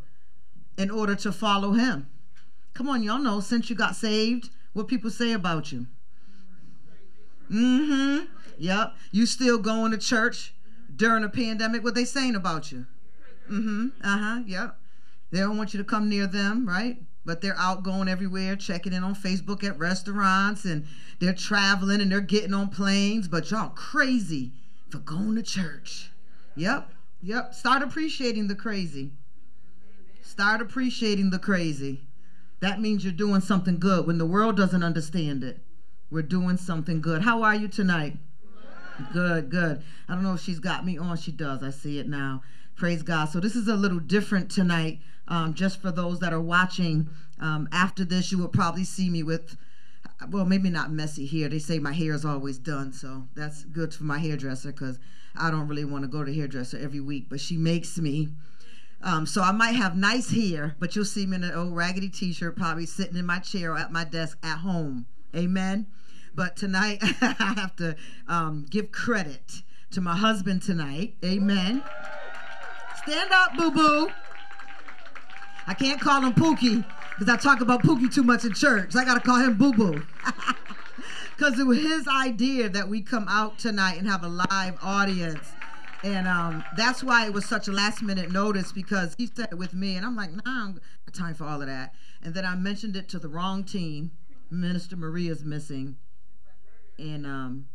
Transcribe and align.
in 0.78 0.92
order 0.92 1.16
to 1.16 1.32
follow 1.32 1.72
him. 1.72 2.08
Come 2.74 2.90
on, 2.90 3.04
y'all 3.04 3.20
know 3.20 3.40
since 3.40 3.70
you 3.70 3.76
got 3.76 3.96
saved, 3.96 4.50
what 4.74 4.88
people 4.88 5.10
say 5.10 5.34
about 5.34 5.72
you. 5.72 5.88
Mm-hmm. 7.52 8.26
Yep. 8.58 8.94
You 9.12 9.26
still 9.26 9.60
going 9.60 9.92
to 9.92 9.98
church 9.98 10.54
during 10.96 11.24
a 11.24 11.30
pandemic. 11.30 11.84
What 11.84 11.96
they 11.96 12.06
saying 12.06 12.36
about 12.36 12.72
you? 12.72 12.86
Mm-hmm. 13.50 13.88
Uh-huh. 14.04 14.44
Yep. 14.46 14.78
They 15.32 15.40
don't 15.40 15.58
want 15.58 15.74
you 15.74 15.78
to 15.80 15.84
come 15.84 16.10
near 16.10 16.28
them, 16.28 16.68
right? 16.68 16.98
But 17.26 17.42
they're 17.42 17.58
out 17.58 17.84
going 17.84 18.08
everywhere, 18.08 18.56
checking 18.56 18.94
in 18.94 19.04
on 19.04 19.16
Facebook 19.16 19.64
at 19.64 19.78
restaurants, 19.78 20.66
and 20.66 20.86
they're 21.20 21.34
traveling 21.34 22.02
and 22.02 22.12
they're 22.12 22.22
getting 22.22 22.54
on 22.54 22.70
planes. 22.70 23.28
But 23.28 23.52
y'all 23.52 23.70
crazy 23.70 24.54
for 24.90 25.00
going 25.00 25.36
to 25.36 25.44
church. 25.44 26.12
Yep. 26.56 26.92
Yep. 27.22 27.54
Start 27.54 27.82
appreciating 27.82 28.48
the 28.48 28.56
crazy. 28.56 29.12
Start 30.22 30.62
appreciating 30.62 31.30
the 31.30 31.40
crazy. 31.40 32.02
That 32.64 32.80
means 32.80 33.04
you're 33.04 33.12
doing 33.12 33.42
something 33.42 33.78
good. 33.78 34.08
When 34.08 34.18
the 34.18 34.26
world 34.26 34.56
doesn't 34.56 34.84
understand 34.84 35.44
it, 35.44 35.60
we're 36.10 36.22
doing 36.22 36.56
something 36.56 37.02
good. 37.02 37.22
How 37.22 37.44
are 37.44 37.54
you 37.54 37.68
tonight? 37.68 38.16
Good, 39.12 39.50
good. 39.50 39.84
I 40.08 40.14
don't 40.14 40.24
know 40.24 40.36
if 40.36 40.40
she's 40.40 40.62
got 40.62 40.86
me 40.86 40.98
on. 40.98 41.18
She 41.18 41.34
does. 41.34 41.62
I 41.62 41.72
see 41.72 42.00
it 42.00 42.08
now. 42.08 42.42
Praise 42.78 43.04
God. 43.04 43.26
So 43.26 43.42
this 43.42 43.58
is 43.58 43.68
a 43.68 43.76
little 43.76 44.00
different 44.00 44.50
tonight. 44.50 45.02
Um, 45.28 45.54
just 45.56 45.82
for 45.82 45.92
those 45.92 46.20
that 46.20 46.32
are 46.32 46.40
watching, 46.40 47.10
um, 47.38 47.68
after 47.74 48.06
this, 48.06 48.32
you 48.32 48.38
will 48.38 48.48
probably 48.48 48.86
see 48.86 49.10
me 49.10 49.24
with, 49.24 49.58
well, 50.30 50.46
maybe 50.46 50.70
not 50.70 50.90
messy 50.90 51.28
hair. 51.28 51.50
They 51.50 51.60
say 51.60 51.80
my 51.80 51.92
hair 51.92 52.14
is 52.14 52.24
always 52.24 52.60
done, 52.60 52.94
so 52.94 53.28
that's 53.36 53.66
good 53.66 53.94
for 53.94 54.06
my 54.06 54.20
hairdresser 54.20 54.72
because 54.72 55.00
I 55.36 55.52
don't 55.52 55.68
really 55.68 55.84
want 55.84 56.06
to 56.06 56.08
go 56.08 56.24
to 56.24 56.34
hairdresser 56.34 56.78
every 56.78 57.02
week, 57.02 57.26
but 57.30 57.42
she 57.42 57.58
makes 57.58 57.98
me. 57.98 58.30
Um, 59.04 59.26
so 59.26 59.42
I 59.42 59.52
might 59.52 59.76
have 59.76 59.98
nice 59.98 60.32
hair, 60.32 60.76
but 60.80 60.96
you'll 60.96 61.04
see 61.04 61.26
me 61.26 61.36
in 61.36 61.44
an 61.44 61.54
old 61.54 61.76
raggedy 61.76 62.08
t-shirt, 62.08 62.56
probably 62.56 62.86
sitting 62.86 63.18
in 63.18 63.26
my 63.26 63.40
chair 63.40 63.74
or 63.74 63.78
at 63.78 63.92
my 63.92 64.06
desk 64.06 64.38
at 64.42 64.60
home. 64.60 65.06
Amen. 65.36 65.88
But 66.34 66.56
tonight 66.56 67.00
I 67.22 67.54
have 67.58 67.76
to 67.78 67.96
um, 68.28 68.66
give 68.70 68.92
credit 68.92 69.62
to 69.92 70.02
my 70.02 70.16
husband 70.16 70.62
tonight. 70.62 71.16
Amen. 71.24 71.84
Stand 73.04 73.32
up, 73.32 73.58
boo 73.58 73.72
boo. 73.72 74.10
I 75.68 75.74
can't 75.74 76.00
call 76.00 76.22
him 76.22 76.34
Pookie 76.34 76.86
because 77.18 77.32
I 77.32 77.38
talk 77.38 77.62
about 77.62 77.84
Pookie 77.84 78.14
too 78.14 78.24
much 78.24 78.46
in 78.46 78.54
church. 78.54 78.96
I 78.96 79.04
got 79.04 79.16
to 79.16 79.20
call 79.20 79.40
him 79.40 79.56
boo 79.58 79.74
boo. 79.74 80.02
Because 81.36 81.60
it 81.60 81.66
was 81.66 81.80
his 81.80 82.08
idea 82.08 82.70
that 82.70 82.88
we 82.88 83.02
come 83.02 83.26
out 83.28 83.58
tonight 83.58 83.98
and 83.98 84.08
have 84.08 84.24
a 84.24 84.28
live 84.28 84.78
audience. 84.82 85.40
And 86.04 86.28
um, 86.28 86.66
that's 86.76 87.02
why 87.02 87.26
it 87.26 87.34
was 87.34 87.46
such 87.46 87.70
a 87.70 87.72
last 87.72 88.02
minute 88.02 88.30
notice 88.30 88.74
because 88.74 89.16
he 89.18 89.28
said 89.34 89.50
it 89.52 89.58
with 89.58 89.74
me, 89.74 89.96
and 89.96 90.06
I'm 90.06 90.18
like, 90.18 90.32
nah, 90.32 90.42
I 90.46 90.66
don't 90.66 90.82
time 91.14 91.34
for 91.34 91.46
all 91.46 91.62
of 91.62 91.68
that. 91.68 91.94
And 92.22 92.34
then 92.34 92.46
I 92.46 92.56
mentioned 92.56 92.96
it 92.96 93.08
to 93.10 93.20
the 93.20 93.30
wrong 93.30 93.64
team. 93.64 94.12
Minister 94.50 94.96
Maria's 94.96 95.44
missing, 95.44 95.96
and 97.00 97.26
um, 97.26 97.68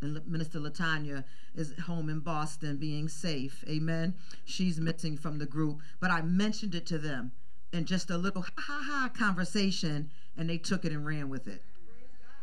and 0.00 0.24
Minister 0.26 0.60
Latanya 0.60 1.24
is 1.54 1.74
home 1.86 2.08
in 2.08 2.20
Boston 2.20 2.76
being 2.76 3.08
safe. 3.08 3.64
Amen. 3.68 4.14
She's 4.44 4.78
missing 4.78 5.16
from 5.16 5.38
the 5.38 5.46
group, 5.46 5.80
but 5.98 6.10
I 6.10 6.22
mentioned 6.22 6.74
it 6.74 6.86
to 6.86 6.98
them 6.98 7.32
in 7.72 7.86
just 7.86 8.10
a 8.10 8.18
little 8.18 8.42
ha 8.42 8.50
ha 8.56 8.84
ha 8.84 9.10
conversation, 9.16 10.10
and 10.36 10.48
they 10.48 10.58
took 10.58 10.84
it 10.84 10.92
and 10.92 11.04
ran 11.04 11.28
with 11.28 11.48
it. 11.48 11.62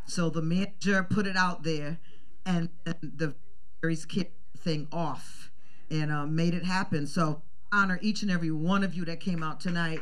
So 0.07 0.29
the 0.29 0.41
manager 0.41 1.03
put 1.03 1.27
it 1.27 1.37
out 1.37 1.63
there, 1.63 1.99
and, 2.45 2.69
and 2.85 2.95
the 3.01 3.35
Mary's 3.81 4.05
kid 4.05 4.27
thing 4.59 4.87
off 4.91 5.49
and 5.89 6.11
uh, 6.11 6.25
made 6.25 6.53
it 6.53 6.63
happen. 6.63 7.07
So 7.07 7.41
honor 7.71 7.99
each 8.01 8.21
and 8.21 8.31
every 8.31 8.51
one 8.51 8.83
of 8.83 8.93
you 8.93 9.05
that 9.05 9.19
came 9.19 9.43
out 9.43 9.59
tonight. 9.59 9.99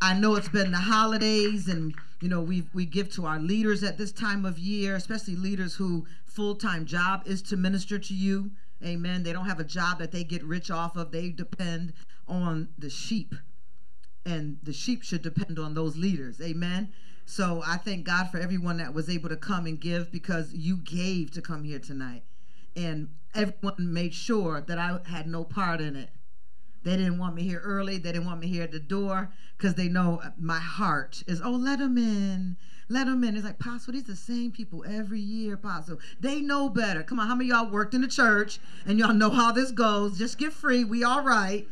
I 0.00 0.14
know 0.18 0.34
it's 0.34 0.48
been 0.48 0.72
the 0.72 0.78
holidays, 0.78 1.68
and 1.68 1.94
you 2.20 2.28
know 2.28 2.40
we 2.40 2.64
we 2.74 2.86
give 2.86 3.10
to 3.12 3.26
our 3.26 3.38
leaders 3.38 3.84
at 3.84 3.98
this 3.98 4.10
time 4.10 4.44
of 4.44 4.58
year, 4.58 4.96
especially 4.96 5.36
leaders 5.36 5.74
who 5.74 6.06
full 6.24 6.56
time 6.56 6.86
job 6.86 7.22
is 7.26 7.40
to 7.42 7.56
minister 7.56 7.98
to 7.98 8.14
you. 8.14 8.50
Amen. 8.84 9.22
They 9.22 9.32
don't 9.32 9.46
have 9.46 9.60
a 9.60 9.64
job 9.64 10.00
that 10.00 10.10
they 10.10 10.24
get 10.24 10.42
rich 10.42 10.70
off 10.70 10.96
of. 10.96 11.12
They 11.12 11.28
depend 11.28 11.92
on 12.26 12.70
the 12.76 12.90
sheep, 12.90 13.34
and 14.26 14.58
the 14.62 14.72
sheep 14.72 15.04
should 15.04 15.22
depend 15.22 15.60
on 15.60 15.74
those 15.74 15.96
leaders. 15.96 16.40
Amen. 16.40 16.92
So 17.24 17.62
I 17.64 17.76
thank 17.76 18.04
God 18.04 18.28
for 18.30 18.38
everyone 18.38 18.78
that 18.78 18.92
was 18.92 19.08
able 19.08 19.28
to 19.28 19.36
come 19.36 19.66
and 19.66 19.80
give 19.80 20.10
because 20.10 20.52
you 20.52 20.78
gave 20.78 21.30
to 21.30 21.40
come 21.40 21.62
here 21.62 21.78
tonight 21.78 22.24
and 22.76 23.08
everyone 23.34 23.92
made 23.92 24.14
sure 24.14 24.60
that 24.60 24.78
I 24.78 24.98
had 25.04 25.26
no 25.26 25.44
part 25.44 25.80
in 25.80 25.96
it. 25.96 26.10
They 26.84 26.96
didn't 26.96 27.18
want 27.18 27.34
me 27.34 27.44
here 27.44 27.60
early. 27.60 27.98
They 27.98 28.12
didn't 28.12 28.26
want 28.26 28.40
me 28.40 28.48
here 28.48 28.64
at 28.64 28.72
the 28.72 28.80
door 28.80 29.30
because 29.56 29.74
they 29.74 29.88
know 29.88 30.20
my 30.38 30.58
heart 30.58 31.22
is, 31.26 31.40
oh, 31.40 31.52
let 31.52 31.78
them 31.78 31.96
in. 31.96 32.56
Let 32.88 33.06
them 33.06 33.22
in. 33.22 33.36
It's 33.36 33.44
like, 33.44 33.60
Pastor, 33.60 33.92
these 33.92 34.02
are 34.04 34.12
the 34.12 34.16
same 34.16 34.50
people 34.50 34.84
every 34.86 35.20
year, 35.20 35.56
Pastor. 35.56 35.98
They 36.20 36.40
know 36.40 36.68
better. 36.68 37.02
Come 37.02 37.20
on, 37.20 37.28
how 37.28 37.36
many 37.36 37.50
y'all 37.50 37.70
worked 37.70 37.94
in 37.94 38.00
the 38.00 38.08
church 38.08 38.58
and 38.84 38.98
y'all 38.98 39.14
know 39.14 39.30
how 39.30 39.52
this 39.52 39.70
goes? 39.70 40.18
Just 40.18 40.38
get 40.38 40.52
free. 40.52 40.82
We 40.84 41.04
all 41.04 41.22
right. 41.22 41.68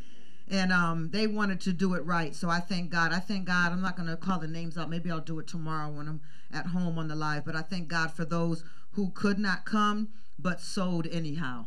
And 0.51 0.73
um, 0.73 1.11
they 1.13 1.29
wanted 1.29 1.61
to 1.63 1.73
do 1.73 1.95
it 1.95 2.05
right. 2.05 2.35
So 2.35 2.51
I 2.51 2.59
thank 2.59 2.91
God. 2.91 3.13
I 3.13 3.21
thank 3.21 3.47
God. 3.47 3.71
I'm 3.71 3.81
not 3.81 3.97
going 3.97 4.09
to 4.09 4.17
call 4.17 4.41
the 4.41 4.49
names 4.49 4.77
out. 4.77 4.91
Maybe 4.91 5.11
I'll 5.11 5.21
do 5.21 5.39
it 5.39 5.47
tomorrow 5.47 5.89
when 5.91 6.09
I'm 6.09 6.21
at 6.53 6.67
home 6.67 6.99
on 6.99 7.07
the 7.07 7.15
live. 7.15 7.45
But 7.45 7.55
I 7.55 7.63
thank 7.63 7.87
God 7.87 8.13
for 8.13 8.25
those 8.25 8.65
who 8.93 9.11
could 9.11 9.39
not 9.39 9.65
come 9.65 10.09
but 10.39 10.61
sold 10.61 11.07
anyhow. 11.07 11.67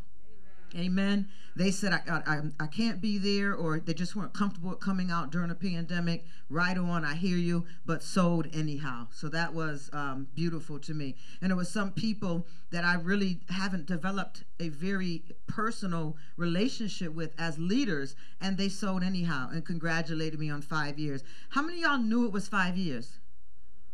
Amen. 0.75 1.27
They 1.55 1.69
said, 1.69 1.93
I, 1.93 2.01
I, 2.07 2.41
I 2.59 2.67
can't 2.67 2.99
be 2.99 3.19
there, 3.19 3.53
or 3.53 3.79
they 3.79 3.93
just 3.93 4.15
weren't 4.15 4.33
comfortable 4.33 4.73
coming 4.73 5.11
out 5.11 5.31
during 5.31 5.51
a 5.51 5.55
pandemic. 5.55 6.25
Right 6.49 6.77
on, 6.77 7.05
I 7.05 7.13
hear 7.13 7.37
you, 7.37 7.65
but 7.85 8.01
sold 8.01 8.47
anyhow. 8.53 9.07
So 9.11 9.29
that 9.29 9.53
was 9.53 9.91
um, 9.93 10.27
beautiful 10.33 10.79
to 10.79 10.93
me. 10.95 11.15
And 11.41 11.51
there 11.51 11.57
was 11.57 11.69
some 11.69 11.91
people 11.91 12.47
that 12.71 12.83
I 12.83 12.95
really 12.95 13.41
haven't 13.49 13.85
developed 13.85 14.45
a 14.59 14.69
very 14.69 15.23
personal 15.45 16.17
relationship 16.37 17.13
with 17.13 17.33
as 17.37 17.59
leaders, 17.59 18.15
and 18.41 18.57
they 18.57 18.69
sold 18.69 19.03
anyhow 19.03 19.49
and 19.51 19.63
congratulated 19.63 20.39
me 20.39 20.49
on 20.49 20.63
five 20.63 20.97
years. 20.97 21.23
How 21.49 21.61
many 21.61 21.81
y'all 21.81 21.99
knew 21.99 22.25
it 22.25 22.31
was 22.31 22.47
five 22.47 22.77
years? 22.77 23.19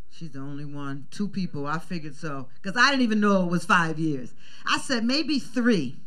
She's 0.09 0.31
the 0.31 0.39
only 0.39 0.65
one. 0.65 1.07
Two 1.11 1.27
people. 1.27 1.67
I 1.67 1.77
figured 1.79 2.15
so. 2.15 2.47
Because 2.61 2.77
I 2.81 2.89
didn't 2.89 3.03
even 3.03 3.19
know 3.19 3.43
it 3.43 3.51
was 3.51 3.65
five 3.65 3.99
years. 3.99 4.33
I 4.65 4.79
said 4.79 5.03
maybe 5.03 5.39
three. 5.39 5.99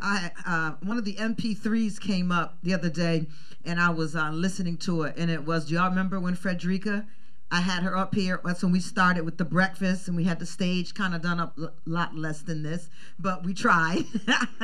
I 0.00 0.30
uh, 0.46 0.72
One 0.86 0.98
of 0.98 1.04
the 1.04 1.14
MP3s 1.14 2.00
came 2.00 2.30
up 2.30 2.58
the 2.62 2.74
other 2.74 2.90
day, 2.90 3.26
and 3.64 3.80
I 3.80 3.90
was 3.90 4.14
uh, 4.14 4.30
listening 4.30 4.76
to 4.78 5.02
it, 5.02 5.16
and 5.16 5.30
it 5.30 5.44
was, 5.44 5.66
do 5.66 5.74
y'all 5.74 5.88
remember 5.88 6.20
when 6.20 6.34
Frederica, 6.34 7.06
I 7.50 7.62
had 7.62 7.82
her 7.82 7.96
up 7.96 8.14
here. 8.14 8.40
That's 8.44 8.62
when 8.62 8.72
we 8.72 8.80
started 8.80 9.24
with 9.24 9.38
the 9.38 9.44
breakfast, 9.44 10.06
and 10.06 10.16
we 10.16 10.24
had 10.24 10.38
the 10.38 10.46
stage 10.46 10.94
kind 10.94 11.14
of 11.14 11.22
done 11.22 11.40
up 11.40 11.58
a 11.58 11.72
lot 11.86 12.14
less 12.14 12.42
than 12.42 12.62
this, 12.62 12.90
but 13.18 13.44
we 13.44 13.54
tried. 13.54 14.04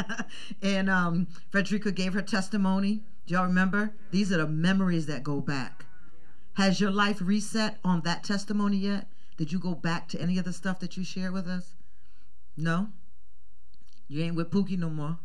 and 0.62 0.90
um, 0.90 1.26
Frederica 1.50 1.92
gave 1.92 2.12
her 2.12 2.22
testimony. 2.22 3.02
Do 3.26 3.34
y'all 3.34 3.46
remember? 3.46 3.94
These 4.10 4.30
are 4.32 4.36
the 4.36 4.46
memories 4.46 5.06
that 5.06 5.22
go 5.22 5.40
back. 5.40 5.86
Has 6.54 6.80
your 6.80 6.90
life 6.90 7.18
reset 7.20 7.78
on 7.82 8.02
that 8.02 8.22
testimony 8.22 8.76
yet? 8.76 9.08
Did 9.36 9.50
you 9.50 9.58
go 9.58 9.74
back 9.74 10.08
to 10.08 10.20
any 10.20 10.38
of 10.38 10.44
the 10.44 10.52
stuff 10.52 10.78
that 10.80 10.96
you 10.96 11.04
shared 11.04 11.32
with 11.32 11.48
us? 11.48 11.74
No? 12.56 12.88
You 14.06 14.22
ain't 14.22 14.36
with 14.36 14.50
Pookie 14.50 14.78
no 14.78 14.90
more. 14.90 15.18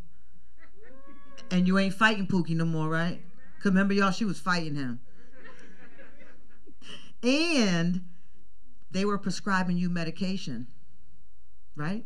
And 1.52 1.68
you 1.68 1.78
ain't 1.78 1.94
fighting 1.94 2.28
Pookie 2.28 2.56
no 2.56 2.66
more, 2.66 2.90
right? 2.90 3.20
Because 3.56 3.72
remember, 3.72 3.94
y'all, 3.94 4.12
she 4.12 4.26
was 4.26 4.40
fighting 4.40 4.76
him. 4.76 5.00
And 7.22 8.02
they 8.92 9.06
were 9.06 9.18
prescribing 9.18 9.78
you 9.78 9.90
medication, 9.90 10.68
right? 11.76 12.06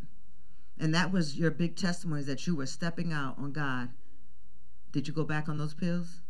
And 0.79 0.93
that 0.95 1.11
was 1.11 1.37
your 1.37 1.51
big 1.51 1.75
testimony 1.75 2.23
that 2.23 2.47
you 2.47 2.55
were 2.55 2.65
stepping 2.65 3.13
out 3.13 3.37
on 3.37 3.51
God. 3.51 3.89
Did 4.91 5.07
you 5.07 5.13
go 5.13 5.23
back 5.23 5.47
on 5.47 5.57
those 5.57 5.73
pills? 5.73 6.21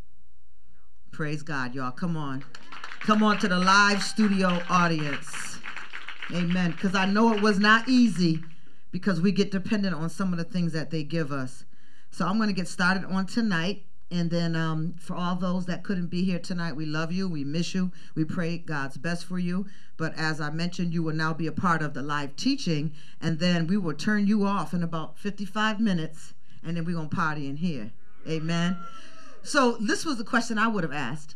Praise 1.12 1.42
God, 1.42 1.74
y'all. 1.74 1.92
Come 1.92 2.16
on. 2.16 2.44
Come 3.00 3.22
on 3.22 3.38
to 3.38 3.48
the 3.48 3.58
live 3.58 4.02
studio 4.02 4.60
audience. 4.68 5.58
Amen. 6.34 6.72
Because 6.72 6.94
I 6.94 7.06
know 7.06 7.32
it 7.32 7.42
was 7.42 7.58
not 7.58 7.88
easy 7.88 8.42
because 8.90 9.20
we 9.20 9.32
get 9.32 9.50
dependent 9.50 9.94
on 9.94 10.08
some 10.08 10.32
of 10.32 10.38
the 10.38 10.44
things 10.44 10.72
that 10.72 10.90
they 10.90 11.02
give 11.02 11.32
us. 11.32 11.64
So 12.14 12.24
I'm 12.24 12.36
going 12.36 12.48
to 12.48 12.54
get 12.54 12.68
started 12.68 13.04
on 13.06 13.26
tonight. 13.26 13.86
And 14.08 14.30
then 14.30 14.54
um, 14.54 14.94
for 15.00 15.16
all 15.16 15.34
those 15.34 15.66
that 15.66 15.82
couldn't 15.82 16.06
be 16.06 16.22
here 16.22 16.38
tonight, 16.38 16.76
we 16.76 16.86
love 16.86 17.10
you. 17.10 17.28
We 17.28 17.42
miss 17.42 17.74
you. 17.74 17.90
We 18.14 18.24
pray 18.24 18.56
God's 18.58 18.96
best 18.96 19.24
for 19.24 19.40
you. 19.40 19.66
But 19.96 20.16
as 20.16 20.40
I 20.40 20.50
mentioned, 20.50 20.94
you 20.94 21.02
will 21.02 21.12
now 21.12 21.34
be 21.34 21.48
a 21.48 21.52
part 21.52 21.82
of 21.82 21.92
the 21.92 22.02
live 22.02 22.36
teaching. 22.36 22.92
And 23.20 23.40
then 23.40 23.66
we 23.66 23.76
will 23.76 23.94
turn 23.94 24.28
you 24.28 24.46
off 24.46 24.72
in 24.72 24.84
about 24.84 25.18
55 25.18 25.80
minutes. 25.80 26.34
And 26.62 26.76
then 26.76 26.84
we're 26.84 26.94
going 26.94 27.08
to 27.08 27.16
party 27.16 27.48
in 27.48 27.56
here. 27.56 27.90
Amen. 28.28 28.76
So 29.42 29.72
this 29.72 30.04
was 30.04 30.16
the 30.16 30.24
question 30.24 30.56
I 30.56 30.68
would 30.68 30.84
have 30.84 30.92
asked. 30.92 31.34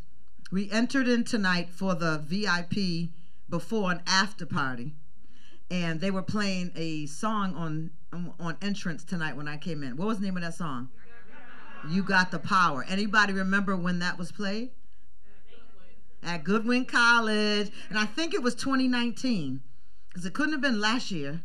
We 0.53 0.71
entered 0.71 1.09
in 1.09 1.25
tonight 1.25 1.71
for 1.71 1.97
the 1.97 2.19
VIP 2.19 3.11
before 3.51 3.91
and 3.91 4.01
after 4.07 4.47
party. 4.47 4.95
And 5.73 6.01
they 6.01 6.13
were 6.13 6.23
playing 6.23 6.71
a 6.77 7.07
song 7.07 7.57
on 7.57 7.91
on 8.13 8.57
entrance 8.63 9.05
tonight 9.05 9.37
when 9.37 9.49
I 9.49 9.57
came 9.57 9.83
in. 9.83 9.97
What 9.97 10.09
was 10.09 10.19
the 10.19 10.25
name 10.25 10.37
of 10.37 10.43
that 10.43 10.55
song? 10.55 10.89
You 11.89 12.03
got 12.03 12.31
the 12.31 12.39
power. 12.39 12.85
Anybody 12.89 13.33
remember 13.33 13.77
when 13.77 13.99
that 14.01 14.19
was 14.19 14.33
played? 14.33 14.71
At 16.23 16.45
Goodwin 16.45 16.85
College. 16.85 17.71
And 17.89 17.99
I 17.99 18.05
think 18.05 18.35
it 18.35 18.43
was 18.43 18.55
2019. 18.55 19.61
Because 20.09 20.27
it 20.27 20.35
couldn't 20.35 20.53
have 20.53 20.61
been 20.61 20.81
last 20.81 21.11
year. 21.11 21.43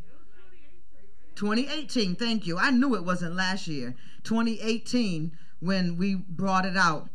2018, 1.36 2.16
thank 2.16 2.48
you. 2.48 2.58
I 2.58 2.72
knew 2.72 2.96
it 2.96 3.04
wasn't 3.04 3.36
last 3.36 3.68
year. 3.68 3.96
2018 4.24 5.32
when 5.60 5.98
we 5.98 6.16
brought 6.16 6.66
it 6.66 6.78
out. 6.78 7.10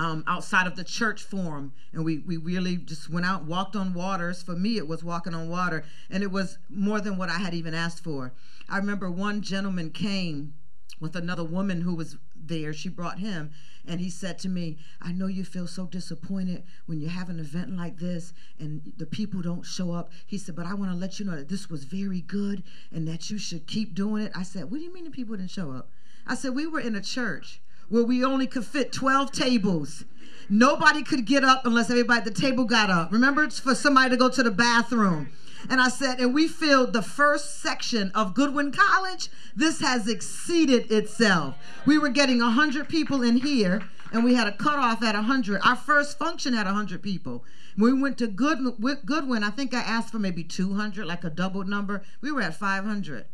Um, 0.00 0.24
outside 0.26 0.66
of 0.66 0.76
the 0.76 0.84
church 0.84 1.22
forum 1.22 1.74
and 1.92 2.06
we, 2.06 2.20
we 2.20 2.38
really 2.38 2.76
just 2.78 3.10
went 3.10 3.26
out 3.26 3.44
walked 3.44 3.76
on 3.76 3.92
waters 3.92 4.42
for 4.42 4.56
me 4.56 4.78
it 4.78 4.88
was 4.88 5.04
walking 5.04 5.34
on 5.34 5.50
water 5.50 5.84
and 6.08 6.22
it 6.22 6.30
was 6.30 6.56
more 6.70 7.02
than 7.02 7.18
what 7.18 7.28
i 7.28 7.36
had 7.36 7.52
even 7.52 7.74
asked 7.74 8.02
for 8.02 8.32
i 8.70 8.78
remember 8.78 9.10
one 9.10 9.42
gentleman 9.42 9.90
came 9.90 10.54
with 11.00 11.16
another 11.16 11.44
woman 11.44 11.80
who 11.80 11.94
was 11.94 12.16
there. 12.36 12.72
She 12.72 12.88
brought 12.88 13.18
him, 13.18 13.50
and 13.86 14.00
he 14.00 14.10
said 14.10 14.38
to 14.40 14.48
me, 14.48 14.76
I 15.00 15.12
know 15.12 15.26
you 15.26 15.44
feel 15.44 15.66
so 15.66 15.86
disappointed 15.86 16.64
when 16.86 17.00
you 17.00 17.08
have 17.08 17.30
an 17.30 17.40
event 17.40 17.76
like 17.76 17.98
this 17.98 18.34
and 18.58 18.92
the 18.98 19.06
people 19.06 19.40
don't 19.40 19.64
show 19.64 19.92
up. 19.92 20.12
He 20.26 20.36
said, 20.36 20.54
But 20.54 20.66
I 20.66 20.74
want 20.74 20.92
to 20.92 20.96
let 20.96 21.18
you 21.18 21.24
know 21.24 21.36
that 21.36 21.48
this 21.48 21.70
was 21.70 21.84
very 21.84 22.20
good 22.20 22.62
and 22.92 23.08
that 23.08 23.30
you 23.30 23.38
should 23.38 23.66
keep 23.66 23.94
doing 23.94 24.24
it. 24.24 24.32
I 24.34 24.42
said, 24.42 24.70
What 24.70 24.78
do 24.78 24.84
you 24.84 24.92
mean 24.92 25.04
the 25.04 25.10
people 25.10 25.36
didn't 25.36 25.50
show 25.50 25.72
up? 25.72 25.90
I 26.26 26.34
said, 26.34 26.54
We 26.54 26.66
were 26.66 26.80
in 26.80 26.94
a 26.94 27.00
church 27.00 27.62
where 27.90 28.04
we 28.04 28.24
only 28.24 28.46
could 28.46 28.64
fit 28.64 28.92
12 28.92 29.32
tables. 29.32 30.04
Nobody 30.48 31.02
could 31.02 31.26
get 31.26 31.44
up 31.44 31.66
unless 31.66 31.90
everybody 31.90 32.18
at 32.18 32.24
the 32.24 32.30
table 32.30 32.64
got 32.64 32.88
up. 32.88 33.12
Remember, 33.12 33.44
it's 33.44 33.60
for 33.60 33.74
somebody 33.74 34.10
to 34.10 34.16
go 34.16 34.28
to 34.30 34.42
the 34.42 34.50
bathroom. 34.50 35.30
And 35.68 35.80
I 35.80 35.88
said, 35.88 36.20
and 36.20 36.32
we 36.32 36.48
filled 36.48 36.92
the 36.92 37.02
first 37.02 37.60
section 37.60 38.10
of 38.14 38.32
Goodwin 38.32 38.72
College. 38.72 39.28
This 39.54 39.80
has 39.80 40.08
exceeded 40.08 40.90
itself. 40.90 41.56
We 41.84 41.98
were 41.98 42.08
getting 42.08 42.38
100 42.38 42.88
people 42.88 43.22
in 43.22 43.36
here, 43.36 43.82
and 44.12 44.24
we 44.24 44.34
had 44.34 44.48
a 44.48 44.56
cutoff 44.56 45.02
at 45.02 45.14
100. 45.14 45.60
Our 45.62 45.76
first 45.76 46.18
function 46.18 46.54
had 46.54 46.66
100 46.66 47.02
people. 47.02 47.44
When 47.76 47.94
we 47.94 48.02
went 48.02 48.18
to 48.18 48.26
Good, 48.26 48.58
Goodwin, 49.04 49.44
I 49.44 49.50
think 49.50 49.74
I 49.74 49.80
asked 49.80 50.10
for 50.10 50.18
maybe 50.18 50.42
200, 50.42 51.06
like 51.06 51.24
a 51.24 51.30
double 51.30 51.64
number. 51.64 52.02
We 52.20 52.32
were 52.32 52.42
at 52.42 52.56
500 52.56 53.26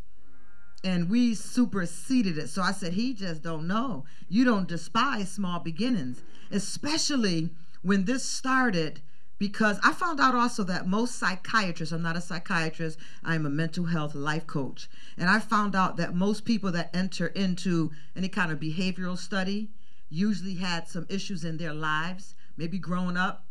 and 0.87 1.11
we 1.11 1.35
superseded 1.35 2.39
it. 2.39 2.49
So 2.49 2.63
I 2.63 2.71
said, 2.71 2.93
he 2.93 3.13
just 3.13 3.43
don't 3.43 3.67
know. 3.67 4.05
You 4.29 4.45
don't 4.45 4.69
despise 4.69 5.29
small 5.29 5.59
beginnings, 5.59 6.23
especially 6.53 7.51
when 7.83 8.05
this 8.05 8.23
started 8.23 9.01
because 9.37 9.81
I 9.83 9.93
found 9.93 10.21
out 10.21 10.37
also 10.37 10.63
that 10.63 10.87
most 10.87 11.17
psychiatrists, 11.17 11.93
I'm 11.93 12.03
not 12.03 12.17
a 12.17 12.21
psychiatrist, 12.21 12.99
I'm 13.25 13.45
a 13.45 13.51
mental 13.51 13.87
health 13.87 14.15
life 14.15 14.47
coach. 14.47 14.89
And 15.19 15.29
I 15.29 15.41
found 15.41 15.75
out 15.75 15.97
that 15.97 16.15
most 16.15 16.45
people 16.45 16.71
that 16.71 16.95
enter 16.95 17.27
into 17.27 17.91
any 18.15 18.29
kind 18.29 18.53
of 18.53 18.61
behavioral 18.61 19.19
study 19.19 19.71
usually 20.09 20.55
had 20.55 20.87
some 20.87 21.07
issues 21.09 21.45
in 21.45 21.57
their 21.57 21.75
lives, 21.75 22.37
maybe 22.57 22.79
growing 22.79 23.17
up. 23.17 23.45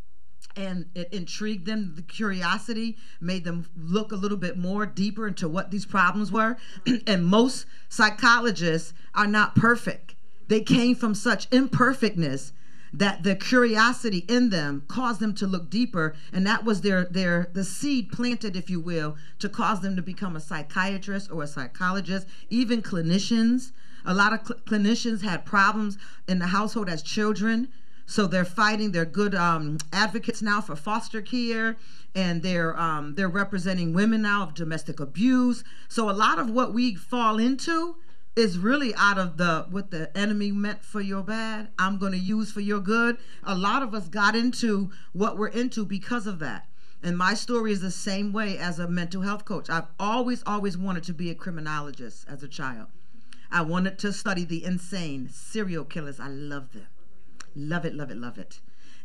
And 0.55 0.85
it 0.95 1.11
intrigued 1.11 1.65
them. 1.65 1.93
The 1.95 2.01
curiosity 2.01 2.97
made 3.19 3.43
them 3.43 3.67
look 3.75 4.11
a 4.11 4.15
little 4.15 4.37
bit 4.37 4.57
more 4.57 4.85
deeper 4.85 5.27
into 5.27 5.49
what 5.49 5.71
these 5.71 5.85
problems 5.85 6.31
were. 6.31 6.57
and 7.07 7.25
most 7.25 7.65
psychologists 7.89 8.93
are 9.13 9.27
not 9.27 9.55
perfect. 9.55 10.15
They 10.47 10.61
came 10.61 10.95
from 10.95 11.15
such 11.15 11.47
imperfectness 11.51 12.53
that 12.97 13.23
the 13.23 13.35
curiosity 13.35 14.19
in 14.29 14.49
them 14.49 14.83
caused 14.87 15.19
them 15.19 15.33
to 15.35 15.45
look 15.45 15.69
deeper 15.69 16.15
and 16.31 16.47
that 16.47 16.63
was 16.63 16.79
their 16.81 17.05
their 17.05 17.49
the 17.51 17.63
seed 17.63 18.09
planted 18.09 18.55
if 18.55 18.69
you 18.69 18.79
will 18.79 19.17
to 19.37 19.49
cause 19.49 19.81
them 19.81 19.97
to 19.97 20.01
become 20.01 20.35
a 20.35 20.39
psychiatrist 20.39 21.29
or 21.29 21.43
a 21.43 21.47
psychologist 21.47 22.25
even 22.49 22.81
clinicians 22.81 23.71
a 24.05 24.13
lot 24.13 24.31
of 24.31 24.47
cl- 24.47 24.59
clinicians 24.61 25.21
had 25.21 25.45
problems 25.45 25.97
in 26.27 26.39
the 26.39 26.47
household 26.47 26.87
as 26.87 27.01
children 27.01 27.67
so 28.05 28.27
they're 28.27 28.45
fighting 28.45 28.91
they're 28.91 29.05
good 29.05 29.33
um, 29.35 29.77
advocates 29.91 30.41
now 30.41 30.61
for 30.61 30.75
foster 30.75 31.21
care 31.21 31.77
and 32.15 32.41
they're 32.41 32.79
um, 32.79 33.15
they're 33.15 33.29
representing 33.29 33.93
women 33.93 34.21
now 34.21 34.43
of 34.43 34.53
domestic 34.53 34.99
abuse. 34.99 35.63
So 35.89 36.09
a 36.09 36.13
lot 36.13 36.39
of 36.39 36.49
what 36.49 36.73
we 36.73 36.95
fall 36.95 37.37
into 37.37 37.97
is 38.35 38.57
really 38.57 38.95
out 38.95 39.17
of 39.17 39.37
the 39.37 39.65
what 39.69 39.91
the 39.91 40.17
enemy 40.17 40.51
meant 40.51 40.83
for 40.83 40.99
your 40.99 41.23
bad 41.23 41.69
i'm 41.79 41.97
going 41.97 42.11
to 42.11 42.17
use 42.17 42.51
for 42.51 42.61
your 42.61 42.79
good. 42.79 43.17
A 43.43 43.55
lot 43.55 43.83
of 43.83 43.93
us 43.93 44.07
got 44.07 44.35
into 44.35 44.89
what 45.13 45.37
we're 45.37 45.47
into 45.49 45.85
because 45.85 46.25
of 46.25 46.39
that. 46.39 46.67
And 47.03 47.17
my 47.17 47.33
story 47.33 47.71
is 47.71 47.81
the 47.81 47.91
same 47.91 48.33
way 48.33 48.57
as 48.57 48.79
a 48.79 48.87
mental 48.87 49.21
health 49.21 49.45
coach. 49.45 49.69
I've 49.69 49.87
always 49.99 50.41
always 50.45 50.77
wanted 50.77 51.03
to 51.03 51.13
be 51.13 51.29
a 51.29 51.35
criminologist 51.35 52.25
as 52.29 52.43
a 52.43 52.47
child. 52.47 52.87
I 53.51 53.61
wanted 53.61 53.99
to 53.99 54.11
study 54.11 54.43
the 54.43 54.63
insane 54.63 55.29
serial 55.29 55.85
killers. 55.85 56.19
I 56.19 56.29
love 56.29 56.71
them 56.71 56.87
love 57.55 57.85
it 57.85 57.93
love 57.93 58.11
it 58.11 58.17
love 58.17 58.37
it 58.37 58.59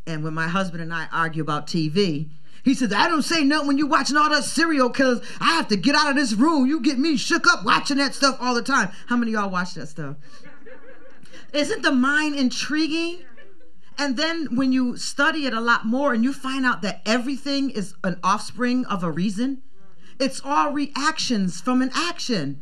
and 0.06 0.24
when 0.24 0.34
my 0.34 0.48
husband 0.48 0.82
and 0.82 0.92
i 0.92 1.06
argue 1.12 1.42
about 1.42 1.66
tv 1.66 2.28
he 2.62 2.74
says, 2.74 2.92
I 2.92 3.08
don't 3.08 3.22
say 3.22 3.42
nothing 3.42 3.68
when 3.68 3.78
you're 3.78 3.88
watching 3.88 4.16
all 4.16 4.28
that 4.30 4.44
serial 4.44 4.90
killers. 4.90 5.20
I 5.40 5.52
have 5.52 5.68
to 5.68 5.76
get 5.76 5.94
out 5.94 6.10
of 6.10 6.16
this 6.16 6.34
room. 6.34 6.66
You 6.66 6.80
get 6.80 6.98
me 6.98 7.16
shook 7.16 7.46
up 7.46 7.64
watching 7.64 7.96
that 7.98 8.14
stuff 8.14 8.36
all 8.40 8.54
the 8.54 8.62
time. 8.62 8.90
How 9.06 9.16
many 9.16 9.32
y'all 9.32 9.50
watch 9.50 9.74
that 9.74 9.88
stuff? 9.88 10.16
Isn't 11.52 11.82
the 11.82 11.92
mind 11.92 12.36
intriguing? 12.36 13.20
And 13.98 14.16
then 14.16 14.56
when 14.56 14.72
you 14.72 14.96
study 14.96 15.46
it 15.46 15.52
a 15.52 15.60
lot 15.60 15.84
more 15.84 16.14
and 16.14 16.24
you 16.24 16.32
find 16.32 16.64
out 16.64 16.82
that 16.82 17.02
everything 17.04 17.70
is 17.70 17.94
an 18.04 18.18
offspring 18.22 18.86
of 18.86 19.02
a 19.02 19.10
reason, 19.10 19.62
it's 20.18 20.40
all 20.44 20.72
reactions 20.72 21.60
from 21.60 21.82
an 21.82 21.90
action. 21.94 22.60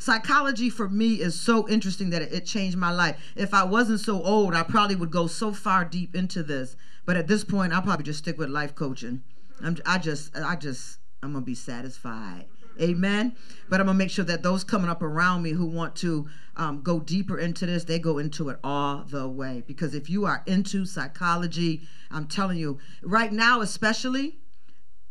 Psychology 0.00 0.70
for 0.70 0.88
me 0.88 1.20
is 1.20 1.38
so 1.38 1.68
interesting 1.68 2.08
that 2.08 2.22
it 2.22 2.46
changed 2.46 2.74
my 2.74 2.90
life. 2.90 3.18
If 3.36 3.52
I 3.52 3.64
wasn't 3.64 4.00
so 4.00 4.22
old, 4.22 4.54
I 4.54 4.62
probably 4.62 4.96
would 4.96 5.10
go 5.10 5.26
so 5.26 5.52
far 5.52 5.84
deep 5.84 6.16
into 6.16 6.42
this. 6.42 6.74
But 7.04 7.18
at 7.18 7.26
this 7.26 7.44
point, 7.44 7.74
I'll 7.74 7.82
probably 7.82 8.04
just 8.04 8.20
stick 8.20 8.38
with 8.38 8.48
life 8.48 8.74
coaching. 8.74 9.22
I'm, 9.62 9.76
I 9.84 9.98
just, 9.98 10.34
I 10.34 10.56
just, 10.56 11.00
I'm 11.22 11.34
gonna 11.34 11.44
be 11.44 11.54
satisfied. 11.54 12.46
Amen. 12.80 13.36
But 13.68 13.80
I'm 13.80 13.86
gonna 13.86 13.98
make 13.98 14.08
sure 14.10 14.24
that 14.24 14.42
those 14.42 14.64
coming 14.64 14.88
up 14.88 15.02
around 15.02 15.42
me 15.42 15.50
who 15.50 15.66
want 15.66 15.94
to 15.96 16.26
um, 16.56 16.80
go 16.80 16.98
deeper 16.98 17.38
into 17.38 17.66
this, 17.66 17.84
they 17.84 17.98
go 17.98 18.16
into 18.16 18.48
it 18.48 18.58
all 18.64 19.04
the 19.06 19.28
way. 19.28 19.62
Because 19.66 19.94
if 19.94 20.08
you 20.08 20.24
are 20.24 20.42
into 20.46 20.86
psychology, 20.86 21.82
I'm 22.10 22.26
telling 22.26 22.56
you, 22.56 22.78
right 23.02 23.34
now 23.34 23.60
especially, 23.60 24.38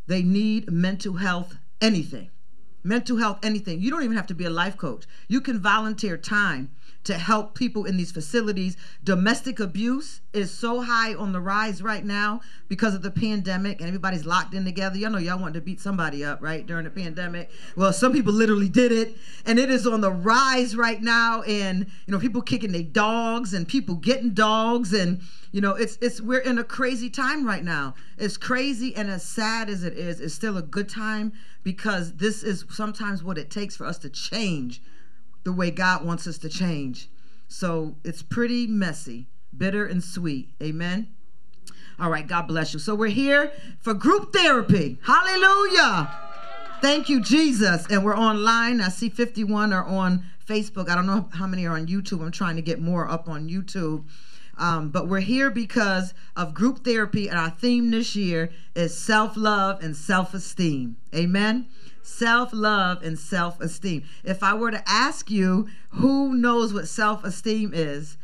they 0.08 0.22
need 0.22 0.68
mental 0.68 1.14
health 1.14 1.58
anything. 1.80 2.30
Mental 2.82 3.18
health 3.18 3.38
anything. 3.42 3.80
You 3.80 3.90
don't 3.90 4.02
even 4.02 4.16
have 4.16 4.26
to 4.28 4.34
be 4.34 4.44
a 4.44 4.50
life 4.50 4.76
coach. 4.76 5.04
You 5.28 5.40
can 5.40 5.58
volunteer 5.58 6.16
time 6.16 6.70
to 7.04 7.14
help 7.14 7.54
people 7.54 7.84
in 7.84 7.96
these 7.96 8.12
facilities. 8.12 8.76
Domestic 9.02 9.58
abuse 9.58 10.20
is 10.32 10.52
so 10.52 10.82
high 10.82 11.14
on 11.14 11.32
the 11.32 11.40
rise 11.40 11.82
right 11.82 12.04
now 12.04 12.40
because 12.68 12.94
of 12.94 13.02
the 13.02 13.10
pandemic 13.10 13.80
and 13.80 13.88
everybody's 13.88 14.26
locked 14.26 14.54
in 14.54 14.64
together. 14.64 14.98
Y'all 14.98 15.10
know 15.10 15.18
y'all 15.18 15.38
wanted 15.38 15.54
to 15.54 15.60
beat 15.60 15.80
somebody 15.80 16.24
up, 16.24 16.42
right, 16.42 16.66
during 16.66 16.84
the 16.84 16.90
pandemic. 16.90 17.50
Well, 17.74 17.92
some 17.92 18.12
people 18.12 18.32
literally 18.32 18.68
did 18.68 18.92
it, 18.92 19.16
and 19.46 19.58
it 19.58 19.70
is 19.70 19.86
on 19.86 20.02
the 20.02 20.12
rise 20.12 20.76
right 20.76 21.00
now. 21.00 21.42
And 21.42 21.86
you 22.06 22.12
know, 22.12 22.18
people 22.18 22.42
kicking 22.42 22.72
their 22.72 22.82
dogs 22.82 23.54
and 23.54 23.66
people 23.66 23.94
getting 23.94 24.30
dogs, 24.30 24.92
and 24.92 25.22
you 25.52 25.60
know, 25.60 25.74
it's 25.74 25.96
it's 26.02 26.20
we're 26.20 26.38
in 26.38 26.58
a 26.58 26.64
crazy 26.64 27.08
time 27.08 27.46
right 27.46 27.64
now. 27.64 27.94
It's 28.18 28.36
crazy 28.36 28.94
and 28.94 29.10
as 29.10 29.24
sad 29.24 29.70
as 29.70 29.82
it 29.82 29.94
is, 29.94 30.20
it's 30.20 30.34
still 30.34 30.56
a 30.56 30.62
good 30.62 30.88
time 30.88 31.32
because 31.62 32.14
this 32.14 32.42
is 32.42 32.64
sometimes 32.70 33.24
what 33.24 33.38
it 33.38 33.50
takes 33.50 33.76
for 33.76 33.86
us 33.86 33.98
to 33.98 34.10
change 34.10 34.82
the 35.44 35.52
way 35.52 35.70
God 35.70 36.04
wants 36.04 36.26
us 36.26 36.38
to 36.38 36.48
change. 36.48 37.08
So 37.48 37.96
it's 38.04 38.22
pretty 38.22 38.66
messy, 38.66 39.26
bitter 39.56 39.84
and 39.84 40.02
sweet. 40.02 40.50
Amen. 40.62 41.08
All 41.98 42.10
right, 42.10 42.26
God 42.26 42.48
bless 42.48 42.72
you. 42.72 42.78
So 42.80 42.94
we're 42.94 43.08
here 43.08 43.52
for 43.80 43.92
group 43.92 44.32
therapy. 44.32 44.98
Hallelujah. 45.02 46.10
Thank 46.80 47.10
you, 47.10 47.20
Jesus. 47.20 47.86
And 47.90 48.04
we're 48.04 48.16
online. 48.16 48.80
I 48.80 48.88
see 48.88 49.10
51 49.10 49.72
are 49.72 49.84
on 49.84 50.24
Facebook. 50.46 50.88
I 50.88 50.94
don't 50.94 51.06
know 51.06 51.28
how 51.34 51.46
many 51.46 51.66
are 51.66 51.76
on 51.76 51.86
YouTube. 51.86 52.22
I'm 52.22 52.30
trying 52.30 52.56
to 52.56 52.62
get 52.62 52.80
more 52.80 53.08
up 53.08 53.28
on 53.28 53.48
YouTube. 53.48 54.04
Um, 54.56 54.90
but 54.90 55.08
we're 55.08 55.20
here 55.20 55.50
because 55.50 56.12
of 56.36 56.52
group 56.54 56.84
therapy, 56.84 57.28
and 57.28 57.38
our 57.38 57.50
theme 57.50 57.90
this 57.90 58.14
year 58.14 58.50
is 58.74 58.96
self 58.96 59.36
love 59.36 59.82
and 59.82 59.96
self 59.96 60.34
esteem. 60.34 60.96
Amen. 61.14 61.66
Self 62.10 62.52
love 62.52 63.02
and 63.02 63.18
self 63.18 63.60
esteem. 63.60 64.02
If 64.24 64.42
I 64.42 64.52
were 64.52 64.72
to 64.72 64.82
ask 64.86 65.30
you 65.30 65.68
who 65.90 66.34
knows 66.34 66.74
what 66.74 66.88
self 66.88 67.24
esteem 67.24 67.70
is, 67.72 68.18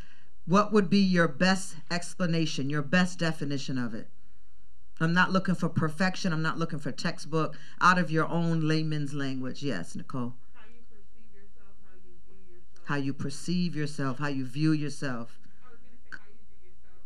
what 0.45 0.71
would 0.73 0.89
be 0.89 0.99
your 0.99 1.27
best 1.27 1.77
explanation, 1.89 2.69
your 2.69 2.81
best 2.81 3.17
definition 3.17 3.77
of 3.77 3.93
it? 3.95 4.09
I'm 4.99 5.13
not 5.13 5.31
looking 5.31 5.55
for 5.55 5.69
perfection. 5.69 6.33
I'm 6.33 6.41
not 6.41 6.59
looking 6.59 6.79
for 6.79 6.91
textbook. 6.91 7.57
Out 7.79 7.97
of 7.97 8.11
your 8.11 8.27
own 8.27 8.67
layman's 8.67 9.13
language. 9.13 9.63
Yes, 9.63 9.95
Nicole. 9.95 10.35
How 12.83 12.95
you 12.95 13.13
perceive 13.13 13.75
yourself, 13.75 14.19
how 14.19 14.27
you 14.27 14.45
view 14.45 14.73
yourself. 14.73 15.39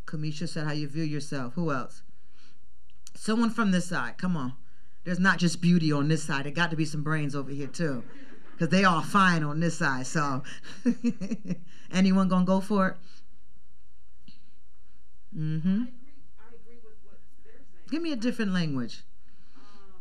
Kamisha 0.04 0.48
said 0.48 0.66
how 0.66 0.72
you 0.72 0.88
view 0.88 1.04
yourself. 1.04 1.54
Who 1.54 1.70
else? 1.70 2.02
Someone 3.14 3.50
from 3.50 3.70
this 3.70 3.86
side. 3.86 4.18
Come 4.18 4.36
on. 4.36 4.54
There's 5.04 5.18
not 5.18 5.38
just 5.38 5.60
beauty 5.60 5.92
on 5.92 6.08
this 6.08 6.22
side. 6.22 6.44
There 6.44 6.52
got 6.52 6.70
to 6.70 6.76
be 6.76 6.84
some 6.84 7.02
brains 7.02 7.34
over 7.34 7.50
here 7.50 7.66
too. 7.66 8.04
Because 8.52 8.68
they 8.68 8.84
all 8.84 9.02
fine 9.02 9.42
on 9.42 9.60
this 9.60 9.78
side. 9.78 10.06
So 10.06 10.42
anyone 11.92 12.28
gonna 12.28 12.44
go 12.44 12.60
for 12.60 12.88
it? 12.88 12.96
Mm-hmm. 15.36 15.84
Give 17.90 18.02
me 18.02 18.12
a 18.12 18.16
different 18.16 18.52
language. 18.52 19.02
Um, 19.54 20.00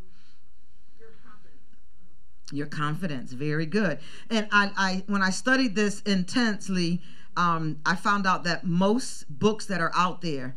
your 2.52 2.68
confidence, 2.68 3.34
very 3.34 3.66
good. 3.66 4.00
And 4.30 4.48
I, 4.52 4.72
I, 4.78 5.04
when 5.08 5.22
I 5.22 5.30
studied 5.30 5.76
this 5.76 6.02
intensely, 6.04 7.02
um, 7.36 7.80
I 7.86 7.96
found 7.96 8.26
out 8.26 8.44
that 8.46 8.66
most 8.66 9.26
books 9.30 9.66
that 9.66 9.82
are 9.82 9.92
out 9.94 10.22
there, 10.22 10.56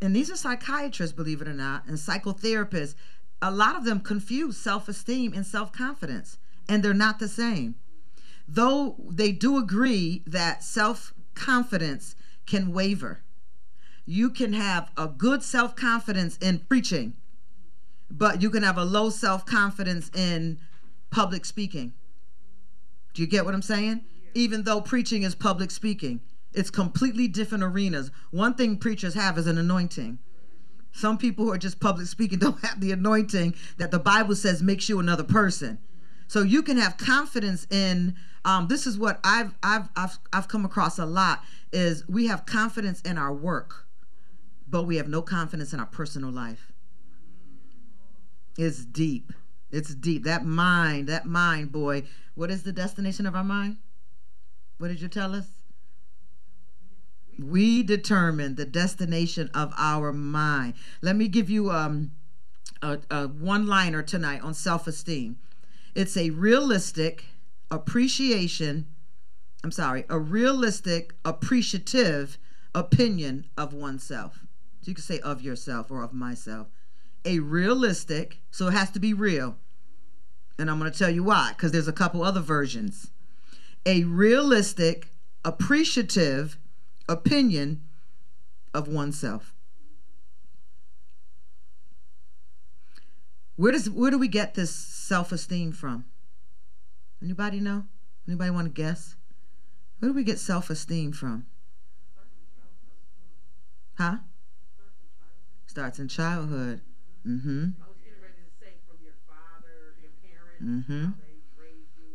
and 0.00 0.14
these 0.16 0.30
are 0.30 0.36
psychiatrists, 0.36 1.14
believe 1.14 1.42
it 1.42 1.48
or 1.48 1.54
not, 1.54 1.86
and 1.86 1.96
psychotherapists, 1.96 2.94
a 3.40 3.50
lot 3.50 3.76
of 3.76 3.84
them 3.84 4.00
confuse 4.00 4.56
self-esteem 4.56 5.32
and 5.32 5.46
self-confidence, 5.46 6.38
and 6.68 6.82
they're 6.82 6.94
not 6.94 7.18
the 7.18 7.28
same. 7.28 7.76
Though 8.46 8.96
they 9.10 9.32
do 9.32 9.58
agree 9.58 10.22
that 10.26 10.64
self-confidence 10.64 12.16
can 12.46 12.72
waver 12.72 13.22
you 14.08 14.30
can 14.30 14.54
have 14.54 14.90
a 14.96 15.06
good 15.06 15.42
self 15.42 15.76
confidence 15.76 16.38
in 16.38 16.60
preaching, 16.60 17.12
but 18.10 18.40
you 18.40 18.48
can 18.48 18.62
have 18.62 18.78
a 18.78 18.84
low 18.84 19.10
self 19.10 19.44
confidence 19.44 20.10
in 20.14 20.58
public 21.10 21.44
speaking. 21.44 21.92
Do 23.12 23.20
you 23.20 23.28
get 23.28 23.44
what 23.44 23.52
I'm 23.52 23.60
saying? 23.60 24.06
Even 24.32 24.62
though 24.62 24.80
preaching 24.80 25.24
is 25.24 25.34
public 25.34 25.70
speaking, 25.70 26.20
it's 26.54 26.70
completely 26.70 27.28
different 27.28 27.62
arenas. 27.62 28.10
One 28.30 28.54
thing 28.54 28.78
preachers 28.78 29.12
have 29.12 29.36
is 29.36 29.46
an 29.46 29.58
anointing. 29.58 30.18
Some 30.92 31.18
people 31.18 31.44
who 31.44 31.52
are 31.52 31.58
just 31.58 31.80
public 31.80 32.06
speaking 32.06 32.38
don't 32.40 32.60
have 32.64 32.80
the 32.80 32.92
anointing 32.92 33.54
that 33.76 33.90
the 33.90 33.98
Bible 33.98 34.34
says 34.34 34.62
makes 34.62 34.88
you 34.88 34.98
another 34.98 35.24
person. 35.24 35.78
So 36.26 36.42
you 36.42 36.62
can 36.62 36.76
have 36.76 36.96
confidence 36.96 37.66
in. 37.70 38.14
Um, 38.44 38.68
this 38.68 38.86
is 38.86 38.98
what 38.98 39.20
I've 39.24 39.54
I've 39.62 39.88
I've 39.96 40.18
I've 40.32 40.48
come 40.48 40.64
across 40.64 40.98
a 40.98 41.06
lot 41.06 41.42
is 41.72 42.06
we 42.08 42.28
have 42.28 42.46
confidence 42.46 43.00
in 43.02 43.18
our 43.18 43.32
work 43.32 43.88
but 44.70 44.84
we 44.84 44.96
have 44.96 45.08
no 45.08 45.22
confidence 45.22 45.72
in 45.72 45.80
our 45.80 45.86
personal 45.86 46.30
life. 46.30 46.72
It's 48.56 48.84
deep. 48.84 49.32
It's 49.70 49.94
deep. 49.94 50.24
That 50.24 50.44
mind, 50.44 51.08
that 51.08 51.26
mind, 51.26 51.72
boy. 51.72 52.04
What 52.34 52.50
is 52.50 52.62
the 52.62 52.72
destination 52.72 53.26
of 53.26 53.34
our 53.34 53.44
mind? 53.44 53.78
What 54.78 54.88
did 54.88 55.00
you 55.00 55.08
tell 55.08 55.34
us? 55.34 55.46
We 57.38 57.82
determine 57.82 58.56
the 58.56 58.64
destination 58.64 59.50
of 59.54 59.72
our 59.76 60.12
mind. 60.12 60.74
Let 61.00 61.16
me 61.16 61.28
give 61.28 61.48
you 61.48 61.70
um, 61.70 62.10
a, 62.82 62.98
a 63.10 63.28
one 63.28 63.66
liner 63.66 64.02
tonight 64.02 64.42
on 64.42 64.54
self 64.54 64.86
esteem. 64.86 65.38
It's 65.94 66.16
a 66.16 66.30
realistic 66.30 67.24
appreciation, 67.70 68.86
I'm 69.62 69.70
sorry, 69.70 70.04
a 70.08 70.18
realistic, 70.18 71.14
appreciative 71.24 72.38
opinion 72.74 73.46
of 73.56 73.72
oneself. 73.72 74.40
So 74.80 74.90
you 74.90 74.94
can 74.94 75.04
say 75.04 75.20
of 75.20 75.42
yourself 75.42 75.90
or 75.90 76.02
of 76.02 76.12
myself. 76.12 76.68
A 77.24 77.40
realistic, 77.40 78.40
so 78.50 78.68
it 78.68 78.72
has 78.72 78.90
to 78.92 79.00
be 79.00 79.12
real. 79.12 79.56
And 80.58 80.70
I'm 80.70 80.78
going 80.78 80.90
to 80.90 80.98
tell 80.98 81.10
you 81.10 81.24
why, 81.24 81.52
because 81.56 81.72
there's 81.72 81.88
a 81.88 81.92
couple 81.92 82.22
other 82.22 82.40
versions. 82.40 83.10
A 83.86 84.04
realistic, 84.04 85.12
appreciative 85.44 86.58
opinion 87.08 87.82
of 88.74 88.88
oneself. 88.88 89.54
Where 93.56 93.72
does 93.72 93.90
where 93.90 94.10
do 94.10 94.18
we 94.18 94.28
get 94.28 94.54
this 94.54 94.74
self-esteem 94.74 95.72
from? 95.72 96.04
Anybody 97.22 97.58
know? 97.60 97.84
Anybody 98.26 98.50
want 98.50 98.66
to 98.66 98.72
guess? 98.72 99.16
Where 99.98 100.10
do 100.10 100.14
we 100.14 100.22
get 100.22 100.38
self-esteem 100.38 101.12
from? 101.12 101.46
Huh? 103.96 104.18
starts 105.78 105.98
in 106.00 106.08
childhood. 106.08 106.80
Mm-hmm. 107.26 107.66
Mm-hmm. 110.60 111.06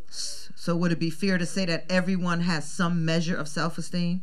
So 0.09 0.75
would 0.75 0.91
it 0.91 0.99
be 0.99 1.09
fair 1.09 1.37
to 1.37 1.45
say 1.45 1.65
that 1.65 1.85
everyone 1.89 2.41
has 2.41 2.69
some 2.69 3.05
measure 3.05 3.37
of 3.37 3.47
self-esteem? 3.47 4.21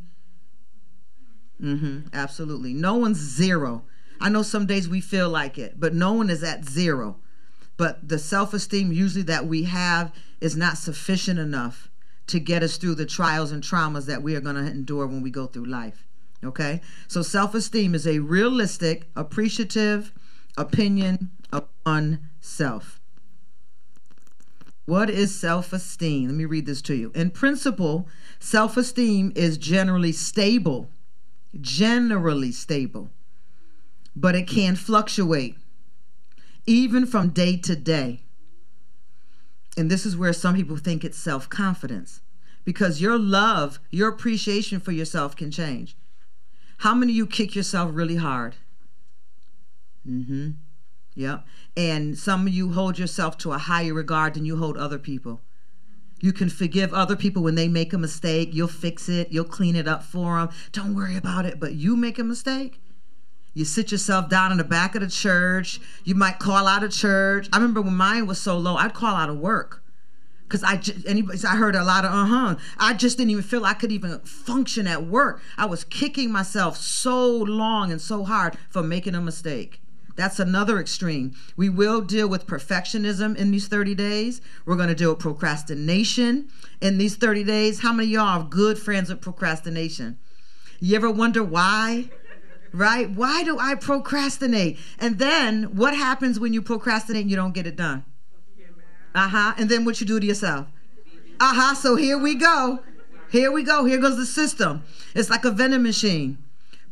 Mm-hmm. 1.61 2.07
Absolutely. 2.13 2.73
No 2.73 2.95
one's 2.95 3.17
zero. 3.17 3.83
I 4.19 4.29
know 4.29 4.43
some 4.43 4.65
days 4.65 4.87
we 4.89 5.01
feel 5.01 5.29
like 5.29 5.57
it, 5.57 5.79
but 5.79 5.93
no 5.93 6.13
one 6.13 6.29
is 6.29 6.43
at 6.43 6.65
zero. 6.65 7.17
But 7.77 8.07
the 8.07 8.19
self-esteem 8.19 8.91
usually 8.91 9.23
that 9.23 9.47
we 9.47 9.63
have 9.63 10.13
is 10.39 10.55
not 10.55 10.77
sufficient 10.77 11.39
enough 11.39 11.89
to 12.27 12.39
get 12.39 12.63
us 12.63 12.77
through 12.77 12.95
the 12.95 13.05
trials 13.05 13.51
and 13.51 13.63
traumas 13.63 14.05
that 14.05 14.21
we 14.21 14.35
are 14.35 14.41
going 14.41 14.55
to 14.55 14.69
endure 14.69 15.07
when 15.07 15.21
we 15.21 15.31
go 15.31 15.47
through 15.47 15.65
life. 15.65 16.07
Okay? 16.43 16.81
So 17.07 17.21
self 17.21 17.53
esteem 17.53 17.93
is 17.95 18.07
a 18.07 18.19
realistic, 18.19 19.09
appreciative 19.15 20.11
opinion 20.57 21.31
of 21.51 21.67
oneself. 21.85 22.99
What 24.85 25.09
is 25.09 25.37
self 25.37 25.73
esteem? 25.73 26.27
Let 26.27 26.35
me 26.35 26.45
read 26.45 26.65
this 26.65 26.81
to 26.83 26.95
you. 26.95 27.11
In 27.13 27.31
principle, 27.31 28.07
self 28.39 28.77
esteem 28.77 29.31
is 29.35 29.57
generally 29.57 30.11
stable, 30.11 30.89
generally 31.59 32.51
stable, 32.51 33.09
but 34.15 34.35
it 34.35 34.47
can 34.47 34.75
fluctuate 34.75 35.57
even 36.65 37.05
from 37.05 37.29
day 37.29 37.57
to 37.57 37.75
day. 37.75 38.21
And 39.77 39.89
this 39.89 40.05
is 40.05 40.17
where 40.17 40.33
some 40.33 40.55
people 40.55 40.77
think 40.77 41.03
it's 41.03 41.17
self 41.17 41.49
confidence 41.49 42.21
because 42.63 43.01
your 43.01 43.17
love, 43.17 43.79
your 43.89 44.09
appreciation 44.09 44.79
for 44.79 44.91
yourself 44.91 45.35
can 45.35 45.51
change. 45.51 45.95
How 46.79 46.93
many 46.93 47.13
of 47.13 47.15
you 47.15 47.27
kick 47.27 47.55
yourself 47.55 47.91
really 47.93 48.17
hard? 48.17 48.55
Mm-hmm. 50.07 50.51
Yep. 51.15 51.45
And 51.77 52.17
some 52.17 52.47
of 52.47 52.53
you 52.53 52.73
hold 52.73 52.97
yourself 52.97 53.37
to 53.39 53.53
a 53.53 53.57
higher 53.57 53.93
regard 53.93 54.33
than 54.33 54.45
you 54.45 54.57
hold 54.57 54.77
other 54.77 54.97
people. 54.97 55.41
You 56.21 56.31
can 56.31 56.49
forgive 56.49 56.93
other 56.93 57.15
people 57.15 57.43
when 57.43 57.55
they 57.55 57.67
make 57.67 57.93
a 57.93 57.97
mistake. 57.97 58.53
You'll 58.53 58.67
fix 58.67 59.09
it. 59.09 59.31
You'll 59.31 59.43
clean 59.45 59.75
it 59.75 59.87
up 59.87 60.03
for 60.03 60.39
them. 60.39 60.49
Don't 60.71 60.95
worry 60.95 61.17
about 61.17 61.45
it. 61.45 61.59
But 61.59 61.73
you 61.73 61.95
make 61.95 62.19
a 62.19 62.23
mistake, 62.23 62.79
you 63.53 63.65
sit 63.65 63.91
yourself 63.91 64.29
down 64.29 64.51
in 64.51 64.57
the 64.57 64.63
back 64.63 64.95
of 64.95 65.01
the 65.01 65.09
church. 65.09 65.81
You 66.05 66.15
might 66.15 66.39
call 66.39 66.67
out 66.67 66.83
of 66.83 66.91
church. 66.91 67.49
I 67.51 67.57
remember 67.57 67.81
when 67.81 67.95
mine 67.95 68.27
was 68.27 68.39
so 68.39 68.57
low, 68.57 68.75
I'd 68.75 68.93
call 68.93 69.15
out 69.15 69.29
of 69.29 69.39
work 69.39 69.83
because 70.51 70.63
I 70.63 70.75
just, 70.75 71.05
anybody, 71.05 71.39
I 71.47 71.55
heard 71.55 71.75
a 71.75 71.83
lot 71.83 72.03
of 72.03 72.11
uh 72.11 72.25
huh. 72.25 72.55
I 72.77 72.93
just 72.93 73.17
didn't 73.17 73.31
even 73.31 73.43
feel 73.43 73.65
I 73.65 73.73
could 73.73 73.91
even 73.91 74.19
function 74.19 74.85
at 74.85 75.05
work. 75.05 75.41
I 75.57 75.65
was 75.65 75.85
kicking 75.85 76.31
myself 76.31 76.77
so 76.77 77.37
long 77.37 77.91
and 77.91 78.01
so 78.01 78.23
hard 78.25 78.57
for 78.69 78.83
making 78.83 79.15
a 79.15 79.21
mistake. 79.21 79.80
That's 80.15 80.39
another 80.39 80.79
extreme. 80.79 81.33
We 81.55 81.69
will 81.69 82.01
deal 82.01 82.27
with 82.27 82.47
perfectionism 82.47 83.35
in 83.35 83.51
these 83.51 83.67
30 83.67 83.95
days. 83.95 84.41
We're 84.65 84.75
going 84.75 84.89
to 84.89 84.95
deal 84.95 85.11
with 85.11 85.19
procrastination 85.19 86.49
in 86.81 86.97
these 86.97 87.15
30 87.15 87.43
days. 87.43 87.81
How 87.81 87.93
many 87.93 88.09
of 88.09 88.11
y'all 88.11 88.41
are 88.41 88.47
good 88.47 88.77
friends 88.77 89.09
with 89.09 89.21
procrastination? 89.21 90.17
You 90.79 90.95
ever 90.95 91.09
wonder 91.09 91.43
why? 91.43 92.09
Right? 92.73 93.09
Why 93.09 93.43
do 93.43 93.59
I 93.59 93.75
procrastinate? 93.75 94.79
And 94.99 95.19
then 95.19 95.75
what 95.75 95.95
happens 95.95 96.39
when 96.39 96.53
you 96.53 96.61
procrastinate 96.61 97.23
and 97.23 97.29
you 97.29 97.35
don't 97.35 97.53
get 97.53 97.67
it 97.67 97.75
done? 97.75 98.05
Uh 99.13 99.27
huh. 99.27 99.53
And 99.57 99.69
then 99.69 99.85
what 99.85 99.99
you 99.99 100.07
do 100.07 100.19
to 100.19 100.25
yourself? 100.25 100.67
Uh 101.39 101.53
huh. 101.53 101.75
So 101.75 101.95
here 101.95 102.17
we 102.17 102.35
go. 102.35 102.79
Here 103.29 103.51
we 103.51 103.63
go. 103.63 103.85
Here 103.85 103.97
goes 103.97 104.17
the 104.17 104.25
system. 104.25 104.83
It's 105.15 105.29
like 105.29 105.45
a 105.45 105.51
vending 105.51 105.83
machine. 105.83 106.37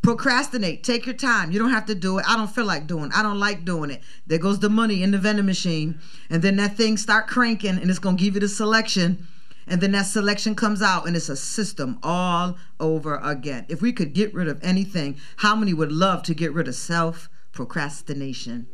Procrastinate. 0.01 0.83
Take 0.83 1.05
your 1.05 1.15
time. 1.15 1.51
You 1.51 1.59
don't 1.59 1.71
have 1.71 1.85
to 1.87 1.95
do 1.95 2.19
it. 2.19 2.25
I 2.27 2.37
don't 2.37 2.49
feel 2.49 2.65
like 2.65 2.87
doing. 2.87 3.05
It. 3.05 3.17
I 3.17 3.21
don't 3.21 3.39
like 3.39 3.65
doing 3.65 3.91
it. 3.91 4.01
There 4.25 4.37
goes 4.37 4.59
the 4.59 4.69
money 4.69 5.03
in 5.03 5.11
the 5.11 5.17
vending 5.17 5.45
machine, 5.45 5.99
and 6.29 6.41
then 6.41 6.55
that 6.55 6.77
thing 6.77 6.95
start 6.95 7.27
cranking, 7.27 7.77
and 7.77 7.89
it's 7.89 7.99
gonna 7.99 8.15
give 8.15 8.35
you 8.35 8.39
the 8.39 8.47
selection, 8.47 9.27
and 9.67 9.81
then 9.81 9.91
that 9.91 10.05
selection 10.05 10.55
comes 10.55 10.81
out, 10.81 11.05
and 11.05 11.15
it's 11.17 11.27
a 11.27 11.35
system 11.35 11.99
all 12.01 12.57
over 12.79 13.17
again. 13.17 13.65
If 13.67 13.81
we 13.81 13.91
could 13.91 14.13
get 14.13 14.33
rid 14.33 14.47
of 14.47 14.63
anything, 14.63 15.17
how 15.37 15.55
many 15.55 15.73
would 15.73 15.91
love 15.91 16.23
to 16.23 16.33
get 16.33 16.53
rid 16.53 16.69
of 16.69 16.75
self 16.75 17.29
procrastination? 17.51 18.67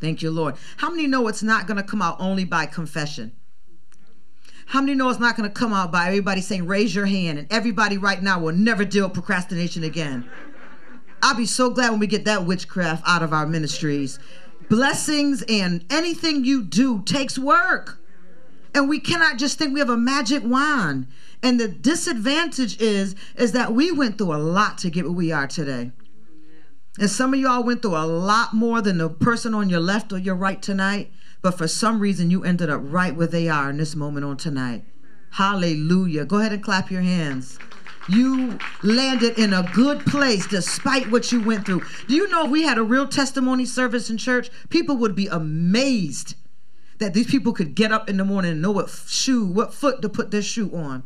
Thank 0.00 0.22
you, 0.22 0.30
Lord. 0.30 0.54
How 0.76 0.90
many 0.90 1.08
know 1.08 1.26
it's 1.26 1.42
not 1.42 1.66
gonna 1.66 1.82
come 1.82 2.00
out 2.00 2.16
only 2.20 2.44
by 2.44 2.66
confession? 2.66 3.32
How 4.68 4.82
many 4.82 4.94
know 4.94 5.08
it's 5.08 5.18
not 5.18 5.34
going 5.34 5.48
to 5.48 5.54
come 5.54 5.72
out 5.72 5.90
by 5.90 6.08
everybody 6.08 6.42
saying, 6.42 6.66
raise 6.66 6.94
your 6.94 7.06
hand, 7.06 7.38
and 7.38 7.50
everybody 7.50 7.96
right 7.96 8.22
now 8.22 8.38
will 8.38 8.52
never 8.52 8.84
deal 8.84 9.06
with 9.06 9.14
procrastination 9.14 9.82
again? 9.82 10.28
I'll 11.22 11.34
be 11.34 11.46
so 11.46 11.70
glad 11.70 11.90
when 11.90 12.00
we 12.00 12.06
get 12.06 12.26
that 12.26 12.44
witchcraft 12.44 13.02
out 13.06 13.22
of 13.22 13.32
our 13.32 13.46
ministries. 13.46 14.18
Blessings 14.68 15.42
and 15.48 15.86
anything 15.88 16.44
you 16.44 16.62
do 16.62 17.00
takes 17.02 17.38
work. 17.38 17.98
And 18.74 18.90
we 18.90 19.00
cannot 19.00 19.38
just 19.38 19.58
think 19.58 19.72
we 19.72 19.80
have 19.80 19.88
a 19.88 19.96
magic 19.96 20.42
wand. 20.44 21.06
And 21.42 21.58
the 21.58 21.68
disadvantage 21.68 22.78
is 22.78 23.14
is 23.36 23.52
that 23.52 23.72
we 23.72 23.90
went 23.90 24.18
through 24.18 24.34
a 24.34 24.36
lot 24.36 24.76
to 24.78 24.90
get 24.90 25.04
where 25.04 25.12
we 25.12 25.32
are 25.32 25.46
today. 25.46 25.92
And 26.98 27.08
some 27.08 27.32
of 27.32 27.40
y'all 27.40 27.64
went 27.64 27.80
through 27.80 27.96
a 27.96 28.04
lot 28.04 28.52
more 28.52 28.82
than 28.82 28.98
the 28.98 29.08
person 29.08 29.54
on 29.54 29.70
your 29.70 29.80
left 29.80 30.12
or 30.12 30.18
your 30.18 30.34
right 30.34 30.60
tonight. 30.60 31.10
But 31.40 31.56
for 31.56 31.68
some 31.68 32.00
reason, 32.00 32.30
you 32.30 32.44
ended 32.44 32.70
up 32.70 32.80
right 32.82 33.14
where 33.14 33.26
they 33.26 33.48
are 33.48 33.70
in 33.70 33.76
this 33.76 33.94
moment 33.94 34.24
on 34.24 34.36
tonight. 34.36 34.84
Hallelujah. 35.30 36.24
Go 36.24 36.38
ahead 36.38 36.52
and 36.52 36.62
clap 36.62 36.90
your 36.90 37.02
hands. 37.02 37.58
You 38.08 38.58
landed 38.82 39.38
in 39.38 39.52
a 39.52 39.70
good 39.74 40.00
place 40.06 40.46
despite 40.46 41.10
what 41.10 41.30
you 41.30 41.42
went 41.42 41.66
through. 41.66 41.82
Do 42.06 42.14
you 42.14 42.28
know 42.28 42.46
if 42.46 42.50
we 42.50 42.62
had 42.62 42.78
a 42.78 42.82
real 42.82 43.06
testimony 43.06 43.66
service 43.66 44.08
in 44.08 44.16
church, 44.16 44.50
people 44.70 44.96
would 44.96 45.14
be 45.14 45.26
amazed 45.26 46.34
that 46.98 47.14
these 47.14 47.30
people 47.30 47.52
could 47.52 47.74
get 47.74 47.92
up 47.92 48.08
in 48.08 48.16
the 48.16 48.24
morning 48.24 48.52
and 48.52 48.62
know 48.62 48.72
what 48.72 48.88
shoe, 48.88 49.44
what 49.44 49.74
foot 49.74 50.02
to 50.02 50.08
put 50.08 50.30
their 50.30 50.42
shoe 50.42 50.74
on. 50.74 51.04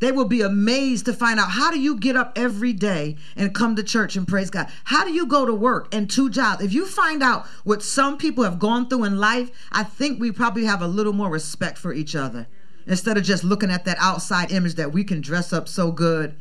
They 0.00 0.12
will 0.12 0.24
be 0.24 0.40
amazed 0.40 1.06
to 1.06 1.12
find 1.12 1.38
out 1.38 1.50
how 1.50 1.70
do 1.70 1.78
you 1.78 1.98
get 1.98 2.16
up 2.16 2.32
every 2.36 2.72
day 2.72 3.16
and 3.36 3.54
come 3.54 3.76
to 3.76 3.82
church 3.82 4.16
and 4.16 4.26
praise 4.26 4.50
God? 4.50 4.68
How 4.84 5.04
do 5.04 5.12
you 5.12 5.26
go 5.26 5.46
to 5.46 5.54
work 5.54 5.94
and 5.94 6.10
two 6.10 6.30
jobs? 6.30 6.62
If 6.62 6.72
you 6.72 6.86
find 6.86 7.22
out 7.22 7.46
what 7.64 7.82
some 7.82 8.18
people 8.18 8.44
have 8.44 8.58
gone 8.58 8.88
through 8.88 9.04
in 9.04 9.18
life, 9.18 9.50
I 9.72 9.84
think 9.84 10.20
we 10.20 10.32
probably 10.32 10.64
have 10.64 10.82
a 10.82 10.88
little 10.88 11.12
more 11.12 11.30
respect 11.30 11.78
for 11.78 11.92
each 11.92 12.14
other 12.16 12.46
instead 12.86 13.16
of 13.16 13.24
just 13.24 13.44
looking 13.44 13.70
at 13.70 13.84
that 13.84 13.96
outside 14.00 14.52
image 14.52 14.74
that 14.74 14.92
we 14.92 15.04
can 15.04 15.20
dress 15.20 15.52
up 15.52 15.68
so 15.68 15.90
good 15.90 16.36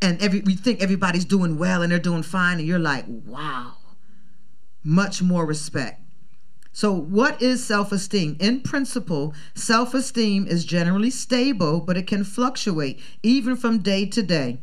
and 0.00 0.20
every 0.22 0.40
we 0.40 0.54
think 0.54 0.82
everybody's 0.82 1.24
doing 1.24 1.58
well 1.58 1.82
and 1.82 1.90
they're 1.90 1.98
doing 1.98 2.22
fine 2.22 2.58
and 2.58 2.66
you're 2.66 2.78
like, 2.78 3.04
"Wow." 3.08 3.74
Much 4.84 5.20
more 5.20 5.44
respect. 5.44 6.00
So, 6.72 6.92
what 6.92 7.42
is 7.42 7.64
self 7.64 7.92
esteem? 7.92 8.36
In 8.38 8.60
principle, 8.60 9.34
self 9.54 9.94
esteem 9.94 10.46
is 10.46 10.64
generally 10.64 11.10
stable, 11.10 11.80
but 11.80 11.96
it 11.96 12.06
can 12.06 12.24
fluctuate 12.24 13.00
even 13.22 13.56
from 13.56 13.78
day 13.78 14.06
to 14.06 14.22
day 14.22 14.58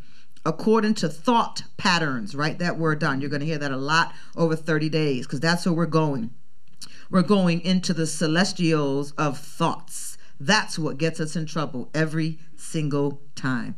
according 0.45 0.93
to 0.93 1.09
thought 1.09 1.63
patterns. 1.77 2.35
Write 2.35 2.59
that 2.59 2.77
word 2.77 2.99
down. 2.99 3.19
You're 3.19 3.29
going 3.29 3.39
to 3.39 3.45
hear 3.45 3.57
that 3.57 3.71
a 3.71 3.77
lot 3.77 4.13
over 4.37 4.55
30 4.55 4.89
days 4.89 5.25
because 5.25 5.39
that's 5.39 5.65
where 5.65 5.73
we're 5.73 5.85
going. 5.87 6.31
We're 7.09 7.23
going 7.23 7.61
into 7.61 7.93
the 7.93 8.07
celestials 8.07 9.11
of 9.13 9.39
thoughts. 9.39 10.17
That's 10.39 10.77
what 10.77 10.97
gets 10.97 11.19
us 11.19 11.35
in 11.35 11.45
trouble 11.45 11.89
every 11.93 12.39
single 12.55 13.21
time. 13.35 13.75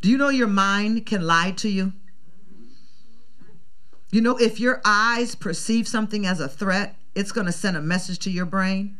Do 0.00 0.10
you 0.10 0.18
know 0.18 0.28
your 0.28 0.48
mind 0.48 1.06
can 1.06 1.22
lie 1.26 1.52
to 1.52 1.68
you? 1.68 1.92
You 4.10 4.20
know, 4.20 4.36
if 4.36 4.60
your 4.60 4.80
eyes 4.84 5.34
perceive 5.34 5.88
something 5.88 6.26
as 6.26 6.40
a 6.40 6.48
threat, 6.48 6.96
it's 7.14 7.32
going 7.32 7.46
to 7.46 7.52
send 7.52 7.76
a 7.76 7.80
message 7.80 8.18
to 8.20 8.30
your 8.30 8.46
brain 8.46 8.98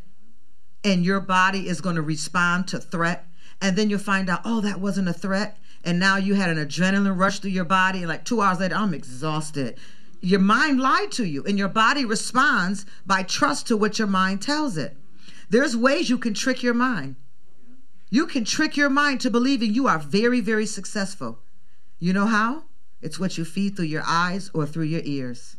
and 0.84 1.04
your 1.04 1.20
body 1.20 1.66
is 1.66 1.80
going 1.80 1.96
to 1.96 2.02
respond 2.02 2.68
to 2.68 2.78
threat. 2.78 3.26
And 3.60 3.76
then 3.76 3.88
you'll 3.88 3.98
find 3.98 4.28
out 4.28 4.42
oh 4.44 4.60
that 4.60 4.80
wasn't 4.80 5.08
a 5.08 5.12
threat. 5.12 5.58
And 5.82 5.98
now 5.98 6.16
you 6.16 6.34
had 6.34 6.50
an 6.50 6.64
adrenaline 6.64 7.18
rush 7.18 7.40
through 7.40 7.50
your 7.50 7.64
body 7.64 7.98
and 7.98 8.08
like 8.08 8.24
two 8.24 8.40
hours 8.40 8.60
later 8.60 8.74
i'm 8.74 8.94
exhausted. 8.94 9.78
Your 10.20 10.40
mind 10.40 10.80
lied 10.80 11.12
to 11.12 11.24
you 11.24 11.44
and 11.44 11.58
your 11.58 11.68
body 11.68 12.04
responds 12.04 12.86
by 13.04 13.22
trust 13.22 13.66
to 13.68 13.76
what 13.76 13.98
your 13.98 14.08
mind 14.08 14.42
tells 14.42 14.76
it. 14.76 14.96
There's 15.50 15.76
ways 15.76 16.08
you 16.08 16.18
can 16.18 16.34
trick 16.34 16.62
your 16.62 16.74
mind. 16.74 17.16
You 18.10 18.26
can 18.26 18.44
trick 18.44 18.76
your 18.76 18.90
mind 18.90 19.20
to 19.22 19.30
believing 19.30 19.74
you 19.74 19.86
are 19.86 19.98
very 19.98 20.40
very 20.40 20.66
successful. 20.66 21.40
You 21.98 22.12
know 22.12 22.26
how? 22.26 22.64
It's 23.00 23.18
what 23.18 23.36
you 23.36 23.44
feed 23.44 23.76
through 23.76 23.86
your 23.86 24.04
eyes 24.06 24.50
or 24.54 24.66
through 24.66 24.84
your 24.84 25.02
ears 25.04 25.56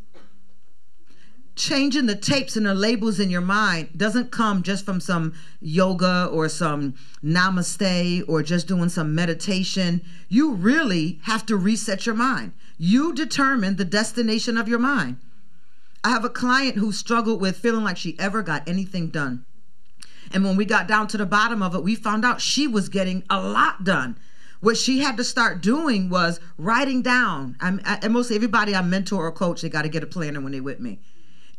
changing 1.55 2.05
the 2.05 2.15
tapes 2.15 2.57
and 2.57 2.65
the 2.65 2.75
labels 2.75 3.19
in 3.19 3.29
your 3.29 3.41
mind 3.41 3.89
doesn't 3.95 4.31
come 4.31 4.61
just 4.61 4.85
from 4.85 4.99
some 4.99 5.33
yoga 5.61 6.29
or 6.31 6.49
some 6.49 6.95
namaste 7.23 8.23
or 8.27 8.43
just 8.43 8.67
doing 8.67 8.89
some 8.89 9.15
meditation. 9.15 10.01
You 10.27 10.53
really 10.53 11.19
have 11.23 11.45
to 11.47 11.55
reset 11.55 12.05
your 12.05 12.15
mind. 12.15 12.51
You 12.77 13.13
determine 13.13 13.77
the 13.77 13.85
destination 13.85 14.57
of 14.57 14.67
your 14.67 14.79
mind. 14.79 15.17
I 16.03 16.09
have 16.09 16.25
a 16.25 16.29
client 16.29 16.75
who 16.75 16.91
struggled 16.91 17.41
with 17.41 17.57
feeling 17.57 17.83
like 17.83 17.97
she 17.97 18.19
ever 18.19 18.43
got 18.43 18.67
anything 18.67 19.07
done. 19.07 19.45
And 20.31 20.43
when 20.43 20.57
we 20.57 20.65
got 20.65 20.87
down 20.87 21.07
to 21.09 21.17
the 21.17 21.25
bottom 21.25 21.61
of 21.61 21.73
it, 21.73 21.83
we 21.83 21.95
found 21.95 22.25
out 22.25 22.41
she 22.41 22.67
was 22.67 22.89
getting 22.89 23.23
a 23.29 23.39
lot 23.39 23.83
done. 23.83 24.17
What 24.59 24.77
she 24.77 24.99
had 24.99 25.17
to 25.17 25.23
start 25.23 25.61
doing 25.61 26.09
was 26.09 26.39
writing 26.57 27.01
down. 27.01 27.55
I'm, 27.61 27.79
I, 27.85 27.99
and 28.01 28.13
most 28.13 28.31
everybody 28.31 28.75
I 28.75 28.81
mentor 28.81 29.25
or 29.25 29.31
coach, 29.31 29.61
they 29.61 29.69
got 29.69 29.83
to 29.83 29.89
get 29.89 30.03
a 30.03 30.07
planner 30.07 30.41
when 30.41 30.51
they're 30.51 30.63
with 30.63 30.79
me 30.79 30.99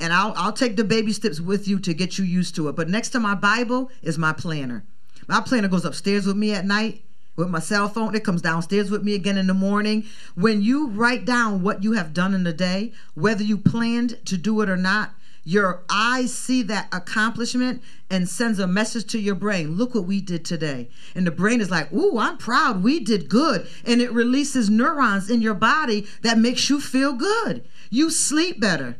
and 0.00 0.12
I'll 0.12 0.32
I'll 0.37 0.52
take 0.52 0.76
the 0.76 0.85
baby 0.85 1.12
steps 1.12 1.40
with 1.40 1.66
you 1.66 1.78
to 1.80 1.94
get 1.94 2.18
you 2.18 2.24
used 2.24 2.54
to 2.56 2.68
it. 2.68 2.76
But 2.76 2.88
next 2.88 3.11
to 3.11 3.20
my 3.20 3.35
Bible 3.35 3.90
is 4.02 4.18
my 4.18 4.32
planner. 4.32 4.85
My 5.28 5.40
planner 5.40 5.68
goes 5.68 5.85
upstairs 5.85 6.26
with 6.26 6.37
me 6.37 6.52
at 6.52 6.64
night 6.64 7.02
with 7.37 7.48
my 7.48 7.59
cell 7.59 7.88
phone. 7.88 8.14
It 8.14 8.24
comes 8.24 8.42
downstairs 8.42 8.90
with 8.90 9.02
me 9.02 9.14
again 9.14 9.37
in 9.37 9.46
the 9.46 9.54
morning. 9.54 10.04
When 10.35 10.62
you 10.62 10.88
write 10.88 11.24
down 11.24 11.62
what 11.62 11.82
you 11.82 11.92
have 11.92 12.14
done 12.14 12.35
in 12.35 12.44
the 12.44 12.52
day, 12.52 12.92
whether 13.14 13.42
you 13.42 13.59
planned 13.59 14.24
to 14.26 14.37
do 14.37 14.61
it 14.62 14.68
or 14.68 14.76
not, 14.76 15.14
your 15.44 15.85
eyes 15.88 16.35
see 16.35 16.62
that 16.62 16.88
accomplishment 16.92 17.80
and 18.11 18.28
sends 18.28 18.59
a 18.59 18.66
message 18.66 19.06
to 19.06 19.20
your 19.20 19.37
brain. 19.37 19.76
Look 19.76 19.94
what 19.94 20.04
we 20.04 20.20
did 20.20 20.44
today. 20.44 20.88
And 21.14 21.24
the 21.24 21.30
brain 21.30 21.61
is 21.61 21.70
like, 21.70 21.92
"Ooh, 21.92 22.18
I'm 22.18 22.37
proud. 22.37 22.82
We 22.82 22.98
did 22.98 23.28
good." 23.28 23.66
And 23.85 24.00
it 24.00 24.12
releases 24.12 24.68
neurons 24.68 25.30
in 25.30 25.40
your 25.40 25.54
body 25.54 26.06
that 26.22 26.38
makes 26.38 26.68
you 26.68 26.80
feel 26.80 27.12
good. 27.12 27.62
You 27.90 28.11
sleep 28.11 28.59
better. 28.59 28.96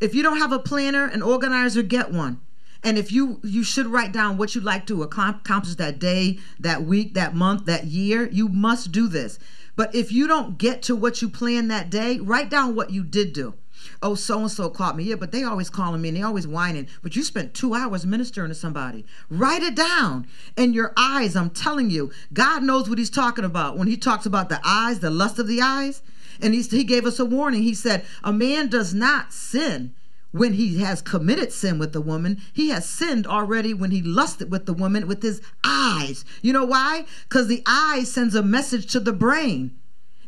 If 0.00 0.14
you 0.14 0.22
don't 0.22 0.38
have 0.38 0.52
a 0.52 0.58
planner, 0.58 1.06
an 1.06 1.22
organizer, 1.22 1.82
get 1.82 2.10
one. 2.12 2.40
And 2.82 2.98
if 2.98 3.10
you 3.10 3.40
you 3.42 3.64
should 3.64 3.86
write 3.86 4.12
down 4.12 4.36
what 4.36 4.54
you'd 4.54 4.62
like 4.64 4.86
to 4.86 5.02
accomplish 5.02 5.74
that 5.74 5.98
day, 5.98 6.38
that 6.60 6.84
week, 6.84 7.14
that 7.14 7.34
month, 7.34 7.64
that 7.64 7.84
year, 7.84 8.28
you 8.30 8.48
must 8.48 8.92
do 8.92 9.08
this. 9.08 9.38
But 9.74 9.94
if 9.94 10.12
you 10.12 10.26
don't 10.26 10.58
get 10.58 10.82
to 10.82 10.96
what 10.96 11.20
you 11.20 11.28
planned 11.28 11.70
that 11.70 11.90
day, 11.90 12.18
write 12.18 12.48
down 12.48 12.74
what 12.74 12.90
you 12.90 13.02
did 13.02 13.32
do. 13.32 13.54
Oh, 14.02 14.14
so 14.14 14.40
and 14.40 14.50
so 14.50 14.68
called 14.70 14.96
me. 14.96 15.04
Yeah, 15.04 15.16
but 15.16 15.32
they 15.32 15.44
always 15.44 15.70
calling 15.70 16.00
me 16.00 16.08
and 16.08 16.16
they 16.16 16.22
always 16.22 16.46
whining. 16.46 16.88
But 17.02 17.16
you 17.16 17.22
spent 17.22 17.54
two 17.54 17.74
hours 17.74 18.06
ministering 18.06 18.48
to 18.48 18.54
somebody. 18.54 19.04
Write 19.30 19.62
it 19.62 19.74
down. 19.74 20.26
And 20.56 20.74
your 20.74 20.92
eyes, 20.96 21.36
I'm 21.36 21.50
telling 21.50 21.90
you, 21.90 22.10
God 22.32 22.62
knows 22.62 22.88
what 22.88 22.98
He's 22.98 23.10
talking 23.10 23.44
about 23.44 23.76
when 23.76 23.88
He 23.88 23.96
talks 23.96 24.26
about 24.26 24.48
the 24.48 24.60
eyes, 24.64 25.00
the 25.00 25.10
lust 25.10 25.38
of 25.38 25.46
the 25.46 25.60
eyes. 25.60 26.02
And 26.40 26.54
he, 26.54 26.62
he 26.62 26.84
gave 26.84 27.06
us 27.06 27.18
a 27.18 27.24
warning. 27.24 27.62
He 27.62 27.74
said, 27.74 28.04
A 28.22 28.32
man 28.32 28.68
does 28.68 28.94
not 28.94 29.32
sin 29.32 29.94
when 30.32 30.54
he 30.54 30.82
has 30.82 31.02
committed 31.02 31.52
sin 31.52 31.78
with 31.78 31.92
the 31.92 32.00
woman. 32.00 32.40
He 32.52 32.68
has 32.70 32.88
sinned 32.88 33.26
already 33.26 33.72
when 33.72 33.90
he 33.90 34.02
lusted 34.02 34.50
with 34.50 34.66
the 34.66 34.72
woman 34.72 35.06
with 35.06 35.22
his 35.22 35.40
eyes. 35.64 36.24
You 36.42 36.52
know 36.52 36.64
why? 36.64 37.06
Because 37.28 37.48
the 37.48 37.62
eye 37.66 38.04
sends 38.04 38.34
a 38.34 38.42
message 38.42 38.86
to 38.92 39.00
the 39.00 39.12
brain. 39.12 39.78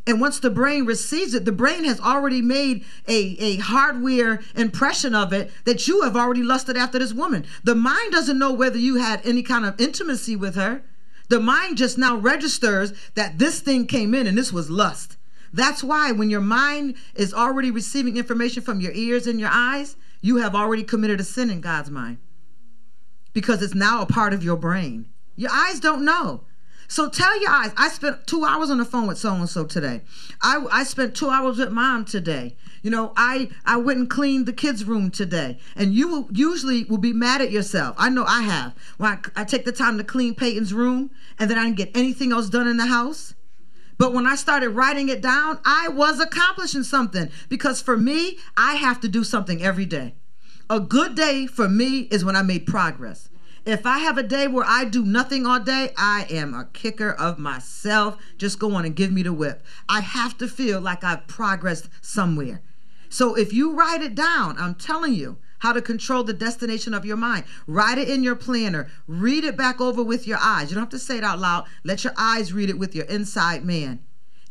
And 0.07 0.23
once 0.23 0.41
the 0.41 0.49
brain 0.49 0.87
receives 0.87 1.35
it, 1.35 1.45
the 1.45 1.53
brain 1.53 1.85
has 1.85 2.01
already 2.01 2.41
made 2.41 2.83
a, 3.07 3.37
a 3.39 3.57
hardware 3.57 4.41
impression 4.57 5.15
of 5.15 5.35
it 5.35 5.51
that 5.67 5.87
you 5.87 6.01
have 6.01 6.17
already 6.17 6.43
lusted 6.43 6.79
after 6.79 6.99
this 6.99 7.13
woman. 7.13 7.45
The 7.63 7.75
mind 7.75 8.13
doesn't 8.13 8.39
know 8.39 8.55
whether 8.55 8.79
you 8.79 8.95
had 8.95 9.21
any 9.27 9.43
kind 9.43 9.67
of 9.67 9.79
intimacy 9.79 10.35
with 10.35 10.55
her. 10.55 10.81
The 11.29 11.41
mind 11.41 11.77
just 11.77 11.99
now 11.99 12.17
registers 12.17 12.95
that 13.17 13.39
this 13.39 13.61
thing 13.61 13.87
came 13.87 14.15
in 14.15 14.27
and 14.27 14.39
this 14.39 14.51
was 14.51 14.71
lust. 14.71 15.18
That's 15.53 15.83
why 15.83 16.13
when 16.13 16.31
your 16.31 16.41
mind 16.41 16.97
is 17.15 17.33
already 17.33 17.71
receiving 17.71 18.17
information 18.17 18.63
from 18.63 18.81
your 18.81 18.93
ears 18.93 19.27
and 19.27 19.41
your 19.41 19.51
eyes, 19.53 19.97
you 20.21 20.37
have 20.37 20.55
already 20.55 20.85
committed 20.85 21.21
a 21.21 21.25
sin 21.25 21.51
in 21.51 21.61
God's 21.61 21.91
mind 21.91 22.19
because 23.33 23.63
it's 23.63 23.75
now 23.75 24.03
a 24.03 24.07
part 24.07 24.33
of 24.33 24.43
your 24.43 24.57
brain. 24.57 25.09
Your 25.37 25.51
eyes 25.53 25.81
don't 25.81 26.05
know. 26.05 26.45
So 26.91 27.09
tell 27.11 27.39
your 27.41 27.51
eyes, 27.51 27.71
I 27.77 27.89
spent 27.91 28.27
two 28.27 28.45
hours 28.45 28.71
on 28.71 28.79
the 28.79 28.85
phone 28.85 29.07
with 29.07 29.19
so 29.19 29.35
and 29.35 29.49
so 29.49 29.67
today. 29.67 30.01
I, 30.41 30.65
I 30.73 30.85
spent 30.85 31.15
two 31.15 31.29
hours 31.29 31.59
with 31.59 31.71
mom 31.71 32.07
today. 32.07 32.57
You 32.83 32.91
know, 32.91 33.13
I, 33.15 33.51
I 33.67 33.77
went 33.77 33.99
and 33.99 34.09
cleaned 34.09 34.47
the 34.47 34.55
kids' 34.55 34.87
room 34.87 35.11
today. 35.11 35.59
And 35.77 35.93
you 35.93 36.09
will, 36.09 36.29
usually 36.33 36.85
will 36.85 36.99
be 36.99 37.13
mad 37.13 37.43
at 37.43 37.51
yourself. 37.51 37.95
I 37.99 38.09
know 38.09 38.25
I 38.25 38.41
have. 38.43 38.75
When 38.97 39.11
I, 39.11 39.43
I 39.43 39.45
take 39.45 39.67
the 39.67 39.73
time 39.73 39.99
to 39.99 40.05
clean 40.05 40.35
Peyton's 40.35 40.73
room 40.73 41.11
and 41.39 41.51
then 41.51 41.59
I 41.59 41.65
didn't 41.65 41.77
get 41.77 41.95
anything 41.95 42.33
else 42.33 42.49
done 42.49 42.67
in 42.67 42.79
the 42.79 42.87
house 42.87 43.35
But 43.99 44.15
when 44.15 44.27
I 44.27 44.37
started 44.37 44.71
writing 44.71 45.09
it 45.09 45.21
down, 45.21 45.59
I 45.65 45.89
was 45.89 46.21
accomplishing 46.21 46.85
something 46.85 47.31
because 47.49 47.83
for 47.83 47.97
me, 47.97 48.39
I 48.57 48.77
have 48.77 49.01
to 49.01 49.09
do 49.09 49.25
something 49.25 49.63
every 49.63 49.87
day. 49.87 50.15
A 50.71 50.79
good 50.79 51.15
day 51.15 51.47
for 51.47 51.69
me 51.69 52.03
is 52.11 52.25
when 52.25 52.37
I 52.37 52.43
made 52.43 52.67
progress. 52.67 53.29
If 53.67 53.85
I 53.85 53.99
have 53.99 54.17
a 54.17 54.23
day 54.23 54.47
where 54.47 54.65
I 54.67 54.85
do 54.85 55.05
nothing 55.05 55.45
all 55.45 55.61
day, 55.61 55.91
I 55.99 56.27
am 56.31 56.55
a 56.55 56.67
kicker 56.73 57.11
of 57.11 57.39
myself. 57.39 58.17
Just 58.39 58.59
go 58.59 58.73
on 58.75 58.85
and 58.85 58.97
give 58.97 59.13
me 59.13 59.23
the 59.23 59.33
whip. 59.33 59.63
I 59.89 60.01
have 60.01 60.39
to 60.39 60.49
feel 60.49 60.81
like 60.81 61.03
I've 61.03 61.27
progressed 61.27 61.89
somewhere. 62.01 62.63
So 63.09 63.35
if 63.35 63.53
you 63.53 63.75
write 63.75 64.01
it 64.01 64.15
down, 64.15 64.57
I'm 64.59 64.75
telling 64.75 65.15
you, 65.15 65.39
how 65.61 65.73
to 65.73 65.83
control 65.83 66.25
the 66.25 66.33
destination 66.33 66.95
of 66.95 67.05
your 67.05 67.17
mind. 67.17 67.45
Write 67.67 67.99
it 67.99 68.09
in 68.09 68.23
your 68.23 68.37
planner. 68.37 68.89
Read 69.07 69.45
it 69.45 69.57
back 69.57 69.81
over 69.81 70.03
with 70.03 70.27
your 70.27 70.39
eyes. 70.41 70.71
You 70.71 70.75
don't 70.75 70.85
have 70.85 70.91
to 70.91 70.99
say 70.99 71.19
it 71.19 71.25
out 71.25 71.39
loud. 71.39 71.67
Let 71.85 72.05
your 72.05 72.15
eyes 72.17 72.53
read 72.53 72.71
it 72.71 72.79
with 72.79 72.95
your 72.95 73.07
inside 73.07 73.65
man. 73.65 74.01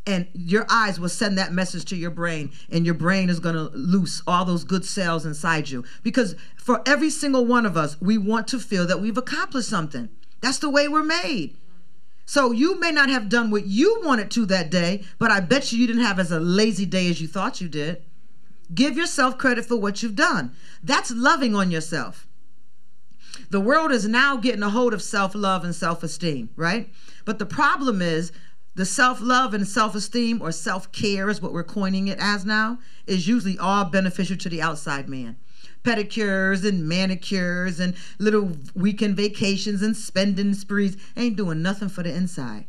And 0.05 0.27
your 0.33 0.65
eyes 0.69 1.01
will 1.01 1.09
send 1.09 1.37
that 1.37 1.51
message 1.51 1.83
to 1.85 1.97
your 1.97 2.11
brain, 2.11 2.53
and 2.69 2.85
your 2.85 2.95
brain 2.95 3.29
is 3.29 3.41
to 3.41 3.51
loose 3.51 4.21
all 4.25 4.45
those 4.45 4.63
good 4.63 4.85
cells 4.85 5.25
inside 5.25 5.69
you. 5.69 5.83
Because 6.01 6.35
for 6.55 6.81
every 6.85 7.09
single 7.09 7.45
one 7.45 7.65
of 7.65 7.75
us, 7.75 7.99
we 7.99 8.17
want 8.17 8.47
to 8.47 8.59
feel 8.59 8.87
that 8.87 9.01
we've 9.01 9.17
accomplished 9.17 9.67
something. 9.67 10.07
That's 10.39 10.59
the 10.59 10.69
way 10.69 10.87
we're 10.87 11.03
made. 11.03 11.57
So 12.25 12.51
you 12.51 12.79
may 12.79 12.91
not 12.91 13.09
have 13.09 13.29
done 13.29 13.51
what 13.51 13.65
you 13.65 14.01
wanted 14.03 14.31
to 14.31 14.45
that 14.45 14.69
day, 14.69 15.03
but 15.19 15.31
I 15.31 15.41
bet 15.41 15.71
you 15.71 15.79
you 15.79 15.87
didn't 15.87 16.03
have 16.03 16.19
as 16.19 16.31
a 16.31 16.39
lazy 16.39 16.85
day 16.85 17.09
as 17.09 17.21
you 17.21 17.27
thought 17.27 17.59
you 17.59 17.67
did. 17.67 18.01
Give 18.73 18.97
yourself 18.97 19.37
credit 19.37 19.65
for 19.65 19.77
what 19.77 20.03
you've 20.03 20.15
done. 20.15 20.51
That's 20.83 21.11
loving 21.11 21.55
on 21.55 21.71
yourself. 21.71 22.27
The 23.49 23.61
world 23.61 23.91
is 23.91 24.07
now 24.07 24.35
getting 24.37 24.63
a 24.63 24.69
hold 24.69 24.93
of 24.93 25.01
self 25.01 25.33
love 25.35 25.63
and 25.63 25.73
self 25.73 26.03
esteem, 26.03 26.49
right? 26.55 26.89
But 27.23 27.39
the 27.39 27.45
problem 27.45 28.01
is 28.01 28.31
the 28.75 28.85
self 28.85 29.21
love 29.21 29.53
and 29.53 29.67
self 29.67 29.95
esteem, 29.95 30.41
or 30.41 30.51
self 30.51 30.91
care 30.91 31.29
is 31.29 31.41
what 31.41 31.53
we're 31.53 31.63
coining 31.63 32.07
it 32.07 32.19
as 32.19 32.45
now, 32.45 32.79
is 33.05 33.27
usually 33.27 33.57
all 33.57 33.85
beneficial 33.85 34.37
to 34.37 34.49
the 34.49 34.61
outside 34.61 35.07
man. 35.07 35.37
Pedicures 35.83 36.67
and 36.67 36.87
manicures 36.87 37.79
and 37.79 37.95
little 38.19 38.51
weekend 38.75 39.15
vacations 39.15 39.81
and 39.81 39.95
spending 39.95 40.53
sprees 40.53 40.97
ain't 41.15 41.37
doing 41.37 41.61
nothing 41.61 41.89
for 41.89 42.03
the 42.03 42.13
inside. 42.13 42.65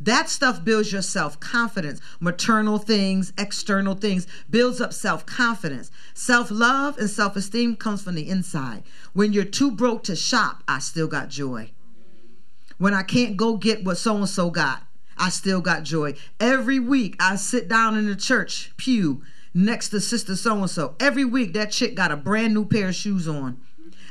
That 0.00 0.28
stuff 0.28 0.64
builds 0.64 0.92
your 0.92 1.02
self 1.02 1.40
confidence. 1.40 2.00
Maternal 2.20 2.78
things, 2.78 3.32
external 3.36 3.94
things, 3.94 4.26
builds 4.48 4.80
up 4.80 4.92
self 4.92 5.26
confidence. 5.26 5.90
Self 6.14 6.50
love 6.50 6.98
and 6.98 7.10
self 7.10 7.36
esteem 7.36 7.76
comes 7.76 8.02
from 8.02 8.14
the 8.14 8.28
inside. 8.28 8.84
When 9.12 9.32
you're 9.32 9.44
too 9.44 9.70
broke 9.70 10.04
to 10.04 10.16
shop, 10.16 10.62
I 10.68 10.78
still 10.78 11.08
got 11.08 11.28
joy. 11.28 11.72
When 12.78 12.94
I 12.94 13.02
can't 13.02 13.36
go 13.36 13.56
get 13.56 13.84
what 13.84 13.98
so 13.98 14.16
and 14.16 14.28
so 14.28 14.50
got, 14.50 14.84
I 15.16 15.30
still 15.30 15.60
got 15.60 15.82
joy. 15.82 16.14
Every 16.38 16.78
week 16.78 17.16
I 17.18 17.34
sit 17.34 17.68
down 17.68 17.96
in 17.96 18.06
the 18.06 18.14
church 18.14 18.72
pew 18.76 19.22
next 19.52 19.88
to 19.88 20.00
sister 20.00 20.36
so 20.36 20.58
and 20.58 20.70
so. 20.70 20.94
Every 21.00 21.24
week 21.24 21.54
that 21.54 21.72
chick 21.72 21.96
got 21.96 22.12
a 22.12 22.16
brand 22.16 22.54
new 22.54 22.64
pair 22.64 22.88
of 22.88 22.94
shoes 22.94 23.26
on. 23.26 23.60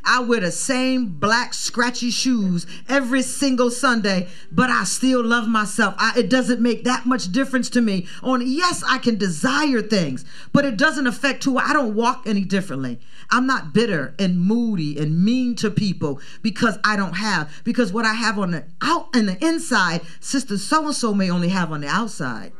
I 0.04 0.22
wear 0.22 0.40
the 0.40 0.52
same 0.52 1.08
black 1.08 1.54
scratchy 1.54 2.12
shoes 2.12 2.66
every 2.88 3.22
single 3.22 3.72
Sunday, 3.72 4.28
but 4.52 4.70
I 4.70 4.84
still 4.84 5.24
love 5.24 5.48
myself. 5.48 5.96
I, 5.98 6.14
it 6.18 6.30
doesn't 6.30 6.62
make 6.62 6.84
that 6.84 7.06
much 7.06 7.32
difference 7.32 7.70
to 7.72 7.82
me. 7.82 8.08
On 8.24 8.42
yes, 8.46 8.84
I 8.88 8.98
can 8.98 9.18
desire 9.18 9.82
things, 9.82 10.26
but 10.54 10.66
it 10.66 10.78
doesn't 10.78 11.08
affect 11.08 11.44
who 11.44 11.58
I 11.58 11.74
don't 11.74 11.96
walk 11.96 12.24
any 12.26 12.42
differently. 12.42 13.00
I'm 13.30 13.46
not 13.46 13.74
bitter 13.74 14.16
and 14.18 14.40
moody 14.40 14.98
and 14.98 15.24
mean 15.24 15.56
to 15.56 15.70
people 15.70 16.22
because 16.42 16.78
I 16.84 16.96
don't 16.96 17.16
have 17.16 17.52
because 17.64 17.92
what 17.92 18.06
I 18.06 18.14
have 18.14 18.40
on 18.40 18.52
the 18.52 18.64
out 18.82 19.10
and 19.14 19.28
the 19.28 19.46
inside, 19.46 20.02
sister 20.20 20.58
so 20.58 20.86
and 20.86 20.96
so 20.96 21.14
may 21.14 21.30
only 21.30 21.50
have 21.50 21.72
on 21.72 21.82
the 21.82 21.88
outside. 21.88 22.54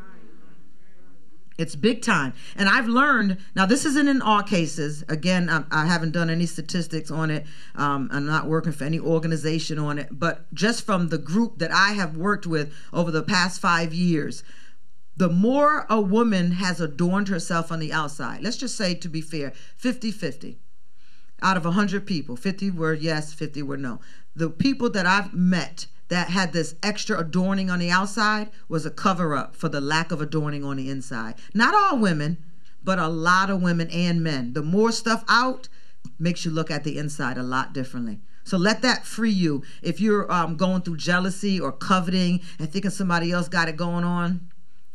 It's 1.58 1.76
big 1.76 2.04
time. 2.04 2.34
And 2.56 2.70
I've 2.70 2.88
learned, 2.88 3.38
now 3.56 3.66
this 3.66 3.84
isn't 3.86 4.08
in 4.08 4.22
all 4.22 4.44
cases. 4.44 5.04
Again, 5.10 5.50
I, 5.50 5.64
I 5.72 5.86
haven't 5.88 6.12
done 6.12 6.30
any 6.30 6.46
statistics 6.46 7.10
on 7.10 7.32
it. 7.32 7.46
Um, 7.76 8.10
I'm 8.12 8.28
not 8.28 8.46
working 8.48 8.72
for 8.72 8.84
any 8.84 9.00
organization 9.00 9.80
on 9.80 9.98
it. 9.98 10.10
But 10.12 10.54
just 10.54 10.86
from 10.86 11.10
the 11.10 11.18
group 11.18 11.58
that 11.58 11.72
I 11.72 11.94
have 11.94 12.16
worked 12.16 12.46
with 12.46 12.74
over 12.94 13.10
the 13.10 13.24
past 13.24 13.60
five 13.60 13.94
years, 13.94 14.44
the 15.16 15.30
more 15.30 15.88
a 15.90 16.00
woman 16.00 16.52
has 16.52 16.80
adorned 16.80 17.28
herself 17.28 17.72
on 17.72 17.80
the 17.80 17.92
outside, 17.92 18.44
let's 18.44 18.58
just 18.58 18.76
say 18.76 18.94
to 18.94 19.10
be 19.10 19.22
fair, 19.22 19.52
50 19.76 20.12
50. 20.12 20.60
Out 21.42 21.58
of 21.58 21.66
100 21.66 22.06
people, 22.06 22.36
50 22.36 22.72
were 22.72 22.94
yes, 22.94 23.34
50 23.34 23.64
were 23.64 23.78
no. 23.78 24.00
The 24.36 24.50
people 24.50 24.90
that 24.92 25.06
I've 25.06 25.34
met, 25.34 25.88
that 26.10 26.30
had 26.30 26.54
this 26.54 26.76
extra 26.82 27.20
adorning 27.20 27.70
on 27.70 27.80
the 27.80 27.92
outside 27.92 28.50
was 28.70 28.86
a 28.86 28.92
cover 28.92 29.36
up 29.36 29.56
for 29.56 29.70
the 29.70 29.82
lack 29.82 30.12
of 30.12 30.22
adorning 30.22 30.64
on 30.64 30.78
the 30.78 30.90
inside. 30.90 31.36
Not 31.54 31.74
all 31.76 32.00
women, 32.00 32.38
but 32.84 33.00
a 33.00 33.08
lot 33.08 33.50
of 33.50 33.62
women 33.62 33.90
and 33.90 34.24
men. 34.24 34.54
The 34.54 34.62
more 34.62 34.92
stuff 34.92 35.24
out 35.28 35.68
makes 36.18 36.46
you 36.46 36.52
look 36.52 36.72
at 36.72 36.84
the 36.84 36.98
inside 36.98 37.38
a 37.38 37.44
lot 37.44 37.74
differently. 37.74 38.20
So 38.44 38.58
let 38.58 38.82
that 38.84 39.06
free 39.06 39.32
you. 39.32 39.64
If 39.82 40.00
you're 40.00 40.32
um, 40.32 40.56
going 40.56 40.82
through 40.82 40.98
jealousy 40.98 41.60
or 41.60 41.74
coveting 41.74 42.40
and 42.60 42.72
thinking 42.72 42.92
somebody 42.92 43.32
else 43.32 43.50
got 43.50 43.68
it 43.68 43.76
going 43.76 44.06
on, 44.06 44.50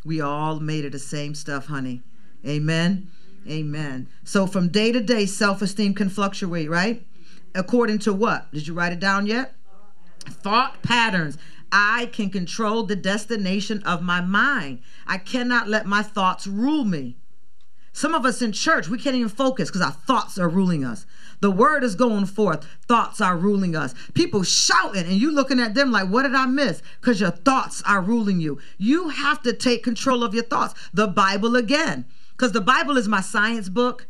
we 0.05 0.23
all 0.23 0.59
made 0.59 0.87
of 0.87 0.93
the 0.93 0.99
same 0.99 1.35
stuff, 1.35 1.67
honey. 1.67 2.01
Amen. 2.47 3.11
Amen. 3.49 4.09
So 4.25 4.47
from 4.47 4.69
day 4.69 4.91
to 4.93 5.01
day, 5.01 5.27
self 5.27 5.61
esteem 5.61 5.95
can 5.95 6.09
fluctuate, 6.09 6.71
right? 6.71 7.05
According 7.55 7.99
to 8.01 8.13
what? 8.15 8.51
Did 8.53 8.67
you 8.67 8.75
write 8.75 8.93
it 8.93 9.01
down 9.01 9.27
yet? 9.27 9.55
Thought 10.29 10.83
patterns. 10.83 11.39
I 11.71 12.07
can 12.13 12.31
control 12.31 12.83
the 12.83 12.97
destination 12.97 13.83
of 13.85 14.03
my 14.03 14.21
mind. 14.21 14.81
I 15.07 15.19
cannot 15.19 15.69
let 15.69 15.87
my 15.87 16.03
thoughts 16.03 16.47
rule 16.47 16.85
me. 16.85 17.17
Some 17.95 18.15
of 18.15 18.25
us 18.25 18.41
in 18.41 18.53
church, 18.53 18.89
we 18.89 18.99
can't 18.99 19.17
even 19.17 19.29
focus 19.29 19.69
because 19.69 19.83
our 19.83 19.93
thoughts 19.93 20.39
are 20.39 20.49
ruling 20.49 20.85
us. 20.85 21.05
The 21.41 21.51
word 21.51 21.85
is 21.85 21.95
going 21.95 22.25
forth. 22.27 22.67
Thoughts 22.89 23.21
are 23.21 23.37
ruling 23.37 23.77
us. 23.77 23.95
People 24.15 24.43
shouting, 24.43 25.05
and 25.05 25.21
you 25.21 25.31
looking 25.31 25.61
at 25.61 25.75
them 25.75 25.91
like, 25.91 26.09
what 26.09 26.23
did 26.23 26.35
I 26.35 26.47
miss? 26.47 26.83
Because 27.01 27.21
your 27.21 27.31
thoughts 27.31 27.83
are 27.85 28.01
ruling 28.01 28.41
you. 28.41 28.59
You 28.79 29.11
have 29.11 29.43
to 29.43 29.53
take 29.53 29.83
control 29.83 30.25
of 30.25 30.35
your 30.35 30.45
thoughts. 30.45 30.75
The 30.95 31.07
Bible 31.07 31.55
again, 31.57 32.07
because 32.31 32.53
the 32.53 32.61
Bible 32.61 32.97
is 32.97 33.09
my 33.09 33.21
science 33.21 33.69
book, 33.69 34.07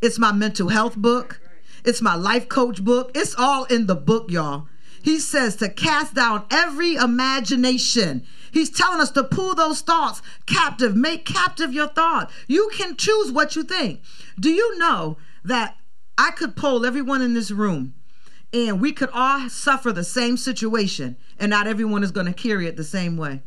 it's 0.00 0.18
my 0.18 0.30
mental 0.30 0.68
health 0.68 0.96
book, 0.96 1.40
it's 1.84 2.00
my 2.00 2.14
life 2.14 2.48
coach 2.48 2.84
book. 2.84 3.10
It's 3.14 3.34
all 3.34 3.64
in 3.64 3.86
the 3.86 3.96
book, 3.96 4.30
y'all. 4.30 4.68
He 5.04 5.18
says 5.18 5.56
to 5.56 5.68
cast 5.68 6.14
down 6.14 6.46
every 6.50 6.94
imagination. 6.94 8.24
He's 8.50 8.70
telling 8.70 9.02
us 9.02 9.10
to 9.10 9.22
pull 9.22 9.54
those 9.54 9.82
thoughts 9.82 10.22
captive, 10.46 10.96
make 10.96 11.26
captive 11.26 11.74
your 11.74 11.88
thought. 11.88 12.30
You 12.48 12.70
can 12.72 12.96
choose 12.96 13.30
what 13.30 13.54
you 13.54 13.64
think. 13.64 14.00
Do 14.40 14.48
you 14.48 14.78
know 14.78 15.18
that 15.44 15.76
I 16.16 16.30
could 16.30 16.56
poll 16.56 16.86
everyone 16.86 17.20
in 17.20 17.34
this 17.34 17.50
room 17.50 17.92
and 18.54 18.80
we 18.80 18.92
could 18.92 19.10
all 19.12 19.50
suffer 19.50 19.92
the 19.92 20.04
same 20.04 20.38
situation 20.38 21.18
and 21.38 21.50
not 21.50 21.66
everyone 21.66 22.02
is 22.02 22.10
going 22.10 22.26
to 22.26 22.32
carry 22.32 22.66
it 22.66 22.78
the 22.78 22.82
same 22.82 23.18
way? 23.18 23.42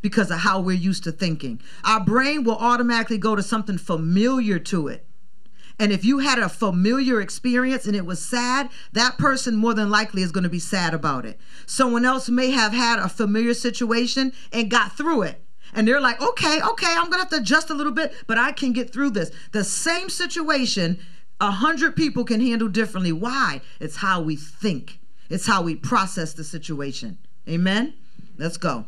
Because 0.00 0.32
of 0.32 0.40
how 0.40 0.58
we're 0.58 0.72
used 0.72 1.04
to 1.04 1.12
thinking. 1.12 1.60
Our 1.84 2.04
brain 2.04 2.42
will 2.42 2.56
automatically 2.56 3.18
go 3.18 3.36
to 3.36 3.42
something 3.44 3.78
familiar 3.78 4.58
to 4.58 4.88
it. 4.88 5.06
And 5.82 5.90
if 5.90 6.04
you 6.04 6.20
had 6.20 6.38
a 6.38 6.48
familiar 6.48 7.20
experience 7.20 7.86
and 7.86 7.96
it 7.96 8.06
was 8.06 8.24
sad, 8.24 8.68
that 8.92 9.18
person 9.18 9.56
more 9.56 9.74
than 9.74 9.90
likely 9.90 10.22
is 10.22 10.30
going 10.30 10.44
to 10.44 10.48
be 10.48 10.60
sad 10.60 10.94
about 10.94 11.26
it. 11.26 11.40
Someone 11.66 12.04
else 12.04 12.28
may 12.28 12.52
have 12.52 12.72
had 12.72 13.00
a 13.00 13.08
familiar 13.08 13.52
situation 13.52 14.32
and 14.52 14.70
got 14.70 14.96
through 14.96 15.22
it. 15.22 15.44
And 15.74 15.88
they're 15.88 16.00
like, 16.00 16.22
okay, 16.22 16.60
okay, 16.62 16.86
I'm 16.86 17.10
going 17.10 17.14
to 17.14 17.18
have 17.18 17.30
to 17.30 17.38
adjust 17.38 17.68
a 17.68 17.74
little 17.74 17.92
bit, 17.92 18.14
but 18.28 18.38
I 18.38 18.52
can 18.52 18.72
get 18.72 18.92
through 18.92 19.10
this. 19.10 19.32
The 19.50 19.64
same 19.64 20.08
situation, 20.08 21.00
a 21.40 21.50
hundred 21.50 21.96
people 21.96 22.22
can 22.22 22.40
handle 22.40 22.68
differently. 22.68 23.10
Why? 23.10 23.60
It's 23.80 23.96
how 23.96 24.22
we 24.22 24.36
think, 24.36 25.00
it's 25.30 25.48
how 25.48 25.62
we 25.62 25.74
process 25.74 26.32
the 26.32 26.44
situation. 26.44 27.18
Amen? 27.48 27.94
Let's 28.38 28.56
go. 28.56 28.84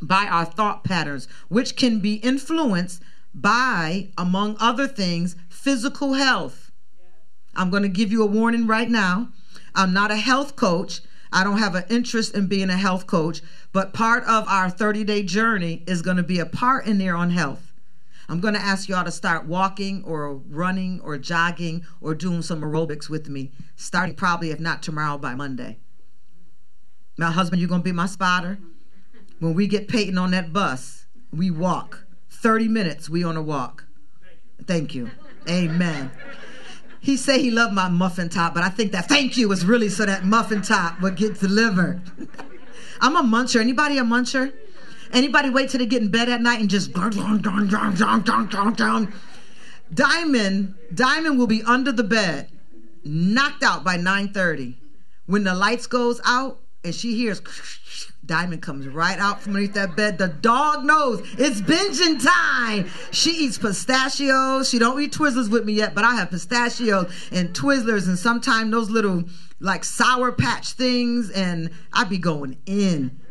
By 0.00 0.24
our 0.28 0.46
thought 0.46 0.82
patterns, 0.82 1.28
which 1.48 1.76
can 1.76 2.00
be 2.00 2.14
influenced 2.14 3.02
by, 3.34 4.10
among 4.16 4.56
other 4.60 4.86
things, 4.86 5.36
physical 5.62 6.14
health. 6.14 6.72
I'm 7.54 7.70
going 7.70 7.84
to 7.84 7.88
give 7.88 8.10
you 8.10 8.22
a 8.24 8.26
warning 8.26 8.66
right 8.66 8.90
now. 8.90 9.28
I'm 9.76 9.92
not 9.92 10.10
a 10.10 10.16
health 10.16 10.56
coach. 10.56 11.02
I 11.32 11.44
don't 11.44 11.58
have 11.58 11.76
an 11.76 11.84
interest 11.88 12.34
in 12.34 12.48
being 12.48 12.68
a 12.68 12.76
health 12.76 13.06
coach, 13.06 13.42
but 13.72 13.94
part 13.94 14.24
of 14.24 14.46
our 14.48 14.68
30 14.68 15.04
day 15.04 15.22
journey 15.22 15.84
is 15.86 16.02
going 16.02 16.16
to 16.16 16.24
be 16.24 16.40
a 16.40 16.46
part 16.46 16.86
in 16.86 16.98
there 16.98 17.14
on 17.14 17.30
health. 17.30 17.72
I'm 18.28 18.40
going 18.40 18.54
to 18.54 18.60
ask 18.60 18.88
y'all 18.88 19.04
to 19.04 19.12
start 19.12 19.46
walking 19.46 20.02
or 20.04 20.34
running 20.34 21.00
or 21.00 21.16
jogging 21.16 21.84
or 22.00 22.14
doing 22.14 22.42
some 22.42 22.62
aerobics 22.62 23.08
with 23.08 23.28
me, 23.28 23.52
starting 23.76 24.16
probably, 24.16 24.50
if 24.50 24.58
not 24.58 24.82
tomorrow, 24.82 25.16
by 25.16 25.34
Monday. 25.34 25.78
My 27.16 27.30
husband, 27.30 27.60
you're 27.60 27.68
going 27.68 27.82
to 27.82 27.84
be 27.84 27.92
my 27.92 28.06
spotter. 28.06 28.58
When 29.38 29.54
we 29.54 29.66
get 29.68 29.88
Peyton 29.88 30.18
on 30.18 30.32
that 30.32 30.52
bus, 30.52 31.06
we 31.32 31.50
walk. 31.50 32.04
30 32.30 32.68
minutes, 32.68 33.08
we 33.08 33.22
on 33.22 33.36
a 33.36 33.42
walk. 33.42 33.84
Thank 34.66 34.94
you. 34.94 35.10
Amen. 35.48 36.10
He 37.00 37.16
said 37.16 37.40
he 37.40 37.50
loved 37.50 37.74
my 37.74 37.88
muffin 37.88 38.28
top, 38.28 38.54
but 38.54 38.62
I 38.62 38.68
think 38.68 38.92
that 38.92 39.08
thank 39.08 39.36
you 39.36 39.48
was 39.48 39.64
really 39.64 39.88
so 39.88 40.06
that 40.06 40.24
muffin 40.24 40.62
top 40.62 41.00
would 41.00 41.16
get 41.16 41.40
delivered. 41.40 42.00
I'm 43.00 43.16
a 43.16 43.22
muncher. 43.22 43.60
Anybody 43.60 43.98
a 43.98 44.02
muncher? 44.02 44.52
Anybody 45.12 45.50
wait 45.50 45.68
till 45.70 45.78
they 45.78 45.86
get 45.86 46.00
in 46.00 46.10
bed 46.10 46.28
at 46.28 46.40
night 46.40 46.60
and 46.60 46.70
just 46.70 46.92
Diamond, 49.92 50.74
Diamond 50.94 51.38
will 51.38 51.46
be 51.46 51.62
under 51.64 51.92
the 51.92 52.04
bed, 52.04 52.48
knocked 53.04 53.62
out 53.62 53.84
by 53.84 53.98
9:30. 53.98 54.76
When 55.26 55.44
the 55.44 55.54
lights 55.54 55.86
goes 55.86 56.20
out 56.24 56.60
and 56.84 56.94
she 56.94 57.14
hears 57.14 57.40
Diamond 58.24 58.62
comes 58.62 58.86
right 58.86 59.18
out 59.18 59.42
from 59.42 59.52
underneath 59.52 59.74
that 59.74 59.96
bed. 59.96 60.16
The 60.16 60.28
dog 60.28 60.84
knows 60.84 61.20
it's 61.38 61.60
binging 61.60 62.22
time. 62.22 62.88
She 63.10 63.30
eats 63.30 63.58
pistachios. 63.58 64.68
She 64.68 64.78
don't 64.78 65.00
eat 65.00 65.12
Twizzlers 65.12 65.50
with 65.50 65.64
me 65.64 65.72
yet, 65.72 65.94
but 65.94 66.04
I 66.04 66.14
have 66.14 66.30
pistachios 66.30 67.12
and 67.32 67.52
Twizzlers 67.52 68.06
and 68.06 68.18
sometimes 68.18 68.70
those 68.70 68.90
little 68.90 69.24
like 69.58 69.84
sour 69.84 70.30
patch 70.30 70.72
things 70.72 71.30
and 71.30 71.70
I 71.92 72.04
be 72.04 72.18
going 72.18 72.58
in 72.66 73.21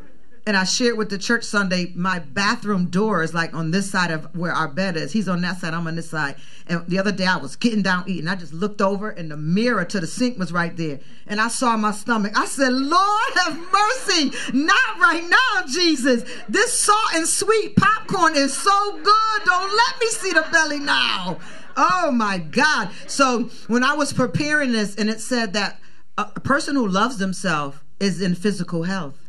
and 0.47 0.57
I 0.57 0.63
shared 0.63 0.97
with 0.97 1.09
the 1.09 1.19
church 1.19 1.43
Sunday, 1.43 1.91
my 1.95 2.17
bathroom 2.19 2.87
door 2.87 3.21
is 3.21 3.33
like 3.33 3.53
on 3.53 3.71
this 3.71 3.91
side 3.91 4.09
of 4.09 4.35
where 4.35 4.51
our 4.51 4.67
bed 4.67 4.97
is. 4.97 5.11
He's 5.11 5.29
on 5.29 5.41
that 5.41 5.59
side, 5.59 5.73
I'm 5.73 5.85
on 5.85 5.95
this 5.95 6.09
side. 6.09 6.35
And 6.67 6.85
the 6.87 6.97
other 6.97 7.11
day 7.11 7.25
I 7.25 7.37
was 7.37 7.55
getting 7.55 7.83
down 7.83 8.05
eating. 8.07 8.27
I 8.27 8.35
just 8.35 8.53
looked 8.53 8.81
over 8.81 9.09
and 9.09 9.29
the 9.29 9.37
mirror 9.37 9.85
to 9.85 9.99
the 9.99 10.07
sink 10.07 10.39
was 10.39 10.51
right 10.51 10.75
there. 10.75 10.99
And 11.27 11.39
I 11.39 11.47
saw 11.47 11.77
my 11.77 11.91
stomach. 11.91 12.33
I 12.35 12.45
said, 12.45 12.73
Lord 12.73 13.33
have 13.35 13.57
mercy. 13.71 14.31
Not 14.53 14.99
right 14.99 15.23
now, 15.29 15.67
Jesus. 15.67 16.23
This 16.49 16.79
salt 16.79 17.13
and 17.13 17.27
sweet 17.27 17.75
popcorn 17.75 18.35
is 18.35 18.57
so 18.57 18.93
good. 18.93 19.45
Don't 19.45 19.75
let 19.75 19.99
me 19.99 20.07
see 20.07 20.31
the 20.31 20.45
belly 20.51 20.79
now. 20.79 21.39
Oh 21.77 22.11
my 22.11 22.39
God. 22.39 22.89
So 23.05 23.49
when 23.67 23.83
I 23.83 23.93
was 23.93 24.11
preparing 24.11 24.71
this 24.71 24.95
and 24.95 25.09
it 25.09 25.21
said 25.21 25.53
that 25.53 25.79
a 26.17 26.39
person 26.39 26.75
who 26.75 26.87
loves 26.87 27.17
themselves 27.17 27.77
is 27.99 28.21
in 28.21 28.33
physical 28.33 28.83
health. 28.83 29.20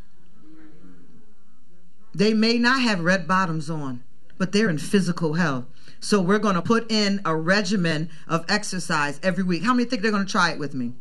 They 2.15 2.35
may 2.35 2.59
not 2.59 2.83
have 2.83 3.01
red 3.01 3.27
bottoms 3.27 3.71
on, 3.71 4.03
but 4.39 4.53
they're 4.53 4.69
in 4.69 4.79
physical 4.79 5.35
health. 5.35 5.65
So 6.01 6.21
we're 6.21 6.39
going 6.39 6.57
to 6.57 6.63
put 6.63 6.91
in 6.91 7.21
a 7.25 7.35
regimen 7.35 8.11
of 8.27 8.45
exercise 8.49 9.21
every 9.23 9.45
week. 9.45 9.63
How 9.63 9.73
many 9.73 9.89
think 9.89 10.03
they're 10.03 10.11
going 10.11 10.27
to 10.27 10.31
try 10.31 10.51
it 10.51 10.59
with 10.59 10.75
me? 10.75 10.95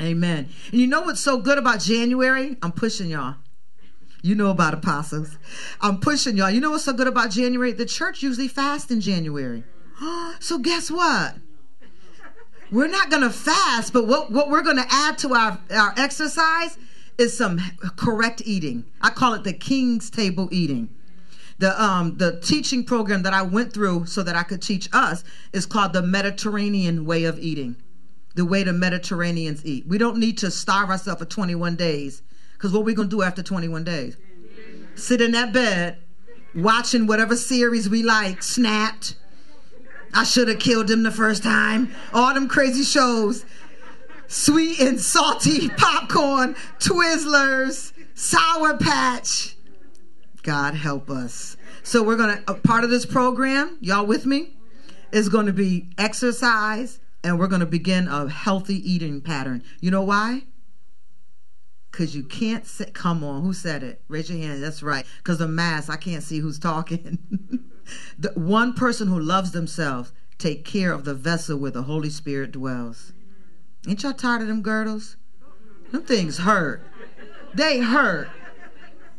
Amen. 0.00 0.48
And 0.72 0.80
you 0.80 0.86
know 0.86 1.02
what's 1.02 1.20
so 1.20 1.38
good 1.38 1.56
about 1.56 1.80
January? 1.80 2.56
I'm 2.62 2.72
pushing 2.72 3.10
y'all. 3.10 3.36
You 4.22 4.34
know 4.34 4.50
about 4.50 4.74
apostles. 4.74 5.38
I'm 5.80 6.00
pushing 6.00 6.36
y'all. 6.36 6.50
You 6.50 6.60
know 6.60 6.70
what's 6.70 6.84
so 6.84 6.92
good 6.92 7.06
about 7.06 7.30
January? 7.30 7.72
The 7.72 7.86
church 7.86 8.22
usually 8.22 8.48
fasts 8.48 8.90
in 8.90 9.00
January. 9.00 9.62
so 10.40 10.58
guess 10.58 10.90
what? 10.90 11.36
We're 12.72 12.88
not 12.88 13.10
going 13.10 13.22
to 13.22 13.30
fast, 13.30 13.92
but 13.92 14.06
what, 14.06 14.32
what 14.32 14.50
we're 14.50 14.62
going 14.62 14.78
to 14.78 14.86
add 14.88 15.18
to 15.18 15.34
our, 15.34 15.60
our 15.70 15.94
exercise 15.96 16.76
is 17.18 17.36
some 17.36 17.60
correct 17.96 18.42
eating. 18.44 18.84
I 19.00 19.10
call 19.10 19.34
it 19.34 19.44
the 19.44 19.52
king's 19.52 20.10
table 20.10 20.48
eating. 20.50 20.88
The 21.58 21.80
um 21.80 22.16
the 22.18 22.40
teaching 22.40 22.84
program 22.84 23.22
that 23.22 23.32
I 23.32 23.42
went 23.42 23.72
through 23.72 24.06
so 24.06 24.22
that 24.22 24.34
I 24.34 24.42
could 24.42 24.60
teach 24.60 24.88
us 24.92 25.22
is 25.52 25.66
called 25.66 25.92
the 25.92 26.02
Mediterranean 26.02 27.04
way 27.04 27.24
of 27.24 27.38
eating. 27.38 27.76
The 28.34 28.44
way 28.44 28.64
the 28.64 28.72
Mediterraneans 28.72 29.64
eat. 29.64 29.86
We 29.86 29.98
don't 29.98 30.18
need 30.18 30.38
to 30.38 30.50
starve 30.50 30.90
ourselves 30.90 31.20
for 31.22 31.28
21 31.28 31.76
days 31.76 32.22
cuz 32.58 32.72
what 32.72 32.84
we 32.84 32.94
going 32.94 33.08
to 33.08 33.16
do 33.16 33.22
after 33.22 33.42
21 33.42 33.84
days? 33.84 34.16
Sit 34.96 35.20
in 35.20 35.32
that 35.32 35.52
bed 35.52 35.98
watching 36.54 37.06
whatever 37.06 37.36
series 37.36 37.88
we 37.88 38.02
like, 38.02 38.42
snapped. 38.42 39.16
I 40.12 40.24
should 40.24 40.48
have 40.48 40.60
killed 40.60 40.90
him 40.90 41.02
the 41.02 41.10
first 41.10 41.42
time. 41.42 41.92
All 42.12 42.32
them 42.34 42.48
crazy 42.48 42.84
shows 42.84 43.44
sweet 44.26 44.80
and 44.80 45.00
salty 45.00 45.68
popcorn, 45.70 46.54
Twizzlers, 46.78 47.92
Sour 48.14 48.76
Patch. 48.78 49.56
God 50.42 50.74
help 50.74 51.10
us. 51.10 51.56
So 51.82 52.02
we're 52.02 52.16
going 52.16 52.36
to, 52.36 52.50
a 52.50 52.54
part 52.54 52.84
of 52.84 52.90
this 52.90 53.06
program, 53.06 53.78
y'all 53.80 54.06
with 54.06 54.26
me, 54.26 54.56
is 55.10 55.28
going 55.28 55.46
to 55.46 55.52
be 55.52 55.90
exercise 55.98 57.00
and 57.24 57.38
we're 57.38 57.48
going 57.48 57.60
to 57.60 57.66
begin 57.66 58.06
a 58.06 58.28
healthy 58.28 58.76
eating 58.90 59.20
pattern. 59.22 59.64
You 59.80 59.90
know 59.90 60.02
why? 60.02 60.42
Because 61.90 62.14
you 62.14 62.22
can't 62.22 62.66
sit, 62.66 62.92
come 62.92 63.24
on, 63.24 63.42
who 63.42 63.54
said 63.54 63.82
it? 63.82 64.02
Raise 64.08 64.28
your 64.28 64.38
hand. 64.38 64.62
That's 64.62 64.82
right. 64.82 65.06
Because 65.18 65.38
the 65.38 65.48
mask, 65.48 65.88
I 65.88 65.96
can't 65.96 66.22
see 66.22 66.40
who's 66.40 66.58
talking. 66.58 67.18
the 68.18 68.32
one 68.34 68.74
person 68.74 69.08
who 69.08 69.18
loves 69.18 69.52
themselves 69.52 70.12
take 70.36 70.64
care 70.64 70.92
of 70.92 71.04
the 71.04 71.14
vessel 71.14 71.56
where 71.56 71.70
the 71.70 71.84
Holy 71.84 72.10
Spirit 72.10 72.52
dwells. 72.52 73.13
Ain't 73.86 74.02
y'all 74.02 74.12
tired 74.12 74.42
of 74.42 74.48
them 74.48 74.62
girdles? 74.62 75.16
Them 75.92 76.02
things 76.02 76.38
hurt. 76.38 76.82
They 77.54 77.80
hurt. 77.80 78.28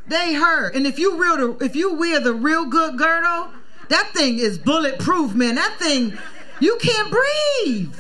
They 0.07 0.33
hurt. 0.33 0.75
And 0.75 0.85
if 0.85 0.99
you 0.99 1.21
real 1.21 1.61
if 1.61 1.75
you 1.75 1.93
wear 1.95 2.19
the 2.19 2.33
real 2.33 2.65
good 2.65 2.97
girdle, 2.97 3.49
that 3.89 4.11
thing 4.13 4.39
is 4.39 4.57
bulletproof, 4.57 5.33
man. 5.33 5.55
That 5.55 5.77
thing, 5.79 6.17
you 6.59 6.77
can't 6.81 7.11
breathe. 7.11 7.95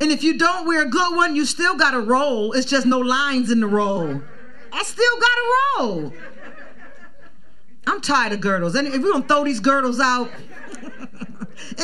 And 0.00 0.10
if 0.10 0.24
you 0.24 0.36
don't 0.36 0.66
wear 0.66 0.82
a 0.82 0.88
good 0.88 1.14
one, 1.14 1.36
you 1.36 1.46
still 1.46 1.76
got 1.76 1.92
to 1.92 2.00
roll. 2.00 2.52
It's 2.52 2.66
just 2.66 2.86
no 2.86 2.98
lines 2.98 3.50
in 3.50 3.60
the 3.60 3.66
roll. 3.66 4.20
I 4.72 4.82
still 4.82 5.16
got 5.20 5.26
to 5.26 5.52
roll. 5.78 6.12
I'm 7.86 8.00
tired 8.00 8.32
of 8.32 8.40
girdles. 8.40 8.74
And 8.74 8.88
if 8.88 8.94
we 8.94 9.10
don't 9.10 9.28
throw 9.28 9.44
these 9.44 9.60
girdles 9.60 10.00
out, 10.00 10.30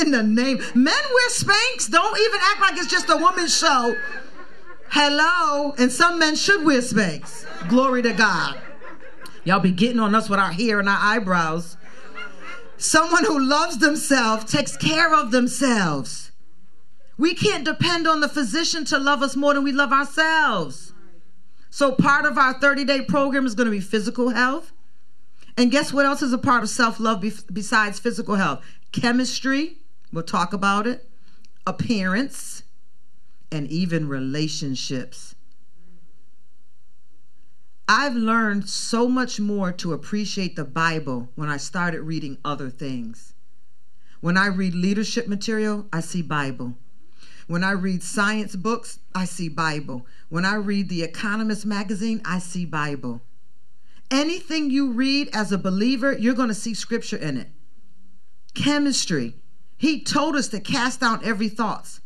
in 0.00 0.10
the 0.10 0.22
name. 0.22 0.58
Men 0.74 0.94
wear 1.14 1.28
Spanx. 1.30 1.90
Don't 1.90 2.18
even 2.18 2.40
act 2.42 2.60
like 2.60 2.76
it's 2.76 2.90
just 2.90 3.08
a 3.10 3.16
woman's 3.16 3.56
show. 3.56 3.96
Hello. 4.90 5.74
And 5.78 5.92
some 5.92 6.18
men 6.18 6.36
should 6.36 6.64
wear 6.64 6.80
Spanx. 6.80 7.46
Glory 7.68 8.02
to 8.02 8.12
God. 8.12 8.60
Y'all 9.44 9.60
be 9.60 9.70
getting 9.70 10.00
on 10.00 10.14
us 10.14 10.28
with 10.28 10.38
our 10.38 10.52
hair 10.52 10.78
and 10.78 10.88
our 10.88 10.98
eyebrows. 11.00 11.76
Someone 12.76 13.24
who 13.24 13.38
loves 13.38 13.78
themselves 13.78 14.50
takes 14.50 14.76
care 14.76 15.14
of 15.14 15.30
themselves. 15.30 16.32
We 17.16 17.34
can't 17.34 17.64
depend 17.64 18.06
on 18.06 18.20
the 18.20 18.28
physician 18.28 18.84
to 18.86 18.98
love 18.98 19.22
us 19.22 19.34
more 19.34 19.54
than 19.54 19.64
we 19.64 19.72
love 19.72 19.92
ourselves. 19.92 20.92
So, 21.70 21.92
part 21.92 22.24
of 22.24 22.38
our 22.38 22.54
30 22.54 22.84
day 22.84 23.02
program 23.02 23.44
is 23.46 23.54
going 23.54 23.66
to 23.66 23.72
be 23.72 23.80
physical 23.80 24.30
health. 24.30 24.72
And 25.56 25.72
guess 25.72 25.92
what 25.92 26.06
else 26.06 26.22
is 26.22 26.32
a 26.32 26.38
part 26.38 26.62
of 26.62 26.68
self 26.68 27.00
love 27.00 27.20
be- 27.20 27.32
besides 27.52 27.98
physical 27.98 28.36
health? 28.36 28.64
Chemistry, 28.92 29.78
we'll 30.12 30.22
talk 30.22 30.52
about 30.52 30.86
it, 30.86 31.08
appearance, 31.66 32.62
and 33.50 33.68
even 33.68 34.08
relationships. 34.08 35.34
I've 37.88 38.14
learned 38.14 38.68
so 38.68 39.08
much 39.08 39.40
more 39.40 39.72
to 39.72 39.94
appreciate 39.94 40.56
the 40.56 40.64
Bible 40.64 41.30
when 41.36 41.48
I 41.48 41.56
started 41.56 42.02
reading 42.02 42.36
other 42.44 42.68
things. 42.68 43.32
When 44.20 44.36
I 44.36 44.46
read 44.46 44.74
leadership 44.74 45.26
material, 45.26 45.86
I 45.92 46.00
see 46.00 46.20
Bible. 46.20 46.76
When 47.46 47.64
I 47.64 47.70
read 47.70 48.02
science 48.02 48.56
books, 48.56 48.98
I 49.14 49.24
see 49.24 49.48
Bible. 49.48 50.06
When 50.28 50.44
I 50.44 50.56
read 50.56 50.90
the 50.90 51.02
Economist 51.02 51.64
magazine, 51.64 52.20
I 52.26 52.40
see 52.40 52.66
Bible. 52.66 53.22
Anything 54.10 54.70
you 54.70 54.92
read 54.92 55.30
as 55.32 55.50
a 55.50 55.58
believer, 55.58 56.12
you're 56.12 56.34
going 56.34 56.48
to 56.48 56.54
see 56.54 56.74
scripture 56.74 57.16
in 57.16 57.38
it 57.38 57.48
chemistry. 58.58 59.34
He 59.76 60.02
told 60.02 60.34
us 60.34 60.48
to 60.48 60.60
cast 60.60 61.02
out 61.02 61.24
every 61.24 61.48
thoughts. 61.48 62.00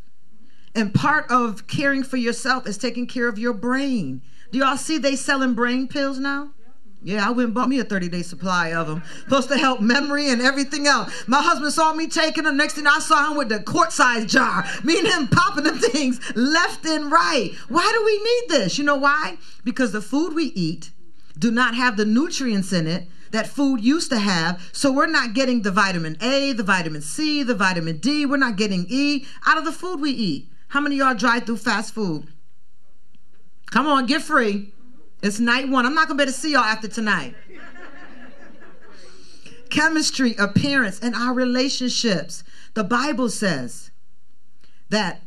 And 0.75 0.95
part 0.95 1.31
of 1.31 1.67
caring 1.67 2.03
for 2.03 2.17
yourself 2.17 2.67
is 2.67 2.79
taking 2.79 3.07
care 3.07 3.29
of 3.29 3.38
your 3.38 3.53
brain. 3.55 4.23
Do 4.51 4.59
y'all 4.59 4.77
see 4.77 4.99
they 4.99 5.17
selling 5.17 5.55
brain 5.55 5.88
pills 5.88 6.19
now? 6.19 6.53
Yeah, 7.05 7.27
I 7.27 7.31
went 7.31 7.47
and 7.47 7.55
bought 7.55 7.69
me 7.69 7.81
a 7.81 7.85
30 7.85 8.09
day 8.09 8.23
supply 8.23 8.73
of 8.73 8.87
them. 8.87 9.03
Supposed 9.25 9.49
to 9.49 9.59
help 9.59 9.81
memory 9.81 10.29
and 10.29 10.41
everything 10.41 10.87
else. 10.87 11.27
My 11.27 11.43
husband 11.43 11.73
saw 11.73 11.93
me 11.93 12.07
taking 12.07 12.45
them. 12.45 12.57
Next 12.57 12.75
thing 12.75 12.87
I 12.87 13.01
saw 13.01 13.31
him 13.31 13.37
with 13.37 13.49
the 13.49 13.61
quart 13.61 13.93
size 13.93 14.31
jar. 14.31 14.65
Me 14.85 14.99
and 14.99 15.09
him 15.09 15.29
popping 15.29 15.65
them 15.65 15.79
things 15.79 16.21
left 16.37 16.87
and 16.87 17.11
right. 17.11 17.53
Why 17.69 17.91
do 17.93 18.05
we 18.05 18.19
need 18.19 18.61
this? 18.61 18.79
You 18.79 18.85
know 18.85 18.97
why? 18.97 19.37
Because 19.65 19.91
the 19.93 20.01
food 20.01 20.35
we 20.35 20.47
eat 20.55 20.91
do 21.37 21.51
not 21.51 21.75
have 21.75 21.97
the 21.97 22.05
nutrients 22.05 22.73
in 22.73 22.87
it 22.87 23.09
that 23.33 23.47
food 23.47 23.81
used 23.81 24.11
to 24.11 24.18
have. 24.18 24.71
So 24.73 24.92
we're 24.92 25.07
not 25.07 25.35
getting 25.35 25.62
the 25.62 25.71
vitamin 25.71 26.16
A, 26.23 26.53
the 26.53 26.62
vitamin 26.62 27.03
C, 27.03 27.42
the 27.42 27.55
vitamin 27.55 27.99
D. 27.99 28.25
We're 28.25 28.37
not 28.37 28.57
getting 28.57 28.87
E 28.88 29.27
out 29.47 29.59
of 29.59 29.64
the 29.64 29.73
food 29.73 30.01
we 30.01 30.11
eat. 30.11 30.49
How 30.68 30.81
many 30.81 30.97
y'all 30.97 31.14
drive 31.14 31.45
through 31.45 31.59
fast 31.59 31.92
food? 31.92 32.29
Come 33.71 33.87
on, 33.87 34.07
get 34.07 34.23
free. 34.23 34.73
It's 35.23 35.38
night 35.38 35.68
one. 35.68 35.87
I'm 35.87 35.95
not 35.95 36.09
going 36.09 36.18
to 36.18 36.25
be 36.25 36.29
able 36.29 36.33
to 36.33 36.38
see 36.38 36.53
y'all 36.53 36.62
after 36.62 36.88
tonight. 36.88 37.35
Chemistry, 39.71 40.35
appearance, 40.38 41.01
and 41.01 41.14
our 41.14 41.33
relationships. 41.33 42.45
The 42.75 42.85
Bible 42.85 43.31
says 43.31 43.90
that 44.90 45.23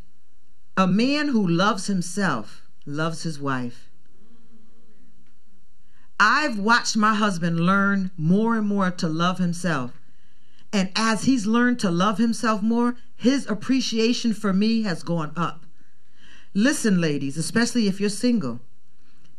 a 0.77 0.85
man 0.85 1.29
who 1.29 1.47
loves 1.47 1.87
himself 1.87 2.61
loves 2.85 3.23
his 3.23 3.39
wife. 3.39 3.89
I've 6.19 6.57
watched 6.57 6.95
my 6.95 7.15
husband 7.15 7.59
learn 7.59 8.11
more 8.17 8.55
and 8.57 8.67
more 8.67 8.91
to 8.91 9.07
love 9.07 9.37
himself. 9.37 9.99
And 10.71 10.91
as 10.95 11.23
he's 11.23 11.45
learned 11.45 11.79
to 11.79 11.91
love 11.91 12.17
himself 12.17 12.61
more, 12.61 12.95
his 13.15 13.47
appreciation 13.47 14.33
for 14.33 14.53
me 14.53 14.83
has 14.83 15.03
gone 15.03 15.31
up. 15.35 15.65
Listen, 16.53 17.01
ladies, 17.01 17.37
especially 17.37 17.87
if 17.87 17.99
you're 17.99 18.09
single, 18.09 18.61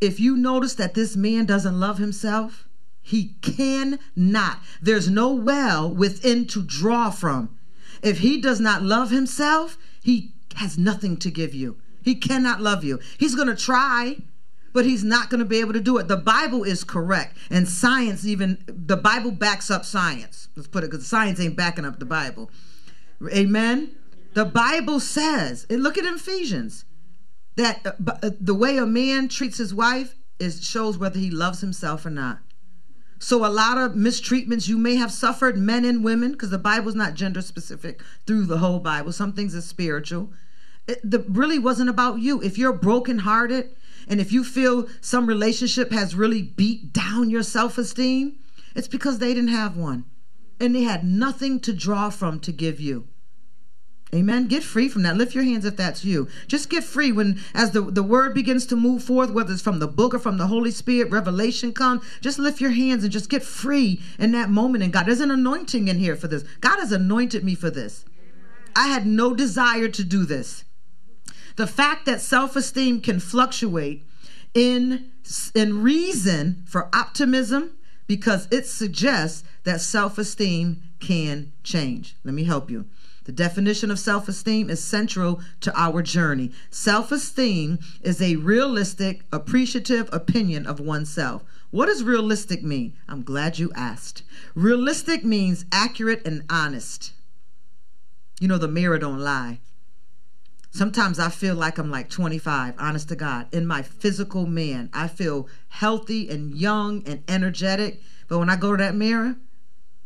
if 0.01 0.21
you 0.21 0.37
notice 0.37 0.75
that 0.75 0.95
this 0.95 1.17
man 1.17 1.47
doesn't 1.47 1.81
love 1.81 1.99
himself, 1.99 2.67
He 3.07 3.37
cannot. 3.41 4.59
There's 4.83 5.09
no 5.09 5.33
well 5.33 5.89
within 5.89 6.45
to 6.49 6.61
draw 6.61 7.11
from. 7.11 7.57
If 8.03 8.19
he 8.19 8.41
does 8.41 8.59
not 8.59 8.83
love 8.83 9.11
himself, 9.11 9.79
he 10.03 10.33
has 10.57 10.77
nothing 10.77 11.17
to 11.19 11.31
give 11.31 11.55
you. 11.55 11.77
He 12.03 12.17
cannot 12.17 12.61
love 12.61 12.83
you. 12.83 12.99
He's 13.17 13.37
going 13.37 13.47
to 13.47 13.55
try, 13.55 14.17
but 14.77 14.85
he's 14.85 15.03
not 15.03 15.31
going 15.31 15.39
to 15.39 15.47
be 15.47 15.59
able 15.59 15.73
to 15.73 15.81
do 15.81 15.97
it. 15.97 16.07
The 16.07 16.19
Bible 16.19 16.63
is 16.63 16.85
correct. 16.85 17.39
And 17.49 17.67
science, 17.67 18.27
even, 18.27 18.63
the 18.67 18.99
Bible 18.99 19.31
backs 19.31 19.71
up 19.71 19.87
science. 19.87 20.49
Let's 20.55 20.69
put 20.69 20.85
it 20.85 20.91
because 20.91 21.07
science 21.07 21.41
ain't 21.41 21.57
backing 21.57 21.87
up 21.87 21.99
the 21.99 22.05
Bible. 22.05 22.51
Amen. 23.33 23.97
The 24.35 24.45
Bible 24.45 25.01
says, 25.01 25.67
and 25.71 25.83
look 25.83 25.97
at 25.97 26.05
Ephesians, 26.05 26.85
that 27.57 27.87
uh, 27.87 27.93
uh, 28.23 28.31
the 28.39 28.53
way 28.53 28.77
a 28.77 28.85
man 28.85 29.29
treats 29.29 29.57
his 29.57 29.73
wife 29.73 30.15
is 30.39 30.63
shows 30.63 30.99
whether 30.99 31.19
he 31.19 31.31
loves 31.31 31.63
himself 31.63 32.05
or 32.05 32.11
not. 32.11 32.41
So 33.19 33.47
a 33.47 33.49
lot 33.49 33.79
of 33.79 33.93
mistreatments 33.93 34.69
you 34.69 34.77
may 34.77 34.97
have 34.97 35.11
suffered, 35.11 35.57
men 35.57 35.87
and 35.87 36.05
women, 36.05 36.33
because 36.33 36.51
the 36.51 36.59
Bible's 36.59 36.95
not 36.95 37.15
gender 37.15 37.41
specific 37.41 38.03
through 38.27 38.45
the 38.45 38.59
whole 38.59 38.81
Bible. 38.81 39.13
Some 39.13 39.33
things 39.33 39.57
are 39.57 39.63
spiritual 39.63 40.35
it 40.87 41.01
the, 41.09 41.21
really 41.29 41.59
wasn't 41.59 41.91
about 41.91 42.21
you. 42.21 42.41
If 42.43 42.59
you're 42.59 42.73
brokenhearted 42.73 43.75
and 44.09 44.21
if 44.21 44.33
you 44.33 44.45
feel 44.45 44.89
some 45.01 45.27
relationship 45.27 45.91
has 45.93 46.15
really 46.15 46.43
beat 46.43 46.93
down 46.93 47.31
your 47.31 47.43
self 47.43 47.79
esteem, 47.79 48.39
it's 48.75 48.89
because 48.89 49.19
they 49.19 49.35
didn't 49.35 49.49
have 49.49 49.77
one 49.77 50.05
and 50.61 50.75
they 50.75 50.83
had 50.83 51.05
nothing 51.05 51.61
to 51.61 51.73
draw 51.73 52.11
from 52.11 52.41
to 52.41 52.53
give 52.53 52.81
you. 52.81 53.09
Amen. 54.15 54.47
Get 54.47 54.63
free 54.63 54.89
from 54.89 55.03
that. 55.03 55.17
Lift 55.17 55.35
your 55.35 55.43
hands 55.45 55.65
if 55.65 55.77
that's 55.77 56.05
you. 56.05 56.29
Just 56.47 56.71
get 56.71 56.85
free 56.85 57.11
when, 57.11 57.41
as 57.53 57.73
the, 57.73 57.83
the 57.83 58.05
word 58.05 58.35
begins 58.35 58.65
to 58.67 58.77
move 58.77 59.03
forth, 59.03 59.31
whether 59.31 59.53
it's 59.53 59.61
from 59.61 59.81
the 59.81 59.89
book 59.89 60.15
or 60.15 60.21
from 60.21 60.39
the 60.39 60.47
Holy 60.47 60.71
Spirit, 60.71 61.11
revelation 61.11 61.73
comes. 61.73 62.05
Just 62.21 62.39
lift 62.39 62.61
your 62.61 62.71
hands 62.71 63.03
and 63.03 63.13
just 63.13 63.29
get 63.29 63.43
free 63.43 64.01
in 64.19 64.31
that 64.33 64.49
moment. 64.49 64.85
And 64.85 64.93
God, 64.93 65.07
there's 65.07 65.21
an 65.21 65.33
anointing 65.33 65.89
in 65.89 65.99
here 65.99 66.15
for 66.15 66.29
this. 66.29 66.45
God 66.61 66.79
has 66.79 66.93
anointed 66.93 67.43
me 67.43 67.57
for 67.57 67.69
this. 67.69 68.05
I 68.77 68.89
had 68.89 69.07
no 69.07 69.35
desire 69.35 69.89
to 69.89 70.05
do 70.05 70.25
this. 70.25 70.65
The 71.57 71.67
fact 71.67 72.07
that 72.07 72.21
self 72.21 72.55
esteem 72.55 73.01
can 73.01 73.19
fluctuate 73.19 74.07
in, 74.55 75.11
in 75.55 75.83
reason 75.83 76.63
for 76.67 76.89
optimism 76.95 77.73
because 78.07 78.47
it 78.51 78.67
suggests 78.67 79.43
that 79.65 79.81
self 79.81 80.19
esteem 80.19 80.83
can 81.01 81.53
change. 81.63 82.17
Let 82.25 82.35
me 82.35 82.45
help 82.45 82.71
you. 82.71 82.87
The 83.25 83.33
definition 83.33 83.91
of 83.91 83.99
self 83.99 84.29
esteem 84.29 84.71
is 84.71 84.85
central 84.85 85.41
to 85.61 85.73
our 85.79 86.03
journey. 86.03 86.53
Self 86.71 87.11
esteem 87.11 87.81
is 88.01 88.23
a 88.23 88.37
realistic, 88.37 89.25
appreciative 89.33 90.09
opinion 90.13 90.67
of 90.67 90.79
oneself. 90.79 91.43
What 91.71 91.87
does 91.87 92.05
realistic 92.05 92.63
mean? 92.63 92.95
I'm 93.09 93.23
glad 93.23 93.59
you 93.59 93.73
asked. 93.75 94.23
Realistic 94.55 95.25
means 95.25 95.65
accurate 95.73 96.25
and 96.25 96.45
honest. 96.49 97.13
You 98.39 98.47
know, 98.47 98.59
the 98.59 98.69
mirror 98.69 98.99
don't 98.99 99.19
lie. 99.19 99.59
Sometimes 100.77 101.19
I 101.19 101.31
feel 101.31 101.55
like 101.55 101.79
I'm 101.79 101.91
like 101.91 102.11
25, 102.11 102.75
honest 102.79 103.09
to 103.09 103.17
God. 103.17 103.47
In 103.51 103.67
my 103.67 103.81
physical 103.81 104.45
man, 104.45 104.91
I 104.93 105.09
feel 105.09 105.49
healthy 105.69 106.29
and 106.29 106.55
young 106.55 107.03
and 107.07 107.23
energetic. 107.29 108.03
But 108.29 108.41
when 108.41 108.51
I 108.51 108.57
go 108.57 108.77
to 108.77 108.83
that 108.83 108.95
mirror, 108.95 109.37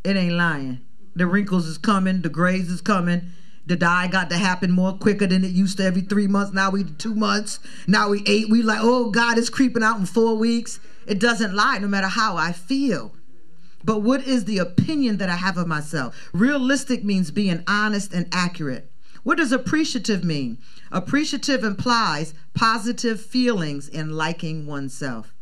it 0.05 0.15
ain't 0.15 0.35
lying. 0.35 0.79
The 1.13 1.27
wrinkles 1.27 1.67
is 1.67 1.77
coming, 1.77 2.21
the 2.21 2.29
grays 2.29 2.69
is 2.69 2.79
coming. 2.79 3.31
The 3.65 3.75
dye 3.75 4.07
got 4.07 4.29
to 4.29 4.37
happen 4.37 4.71
more 4.71 4.93
quicker 4.93 5.27
than 5.27 5.43
it 5.43 5.51
used 5.51 5.75
to 5.75 5.83
every 5.83 6.03
three 6.03 6.27
months. 6.27 6.53
Now 6.53 6.69
we 6.69 6.85
two 6.85 7.15
months. 7.15 7.59
Now 7.85 8.07
we 8.07 8.23
eight. 8.25 8.49
We 8.49 8.61
like, 8.61 8.79
oh 8.81 9.11
God, 9.11 9.37
it's 9.37 9.49
creeping 9.49 9.83
out 9.83 9.99
in 9.99 10.05
four 10.05 10.35
weeks. 10.37 10.79
It 11.05 11.19
doesn't 11.19 11.53
lie 11.53 11.79
no 11.79 11.89
matter 11.89 12.07
how 12.07 12.37
I 12.37 12.53
feel. 12.53 13.13
But 13.83 14.03
what 14.03 14.25
is 14.25 14.45
the 14.45 14.59
opinion 14.59 15.17
that 15.17 15.27
I 15.27 15.35
have 15.35 15.57
of 15.57 15.67
myself? 15.67 16.29
Realistic 16.31 17.03
means 17.03 17.29
being 17.29 17.61
honest 17.67 18.13
and 18.13 18.29
accurate. 18.31 18.90
What 19.23 19.37
does 19.37 19.51
appreciative 19.51 20.23
mean? 20.23 20.57
Appreciative 20.91 21.63
implies 21.63 22.33
positive 22.53 23.21
feelings 23.21 23.87
in 23.87 24.11
liking 24.11 24.65
oneself. 24.65 25.33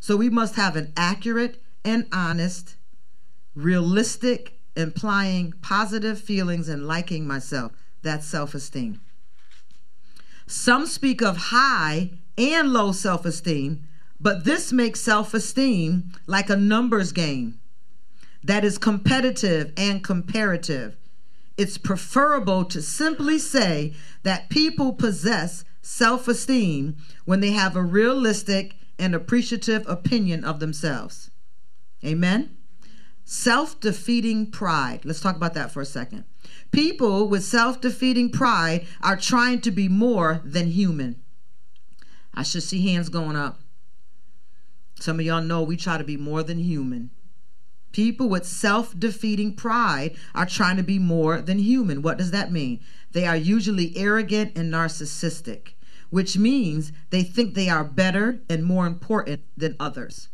So 0.00 0.16
we 0.16 0.30
must 0.30 0.56
have 0.56 0.76
an 0.76 0.92
accurate 0.96 1.62
and 1.84 2.06
honest, 2.12 2.76
realistic, 3.54 4.58
implying 4.76 5.52
positive 5.62 6.20
feelings 6.20 6.68
in 6.68 6.86
liking 6.86 7.26
myself. 7.26 7.72
That's 8.02 8.26
self 8.26 8.54
esteem. 8.54 9.00
Some 10.46 10.86
speak 10.86 11.22
of 11.22 11.36
high 11.36 12.10
and 12.36 12.72
low 12.72 12.92
self 12.92 13.24
esteem, 13.24 13.86
but 14.20 14.44
this 14.44 14.72
makes 14.72 15.00
self 15.00 15.32
esteem 15.32 16.10
like 16.26 16.50
a 16.50 16.56
numbers 16.56 17.12
game 17.12 17.60
that 18.42 18.64
is 18.64 18.76
competitive 18.76 19.72
and 19.76 20.04
comparative 20.04 20.96
it's 21.56 21.78
preferable 21.78 22.64
to 22.64 22.82
simply 22.82 23.38
say 23.38 23.94
that 24.22 24.48
people 24.48 24.92
possess 24.92 25.64
self 25.82 26.26
esteem 26.26 26.96
when 27.24 27.40
they 27.40 27.52
have 27.52 27.76
a 27.76 27.82
realistic 27.82 28.76
and 28.98 29.14
appreciative 29.14 29.88
opinion 29.88 30.44
of 30.44 30.60
themselves. 30.60 31.30
Amen? 32.04 32.56
Self 33.24 33.80
defeating 33.80 34.50
pride. 34.50 35.04
Let's 35.04 35.20
talk 35.20 35.36
about 35.36 35.54
that 35.54 35.70
for 35.72 35.80
a 35.80 35.86
second. 35.86 36.24
People 36.72 37.28
with 37.28 37.44
self 37.44 37.80
defeating 37.80 38.30
pride 38.30 38.86
are 39.02 39.16
trying 39.16 39.60
to 39.62 39.70
be 39.70 39.88
more 39.88 40.40
than 40.44 40.68
human. 40.68 41.22
I 42.34 42.42
should 42.42 42.64
see 42.64 42.86
hands 42.86 43.08
going 43.08 43.36
up. 43.36 43.60
Some 44.98 45.20
of 45.20 45.26
y'all 45.26 45.42
know 45.42 45.62
we 45.62 45.76
try 45.76 45.98
to 45.98 46.04
be 46.04 46.16
more 46.16 46.42
than 46.42 46.58
human. 46.58 47.10
People 47.94 48.28
with 48.28 48.44
self 48.44 48.98
defeating 48.98 49.54
pride 49.54 50.16
are 50.34 50.46
trying 50.46 50.76
to 50.78 50.82
be 50.82 50.98
more 50.98 51.40
than 51.40 51.58
human. 51.60 52.02
What 52.02 52.18
does 52.18 52.32
that 52.32 52.50
mean? 52.50 52.80
They 53.12 53.24
are 53.24 53.36
usually 53.36 53.96
arrogant 53.96 54.58
and 54.58 54.72
narcissistic, 54.72 55.74
which 56.10 56.36
means 56.36 56.90
they 57.10 57.22
think 57.22 57.54
they 57.54 57.68
are 57.68 57.84
better 57.84 58.40
and 58.50 58.64
more 58.64 58.88
important 58.88 59.42
than 59.56 59.76
others. 59.78 60.28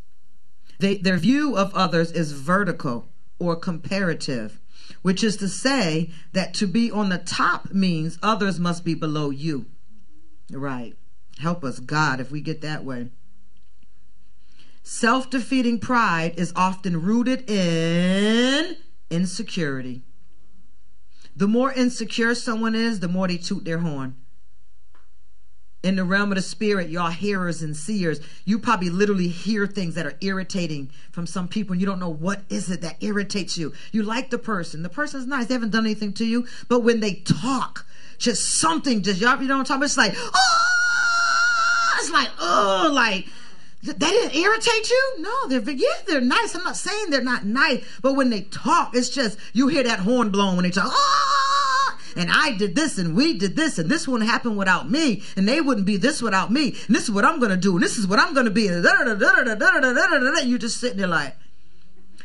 They, 0.79 0.97
their 0.97 1.19
view 1.19 1.55
of 1.55 1.75
others 1.75 2.11
is 2.13 2.33
vertical 2.33 3.11
or 3.39 3.57
comparative, 3.57 4.59
which 5.03 5.23
is 5.23 5.37
to 5.37 5.49
say 5.49 6.11
that 6.33 6.55
to 6.55 6.67
be 6.67 6.91
on 6.91 7.11
the 7.11 7.19
top 7.19 7.75
means 7.75 8.19
others 8.23 8.59
must 8.59 8.87
be 8.87 8.95
below 8.95 9.29
you. 9.29 9.67
Right. 10.51 10.97
Help 11.41 11.63
us, 11.63 11.79
God, 11.79 12.21
if 12.21 12.31
we 12.31 12.41
get 12.41 12.63
that 12.63 12.87
way. 12.87 13.11
Self 14.83 15.31
defeating 15.31 15.79
pride 15.79 16.35
is 16.37 16.53
often 16.57 17.03
rooted 17.03 17.49
in 17.51 18.77
insecurity. 19.11 20.03
The 21.37 21.49
more 21.49 21.73
insecure 21.73 22.35
someone 22.35 22.75
is, 22.75 23.01
the 23.01 23.09
more 23.09 23.29
they 23.29 23.37
toot 23.37 23.65
their 23.65 23.79
horn. 23.79 24.17
In 25.83 25.97
the 25.97 26.05
realm 26.05 26.31
of 26.31 26.37
the 26.37 26.43
spirit, 26.43 26.91
y'all 26.91 27.11
hearers 27.11 27.63
and 27.63 27.75
seers, 27.75 28.21
you 28.45 28.59
probably 28.59 28.91
literally 28.91 29.29
hear 29.29 29.67
things 29.67 29.95
that 29.95 30.05
are 30.05 30.19
irritating 30.21 30.91
from 31.11 31.27
some 31.27 31.49
people, 31.49 31.73
and 31.73 31.81
you 31.81 31.87
don't 31.87 31.99
know 31.99 32.11
what 32.11 32.43
is 32.51 32.71
it 32.71 32.83
that 32.83 33.03
irritates 33.03 33.57
you. 33.57 33.73
You 33.91 34.03
like 34.03 34.29
the 34.29 34.39
person, 34.39 34.83
the 34.83 34.91
person's 34.91 35.27
nice, 35.27 35.47
they 35.47 35.55
haven't 35.55 35.71
done 35.71 35.87
anything 35.87 36.13
to 36.15 36.27
you, 36.27 36.47
but 36.69 36.81
when 36.81 37.01
they 37.01 37.15
talk, 37.15 37.87
just 38.19 38.59
something, 38.59 39.03
just 39.03 39.23
y'all, 39.23 39.41
you 39.41 39.49
know 39.49 39.57
what 39.57 39.71
I'm 39.71 39.81
talking 39.81 39.81
about? 39.81 39.87
It's 39.87 39.97
like, 39.97 40.13
oh, 40.17 40.67
it's 41.99 42.11
like, 42.11 42.29
oh, 42.39 42.91
like 42.93 43.27
they 43.83 43.93
didn't 43.95 44.35
irritate 44.35 44.91
you? 44.91 45.15
No, 45.19 45.49
they're 45.49 45.71
yeah, 45.71 45.87
they're 46.07 46.21
nice. 46.21 46.55
I'm 46.55 46.65
not 46.65 46.77
saying 46.77 47.11
they're 47.11 47.23
not 47.23 47.47
nice, 47.47 47.85
but 48.03 48.15
when 48.15 48.29
they 48.29 48.43
talk, 48.43 48.95
it's 48.95 49.09
just 49.09 49.39
you 49.55 49.69
hear 49.69 49.83
that 49.85 50.01
horn 50.01 50.31
blowing 50.31 50.57
when 50.57 50.65
they 50.65 50.71
talk. 50.71 50.93
Ah! 50.93 51.99
And 52.17 52.31
I 52.31 52.53
did 52.57 52.75
this, 52.75 52.99
and 52.99 53.15
we 53.15 53.39
did 53.39 53.57
this, 53.57 53.79
and 53.79 53.89
this 53.89 54.07
wouldn't 54.07 54.29
happen 54.29 54.57
without 54.57 54.91
me, 54.91 55.23
and 55.37 55.49
they 55.49 55.61
wouldn't 55.61 55.87
be 55.87 55.97
this 55.97 56.21
without 56.21 56.51
me, 56.53 56.77
and 56.87 56.97
this 56.97 57.05
is 57.05 57.11
what 57.11 57.25
I'm 57.25 57.41
gonna 57.41 57.57
do, 57.57 57.75
and 57.75 57.83
this 57.83 57.97
is 57.97 58.07
what 58.07 58.19
I'm 58.19 58.35
gonna 58.35 58.51
be. 58.51 58.65
You're 58.65 60.59
just 60.59 60.79
sitting 60.79 60.99
there 60.99 61.07
like, 61.07 61.37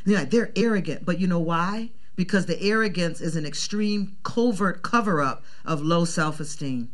you're 0.06 0.20
like 0.20 0.32
they're 0.32 0.52
arrogant, 0.56 1.06
but 1.06 1.20
you 1.20 1.28
know 1.28 1.40
why? 1.40 1.92
Because 2.16 2.48
the 2.48 2.62
arrogance 2.62 3.22
is 3.22 3.36
an 3.36 3.46
extreme 3.46 4.18
covert 4.24 4.82
cover 4.82 5.22
up 5.22 5.44
of 5.66 5.82
low 5.82 6.04
self 6.04 6.40
esteem. 6.40 6.90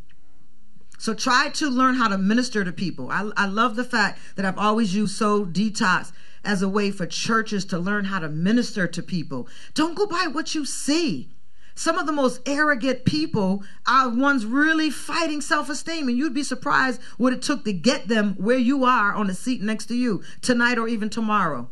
So 1.02 1.14
try 1.14 1.48
to 1.54 1.68
learn 1.68 1.96
how 1.96 2.06
to 2.06 2.16
minister 2.16 2.62
to 2.62 2.70
people. 2.70 3.10
I, 3.10 3.28
I 3.36 3.46
love 3.46 3.74
the 3.74 3.82
fact 3.82 4.20
that 4.36 4.44
I've 4.44 4.56
always 4.56 4.94
used 4.94 5.16
So 5.16 5.44
Detox 5.44 6.12
as 6.44 6.62
a 6.62 6.68
way 6.68 6.92
for 6.92 7.06
churches 7.06 7.64
to 7.64 7.78
learn 7.80 8.04
how 8.04 8.20
to 8.20 8.28
minister 8.28 8.86
to 8.86 9.02
people. 9.02 9.48
Don't 9.74 9.96
go 9.96 10.06
by 10.06 10.28
what 10.30 10.54
you 10.54 10.64
see. 10.64 11.28
Some 11.74 11.98
of 11.98 12.06
the 12.06 12.12
most 12.12 12.40
arrogant 12.46 13.04
people 13.04 13.64
are 13.84 14.10
ones 14.10 14.46
really 14.46 14.90
fighting 14.90 15.40
self 15.40 15.68
esteem, 15.68 16.06
and 16.06 16.16
you'd 16.16 16.34
be 16.34 16.44
surprised 16.44 17.00
what 17.18 17.32
it 17.32 17.42
took 17.42 17.64
to 17.64 17.72
get 17.72 18.06
them 18.06 18.36
where 18.36 18.56
you 18.56 18.84
are 18.84 19.12
on 19.12 19.26
the 19.26 19.34
seat 19.34 19.60
next 19.60 19.86
to 19.86 19.96
you 19.96 20.22
tonight 20.40 20.78
or 20.78 20.86
even 20.86 21.10
tomorrow. 21.10 21.68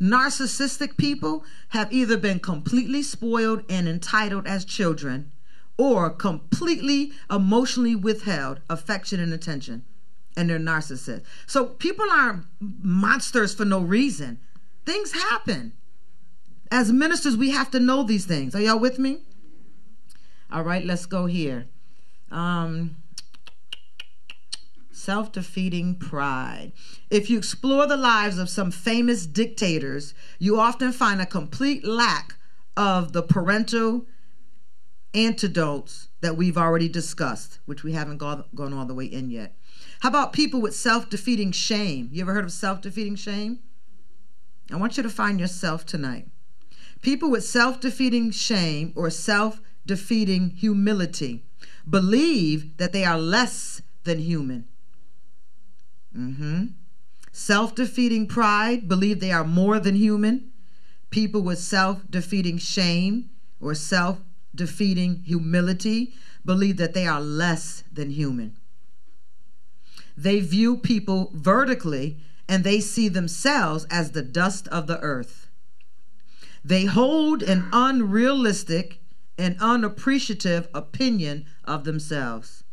Narcissistic 0.00 0.96
people 0.96 1.44
have 1.68 1.92
either 1.92 2.16
been 2.16 2.40
completely 2.40 3.04
spoiled 3.04 3.62
and 3.70 3.86
entitled 3.86 4.48
as 4.48 4.64
children 4.64 5.30
or 5.76 6.10
completely 6.10 7.12
emotionally 7.30 7.96
withheld 7.96 8.60
affection 8.70 9.20
and 9.20 9.32
attention 9.32 9.84
and 10.36 10.50
they're 10.50 10.58
narcissists 10.58 11.22
so 11.46 11.66
people 11.66 12.06
aren't 12.10 12.44
monsters 12.60 13.54
for 13.54 13.64
no 13.64 13.80
reason 13.80 14.38
Things 14.84 15.12
happen. 15.12 15.72
As 16.70 16.92
ministers, 16.92 17.36
we 17.36 17.50
have 17.50 17.70
to 17.70 17.80
know 17.80 18.02
these 18.02 18.26
things. 18.26 18.54
Are 18.54 18.60
y'all 18.60 18.78
with 18.78 18.98
me? 18.98 19.20
All 20.50 20.62
right, 20.62 20.84
let's 20.84 21.06
go 21.06 21.26
here. 21.26 21.66
Um, 22.30 22.96
Self 24.90 25.32
defeating 25.32 25.96
pride. 25.96 26.72
If 27.10 27.28
you 27.28 27.38
explore 27.38 27.86
the 27.86 27.96
lives 27.96 28.38
of 28.38 28.48
some 28.48 28.70
famous 28.70 29.26
dictators, 29.26 30.14
you 30.38 30.58
often 30.58 30.92
find 30.92 31.20
a 31.20 31.26
complete 31.26 31.84
lack 31.84 32.36
of 32.76 33.12
the 33.12 33.22
parental 33.22 34.06
antidotes 35.14 36.08
that 36.20 36.36
we've 36.36 36.58
already 36.58 36.88
discussed, 36.88 37.58
which 37.64 37.82
we 37.84 37.92
haven't 37.92 38.18
gone, 38.18 38.44
gone 38.54 38.72
all 38.72 38.84
the 38.84 38.94
way 38.94 39.06
in 39.06 39.30
yet. 39.30 39.56
How 40.00 40.08
about 40.08 40.32
people 40.32 40.60
with 40.60 40.74
self 40.74 41.08
defeating 41.08 41.52
shame? 41.52 42.08
You 42.12 42.22
ever 42.22 42.34
heard 42.34 42.44
of 42.44 42.52
self 42.52 42.80
defeating 42.80 43.16
shame? 43.16 43.60
I 44.70 44.76
want 44.76 44.96
you 44.96 45.02
to 45.02 45.10
find 45.10 45.38
yourself 45.38 45.86
tonight. 45.86 46.26
People 47.00 47.30
with 47.30 47.44
self 47.44 47.80
defeating 47.80 48.30
shame 48.30 48.92
or 48.96 49.10
self 49.10 49.60
defeating 49.86 50.50
humility 50.50 51.44
believe 51.88 52.76
that 52.78 52.92
they 52.92 53.04
are 53.04 53.18
less 53.18 53.82
than 54.04 54.18
human. 54.18 54.66
Mm-hmm. 56.16 56.66
Self 57.32 57.74
defeating 57.74 58.26
pride 58.26 58.88
believe 58.88 59.20
they 59.20 59.32
are 59.32 59.44
more 59.44 59.78
than 59.78 59.96
human. 59.96 60.52
People 61.10 61.42
with 61.42 61.58
self 61.58 62.02
defeating 62.08 62.58
shame 62.58 63.30
or 63.60 63.74
self 63.74 64.20
defeating 64.54 65.22
humility 65.24 66.14
believe 66.44 66.76
that 66.76 66.94
they 66.94 67.06
are 67.06 67.20
less 67.20 67.84
than 67.92 68.10
human. 68.10 68.56
They 70.16 70.40
view 70.40 70.76
people 70.76 71.30
vertically 71.34 72.18
and 72.48 72.62
they 72.62 72.80
see 72.80 73.08
themselves 73.08 73.86
as 73.90 74.10
the 74.10 74.22
dust 74.22 74.68
of 74.68 74.86
the 74.86 75.00
earth. 75.00 75.48
They 76.64 76.84
hold 76.84 77.42
an 77.42 77.66
unrealistic 77.72 79.00
and 79.36 79.56
unappreciative 79.60 80.68
opinion 80.74 81.46
of 81.64 81.84
themselves. 81.84 82.64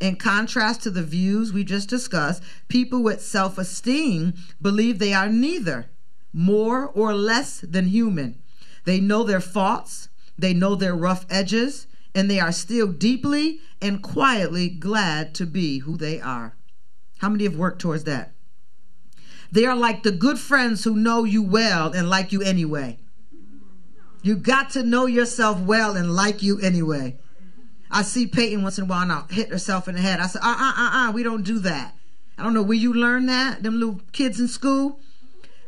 In 0.00 0.16
contrast 0.16 0.82
to 0.82 0.90
the 0.90 1.02
views 1.02 1.52
we 1.52 1.64
just 1.64 1.88
discussed, 1.88 2.42
people 2.68 3.02
with 3.02 3.22
self 3.22 3.58
esteem 3.58 4.34
believe 4.60 4.98
they 4.98 5.14
are 5.14 5.28
neither 5.28 5.86
more 6.32 6.86
or 6.88 7.14
less 7.14 7.60
than 7.60 7.86
human. 7.86 8.40
They 8.84 9.00
know 9.00 9.22
their 9.22 9.40
faults, 9.40 10.08
they 10.38 10.54
know 10.54 10.74
their 10.74 10.94
rough 10.94 11.26
edges, 11.30 11.86
and 12.14 12.30
they 12.30 12.40
are 12.40 12.52
still 12.52 12.88
deeply 12.88 13.60
and 13.80 14.02
quietly 14.02 14.68
glad 14.68 15.34
to 15.34 15.46
be 15.46 15.78
who 15.80 15.96
they 15.96 16.20
are. 16.20 16.56
How 17.18 17.28
many 17.28 17.44
have 17.44 17.56
worked 17.56 17.80
towards 17.80 18.04
that? 18.04 18.32
They 19.50 19.66
are 19.66 19.76
like 19.76 20.02
the 20.02 20.12
good 20.12 20.38
friends 20.38 20.84
who 20.84 20.96
know 20.96 21.24
you 21.24 21.42
well 21.42 21.92
and 21.92 22.10
like 22.10 22.32
you 22.32 22.42
anyway. 22.42 22.98
You 24.22 24.36
got 24.36 24.70
to 24.70 24.82
know 24.82 25.06
yourself 25.06 25.60
well 25.60 25.96
and 25.96 26.14
like 26.14 26.42
you 26.42 26.58
anyway. 26.60 27.18
I 27.90 28.02
see 28.02 28.26
Peyton 28.26 28.62
once 28.62 28.78
in 28.78 28.84
a 28.84 28.86
while 28.86 29.06
now 29.06 29.26
hit 29.30 29.50
herself 29.50 29.86
in 29.86 29.94
the 29.94 30.00
head. 30.00 30.18
I 30.18 30.26
said, 30.26 30.40
uh 30.42 30.56
uh 30.58 30.72
uh 30.76 30.90
uh, 31.08 31.12
we 31.12 31.22
don't 31.22 31.44
do 31.44 31.58
that. 31.60 31.94
I 32.36 32.42
don't 32.42 32.54
know 32.54 32.62
where 32.62 32.76
you 32.76 32.92
learned 32.92 33.28
that, 33.28 33.62
them 33.62 33.78
little 33.78 34.00
kids 34.12 34.40
in 34.40 34.48
school. 34.48 34.98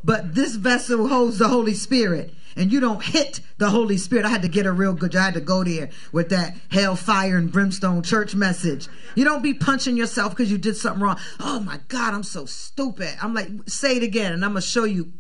But 0.03 0.35
this 0.35 0.57
vessel 0.57 1.09
holds 1.09 1.39
the 1.39 1.49
Holy 1.49 1.75
Spirit. 1.75 2.33
And 2.57 2.73
you 2.73 2.81
don't 2.81 3.05
hit 3.05 3.41
the 3.59 3.69
Holy 3.69 3.99
Spirit. 3.99 4.25
I 4.25 4.31
had 4.31 4.43
to 4.43 4.49
get 4.49 4.65
a 4.65 4.73
real 4.73 4.95
good. 4.95 5.15
I 5.15 5.27
had 5.27 5.35
to 5.35 5.41
go 5.41 5.63
there 5.63 5.91
with 6.11 6.31
that 6.31 6.57
hellfire 6.71 7.37
and 7.37 7.53
brimstone 7.53 8.03
church 8.03 8.35
message. 8.35 8.89
You 9.15 9.25
don't 9.25 9.43
be 9.43 9.53
punching 9.53 9.97
yourself 9.97 10.33
because 10.33 10.51
you 10.51 10.57
did 10.57 10.77
something 10.77 11.03
wrong. 11.03 11.19
Oh 11.39 11.61
my 11.61 11.81
God, 11.89 12.15
I'm 12.15 12.23
so 12.23 12.47
stupid. 12.47 13.15
I'm 13.21 13.35
like, 13.35 13.49
say 13.67 13.99
it 13.99 14.03
again, 14.03 14.33
and 14.33 14.45
I'm 14.45 14.53
gonna 14.53 14.63
show 14.63 14.85
you. 14.85 15.13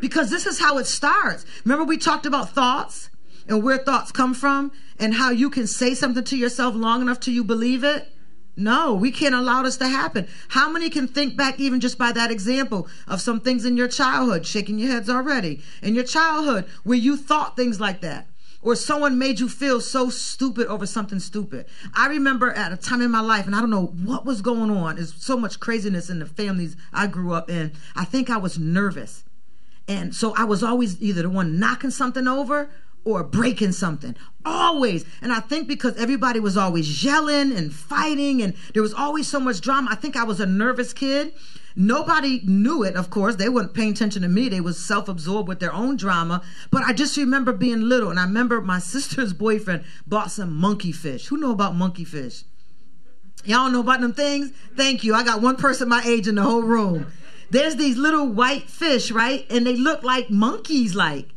Because 0.00 0.30
this 0.30 0.46
is 0.46 0.60
how 0.60 0.78
it 0.78 0.86
starts. 0.86 1.44
Remember, 1.64 1.84
we 1.84 1.96
talked 1.96 2.26
about 2.26 2.50
thoughts 2.50 3.10
and 3.48 3.62
where 3.62 3.78
thoughts 3.78 4.12
come 4.12 4.34
from 4.34 4.72
and 4.98 5.14
how 5.14 5.30
you 5.30 5.50
can 5.50 5.66
say 5.66 5.94
something 5.94 6.24
to 6.24 6.36
yourself 6.36 6.74
long 6.74 7.02
enough 7.02 7.20
till 7.20 7.34
you 7.34 7.44
believe 7.44 7.84
it? 7.84 8.08
No, 8.56 8.94
we 8.94 9.10
can't 9.10 9.34
allow 9.34 9.62
this 9.62 9.76
to 9.78 9.88
happen. 9.88 10.28
How 10.48 10.70
many 10.70 10.88
can 10.88 11.08
think 11.08 11.36
back 11.36 11.58
even 11.58 11.80
just 11.80 11.98
by 11.98 12.12
that 12.12 12.30
example 12.30 12.88
of 13.08 13.20
some 13.20 13.40
things 13.40 13.64
in 13.64 13.76
your 13.76 13.88
childhood, 13.88 14.46
shaking 14.46 14.78
your 14.78 14.92
heads 14.92 15.10
already, 15.10 15.62
in 15.82 15.94
your 15.94 16.04
childhood 16.04 16.66
where 16.84 16.98
you 16.98 17.16
thought 17.16 17.56
things 17.56 17.80
like 17.80 18.00
that? 18.02 18.28
Or 18.62 18.76
someone 18.76 19.18
made 19.18 19.40
you 19.40 19.48
feel 19.48 19.80
so 19.80 20.08
stupid 20.08 20.68
over 20.68 20.86
something 20.86 21.18
stupid. 21.18 21.66
I 21.94 22.06
remember 22.06 22.50
at 22.50 22.72
a 22.72 22.76
time 22.76 23.02
in 23.02 23.10
my 23.10 23.20
life, 23.20 23.44
and 23.44 23.54
I 23.54 23.60
don't 23.60 23.70
know 23.70 23.86
what 23.86 24.24
was 24.24 24.40
going 24.40 24.70
on. 24.70 24.96
There's 24.96 25.14
so 25.22 25.36
much 25.36 25.60
craziness 25.60 26.08
in 26.08 26.20
the 26.20 26.26
families 26.26 26.76
I 26.92 27.08
grew 27.08 27.34
up 27.34 27.50
in. 27.50 27.72
I 27.94 28.06
think 28.06 28.30
I 28.30 28.38
was 28.38 28.58
nervous. 28.58 29.24
And 29.86 30.14
so 30.14 30.32
I 30.34 30.44
was 30.44 30.62
always 30.62 31.02
either 31.02 31.22
the 31.22 31.28
one 31.28 31.58
knocking 31.58 31.90
something 31.90 32.26
over 32.26 32.70
or 33.04 33.22
breaking 33.22 33.72
something. 33.72 34.16
Always. 34.44 35.04
And 35.22 35.32
I 35.32 35.40
think 35.40 35.68
because 35.68 35.96
everybody 35.96 36.40
was 36.40 36.56
always 36.56 37.04
yelling 37.04 37.52
and 37.52 37.72
fighting 37.72 38.42
and 38.42 38.54
there 38.72 38.82
was 38.82 38.94
always 38.94 39.28
so 39.28 39.40
much 39.40 39.60
drama, 39.60 39.90
I 39.90 39.94
think 39.94 40.16
I 40.16 40.24
was 40.24 40.40
a 40.40 40.46
nervous 40.46 40.92
kid. 40.92 41.32
Nobody 41.76 42.40
knew 42.44 42.84
it, 42.84 42.94
of 42.94 43.10
course. 43.10 43.36
They 43.36 43.48
weren't 43.48 43.74
paying 43.74 43.92
attention 43.92 44.22
to 44.22 44.28
me. 44.28 44.48
They 44.48 44.60
was 44.60 44.82
self-absorbed 44.82 45.48
with 45.48 45.60
their 45.60 45.72
own 45.72 45.96
drama. 45.96 46.42
But 46.70 46.84
I 46.84 46.92
just 46.92 47.16
remember 47.16 47.52
being 47.52 47.82
little 47.82 48.10
and 48.10 48.18
I 48.18 48.24
remember 48.24 48.60
my 48.60 48.78
sister's 48.80 49.32
boyfriend 49.32 49.84
bought 50.06 50.30
some 50.30 50.54
monkey 50.54 50.92
fish. 50.92 51.26
Who 51.26 51.36
know 51.36 51.52
about 51.52 51.74
monkey 51.74 52.04
fish? 52.04 52.44
Y'all 53.44 53.70
know 53.70 53.80
about 53.80 54.00
them 54.00 54.14
things? 54.14 54.52
Thank 54.74 55.04
you. 55.04 55.14
I 55.14 55.24
got 55.24 55.42
one 55.42 55.56
person 55.56 55.88
my 55.88 56.02
age 56.06 56.28
in 56.28 56.36
the 56.36 56.42
whole 56.42 56.62
room. 56.62 57.08
There's 57.50 57.76
these 57.76 57.98
little 57.98 58.26
white 58.26 58.70
fish, 58.70 59.10
right? 59.10 59.44
And 59.50 59.66
they 59.66 59.76
look 59.76 60.02
like 60.02 60.30
monkeys 60.30 60.94
like. 60.94 61.33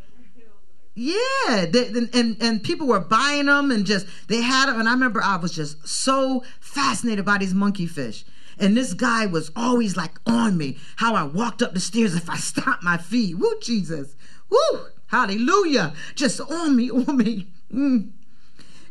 Yeah, 1.00 1.68
they, 1.70 1.90
and, 1.90 2.10
and 2.12 2.38
and 2.42 2.64
people 2.64 2.88
were 2.88 3.00
buying 3.00 3.46
them 3.46 3.70
and 3.70 3.86
just 3.86 4.08
they 4.30 4.42
had 4.42 4.66
them, 4.66 4.80
and 4.80 4.90
I 4.90 4.94
remember 4.94 5.22
I 5.22 5.36
was 5.36 5.52
just 5.52 5.88
so 5.88 6.44
fascinated 6.60 7.24
by 7.24 7.38
these 7.38 7.54
monkey 7.54 7.86
fish. 7.86 8.26
And 8.58 8.76
this 8.76 8.96
guy 8.96 9.28
was 9.28 9.52
always 9.56 9.96
like 9.96 10.14
on 10.26 10.58
me. 10.58 10.80
How 10.96 11.14
I 11.14 11.22
walked 11.22 11.62
up 11.62 11.76
the 11.76 11.80
stairs 11.80 12.16
if 12.16 12.28
I 12.28 12.38
stopped 12.38 12.82
my 12.82 12.98
feet. 12.98 13.38
Woo, 13.38 13.60
Jesus. 13.62 14.16
Woo, 14.50 14.88
hallelujah. 15.06 15.94
Just 16.16 16.42
on 16.42 16.76
me, 16.76 16.90
on 17.08 17.16
me. 17.16 17.46
Mm. 17.72 18.10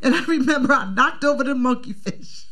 And 0.01 0.15
I 0.15 0.23
remember 0.27 0.75
I 0.75 0.89
knocked 0.89 1.25
over 1.25 1.43
the 1.43 1.57
monkey 1.57 1.93
fish. 1.93 2.45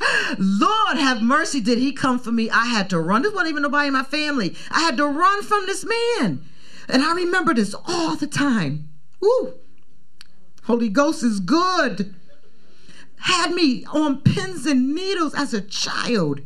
Lord 0.38 0.96
have 0.96 1.20
mercy, 1.20 1.60
did 1.60 1.76
he 1.76 1.92
come 1.92 2.18
for 2.18 2.32
me? 2.32 2.48
I 2.48 2.68
had 2.68 2.88
to 2.88 3.00
run. 3.00 3.20
This 3.20 3.34
wasn't 3.34 3.50
even 3.50 3.64
nobody 3.64 3.88
in 3.88 3.92
my 3.92 4.04
family. 4.04 4.56
I 4.70 4.80
had 4.80 4.96
to 4.96 5.06
run 5.06 5.42
from 5.42 5.66
this 5.66 5.84
man. 5.84 6.46
And 6.88 7.02
I 7.02 7.14
remember 7.14 7.54
this 7.54 7.74
all 7.86 8.16
the 8.16 8.26
time. 8.26 8.88
Ooh, 9.22 9.54
Holy 10.64 10.88
Ghost 10.88 11.22
is 11.22 11.40
good. 11.40 12.14
Had 13.20 13.52
me 13.52 13.84
on 13.86 14.20
pins 14.20 14.64
and 14.64 14.94
needles 14.94 15.34
as 15.34 15.52
a 15.52 15.60
child. 15.60 16.40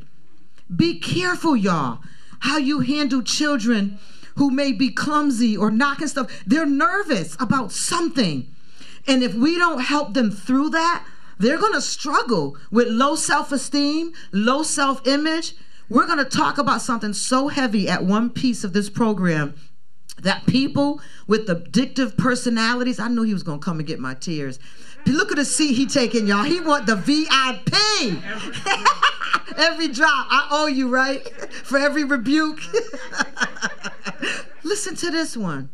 Be 0.74 0.98
careful, 0.98 1.54
y'all, 1.54 1.98
how 2.40 2.56
you 2.56 2.80
handle 2.80 3.22
children 3.22 3.98
who 4.36 4.50
may 4.50 4.72
be 4.72 4.90
clumsy 4.90 5.56
or 5.56 5.70
knocking 5.70 6.08
stuff. 6.08 6.42
They're 6.46 6.66
nervous 6.66 7.36
about 7.38 7.72
something. 7.72 8.46
And 9.06 9.22
if 9.22 9.34
we 9.34 9.58
don't 9.58 9.80
help 9.80 10.14
them 10.14 10.30
through 10.30 10.70
that, 10.70 11.04
they're 11.38 11.58
going 11.58 11.74
to 11.74 11.80
struggle 11.80 12.56
with 12.70 12.88
low 12.88 13.16
self 13.16 13.52
esteem, 13.52 14.12
low 14.32 14.62
self 14.62 15.06
image. 15.06 15.54
We're 15.88 16.06
going 16.06 16.18
to 16.18 16.24
talk 16.24 16.56
about 16.56 16.80
something 16.80 17.12
so 17.12 17.48
heavy 17.48 17.88
at 17.88 18.04
one 18.04 18.30
piece 18.30 18.64
of 18.64 18.72
this 18.72 18.88
program 18.88 19.54
that 20.20 20.46
people 20.46 21.00
with 21.26 21.48
addictive 21.48 22.16
personalities, 22.16 23.00
I 23.00 23.08
knew 23.08 23.22
he 23.22 23.32
was 23.32 23.42
gonna 23.42 23.58
come 23.58 23.78
and 23.78 23.86
get 23.86 23.98
my 23.98 24.14
tears. 24.14 24.58
Look 25.06 25.32
at 25.32 25.36
the 25.36 25.44
seat 25.44 25.74
he 25.74 25.86
taking, 25.86 26.26
y'all. 26.26 26.44
He 26.44 26.60
want 26.60 26.86
the 26.86 26.96
VIP. 26.96 27.74
every 29.58 29.88
drop. 29.88 30.26
I 30.30 30.48
owe 30.50 30.66
you, 30.66 30.88
right? 30.88 31.28
For 31.52 31.78
every 31.78 32.04
rebuke. 32.04 32.60
Listen 34.62 34.94
to 34.96 35.10
this 35.10 35.36
one. 35.36 35.70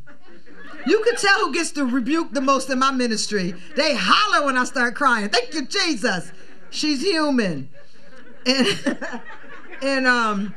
You 0.86 1.02
can 1.02 1.16
tell 1.16 1.38
who 1.40 1.52
gets 1.52 1.72
to 1.72 1.84
rebuke 1.84 2.32
the 2.32 2.40
most 2.40 2.70
in 2.70 2.78
my 2.78 2.90
ministry. 2.90 3.54
They 3.76 3.94
holler 3.94 4.46
when 4.46 4.56
I 4.56 4.64
start 4.64 4.94
crying. 4.94 5.28
Thank 5.28 5.52
you, 5.52 5.66
Jesus. 5.66 6.32
She's 6.70 7.02
human. 7.02 7.68
And, 8.46 8.98
and 9.82 10.06
um 10.06 10.54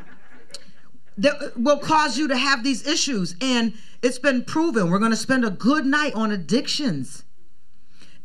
that 1.17 1.41
uh, 1.41 1.49
will 1.55 1.77
cause 1.77 2.17
you 2.17 2.27
to 2.27 2.37
have 2.37 2.63
these 2.63 2.87
issues. 2.87 3.35
And 3.41 3.73
it's 4.01 4.19
been 4.19 4.43
proven. 4.43 4.89
We're 4.89 4.99
going 4.99 5.11
to 5.11 5.17
spend 5.17 5.45
a 5.45 5.49
good 5.49 5.85
night 5.85 6.13
on 6.15 6.31
addictions. 6.31 7.23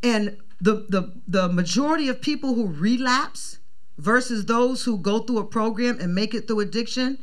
And 0.03 0.37
the, 0.61 0.87
the, 0.89 1.21
the 1.27 1.49
majority 1.49 2.09
of 2.09 2.21
people 2.21 2.55
who 2.55 2.67
relapse 2.67 3.59
versus 3.99 4.47
those 4.47 4.85
who 4.85 4.99
go 4.99 5.21
through 5.21 5.39
a 5.39 5.45
program 5.45 5.99
and 6.01 6.15
make 6.15 6.35
it 6.35 6.47
through 6.47 6.61
addiction, 6.61 7.19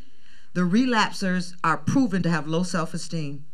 the 0.54 0.66
relapsers 0.66 1.56
are 1.64 1.78
proven 1.78 2.22
to 2.24 2.30
have 2.30 2.48
low 2.48 2.64
self 2.64 2.94
esteem. 2.94 3.46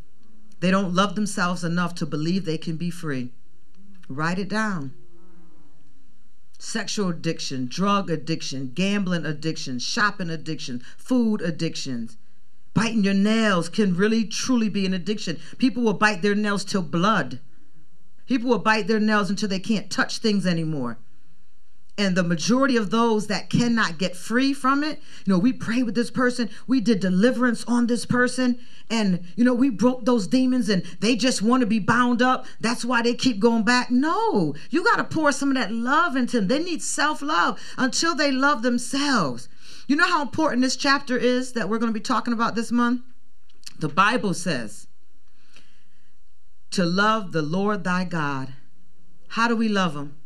They 0.60 0.72
don't 0.72 0.94
love 0.94 1.16
themselves 1.16 1.64
enough 1.64 1.96
to 1.96 2.06
believe 2.06 2.44
they 2.44 2.58
can 2.58 2.76
be 2.76 2.90
free. 2.90 3.32
Write 4.10 4.40
it 4.40 4.50
down 4.50 4.94
sexual 6.60 7.10
addiction, 7.10 7.66
drug 7.66 8.10
addiction, 8.12 8.72
gambling 8.76 9.26
addiction, 9.26 9.80
shopping 9.80 10.30
addiction, 10.30 10.84
food 10.98 11.42
addictions. 11.42 12.18
Biting 12.74 13.04
your 13.04 13.14
nails 13.14 13.70
can 13.70 13.96
really 13.96 14.26
truly 14.26 14.70
be 14.70 14.86
an 14.86 14.94
addiction. 14.94 15.40
People 15.58 15.84
will 15.84 15.94
bite 15.94 16.22
their 16.22 16.36
nails 16.36 16.64
till 16.64 16.84
blood. 16.84 17.40
People 18.28 18.50
will 18.50 18.60
bite 18.60 18.88
their 18.88 19.00
nails 19.00 19.30
until 19.30 19.50
they 19.50 19.60
can't 19.60 19.90
touch 19.90 20.20
things 20.20 20.46
anymore. 20.46 21.00
And 22.00 22.16
the 22.16 22.24
majority 22.24 22.78
of 22.78 22.92
those 22.92 23.28
that 23.28 23.50
cannot 23.50 23.98
get 23.98 24.16
free 24.16 24.54
from 24.54 24.86
it, 24.86 25.02
you 25.26 25.34
know, 25.34 25.38
we 25.38 25.52
prayed 25.52 25.84
with 25.84 25.96
this 25.96 26.10
person, 26.10 26.50
we 26.66 26.80
did 26.80 27.02
deliverance 27.02 27.66
on 27.68 27.88
this 27.88 28.06
person, 28.06 28.58
and, 28.90 29.20
you 29.36 29.44
know, 29.44 29.54
we 29.54 29.70
broke 29.70 30.06
those 30.06 30.26
demons 30.26 30.70
and 30.70 30.82
they 31.02 31.18
just 31.18 31.42
want 31.42 31.60
to 31.60 31.68
be 31.68 31.78
bound 31.78 32.22
up. 32.22 32.46
That's 32.62 32.86
why 32.86 33.02
they 33.02 33.16
keep 33.16 33.42
going 33.42 33.64
back. 33.64 33.92
No, 33.92 34.56
you 34.70 34.82
got 34.82 34.96
to 34.96 35.04
pour 35.04 35.34
some 35.34 35.50
of 35.50 35.56
that 35.56 35.74
love 35.74 36.16
into 36.16 36.38
them. 36.38 36.48
They 36.48 36.64
need 36.64 36.82
self 36.82 37.22
love 37.22 37.60
until 37.78 38.16
they 38.16 38.32
love 38.32 38.62
themselves. 38.62 39.50
You 39.90 39.98
know 39.98 40.08
how 40.08 40.22
important 40.22 40.62
this 40.62 40.78
chapter 40.78 41.18
is 41.18 41.52
that 41.52 41.68
we're 41.68 41.80
going 41.80 41.92
to 41.92 42.00
be 42.00 42.00
talking 42.00 42.34
about 42.34 42.56
this 42.56 42.72
month? 42.72 43.02
The 43.78 43.90
Bible 43.90 44.34
says 44.34 44.88
to 46.72 46.86
love 46.86 47.34
the 47.34 47.42
Lord 47.42 47.84
thy 47.84 48.06
God. 48.06 48.54
How 49.28 49.50
do 49.50 49.58
we 49.58 49.68
love 49.68 49.98
him? 49.98 50.19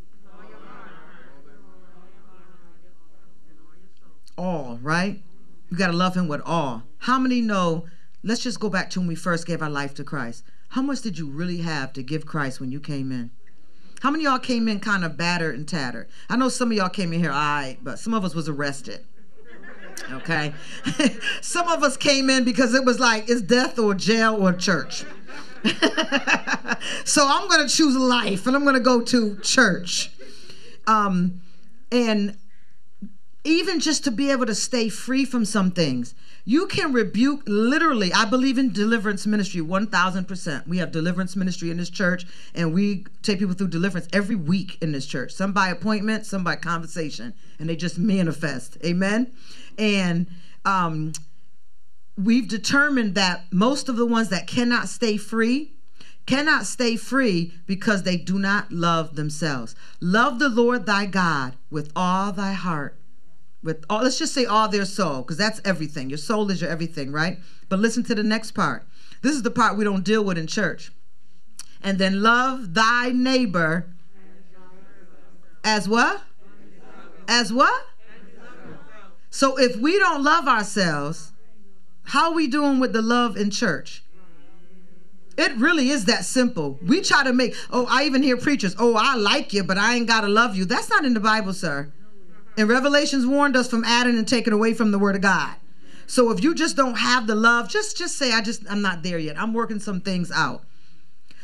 All, 4.38 4.80
right? 4.82 5.22
You 5.70 5.78
got 5.78 5.88
to 5.88 5.94
love 5.94 6.16
him 6.16 6.28
with 6.28 6.42
all. 6.46 6.84
How 7.00 7.20
many 7.20 7.42
know? 7.42 7.86
Let's 8.24 8.42
just 8.42 8.60
go 8.60 8.70
back 8.70 8.90
to 8.92 9.00
when 9.00 9.08
we 9.08 9.16
first 9.16 9.46
gave 9.46 9.62
our 9.62 9.70
life 9.70 9.94
to 9.96 10.04
Christ. 10.04 10.44
How 10.70 10.82
much 10.82 11.02
did 11.02 11.18
you 11.18 11.30
really 11.30 11.58
have 11.58 11.94
to 11.94 12.04
give 12.04 12.26
Christ 12.26 12.60
when 12.60 12.72
you 12.72 12.80
came 12.80 13.12
in? 13.12 13.32
How 14.02 14.12
many 14.12 14.24
y'all 14.24 14.40
came 14.40 14.68
in 14.68 14.80
kind 14.80 15.04
of 15.04 15.18
battered 15.18 15.56
and 15.56 15.68
tattered? 15.68 16.08
I 16.30 16.36
know 16.36 16.50
some 16.50 16.72
of 16.72 16.78
y'all 16.78 16.90
came 16.90 17.14
in 17.14 17.20
here, 17.20 17.32
all 17.32 17.38
right, 17.38 17.78
but 17.82 18.00
some 18.00 18.14
of 18.14 18.26
us 18.26 18.36
was 18.36 18.50
arrested 18.50 19.06
okay? 20.12 20.54
Some 21.42 21.68
of 21.68 21.84
us 21.84 21.98
came 21.98 22.30
in 22.30 22.44
because 22.44 22.74
it 22.74 22.86
was 22.86 23.00
like, 23.00 23.30
it's 23.30 23.42
death 23.42 23.80
or 23.80 23.94
jail 23.94 24.36
or 24.36 24.54
church. 24.54 25.06
so 27.06 27.26
I'm 27.28 27.48
going 27.48 27.68
to 27.68 27.74
choose 27.74 27.96
life 27.96 28.48
and 28.48 28.56
I'm 28.56 28.64
going 28.64 28.76
to 28.76 28.82
go 28.82 29.02
to 29.02 29.38
church. 29.40 30.12
Um, 30.88 31.42
and 31.92 32.38
even 33.44 33.80
just 33.80 34.04
to 34.06 34.12
be 34.12 34.32
able 34.32 34.46
to 34.46 34.56
stay 34.56 34.88
free 34.88 35.26
from 35.26 35.44
some 35.44 35.72
things, 35.72 36.16
you 36.46 36.66
can 36.68 36.94
rebuke 36.94 37.44
literally. 37.46 38.14
I 38.14 38.26
believe 38.26 38.58
in 38.58 38.72
deliverance 38.72 39.26
ministry 39.26 39.62
1000%. 39.62 40.68
We 40.68 40.78
have 40.78 40.92
deliverance 40.92 41.36
ministry 41.36 41.70
in 41.70 41.78
this 41.78 41.90
church, 41.90 42.26
and 42.56 42.74
we 42.74 43.06
take 43.22 43.40
people 43.40 43.54
through 43.54 43.70
deliverance 43.70 44.08
every 44.14 44.36
week 44.36 44.78
in 44.82 44.92
this 44.92 45.06
church. 45.06 45.32
Some 45.32 45.52
by 45.54 45.70
appointment, 45.70 46.26
some 46.26 46.44
by 46.44 46.56
conversation, 46.56 47.34
and 47.60 47.70
they 47.70 47.76
just 47.76 47.98
manifest. 47.98 48.78
Amen. 48.84 49.34
And 49.78 50.28
um, 50.66 51.14
we've 52.18 52.48
determined 52.48 53.16
that 53.16 53.46
most 53.52 53.90
of 53.90 53.98
the 53.98 54.06
ones 54.06 54.30
that 54.30 54.48
cannot 54.48 54.88
stay 54.88 55.18
free 55.18 55.74
cannot 56.26 56.66
stay 56.66 56.96
free 56.96 57.54
because 57.66 58.04
they 58.04 58.16
do 58.16 58.40
not 58.40 58.72
love 58.72 59.16
themselves. 59.16 59.76
Love 60.00 60.40
the 60.40 60.48
Lord 60.48 60.86
thy 60.86 61.06
God 61.06 61.58
with 61.70 61.92
all 61.96 62.32
thy 62.32 62.54
heart. 62.54 62.98
With 63.64 63.86
all, 63.90 64.04
let's 64.04 64.20
just 64.20 64.34
say 64.34 64.46
all 64.46 64.68
their 64.68 64.86
soul, 64.86 65.22
because 65.22 65.38
that's 65.38 65.62
everything. 65.64 66.10
Your 66.10 66.18
soul 66.18 66.52
is 66.52 66.62
your 66.62 66.70
everything, 66.70 67.12
right? 67.12 67.40
But 67.70 67.80
listen 67.80 68.04
to 68.04 68.16
the 68.16 68.24
next 68.24 68.52
part. 68.52 68.86
This 69.22 69.34
is 69.34 69.44
the 69.44 69.52
part 69.52 69.78
we 69.78 69.86
don't 69.86 70.04
deal 70.04 70.24
with 70.24 70.38
in 70.38 70.48
church. 70.48 70.92
And 71.82 71.98
then 71.98 72.22
love 72.22 72.74
thy 72.74 73.10
neighbor 73.10 73.88
as 75.64 75.88
what? 75.88 76.22
As 77.28 77.54
what? 77.54 77.86
So 79.30 79.58
if 79.58 79.78
we 79.78 79.98
don't 79.98 80.24
love 80.24 80.48
ourselves, 80.48 81.32
how 82.04 82.30
are 82.30 82.34
we 82.34 82.48
doing 82.48 82.80
with 82.80 82.92
the 82.92 83.02
love 83.02 83.38
in 83.38 83.50
church? 83.50 84.04
It 85.38 85.56
really 85.58 85.90
is 85.90 86.06
that 86.06 86.26
simple. 86.26 86.78
We 86.86 87.02
try 87.02 87.24
to 87.24 87.34
make, 87.34 87.56
oh, 87.72 87.88
I 87.90 88.04
even 88.04 88.22
hear 88.22 88.38
preachers, 88.38 88.76
oh, 88.78 88.96
I 88.96 89.16
like 89.16 89.54
you, 89.54 89.64
but 89.64 89.78
I 89.78 89.96
ain't 89.96 90.08
got 90.08 90.22
to 90.22 90.28
love 90.28 90.56
you. 90.56 90.66
That's 90.66 90.90
not 90.90 91.06
in 91.06 91.14
the 91.14 91.20
Bible, 91.20 91.54
sir. 91.54 91.92
And 92.58 92.70
Revelations 92.70 93.26
warned 93.26 93.56
us 93.56 93.68
from 93.68 93.84
adding 93.84 94.18
and 94.18 94.28
taking 94.28 94.54
away 94.54 94.74
from 94.74 94.92
the 94.92 95.00
word 95.00 95.16
of 95.16 95.22
God. 95.22 95.56
So 96.06 96.30
if 96.32 96.44
you 96.44 96.54
just 96.54 96.76
don't 96.76 96.98
have 96.98 97.28
the 97.28 97.36
love, 97.36 97.70
just 97.70 97.98
just 97.98 98.18
say 98.18 98.34
I 98.34 98.42
just 98.42 98.64
I'm 98.70 98.82
not 98.82 99.04
there 99.04 99.18
yet. 99.18 99.40
I'm 99.40 99.54
working 99.54 99.80
some 99.80 100.02
things 100.02 100.32
out. 100.32 100.64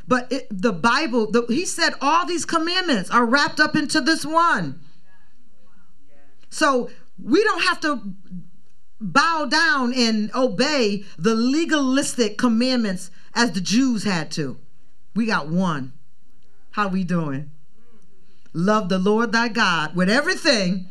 But 0.07 0.31
it, 0.31 0.47
the 0.49 0.73
Bible, 0.73 1.29
the, 1.31 1.45
he 1.47 1.65
said 1.65 1.93
all 2.01 2.25
these 2.25 2.45
commandments 2.45 3.11
are 3.11 3.25
wrapped 3.25 3.59
up 3.59 3.75
into 3.75 4.01
this 4.01 4.25
one. 4.25 4.81
So 6.49 6.89
we 7.23 7.43
don't 7.43 7.63
have 7.63 7.79
to 7.81 8.13
bow 8.99 9.45
down 9.45 9.93
and 9.93 10.33
obey 10.35 11.03
the 11.17 11.35
legalistic 11.35 12.37
commandments 12.37 13.11
as 13.35 13.51
the 13.51 13.61
Jews 13.61 14.03
had 14.03 14.31
to. 14.31 14.57
We 15.15 15.25
got 15.25 15.47
one. 15.47 15.93
How 16.71 16.87
we 16.87 17.03
doing? 17.03 17.51
Love 18.51 18.89
the 18.89 18.99
Lord 18.99 19.31
thy 19.31 19.47
God 19.47 19.95
with 19.95 20.09
everything 20.09 20.89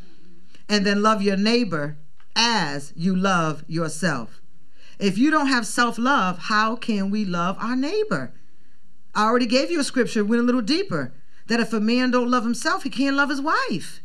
and 0.69 0.85
then 0.85 1.03
love 1.03 1.23
your 1.23 1.37
neighbor 1.37 1.99
as 2.37 2.93
you 2.97 3.16
love 3.16 3.64
yourself. 3.66 4.41
If 4.99 5.16
you 5.16 5.31
don't 5.31 5.49
have 5.49 5.66
self-love, 5.66 6.39
how 6.39 6.77
can 6.77 7.11
we 7.11 7.25
love 7.25 7.57
our 7.61 7.77
neighbor? 7.77 8.33
I 9.14 9.25
already 9.25 9.47
gave 9.47 9.71
you 9.71 9.81
a 9.81 9.85
scripture, 9.85 10.25
went 10.25 10.43
a 10.43 10.45
little 10.45 10.61
deeper, 10.61 11.12
that 11.47 11.61
if 11.61 11.73
a 11.73 11.81
man 11.81 12.11
don't 12.11 12.31
love 12.31 12.45
himself, 12.45 12.83
he 12.83 12.91
can't 12.91 13.16
love 13.16 13.31
his 13.31 13.41
wife. 13.41 14.01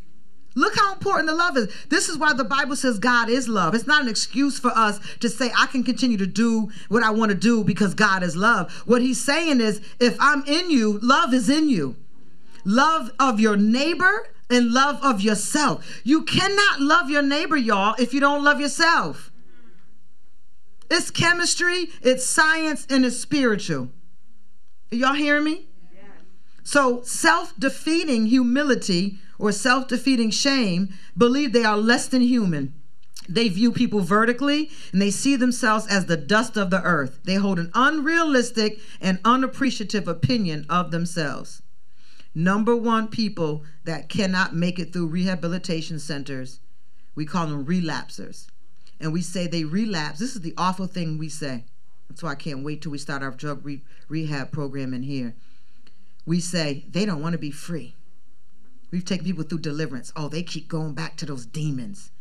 Look 0.56 0.76
how 0.76 0.94
important 0.94 1.28
the 1.28 1.36
love 1.36 1.58
is. 1.58 1.74
This 1.90 2.10
is 2.10 2.18
why 2.18 2.34
the 2.34 2.44
Bible 2.44 2.76
says 2.76 3.00
God 3.00 3.28
is 3.28 3.48
love. 3.48 3.74
It's 3.74 3.88
not 3.88 4.04
an 4.04 4.08
excuse 4.08 4.60
for 4.60 4.70
us 4.70 5.00
to 5.20 5.30
say, 5.30 5.52
I 5.58 5.66
can 5.66 5.84
continue 5.84 6.18
to 6.18 6.28
do 6.28 6.70
what 6.90 7.04
I 7.04 7.10
want 7.10 7.32
to 7.32 7.38
do 7.38 7.64
because 7.64 7.96
God 7.96 8.22
is 8.22 8.36
love. 8.36 8.72
What 8.86 9.02
he's 9.02 9.24
saying 9.24 9.62
is, 9.62 9.82
if 10.00 10.16
I'm 10.20 10.44
in 10.46 10.70
you, 10.70 11.00
love 11.02 11.34
is 11.34 11.50
in 11.50 11.70
you. 11.70 11.96
Love 12.66 13.12
of 13.20 13.40
your 13.40 13.58
neighbor 13.58 14.28
and 14.54 14.72
love 14.72 15.04
of 15.04 15.22
yourself. 15.22 16.02
You 16.04 16.24
cannot 16.24 16.80
love 16.80 17.10
your 17.10 17.22
neighbor, 17.22 17.58
y'all, 17.58 17.96
if 17.98 18.14
you 18.14 18.20
don't 18.20 18.44
love 18.44 18.62
yourself. 18.62 19.32
It's 20.92 21.10
chemistry, 21.10 21.90
it's 22.02 22.26
science, 22.26 22.86
and 22.90 23.04
it's 23.04 23.20
spiritual. 23.20 23.90
Are 24.92 24.96
y'all 24.96 25.14
hearing 25.16 25.44
me? 25.44 25.68
So, 26.64 27.02
self 27.02 27.54
defeating 27.60 28.28
humility 28.28 29.18
or 29.38 29.52
self 29.52 29.88
defeating 29.88 30.30
shame 30.30 30.94
believe 31.18 31.52
they 31.52 31.66
are 31.66 31.78
less 31.78 32.08
than 32.08 32.22
human. 32.22 32.74
They 33.28 33.50
view 33.50 33.72
people 33.72 34.02
vertically 34.02 34.70
and 34.92 35.02
they 35.02 35.10
see 35.10 35.36
themselves 35.36 35.88
as 35.88 36.06
the 36.06 36.18
dust 36.18 36.58
of 36.58 36.70
the 36.70 36.82
earth. 36.84 37.20
They 37.24 37.36
hold 37.36 37.58
an 37.58 37.72
unrealistic 37.74 38.80
and 39.02 39.20
unappreciative 39.26 40.08
opinion 40.08 40.66
of 40.70 40.92
themselves. 40.92 41.63
Number 42.36 42.76
one, 42.76 43.08
people 43.08 43.64
that 43.84 44.10
cannot 44.10 44.56
make 44.56 44.80
it 44.80 44.92
through 44.92 45.08
rehabilitation 45.08 46.00
centers, 46.00 46.60
we 47.16 47.26
call 47.26 47.48
them 47.48 47.66
relapsers. 47.66 48.48
And 49.00 49.14
we 49.14 49.22
say 49.22 49.48
they 49.48 49.64
relapse. 49.64 50.20
This 50.20 50.36
is 50.36 50.42
the 50.42 50.54
awful 50.58 50.88
thing 50.88 51.18
we 51.18 51.30
say. 51.30 51.66
That's 52.08 52.24
why 52.24 52.32
I 52.32 52.36
can't 52.36 52.64
wait 52.64 52.82
till 52.82 52.92
we 52.92 52.98
start 52.98 53.24
our 53.24 53.32
drug 53.32 53.66
re- 53.66 53.84
rehab 54.08 54.52
program 54.52 54.94
in 54.94 55.04
here. 55.04 55.36
We 56.26 56.40
say 56.40 56.86
they 56.90 57.06
don't 57.06 57.22
want 57.22 57.34
to 57.34 57.40
be 57.40 57.52
free. 57.52 57.96
We've 58.92 59.04
taken 59.04 59.26
people 59.26 59.44
through 59.44 59.60
deliverance. 59.60 60.14
Oh, 60.16 60.30
they 60.30 60.44
keep 60.44 60.68
going 60.68 60.94
back 60.94 61.18
to 61.18 61.26
those 61.26 61.46
demons. 61.46 62.12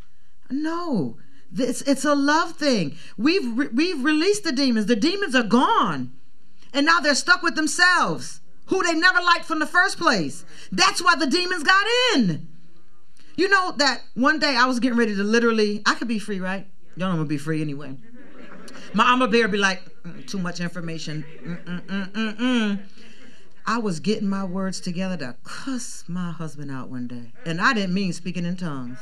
No, 0.50 1.18
this 1.50 1.82
it's 1.82 2.04
a 2.04 2.14
love 2.14 2.52
thing. 2.52 2.96
We've 3.16 3.56
re- 3.56 3.68
we've 3.72 4.02
released 4.02 4.44
the 4.44 4.52
demons. 4.52 4.86
The 4.86 4.96
demons 4.96 5.34
are 5.34 5.42
gone, 5.42 6.12
and 6.72 6.86
now 6.86 7.00
they're 7.00 7.14
stuck 7.14 7.42
with 7.42 7.54
themselves, 7.54 8.40
who 8.66 8.82
they 8.82 8.94
never 8.94 9.20
liked 9.20 9.44
from 9.44 9.58
the 9.58 9.66
first 9.66 9.98
place. 9.98 10.44
That's 10.70 11.02
why 11.02 11.16
the 11.16 11.26
demons 11.26 11.62
got 11.62 11.84
in. 12.14 12.48
You 13.36 13.48
know 13.48 13.72
that 13.78 14.02
one 14.14 14.38
day 14.38 14.56
I 14.56 14.66
was 14.66 14.80
getting 14.80 14.98
ready 14.98 15.14
to 15.16 15.22
literally. 15.22 15.82
I 15.86 15.94
could 15.94 16.08
be 16.08 16.18
free, 16.18 16.40
right? 16.40 16.66
Y'all 16.96 17.08
know 17.08 17.12
I'm 17.12 17.16
gonna 17.16 17.28
be 17.28 17.38
free 17.38 17.62
anyway. 17.62 17.96
My 18.94 19.04
mama 19.04 19.28
bear 19.28 19.48
be 19.48 19.58
like, 19.58 19.82
mm, 20.02 20.26
too 20.26 20.38
much 20.38 20.60
information. 20.60 21.24
Mm-mm-mm-mm-mm. 21.42 22.82
I 23.64 23.78
was 23.78 24.00
getting 24.00 24.28
my 24.28 24.44
words 24.44 24.80
together 24.80 25.16
to 25.18 25.36
cuss 25.44 26.04
my 26.08 26.32
husband 26.32 26.70
out 26.70 26.90
one 26.90 27.06
day. 27.06 27.32
And 27.46 27.60
I 27.60 27.72
didn't 27.72 27.94
mean 27.94 28.12
speaking 28.12 28.44
in 28.44 28.56
tongues. 28.56 28.98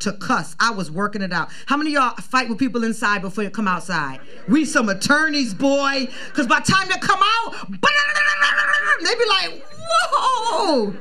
To 0.00 0.12
cuss. 0.12 0.54
I 0.60 0.70
was 0.72 0.90
working 0.90 1.22
it 1.22 1.32
out. 1.32 1.50
How 1.66 1.76
many 1.76 1.92
y'all 1.92 2.14
fight 2.16 2.48
with 2.48 2.58
people 2.58 2.84
inside 2.84 3.22
before 3.22 3.44
you 3.44 3.50
come 3.50 3.66
outside? 3.66 4.20
We 4.48 4.64
some 4.64 4.88
attorneys, 4.88 5.54
boy. 5.54 6.08
Because 6.26 6.46
by 6.46 6.60
the 6.60 6.70
time 6.70 6.88
they 6.88 6.98
come 6.98 7.20
out, 7.22 7.70
they 9.00 9.14
be 9.14 9.26
like, 9.28 9.64
whoa. 10.12 10.94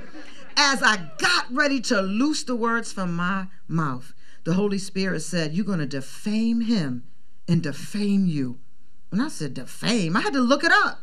As 0.58 0.82
I 0.82 1.10
got 1.18 1.46
ready 1.52 1.82
to 1.82 2.02
loose 2.02 2.44
the 2.44 2.56
words 2.56 2.92
from 2.92 3.16
my 3.16 3.48
mouth, 3.68 4.14
the 4.46 4.54
Holy 4.54 4.78
Spirit 4.78 5.20
said, 5.22 5.54
You're 5.54 5.66
going 5.66 5.80
to 5.80 5.86
defame 5.86 6.62
him 6.62 7.04
and 7.48 7.62
defame 7.62 8.26
you. 8.26 8.60
And 9.12 9.22
I 9.22 9.28
said, 9.28 9.54
Defame? 9.54 10.16
I 10.16 10.22
had 10.22 10.34
to 10.34 10.40
look 10.40 10.64
it 10.64 10.72
up. 10.72 11.02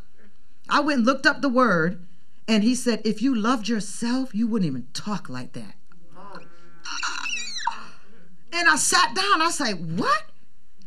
I 0.68 0.80
went 0.80 0.98
and 0.98 1.06
looked 1.06 1.26
up 1.26 1.42
the 1.42 1.48
word, 1.48 2.06
and 2.48 2.62
he 2.62 2.74
said, 2.74 3.02
if 3.04 3.20
you 3.20 3.34
loved 3.34 3.68
yourself, 3.68 4.34
you 4.34 4.46
wouldn't 4.46 4.66
even 4.66 4.86
talk 4.92 5.28
like 5.28 5.52
that. 5.52 5.74
Oh. 6.16 6.38
And 8.52 8.68
I 8.68 8.76
sat 8.76 9.14
down. 9.14 9.42
I 9.42 9.50
said, 9.50 9.98
what? 9.98 10.24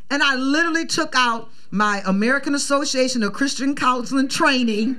And 0.09 0.21
I 0.21 0.35
literally 0.35 0.85
took 0.85 1.15
out 1.15 1.49
my 1.71 2.01
American 2.05 2.55
Association 2.55 3.23
of 3.23 3.33
Christian 3.33 3.75
Counseling 3.75 4.27
training 4.27 4.97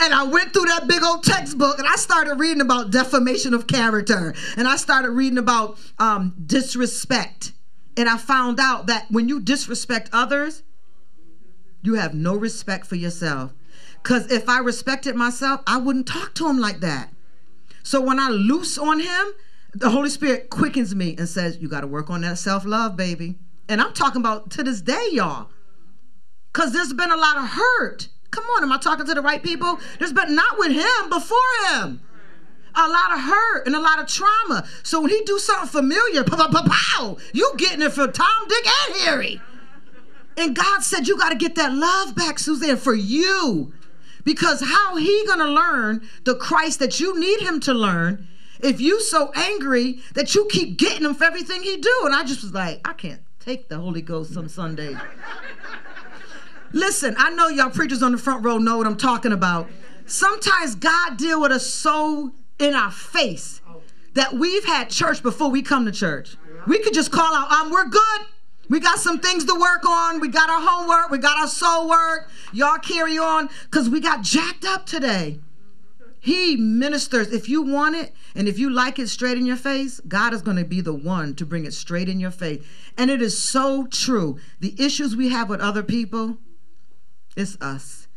and 0.00 0.14
I 0.14 0.24
went 0.24 0.52
through 0.52 0.64
that 0.64 0.88
big 0.88 1.02
old 1.02 1.22
textbook 1.22 1.78
and 1.78 1.86
I 1.86 1.96
started 1.96 2.40
reading 2.40 2.60
about 2.60 2.90
defamation 2.90 3.54
of 3.54 3.66
character 3.66 4.34
and 4.56 4.66
I 4.66 4.76
started 4.76 5.10
reading 5.10 5.38
about 5.38 5.78
um, 5.98 6.34
disrespect. 6.44 7.52
And 7.96 8.08
I 8.08 8.16
found 8.16 8.58
out 8.58 8.86
that 8.86 9.06
when 9.10 9.28
you 9.28 9.40
disrespect 9.40 10.08
others, 10.12 10.62
you 11.82 11.94
have 11.94 12.14
no 12.14 12.34
respect 12.34 12.86
for 12.86 12.96
yourself. 12.96 13.52
Because 14.02 14.30
if 14.30 14.48
I 14.48 14.58
respected 14.58 15.14
myself, 15.14 15.60
I 15.66 15.76
wouldn't 15.76 16.06
talk 16.06 16.34
to 16.36 16.48
him 16.48 16.58
like 16.58 16.80
that. 16.80 17.12
So 17.82 18.00
when 18.00 18.18
I 18.18 18.28
loose 18.28 18.78
on 18.78 19.00
him, 19.00 19.32
the 19.78 19.90
Holy 19.90 20.10
Spirit 20.10 20.50
quickens 20.50 20.94
me 20.94 21.14
and 21.16 21.28
says, 21.28 21.58
You 21.58 21.68
got 21.68 21.82
to 21.82 21.86
work 21.86 22.10
on 22.10 22.22
that 22.22 22.38
self 22.38 22.64
love, 22.64 22.96
baby. 22.96 23.36
And 23.68 23.80
I'm 23.80 23.92
talking 23.92 24.20
about 24.20 24.50
to 24.52 24.62
this 24.64 24.80
day, 24.80 25.08
y'all. 25.12 25.50
Because 26.52 26.72
there's 26.72 26.92
been 26.92 27.12
a 27.12 27.16
lot 27.16 27.36
of 27.36 27.44
hurt. 27.44 28.08
Come 28.30 28.44
on, 28.56 28.62
am 28.62 28.72
I 28.72 28.78
talking 28.78 29.06
to 29.06 29.14
the 29.14 29.22
right 29.22 29.42
people? 29.42 29.78
There's 29.98 30.12
been 30.12 30.34
not 30.34 30.58
with 30.58 30.72
him, 30.72 31.08
before 31.08 31.38
him. 31.70 32.00
A 32.74 32.88
lot 32.88 33.12
of 33.12 33.20
hurt 33.20 33.66
and 33.66 33.74
a 33.74 33.80
lot 33.80 34.00
of 34.00 34.06
trauma. 34.06 34.66
So 34.82 35.00
when 35.00 35.10
he 35.10 35.22
do 35.24 35.38
something 35.38 35.68
familiar, 35.68 36.24
pow, 36.24 37.16
you 37.32 37.52
getting 37.56 37.82
it 37.82 37.92
from 37.92 38.12
Tom, 38.12 38.48
Dick, 38.48 38.66
and 38.66 38.96
Harry. 38.96 39.40
And 40.36 40.54
God 40.54 40.82
said, 40.82 41.08
you 41.08 41.16
got 41.16 41.30
to 41.30 41.36
get 41.36 41.54
that 41.56 41.72
love 41.72 42.14
back, 42.14 42.38
Suzanne, 42.38 42.76
for 42.76 42.94
you. 42.94 43.72
Because 44.24 44.60
how 44.60 44.96
he 44.96 45.24
gonna 45.26 45.46
learn 45.46 46.06
the 46.24 46.34
Christ 46.34 46.78
that 46.80 47.00
you 47.00 47.18
need 47.18 47.40
him 47.40 47.60
to 47.60 47.72
learn 47.72 48.28
if 48.60 48.80
you 48.80 49.00
so 49.00 49.32
angry 49.34 50.00
that 50.14 50.34
you 50.34 50.46
keep 50.50 50.78
getting 50.78 51.04
him 51.04 51.14
for 51.14 51.24
everything 51.24 51.62
he 51.62 51.76
do? 51.76 52.02
And 52.04 52.14
I 52.14 52.24
just 52.24 52.42
was 52.42 52.52
like, 52.52 52.86
I 52.88 52.92
can't 52.92 53.20
take 53.40 53.68
the 53.68 53.78
Holy 53.78 54.02
Ghost 54.02 54.34
some 54.34 54.48
Sundays. 54.48 54.96
Listen, 56.72 57.14
I 57.18 57.30
know 57.30 57.48
y'all 57.48 57.70
preachers 57.70 58.02
on 58.02 58.12
the 58.12 58.18
front 58.18 58.44
row 58.44 58.58
know 58.58 58.76
what 58.76 58.86
I'm 58.86 58.96
talking 58.96 59.32
about. 59.32 59.68
Sometimes 60.06 60.74
God 60.74 61.16
deal 61.16 61.40
with 61.40 61.52
us 61.52 61.66
so 61.66 62.32
in 62.58 62.74
our 62.74 62.90
face 62.90 63.60
that 64.14 64.34
we've 64.34 64.64
had 64.64 64.90
church 64.90 65.22
before 65.22 65.50
we 65.50 65.62
come 65.62 65.84
to 65.86 65.92
church. 65.92 66.36
We 66.66 66.78
could 66.80 66.92
just 66.92 67.12
call 67.12 67.34
out, 67.34 67.50
um, 67.50 67.70
we're 67.70 67.88
good. 67.88 68.20
We 68.68 68.80
got 68.80 68.98
some 68.98 69.18
things 69.18 69.44
to 69.46 69.54
work 69.54 69.84
on. 69.86 70.20
We 70.20 70.28
got 70.28 70.50
our 70.50 70.60
homework. 70.60 71.10
We 71.10 71.18
got 71.18 71.38
our 71.38 71.48
soul 71.48 71.88
work. 71.88 72.28
Y'all 72.52 72.78
carry 72.78 73.16
on 73.16 73.48
because 73.64 73.88
we 73.88 74.00
got 74.00 74.22
jacked 74.22 74.64
up 74.64 74.84
today. 74.84 75.40
He 76.20 76.56
ministers. 76.56 77.32
If 77.32 77.48
you 77.48 77.62
want 77.62 77.96
it 77.96 78.12
and 78.34 78.48
if 78.48 78.58
you 78.58 78.70
like 78.70 78.98
it 78.98 79.08
straight 79.08 79.38
in 79.38 79.46
your 79.46 79.56
face, 79.56 80.00
God 80.06 80.34
is 80.34 80.42
going 80.42 80.56
to 80.56 80.64
be 80.64 80.80
the 80.80 80.94
one 80.94 81.34
to 81.36 81.46
bring 81.46 81.64
it 81.64 81.74
straight 81.74 82.08
in 82.08 82.20
your 82.20 82.30
face. 82.30 82.64
And 82.96 83.10
it 83.10 83.22
is 83.22 83.40
so 83.40 83.86
true. 83.86 84.38
The 84.60 84.74
issues 84.78 85.16
we 85.16 85.28
have 85.28 85.48
with 85.48 85.60
other 85.60 85.82
people, 85.82 86.38
it's 87.36 87.56
us. 87.60 88.08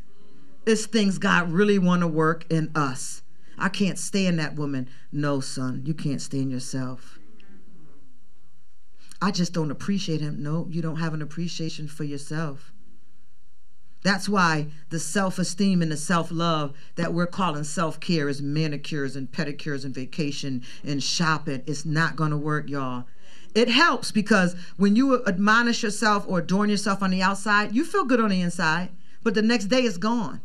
It's 0.65 0.85
things 0.85 1.17
God 1.17 1.51
really 1.51 1.79
want 1.79 2.01
to 2.01 2.07
work 2.07 2.45
in 2.49 2.71
us. 2.75 3.21
I 3.57 3.69
can't 3.69 3.99
stand 3.99 4.39
that 4.39 4.55
woman. 4.55 4.89
No, 5.11 5.39
son, 5.39 5.83
you 5.85 5.93
can't 5.93 6.21
stand 6.21 6.51
yourself. 6.51 7.19
I 9.21 9.29
just 9.29 9.53
don't 9.53 9.69
appreciate 9.69 10.21
him. 10.21 10.41
No, 10.41 10.67
you 10.69 10.81
don't 10.81 10.95
have 10.95 11.13
an 11.13 11.21
appreciation 11.21 11.87
for 11.87 12.03
yourself. 12.03 12.73
That's 14.03 14.27
why 14.27 14.67
the 14.89 14.99
self 14.99 15.37
esteem 15.37 15.81
and 15.81 15.91
the 15.91 15.97
self 15.97 16.31
love 16.31 16.73
that 16.95 17.13
we're 17.13 17.27
calling 17.27 17.63
self 17.63 17.99
care 17.99 18.29
is 18.29 18.41
manicures 18.41 19.15
and 19.15 19.31
pedicures 19.31 19.85
and 19.85 19.93
vacation 19.93 20.63
and 20.83 21.01
shopping. 21.01 21.63
It's 21.65 21.85
not 21.85 22.15
going 22.15 22.31
to 22.31 22.37
work, 22.37 22.69
y'all. 22.69 23.05
It 23.53 23.69
helps 23.69 24.11
because 24.11 24.55
when 24.77 24.95
you 24.95 25.23
admonish 25.25 25.83
yourself 25.83 26.25
or 26.27 26.39
adorn 26.39 26.69
yourself 26.69 27.03
on 27.03 27.11
the 27.11 27.21
outside, 27.21 27.75
you 27.75 27.83
feel 27.83 28.05
good 28.05 28.21
on 28.21 28.29
the 28.29 28.41
inside, 28.41 28.89
but 29.23 29.33
the 29.33 29.41
next 29.41 29.65
day 29.65 29.81
it's 29.81 29.97
gone. 29.97 30.41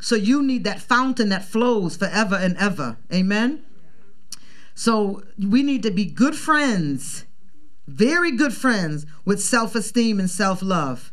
So 0.00 0.14
you 0.14 0.42
need 0.42 0.64
that 0.64 0.80
fountain 0.80 1.28
that 1.30 1.44
flows 1.44 1.96
forever 1.96 2.36
and 2.36 2.56
ever. 2.56 2.96
Amen? 3.12 3.64
So 4.74 5.24
we 5.38 5.62
need 5.62 5.82
to 5.82 5.90
be 5.90 6.06
good 6.06 6.36
friends 6.36 7.26
very 7.90 8.30
good 8.30 8.54
friends 8.54 9.04
with 9.24 9.42
self 9.42 9.74
esteem 9.74 10.20
and 10.20 10.30
self 10.30 10.62
love. 10.62 11.12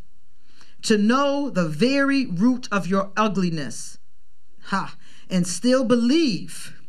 To 0.88 0.98
know 0.98 1.50
the 1.50 1.68
very 1.68 2.26
root 2.26 2.70
of 2.72 2.88
your 2.88 3.12
ugliness. 3.18 3.98
Ha. 4.68 4.96
And 5.30 5.46
still 5.46 5.84
believe 5.84 6.80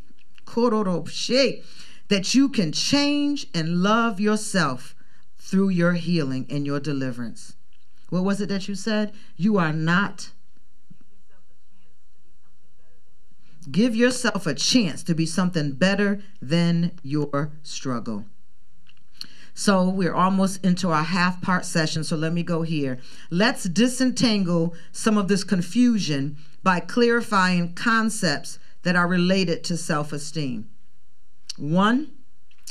that 2.07 2.32
you 2.32 2.49
can 2.49 2.70
change 2.70 3.49
and 3.53 3.82
love 3.82 4.20
yourself 4.20 4.94
through 5.36 5.70
your 5.70 5.94
healing 5.94 6.46
and 6.49 6.64
your 6.64 6.78
deliverance. 6.78 7.57
What 8.09 8.22
was 8.22 8.40
it 8.40 8.49
that 8.51 8.68
you 8.68 8.76
said? 8.76 9.12
You 9.36 9.59
are 9.59 9.72
not. 9.72 10.30
Give 13.68 13.96
yourself 13.96 14.46
a 14.46 14.55
chance 14.55 15.03
to 15.03 15.14
be 15.16 15.26
something 15.26 15.72
better 15.72 16.22
than 16.40 16.92
your 17.03 17.51
struggle. 17.64 18.26
So 19.59 19.88
we're 19.88 20.14
almost 20.14 20.64
into 20.64 20.90
our 20.90 21.02
half 21.02 21.42
part 21.42 21.64
session. 21.64 22.04
So 22.04 22.14
let 22.14 22.32
me 22.32 22.44
go 22.44 22.62
here. 22.62 23.00
Let's 23.28 23.64
disentangle 23.64 24.72
some 24.92 25.18
of 25.18 25.26
this 25.26 25.42
confusion 25.42 26.36
by 26.62 26.78
clarifying 26.78 27.74
concepts 27.74 28.61
that 28.84 28.94
are 28.94 29.09
related 29.09 29.64
to 29.64 29.76
self 29.76 30.12
esteem. 30.12 30.70
One, 31.56 32.12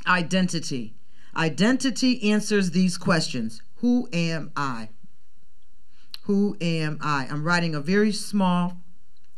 identity. 0.07 0.95
Identity 1.35 2.31
answers 2.31 2.71
these 2.71 2.97
questions 2.97 3.61
Who 3.79 4.07
am 4.13 4.53
I? 4.55 4.87
Who 6.21 6.55
am 6.61 6.99
I? 7.01 7.27
I'm 7.29 7.43
writing 7.43 7.75
a 7.75 7.81
very 7.81 8.13
small 8.13 8.77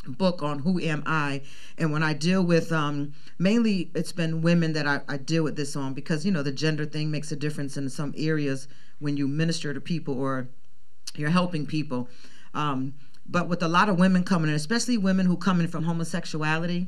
book 0.09 0.41
on 0.43 0.59
who 0.59 0.79
am 0.79 1.03
I. 1.05 1.41
And 1.77 1.91
when 1.91 2.03
I 2.03 2.13
deal 2.13 2.43
with, 2.43 2.71
um, 2.71 3.13
mainly 3.37 3.91
it's 3.95 4.11
been 4.11 4.41
women 4.41 4.73
that 4.73 4.87
I, 4.87 5.01
I 5.07 5.17
deal 5.17 5.43
with 5.43 5.55
this 5.55 5.75
on 5.75 5.93
because, 5.93 6.25
you 6.25 6.31
know, 6.31 6.43
the 6.43 6.51
gender 6.51 6.85
thing 6.85 7.11
makes 7.11 7.31
a 7.31 7.35
difference 7.35 7.77
in 7.77 7.89
some 7.89 8.13
areas 8.17 8.67
when 8.99 9.17
you 9.17 9.27
minister 9.27 9.73
to 9.73 9.81
people 9.81 10.19
or 10.19 10.49
you're 11.15 11.29
helping 11.29 11.65
people. 11.65 12.09
Um, 12.53 12.93
but 13.25 13.47
with 13.47 13.61
a 13.61 13.67
lot 13.67 13.89
of 13.89 13.99
women 13.99 14.23
coming 14.23 14.49
in, 14.49 14.55
especially 14.55 14.97
women 14.97 15.25
who 15.25 15.37
come 15.37 15.59
in 15.59 15.67
from 15.67 15.83
homosexuality, 15.83 16.87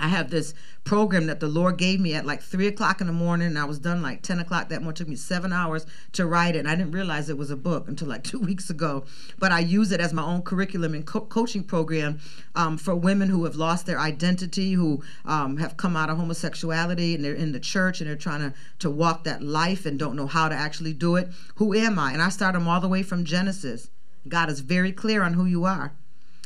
I 0.00 0.08
have 0.08 0.30
this 0.30 0.54
program 0.84 1.26
that 1.26 1.40
the 1.40 1.48
Lord 1.48 1.76
gave 1.76 2.00
me 2.00 2.14
at 2.14 2.24
like 2.24 2.40
three 2.40 2.68
o'clock 2.68 3.00
in 3.00 3.08
the 3.08 3.12
morning, 3.12 3.48
and 3.48 3.58
I 3.58 3.64
was 3.64 3.78
done 3.78 4.00
like 4.00 4.22
ten 4.22 4.38
o'clock 4.38 4.68
that 4.68 4.80
morning. 4.80 4.94
It 4.94 4.96
took 4.96 5.08
me 5.08 5.16
seven 5.16 5.52
hours 5.52 5.86
to 6.12 6.24
write 6.24 6.54
it, 6.54 6.60
and 6.60 6.68
I 6.68 6.76
didn't 6.76 6.92
realize 6.92 7.28
it 7.28 7.36
was 7.36 7.50
a 7.50 7.56
book 7.56 7.88
until 7.88 8.08
like 8.08 8.22
two 8.30 8.38
weeks 8.38 8.70
ago. 8.70 9.04
But 9.38 9.50
I 9.50 9.58
use 9.58 9.90
it 9.90 10.00
as 10.00 10.12
my 10.12 10.22
own 10.22 10.42
curriculum 10.42 10.94
and 10.94 11.04
co- 11.04 11.22
coaching 11.22 11.64
program 11.64 12.20
um, 12.54 12.78
for 12.78 12.94
women 12.94 13.28
who 13.28 13.44
have 13.44 13.56
lost 13.56 13.86
their 13.86 13.98
identity, 13.98 14.72
who 14.72 15.02
um, 15.24 15.56
have 15.56 15.76
come 15.76 15.96
out 15.96 16.10
of 16.10 16.16
homosexuality, 16.16 17.14
and 17.14 17.24
they're 17.24 17.34
in 17.34 17.52
the 17.52 17.60
church 17.60 18.00
and 18.00 18.08
they're 18.08 18.16
trying 18.16 18.40
to 18.40 18.54
to 18.78 18.90
walk 18.90 19.24
that 19.24 19.42
life 19.42 19.84
and 19.84 19.98
don't 19.98 20.16
know 20.16 20.28
how 20.28 20.48
to 20.48 20.54
actually 20.54 20.92
do 20.92 21.16
it. 21.16 21.28
Who 21.56 21.74
am 21.74 21.98
I? 21.98 22.12
And 22.12 22.22
I 22.22 22.28
start 22.28 22.54
them 22.54 22.68
all 22.68 22.80
the 22.80 22.88
way 22.88 23.02
from 23.02 23.24
Genesis. 23.24 23.90
God 24.28 24.48
is 24.48 24.60
very 24.60 24.92
clear 24.92 25.22
on 25.22 25.34
who 25.34 25.44
you 25.44 25.64
are. 25.64 25.92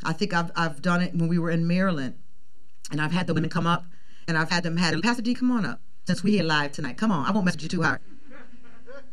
I 0.02 0.14
think 0.14 0.32
I've 0.32 0.50
I've 0.56 0.80
done 0.80 1.02
it 1.02 1.14
when 1.14 1.28
we 1.28 1.38
were 1.38 1.50
in 1.50 1.66
Maryland 1.66 2.14
and 2.92 3.00
I've 3.00 3.10
had 3.10 3.26
the 3.26 3.34
women 3.34 3.50
come 3.50 3.66
up, 3.66 3.84
and 4.28 4.38
I've 4.38 4.50
had 4.50 4.62
them 4.62 4.76
had 4.76 5.00
Pastor 5.02 5.22
D, 5.22 5.34
come 5.34 5.50
on 5.50 5.64
up, 5.64 5.80
since 6.06 6.22
we 6.22 6.32
here 6.32 6.44
live 6.44 6.72
tonight. 6.72 6.96
Come 6.96 7.10
on, 7.10 7.26
I 7.26 7.32
won't 7.32 7.44
mess 7.44 7.54
with 7.54 7.64
you 7.64 7.68
too 7.68 7.82
hard. 7.82 8.00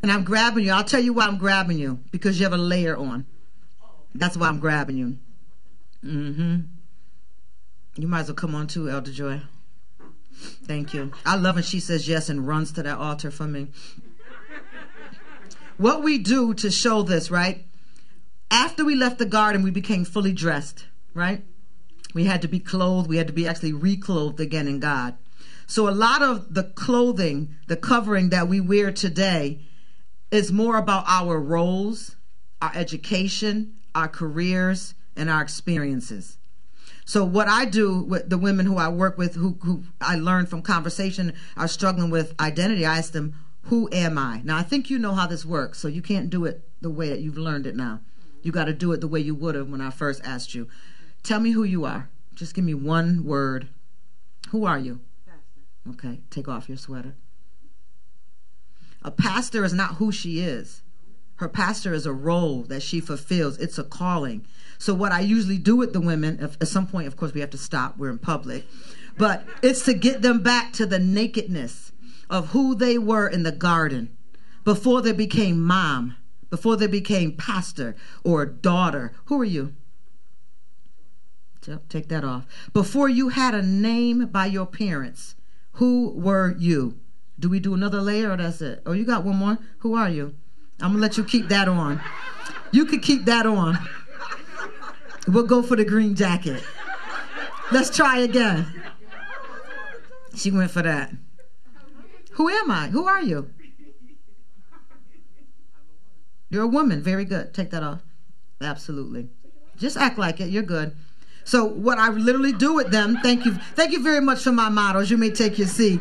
And 0.03 0.11
I'm 0.11 0.23
grabbing 0.23 0.65
you. 0.65 0.71
I'll 0.71 0.83
tell 0.83 1.01
you 1.01 1.13
why 1.13 1.25
I'm 1.25 1.37
grabbing 1.37 1.79
you 1.79 1.99
because 2.11 2.39
you 2.39 2.45
have 2.45 2.53
a 2.53 2.57
layer 2.57 2.95
on. 2.95 3.25
That's 4.13 4.37
why 4.37 4.47
I'm 4.47 4.59
grabbing 4.59 4.97
you. 4.97 5.17
Mm-hmm. 6.05 6.59
You 7.95 8.07
might 8.07 8.21
as 8.21 8.27
well 8.27 8.35
come 8.35 8.55
on 8.55 8.67
too, 8.67 8.89
Elder 8.89 9.11
Joy. 9.11 9.41
Thank 10.65 10.93
you. 10.93 11.11
I 11.25 11.35
love 11.35 11.55
when 11.55 11.63
she 11.63 11.79
says 11.79 12.07
yes 12.07 12.29
and 12.29 12.47
runs 12.47 12.71
to 12.73 12.83
that 12.83 12.97
altar 12.97 13.29
for 13.29 13.45
me. 13.45 13.67
What 15.77 16.01
we 16.03 16.17
do 16.17 16.53
to 16.55 16.71
show 16.71 17.01
this, 17.03 17.29
right? 17.29 17.65
After 18.51 18.85
we 18.85 18.95
left 18.95 19.19
the 19.19 19.25
garden, 19.25 19.63
we 19.63 19.71
became 19.71 20.05
fully 20.05 20.31
dressed, 20.31 20.85
right? 21.13 21.43
We 22.13 22.25
had 22.25 22.41
to 22.41 22.47
be 22.47 22.59
clothed. 22.59 23.09
We 23.09 23.17
had 23.17 23.27
to 23.27 23.33
be 23.33 23.47
actually 23.47 23.73
reclothed 23.73 24.39
again 24.39 24.67
in 24.67 24.79
God. 24.79 25.15
So 25.67 25.87
a 25.87 25.91
lot 25.91 26.21
of 26.21 26.53
the 26.53 26.63
clothing, 26.63 27.55
the 27.67 27.77
covering 27.77 28.29
that 28.29 28.47
we 28.47 28.59
wear 28.59 28.91
today 28.91 29.61
is 30.31 30.51
more 30.51 30.77
about 30.77 31.05
our 31.07 31.39
roles, 31.39 32.15
our 32.61 32.71
education, 32.73 33.75
our 33.93 34.07
careers, 34.07 34.95
and 35.15 35.29
our 35.29 35.41
experiences. 35.41 36.37
So 37.05 37.23
what 37.23 37.47
I 37.47 37.65
do 37.65 38.03
with 38.03 38.29
the 38.29 38.37
women 38.37 38.65
who 38.65 38.77
I 38.77 38.89
work 38.89 39.17
with, 39.17 39.35
who, 39.35 39.57
who 39.63 39.83
I 39.99 40.15
learn 40.15 40.45
from 40.45 40.61
conversation, 40.61 41.33
are 41.57 41.67
struggling 41.67 42.09
with 42.09 42.33
identity. 42.39 42.85
I 42.85 42.97
ask 42.99 43.11
them, 43.11 43.33
"Who 43.63 43.89
am 43.91 44.17
I?" 44.17 44.41
Now 44.43 44.57
I 44.57 44.63
think 44.63 44.89
you 44.89 44.99
know 44.99 45.13
how 45.13 45.27
this 45.27 45.45
works, 45.45 45.79
so 45.79 45.87
you 45.87 46.01
can't 46.01 46.29
do 46.29 46.45
it 46.45 46.67
the 46.81 46.89
way 46.89 47.09
that 47.09 47.21
you've 47.21 47.37
learned 47.37 47.65
it 47.65 47.75
now. 47.75 48.01
You 48.41 48.51
got 48.51 48.65
to 48.65 48.73
do 48.73 48.91
it 48.91 49.01
the 49.01 49.07
way 49.07 49.19
you 49.19 49.35
would 49.35 49.55
have 49.55 49.69
when 49.69 49.81
I 49.81 49.89
first 49.89 50.21
asked 50.23 50.53
you. 50.53 50.67
Tell 51.23 51.39
me 51.39 51.51
who 51.51 51.63
you 51.63 51.85
are. 51.85 52.09
Just 52.33 52.53
give 52.53 52.63
me 52.63 52.73
one 52.73 53.23
word. 53.23 53.67
Who 54.51 54.65
are 54.65 54.79
you? 54.79 55.01
Pastor. 55.25 55.61
Okay, 55.89 56.21
take 56.29 56.47
off 56.47 56.69
your 56.69 56.77
sweater. 56.77 57.15
A 59.03 59.11
pastor 59.11 59.63
is 59.63 59.73
not 59.73 59.95
who 59.95 60.11
she 60.11 60.39
is. 60.39 60.81
Her 61.35 61.47
pastor 61.47 61.93
is 61.93 62.05
a 62.05 62.11
role 62.11 62.63
that 62.63 62.81
she 62.81 62.99
fulfills. 62.99 63.57
It's 63.59 63.77
a 63.77 63.83
calling. 63.83 64.45
So 64.77 64.93
what 64.93 65.13
I 65.13 65.21
usually 65.21 65.57
do 65.57 65.75
with 65.75 65.93
the 65.93 66.01
women, 66.01 66.39
at 66.39 66.67
some 66.67 66.85
point, 66.87 67.07
of 67.07 67.15
course, 67.15 67.33
we 67.33 67.39
have 67.39 67.49
to 67.51 67.57
stop. 67.57 67.97
We're 67.97 68.09
in 68.09 68.17
public, 68.17 68.65
but 69.17 69.45
it's 69.61 69.85
to 69.85 69.93
get 69.93 70.21
them 70.21 70.41
back 70.41 70.73
to 70.73 70.85
the 70.85 70.99
nakedness 70.99 71.91
of 72.29 72.49
who 72.49 72.75
they 72.75 72.97
were 72.97 73.27
in 73.27 73.43
the 73.43 73.51
garden 73.51 74.15
before 74.65 75.01
they 75.01 75.13
became 75.13 75.61
mom, 75.61 76.17
before 76.49 76.75
they 76.75 76.87
became 76.87 77.37
pastor 77.37 77.95
or 78.23 78.45
daughter. 78.45 79.13
Who 79.25 79.39
are 79.39 79.45
you? 79.45 79.73
Take 81.89 82.09
that 82.09 82.23
off. 82.23 82.45
Before 82.73 83.09
you 83.09 83.29
had 83.29 83.53
a 83.53 83.61
name 83.61 84.27
by 84.27 84.45
your 84.47 84.65
parents, 84.65 85.35
who 85.73 86.13
were 86.15 86.55
you? 86.57 86.99
Do 87.39 87.49
we 87.49 87.59
do 87.59 87.73
another 87.73 88.01
layer 88.01 88.31
or 88.31 88.37
that's 88.37 88.61
it? 88.61 88.81
Oh, 88.85 88.91
you 88.91 89.05
got 89.05 89.23
one 89.23 89.37
more? 89.37 89.57
Who 89.79 89.95
are 89.95 90.09
you? 90.09 90.35
I'm 90.81 90.91
gonna 90.91 91.01
let 91.01 91.17
you 91.17 91.23
keep 91.23 91.47
that 91.49 91.67
on. 91.67 92.01
You 92.71 92.85
could 92.85 93.01
keep 93.01 93.25
that 93.25 93.45
on. 93.45 93.77
We'll 95.27 95.45
go 95.45 95.61
for 95.61 95.75
the 95.75 95.85
green 95.85 96.15
jacket. 96.15 96.63
Let's 97.71 97.95
try 97.95 98.19
again. 98.19 98.65
She 100.35 100.51
went 100.51 100.71
for 100.71 100.81
that. 100.81 101.11
Who 102.31 102.49
am 102.49 102.71
I? 102.71 102.87
Who 102.87 103.05
are 103.05 103.21
you? 103.21 103.51
You're 106.49 106.63
a 106.63 106.67
woman. 106.67 107.03
Very 107.03 107.25
good. 107.25 107.53
Take 107.53 107.69
that 107.71 107.83
off. 107.83 108.01
Absolutely. 108.61 109.29
Just 109.77 109.97
act 109.97 110.17
like 110.17 110.39
it. 110.39 110.49
You're 110.49 110.63
good. 110.63 110.95
So 111.49 111.65
what 111.65 111.97
I 111.97 112.09
literally 112.09 112.53
do 112.53 112.75
with 112.75 112.91
them, 112.91 113.17
thank 113.23 113.43
you, 113.43 113.55
thank 113.73 113.91
you 113.91 114.03
very 114.03 114.21
much 114.21 114.43
for 114.43 114.51
my 114.51 114.69
models. 114.69 115.09
You 115.09 115.17
may 115.17 115.31
take 115.31 115.57
your 115.57 115.67
seat. 115.67 115.99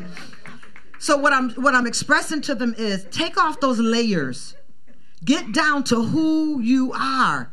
So 0.98 1.16
what 1.16 1.32
I'm 1.32 1.48
what 1.52 1.74
I'm 1.74 1.86
expressing 1.86 2.42
to 2.42 2.54
them 2.54 2.74
is 2.76 3.06
take 3.10 3.38
off 3.38 3.58
those 3.58 3.78
layers. 3.78 4.54
Get 5.24 5.52
down 5.52 5.84
to 5.84 6.02
who 6.02 6.60
you 6.60 6.92
are. 6.92 7.50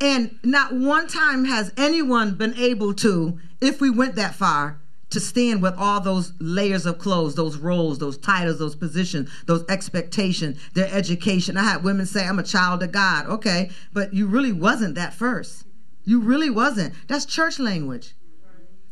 And 0.00 0.38
not 0.42 0.72
one 0.72 1.06
time 1.06 1.44
has 1.44 1.70
anyone 1.76 2.34
been 2.34 2.54
able 2.54 2.94
to, 2.94 3.38
if 3.60 3.78
we 3.78 3.90
went 3.90 4.14
that 4.14 4.34
far, 4.34 4.80
to 5.10 5.20
stand 5.20 5.60
with 5.60 5.74
all 5.76 6.00
those 6.00 6.32
layers 6.40 6.86
of 6.86 6.98
clothes, 6.98 7.34
those 7.34 7.58
roles, 7.58 7.98
those 7.98 8.16
titles, 8.16 8.58
those 8.58 8.74
positions, 8.74 9.28
those 9.44 9.66
expectations, 9.68 10.58
their 10.72 10.88
education. 10.90 11.58
I 11.58 11.64
had 11.64 11.84
women 11.84 12.06
say, 12.06 12.26
I'm 12.26 12.38
a 12.38 12.42
child 12.42 12.82
of 12.82 12.92
God. 12.92 13.26
Okay, 13.26 13.70
but 13.92 14.14
you 14.14 14.26
really 14.26 14.52
wasn't 14.52 14.94
that 14.94 15.12
first. 15.12 15.63
You 16.04 16.20
really 16.20 16.50
wasn't. 16.50 16.94
That's 17.08 17.24
church 17.24 17.58
language. 17.58 18.14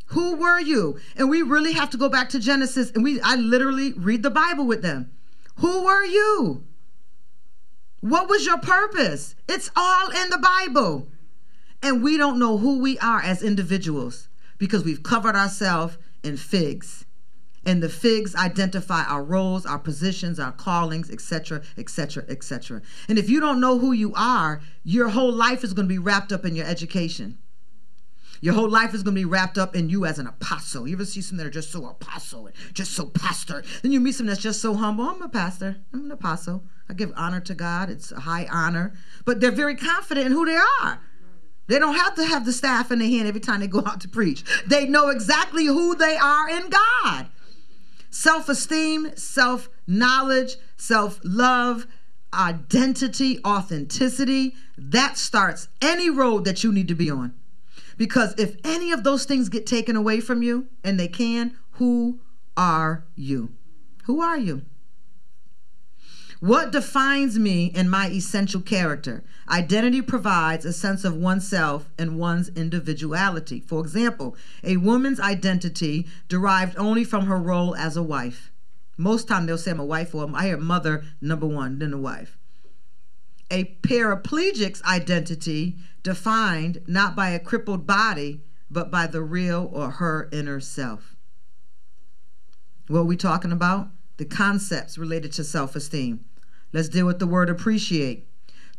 Who 0.07 0.37
were 0.37 0.61
you? 0.61 0.99
And 1.17 1.31
we 1.31 1.43
really 1.43 1.73
have 1.73 1.91
to 1.91 1.97
go 1.97 2.09
back 2.09 2.29
to 2.31 2.39
Genesis 2.39 2.91
and 2.91 3.03
we 3.03 3.21
I 3.21 3.37
literally 3.37 3.93
read 3.95 4.23
the 4.23 4.31
Bible 4.31 4.67
with 4.67 4.83
them. 4.83 5.11
Who 5.57 5.85
were 5.85 6.05
you? 6.05 6.65
What 8.01 8.29
was 8.29 8.45
your 8.45 8.59
purpose? 8.59 9.35
It's 9.49 9.71
all 9.77 10.11
in 10.11 10.31
the 10.31 10.39
Bible. 10.39 11.09
And 11.83 12.03
we 12.03 12.17
don't 12.17 12.39
know 12.39 12.59
who 12.59 12.81
we 12.81 12.99
are 12.99 13.21
as 13.21 13.43
individuals 13.43 14.29
because 14.59 14.85
we've 14.85 15.03
covered 15.03 15.35
ourselves 15.35 15.97
in 16.23 16.37
figs. 16.37 17.05
And 17.65 17.83
the 17.83 17.89
figs 17.89 18.35
identify 18.35 19.05
our 19.05 19.23
roles, 19.23 19.65
our 19.67 19.79
positions, 19.79 20.41
our 20.41 20.53
callings, 20.53 21.11
etc., 21.11 21.63
etc., 21.79 22.25
etc. 22.29 22.83
And 23.09 23.19
if 23.19 23.31
you 23.31 23.41
don't 23.41 23.61
know 23.61 23.79
who 23.79 23.93
you 23.93 24.13
are, 24.17 24.61
your 24.83 25.11
whole 25.11 25.33
life 25.33 25.63
is 25.63 25.73
going 25.73 25.87
to 25.87 25.93
be 25.93 25.99
wrapped 25.99 26.33
up 26.33 26.45
in 26.45 26.57
your 26.57 26.67
education. 26.67 27.39
Your 28.41 28.55
whole 28.55 28.69
life 28.69 28.93
is 28.93 29.05
going 29.05 29.15
to 29.15 29.21
be 29.21 29.25
wrapped 29.25 29.57
up 29.57 29.77
in 29.77 29.89
you 29.89 30.05
as 30.05 30.19
an 30.19 30.27
apostle. 30.27 30.89
You 30.89 30.97
ever 30.97 31.05
see 31.05 31.21
some 31.21 31.39
that 31.39 31.47
are 31.47 31.51
just 31.51 31.71
so 31.71 31.87
apostle 31.87 32.49
and 32.49 32.57
just 32.75 32.93
so 32.93 33.07
pastor? 33.07 33.63
Then 33.83 33.93
you 33.93 34.01
meet 34.01 34.17
some 34.17 34.27
that's 34.27 34.41
just 34.41 34.61
so 34.61 34.75
humble. 34.75 35.05
I'm 35.05 35.23
a 35.23 35.29
pastor. 35.29 35.77
I'm 35.95 36.07
an 36.07 36.11
apostle. 36.11 36.65
I 36.89 36.95
give 36.95 37.13
honor 37.15 37.41
to 37.41 37.55
God. 37.55 37.89
It's 37.89 38.11
a 38.11 38.19
high 38.19 38.49
honor. 38.51 38.95
But 39.25 39.41
they're 39.41 39.53
very 39.53 39.77
confident 39.77 40.27
in 40.27 40.33
who 40.33 40.45
they 40.45 40.59
are. 40.83 41.01
They 41.69 41.79
don't 41.79 41.95
have 41.95 42.17
to 42.17 42.25
have 42.25 42.45
the 42.45 42.53
staff 42.53 42.91
in 42.91 42.99
their 42.99 43.09
hand 43.09 43.29
every 43.29 43.41
time 43.41 43.61
they 43.61 43.69
go 43.69 43.85
out 43.87 44.01
to 44.01 44.09
preach. 44.09 44.43
They 44.67 44.89
know 44.89 45.11
exactly 45.11 45.67
who 45.67 45.95
they 45.95 46.17
are 46.17 46.49
in 46.51 46.69
God 46.69 47.29
self 48.13 48.49
esteem, 48.49 49.17
self 49.17 49.69
knowledge, 49.89 50.57
self 50.77 51.19
love, 51.25 51.87
identity, 52.33 53.41
authenticity. 53.45 54.55
That 54.79 55.19
starts 55.19 55.69
any 55.81 56.09
road 56.09 56.45
that 56.45 56.63
you 56.63 56.73
need 56.73 56.89
to 56.89 56.95
be 56.95 57.11
on. 57.11 57.35
Because 57.97 58.35
if 58.39 58.57
any 58.65 58.93
of 58.93 59.03
those 59.03 59.25
things 59.25 59.49
get 59.49 59.67
taken 59.67 59.97
away 59.97 60.21
from 60.21 60.43
you, 60.43 60.69
and 60.85 60.99
they 60.99 61.09
can, 61.09 61.57
who 61.73 62.21
are 62.57 63.05
you? 63.17 63.51
Who 64.05 64.21
are 64.21 64.39
you? 64.39 64.63
What 66.43 66.72
defines 66.72 67.38
me 67.38 67.70
and 67.72 67.88
my 67.88 68.09
essential 68.09 68.61
character? 68.61 69.22
Identity 69.49 70.03
provides 70.03 70.64
a 70.64 70.72
sense 70.72 71.05
of 71.05 71.14
oneself 71.14 71.88
and 71.97 72.18
one's 72.18 72.49
individuality. 72.49 73.61
For 73.61 73.80
example, 73.80 74.34
a 74.64 74.78
woman's 74.78 75.20
identity 75.20 76.09
derived 76.28 76.76
only 76.76 77.05
from 77.05 77.26
her 77.26 77.38
role 77.38 77.76
as 77.76 77.97
a 77.97 78.03
wife. 78.03 78.51
Most 78.97 79.28
time 79.28 79.47
they'll 79.47 79.57
say 79.57 79.70
I'm 79.70 79.78
a 79.78 79.84
wife 79.84 80.16
or 80.16 80.28
I 80.34 80.47
hear 80.47 80.57
mother 80.57 81.05
number 81.20 81.47
one, 81.47 81.78
then 81.78 81.93
a 81.93 81.97
wife. 81.97 82.36
A 83.49 83.76
paraplegic's 83.82 84.82
identity 84.82 85.76
defined 86.03 86.82
not 86.88 87.14
by 87.14 87.28
a 87.28 87.38
crippled 87.38 87.86
body, 87.86 88.40
but 88.68 88.90
by 88.90 89.07
the 89.07 89.22
real 89.22 89.70
or 89.72 89.90
her 89.90 90.28
inner 90.32 90.59
self. 90.59 91.14
What 92.88 92.99
are 92.99 93.05
we 93.05 93.16
talking 93.16 93.53
about? 93.53 93.90
The 94.16 94.24
concepts 94.24 94.99
related 94.99 95.32
to 95.34 95.45
self 95.45 95.76
esteem. 95.76 96.24
Let's 96.73 96.89
deal 96.89 97.07
with 97.07 97.18
the 97.18 97.27
word 97.27 97.51
appreciate. 97.51 98.27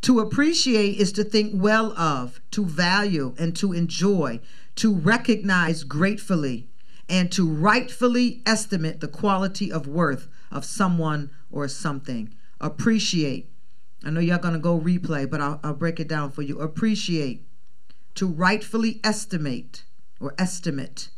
To 0.02 0.20
appreciate 0.20 0.98
is 0.98 1.12
to 1.14 1.24
think 1.24 1.52
well 1.54 1.94
of, 1.98 2.42
to 2.52 2.66
value, 2.66 3.36
and 3.38 3.56
to 3.58 3.72
enjoy, 3.72 4.40
to 4.76 4.94
recognize 4.94 5.84
gratefully, 5.84 6.68
and 7.08 7.32
to 7.32 7.48
rightfully 7.48 8.42
estimate 8.46 9.00
the 9.00 9.08
quality 9.08 9.72
of 9.72 9.88
worth 9.88 10.28
of 10.52 10.66
someone 10.66 11.32
or 11.52 11.68
something. 11.68 12.34
Appreciate. 12.60 13.50
I 14.04 14.10
know 14.10 14.20
y'all 14.20 14.40
gonna 14.40 14.60
go 14.60 14.80
replay, 14.80 15.30
but 15.30 15.40
I'll, 15.40 15.60
I'll 15.64 15.74
break 15.74 16.00
it 16.00 16.10
down 16.10 16.32
for 16.32 16.42
you. 16.42 16.60
Appreciate. 16.60 17.48
To 18.16 18.28
rightfully 18.28 19.00
estimate 19.04 19.86
or 20.20 20.36
estimate 20.38 21.10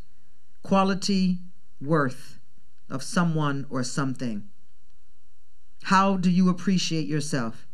quality, 0.61 1.39
worth 1.82 2.39
of 2.89 3.03
someone 3.03 3.65
or 3.69 3.84
something. 3.84 4.47
How 5.86 6.17
do 6.17 6.31
you 6.31 6.49
appreciate 6.49 7.05
yourself? 7.05 7.67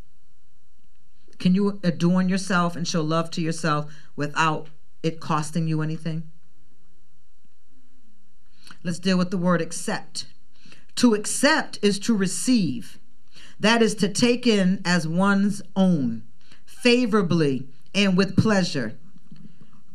Can 1.38 1.54
you 1.54 1.80
adorn 1.82 2.28
yourself 2.28 2.76
and 2.76 2.86
show 2.86 3.00
love 3.00 3.30
to 3.30 3.40
yourself 3.40 3.90
without 4.16 4.68
it 5.02 5.18
costing 5.18 5.66
you 5.66 5.80
anything? 5.80 6.24
Let's 8.84 8.98
deal 8.98 9.16
with 9.16 9.30
the 9.30 9.38
word 9.38 9.62
accept. 9.62 10.26
To 10.96 11.14
accept 11.14 11.78
is 11.80 11.98
to 12.00 12.14
receive, 12.14 12.98
that 13.58 13.80
is 13.80 13.94
to 13.94 14.10
take 14.10 14.46
in 14.46 14.82
as 14.84 15.08
one's 15.08 15.62
own, 15.74 16.24
favorably 16.66 17.66
and 17.94 18.14
with 18.14 18.36
pleasure. 18.36 18.98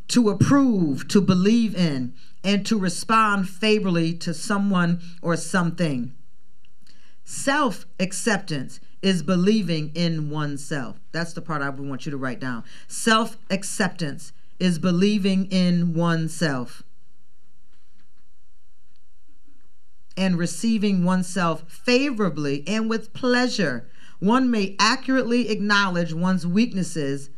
To 0.08 0.30
approve, 0.30 1.06
to 1.06 1.20
believe 1.20 1.76
in, 1.76 2.14
and 2.42 2.66
to 2.66 2.76
respond 2.76 3.48
favorably 3.48 4.12
to 4.14 4.34
someone 4.34 5.00
or 5.22 5.36
something. 5.36 6.14
Self 7.30 7.86
acceptance 8.00 8.80
is 9.02 9.22
believing 9.22 9.92
in 9.94 10.30
oneself. 10.30 10.98
That's 11.12 11.34
the 11.34 11.42
part 11.42 11.60
I 11.60 11.68
would 11.68 11.86
want 11.86 12.06
you 12.06 12.10
to 12.10 12.16
write 12.16 12.40
down. 12.40 12.64
Self 12.86 13.36
acceptance 13.50 14.32
is 14.58 14.78
believing 14.78 15.44
in 15.50 15.92
oneself 15.92 16.82
and 20.16 20.38
receiving 20.38 21.04
oneself 21.04 21.70
favorably 21.70 22.66
and 22.66 22.88
with 22.88 23.12
pleasure. 23.12 23.90
One 24.20 24.50
may 24.50 24.74
accurately 24.78 25.50
acknowledge 25.50 26.14
one's 26.14 26.46
weaknesses, 26.46 27.28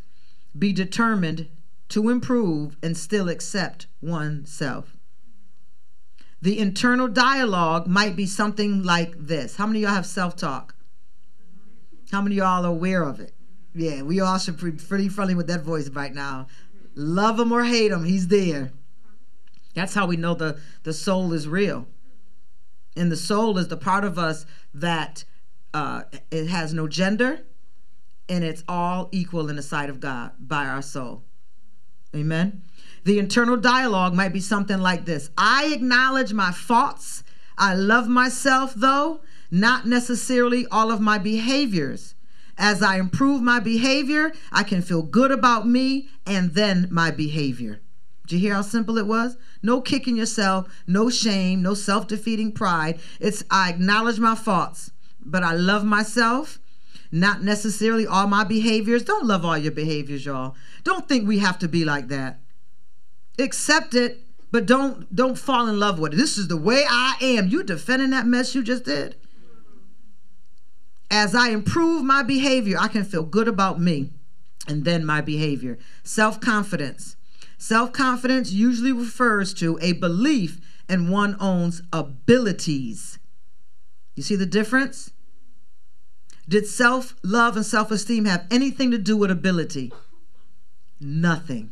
be 0.57 0.73
determined 0.73 1.49
to 1.89 2.11
improve, 2.11 2.77
and 2.81 2.97
still 2.97 3.29
accept 3.29 3.89
oneself. 4.01 4.97
The 6.43 6.59
internal 6.59 7.09
dialogue 7.09 7.87
might 7.87 8.17
be 8.17 8.27
something 8.27 8.83
like 8.83 9.15
this. 9.19 9.57
How 9.57 9.67
many 9.67 9.81
of 9.81 9.89
y'all 9.89 9.95
have 9.95 10.07
self 10.07 10.37
talk? 10.37 10.75
How 12.11 12.23
many 12.23 12.37
of 12.37 12.39
y'all 12.39 12.65
are 12.65 12.71
aware 12.71 13.03
of 13.03 13.21
it? 13.21 13.35
Yeah, 13.75 14.03
we 14.03 14.21
all 14.21 14.39
should 14.39 14.61
be 14.61 14.73
pretty 14.73 15.09
friendly 15.09 15.35
with 15.35 15.47
that 15.49 15.63
voice 15.63 15.89
right 15.91 16.13
now. 16.13 16.49
Love 16.95 17.39
him 17.39 17.53
or 17.53 17.65
hate 17.65 17.93
him, 17.93 18.05
he's 18.05 18.29
there. 18.29 18.73
That's 19.75 19.95
how 19.95 20.07
we 20.07 20.17
know 20.17 20.35
the, 20.35 20.59
the 20.83 20.93
soul 20.93 21.33
is 21.33 21.47
real. 21.47 21.87
And 22.97 23.13
the 23.13 23.17
soul 23.17 23.57
is 23.59 23.69
the 23.69 23.77
part 23.77 24.05
of 24.05 24.19
us 24.19 24.45
that 24.75 25.25
uh, 25.73 26.03
it 26.33 26.49
has 26.49 26.75
no 26.75 26.89
gender 26.89 27.43
and 28.29 28.45
it's 28.45 28.65
all 28.69 29.09
equal 29.13 29.49
in 29.49 29.57
the 29.57 29.63
sight 29.63 29.91
of 29.91 30.01
God 30.01 30.33
by 30.39 30.67
our 30.67 30.83
soul. 30.83 31.25
Amen. 32.15 32.63
The 33.05 33.19
internal 33.19 33.57
dialogue 33.57 34.15
might 34.15 34.33
be 34.33 34.41
something 34.41 34.79
like 34.79 35.05
this 35.05 35.31
I 35.37 35.73
acknowledge 35.73 36.33
my 36.33 36.53
faults. 36.53 37.25
I 37.57 37.75
love 37.75 38.09
myself, 38.09 38.75
though, 38.75 39.21
not 39.51 39.87
necessarily 39.87 40.67
all 40.71 40.91
of 40.91 41.01
my 41.01 41.19
behaviors. 41.19 42.15
As 42.57 42.83
I 42.83 42.99
improve 42.99 43.43
my 43.43 43.59
behavior, 43.59 44.33
I 44.53 44.65
can 44.65 44.83
feel 44.83 45.03
good 45.03 45.31
about 45.31 45.67
me 45.67 46.09
and 46.27 46.53
then 46.53 46.89
my 46.91 47.11
behavior. 47.11 47.81
Did 48.27 48.37
you 48.37 48.41
hear 48.43 48.55
how 48.55 48.63
simple 48.63 48.99
it 48.99 49.07
was? 49.07 49.37
No 49.63 49.81
kicking 49.81 50.17
yourself, 50.17 50.69
no 50.87 51.11
shame, 51.11 51.63
no 51.63 51.75
self 51.75 52.07
defeating 52.07 52.53
pride. 52.53 53.01
It's 53.19 53.43
I 53.51 53.71
acknowledge 53.71 54.19
my 54.19 54.35
faults, 54.35 54.91
but 55.21 55.43
I 55.43 55.55
love 55.55 55.85
myself. 55.85 56.59
Not 57.11 57.43
necessarily 57.43 58.07
all 58.07 58.29
my 58.29 58.45
behaviors. 58.45 59.03
Don't 59.03 59.27
love 59.27 59.45
all 59.45 59.59
your 59.59 59.73
behaviors, 59.73 60.25
y'all. 60.25 60.55
Don't 60.85 61.09
think 61.09 61.27
we 61.27 61.39
have 61.39 61.59
to 61.59 61.69
be 61.69 61.85
like 61.85 62.09
that. 62.09 62.39
Accept 63.39 63.95
it, 63.95 64.21
but 64.51 64.67
don't 64.67 65.15
don't 65.15 65.39
fall 65.39 65.69
in 65.69 65.79
love 65.79 65.99
with 65.99 66.13
it. 66.13 66.17
This 66.17 66.37
is 66.37 66.49
the 66.49 66.57
way 66.57 66.85
I 66.89 67.17
am. 67.21 67.49
You 67.49 67.63
defending 67.63 68.11
that 68.11 68.27
mess 68.27 68.55
you 68.55 68.63
just 68.63 68.85
did? 68.85 69.17
As 71.11 71.35
I 71.35 71.49
improve 71.49 72.05
my 72.05 72.23
behavior, 72.23 72.77
I 72.79 72.89
can 72.89 73.05
feel 73.05 73.25
good 73.25 73.49
about 73.49 73.81
me 73.81 74.11
and 74.69 74.85
then 74.85 75.05
my 75.05 75.21
behavior. 75.21 75.79
Self 76.03 76.41
confidence. 76.41 77.17
Self 77.59 77.93
confidence 77.93 78.53
usually 78.53 78.93
refers 78.93 79.53
to 79.55 79.79
a 79.83 79.93
belief 79.93 80.61
in 80.89 81.11
one 81.11 81.37
own's 81.41 81.83
abilities. 81.93 83.19
You 84.17 84.23
see 84.23 84.37
the 84.37 84.47
difference? 84.47 85.13
Did 86.49 86.67
self 86.67 87.15
love 87.23 87.57
and 87.57 87.65
self 87.65 87.91
esteem 87.91 88.25
have 88.25 88.47
anything 88.51 88.91
to 88.91 88.99
do 88.99 89.17
with 89.17 89.31
ability? 89.31 89.93
Nothing. 91.01 91.71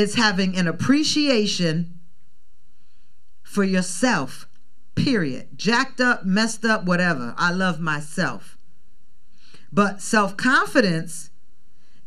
It's 0.00 0.14
having 0.14 0.56
an 0.56 0.66
appreciation 0.66 2.00
for 3.42 3.62
yourself, 3.62 4.48
period. 4.94 5.58
Jacked 5.58 6.00
up, 6.00 6.24
messed 6.24 6.64
up, 6.64 6.86
whatever. 6.86 7.34
I 7.36 7.52
love 7.52 7.80
myself. 7.80 8.56
But 9.70 10.00
self 10.00 10.38
confidence 10.38 11.28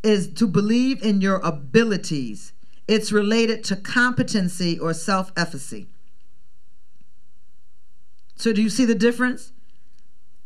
is 0.02 0.28
to 0.34 0.48
believe 0.48 1.04
in 1.04 1.22
your 1.22 1.36
abilities. 1.42 2.54
It's 2.88 3.12
related 3.12 3.64
to 3.66 3.76
competency 3.76 4.80
or 4.80 4.96
self 4.96 5.32
efficacy. 5.38 5.88
So, 8.38 8.54
do 8.54 8.64
you 8.64 8.72
see 8.72 8.86
the 8.86 8.96
difference? 8.96 9.54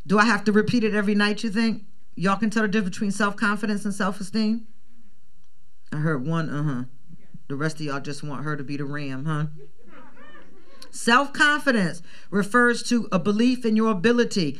Do 0.05 0.19
I 0.19 0.25
have 0.25 0.43
to 0.43 0.51
repeat 0.51 0.83
it 0.83 0.93
every 0.93 1.15
night, 1.15 1.45
you 1.45 1.49
think? 1.49 1.83
Y'all 2.13 2.35
can 2.35 2.49
tell 2.49 2.63
the 2.63 2.67
difference 2.67 2.97
between 2.97 3.11
self 3.11 3.37
confidence 3.37 3.85
and 3.85 3.93
self 3.93 4.19
esteem? 4.19 4.67
I 5.93 5.99
heard 5.99 6.27
one, 6.27 6.49
uh 6.49 6.63
huh. 6.63 6.83
The 7.47 7.55
rest 7.55 7.79
of 7.79 7.85
y'all 7.85 7.99
just 7.99 8.23
want 8.23 8.43
her 8.43 8.55
to 8.57 8.63
be 8.63 8.77
the 8.77 8.85
ram, 8.85 9.25
huh? 9.25 9.45
Self 10.91 11.33
confidence 11.33 12.01
refers 12.31 12.83
to 12.83 13.07
a 13.11 13.19
belief 13.19 13.65
in 13.65 13.75
your 13.75 13.91
ability. 13.91 14.59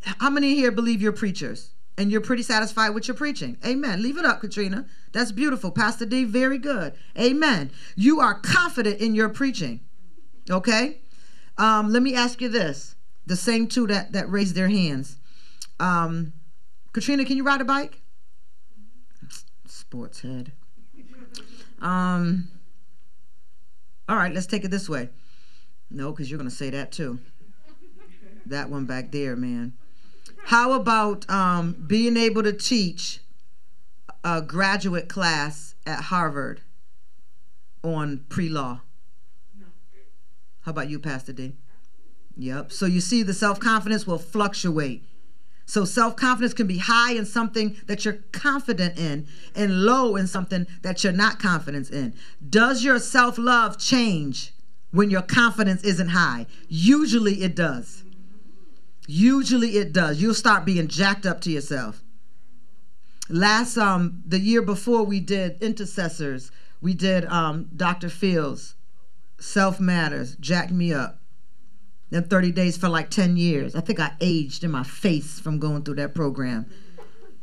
How 0.00 0.30
many 0.30 0.54
here 0.54 0.70
believe 0.70 1.02
you're 1.02 1.12
preachers? 1.12 1.72
and 1.98 2.12
you're 2.12 2.20
pretty 2.20 2.42
satisfied 2.42 2.90
with 2.90 3.08
your 3.08 3.14
preaching. 3.14 3.56
Amen. 3.64 4.02
Leave 4.02 4.18
it 4.18 4.24
up, 4.24 4.40
Katrina. 4.40 4.86
That's 5.12 5.32
beautiful. 5.32 5.70
Pastor 5.70 6.04
D, 6.04 6.24
very 6.24 6.58
good. 6.58 6.94
Amen. 7.18 7.70
You 7.94 8.20
are 8.20 8.38
confident 8.38 9.00
in 9.00 9.14
your 9.14 9.28
preaching. 9.28 9.80
Okay? 10.50 11.00
Um, 11.56 11.90
let 11.90 12.02
me 12.02 12.14
ask 12.14 12.40
you 12.40 12.48
this. 12.48 12.96
The 13.26 13.36
same 13.36 13.66
two 13.66 13.86
that, 13.86 14.12
that 14.12 14.30
raised 14.30 14.54
their 14.54 14.68
hands. 14.68 15.16
Um, 15.80 16.32
Katrina, 16.92 17.24
can 17.24 17.36
you 17.36 17.44
ride 17.44 17.60
a 17.60 17.64
bike? 17.64 18.02
Sports 19.66 20.20
head. 20.20 20.52
Um, 21.80 22.48
all 24.08 24.16
right, 24.16 24.32
let's 24.32 24.46
take 24.46 24.64
it 24.64 24.70
this 24.70 24.88
way. 24.88 25.08
No, 25.90 26.10
because 26.10 26.30
you're 26.30 26.38
going 26.38 26.50
to 26.50 26.54
say 26.56 26.70
that 26.70 26.92
too. 26.92 27.18
That 28.46 28.70
one 28.70 28.86
back 28.86 29.10
there, 29.10 29.36
man. 29.36 29.72
How 30.44 30.72
about 30.72 31.28
um, 31.28 31.72
being 31.86 32.16
able 32.16 32.42
to 32.44 32.52
teach 32.52 33.20
a 34.22 34.40
graduate 34.40 35.08
class 35.08 35.74
at 35.84 36.04
Harvard 36.04 36.60
on 37.82 38.24
pre 38.28 38.48
law? 38.48 38.82
How 40.62 40.70
about 40.70 40.88
you, 40.88 40.98
Pastor 40.98 41.32
D? 41.32 41.54
Yep. 42.36 42.72
So 42.72 42.86
you 42.86 43.00
see, 43.00 43.22
the 43.22 43.34
self 43.34 43.58
confidence 43.58 44.06
will 44.06 44.18
fluctuate. 44.18 45.04
So 45.66 45.84
self 45.84 46.14
confidence 46.14 46.54
can 46.54 46.68
be 46.68 46.78
high 46.78 47.12
in 47.12 47.26
something 47.26 47.76
that 47.86 48.04
you're 48.04 48.18
confident 48.30 48.98
in 48.98 49.26
and 49.54 49.82
low 49.82 50.14
in 50.14 50.28
something 50.28 50.66
that 50.82 51.02
you're 51.02 51.12
not 51.12 51.40
confident 51.40 51.90
in. 51.90 52.14
Does 52.48 52.84
your 52.84 53.00
self 53.00 53.36
love 53.36 53.76
change 53.76 54.54
when 54.92 55.10
your 55.10 55.22
confidence 55.22 55.82
isn't 55.82 56.10
high? 56.10 56.46
Usually 56.68 57.42
it 57.42 57.56
does. 57.56 58.04
Usually 59.08 59.76
it 59.76 59.92
does. 59.92 60.22
You'll 60.22 60.34
start 60.34 60.64
being 60.64 60.86
jacked 60.86 61.26
up 61.26 61.40
to 61.42 61.50
yourself. 61.50 62.02
Last 63.28 63.76
um 63.76 64.22
the 64.24 64.38
year 64.38 64.62
before 64.62 65.02
we 65.02 65.18
did 65.18 65.60
intercessors, 65.60 66.52
we 66.80 66.94
did 66.94 67.24
um 67.26 67.70
Dr. 67.74 68.08
Phil's, 68.08 68.76
Self 69.40 69.80
Matters, 69.80 70.36
jacked 70.36 70.70
me 70.70 70.92
up. 70.92 71.18
Then 72.10 72.24
30 72.24 72.52
days 72.52 72.76
for 72.76 72.88
like 72.88 73.10
10 73.10 73.36
years. 73.36 73.74
I 73.74 73.80
think 73.80 73.98
I 73.98 74.12
aged 74.20 74.62
in 74.64 74.70
my 74.70 74.84
face 74.84 75.40
from 75.40 75.58
going 75.58 75.82
through 75.82 75.96
that 75.96 76.14
program. 76.14 76.66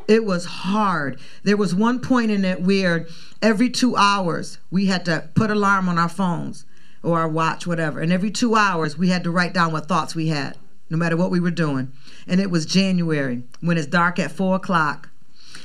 It 0.07 0.25
was 0.25 0.45
hard. 0.45 1.19
There 1.43 1.57
was 1.57 1.73
one 1.73 1.99
point 1.99 2.31
in 2.31 2.43
it 2.45 2.61
where 2.61 3.07
every 3.41 3.69
two 3.69 3.95
hours 3.95 4.57
we 4.71 4.87
had 4.87 5.05
to 5.05 5.29
put 5.33 5.51
alarm 5.51 5.87
on 5.87 5.97
our 5.97 6.09
phones 6.09 6.65
or 7.01 7.19
our 7.19 7.27
watch, 7.27 7.67
whatever. 7.67 7.99
And 7.99 8.11
every 8.11 8.31
two 8.31 8.55
hours 8.55 8.97
we 8.97 9.09
had 9.09 9.23
to 9.23 9.31
write 9.31 9.53
down 9.53 9.71
what 9.71 9.87
thoughts 9.87 10.15
we 10.15 10.27
had 10.27 10.57
no 10.89 10.97
matter 10.97 11.17
what 11.17 11.31
we 11.31 11.39
were 11.39 11.51
doing. 11.51 11.91
And 12.27 12.39
it 12.39 12.51
was 12.51 12.67
January 12.67 13.43
when 13.61 13.77
it's 13.77 13.87
dark 13.87 14.19
at 14.19 14.31
four 14.31 14.55
o'clock 14.55 15.09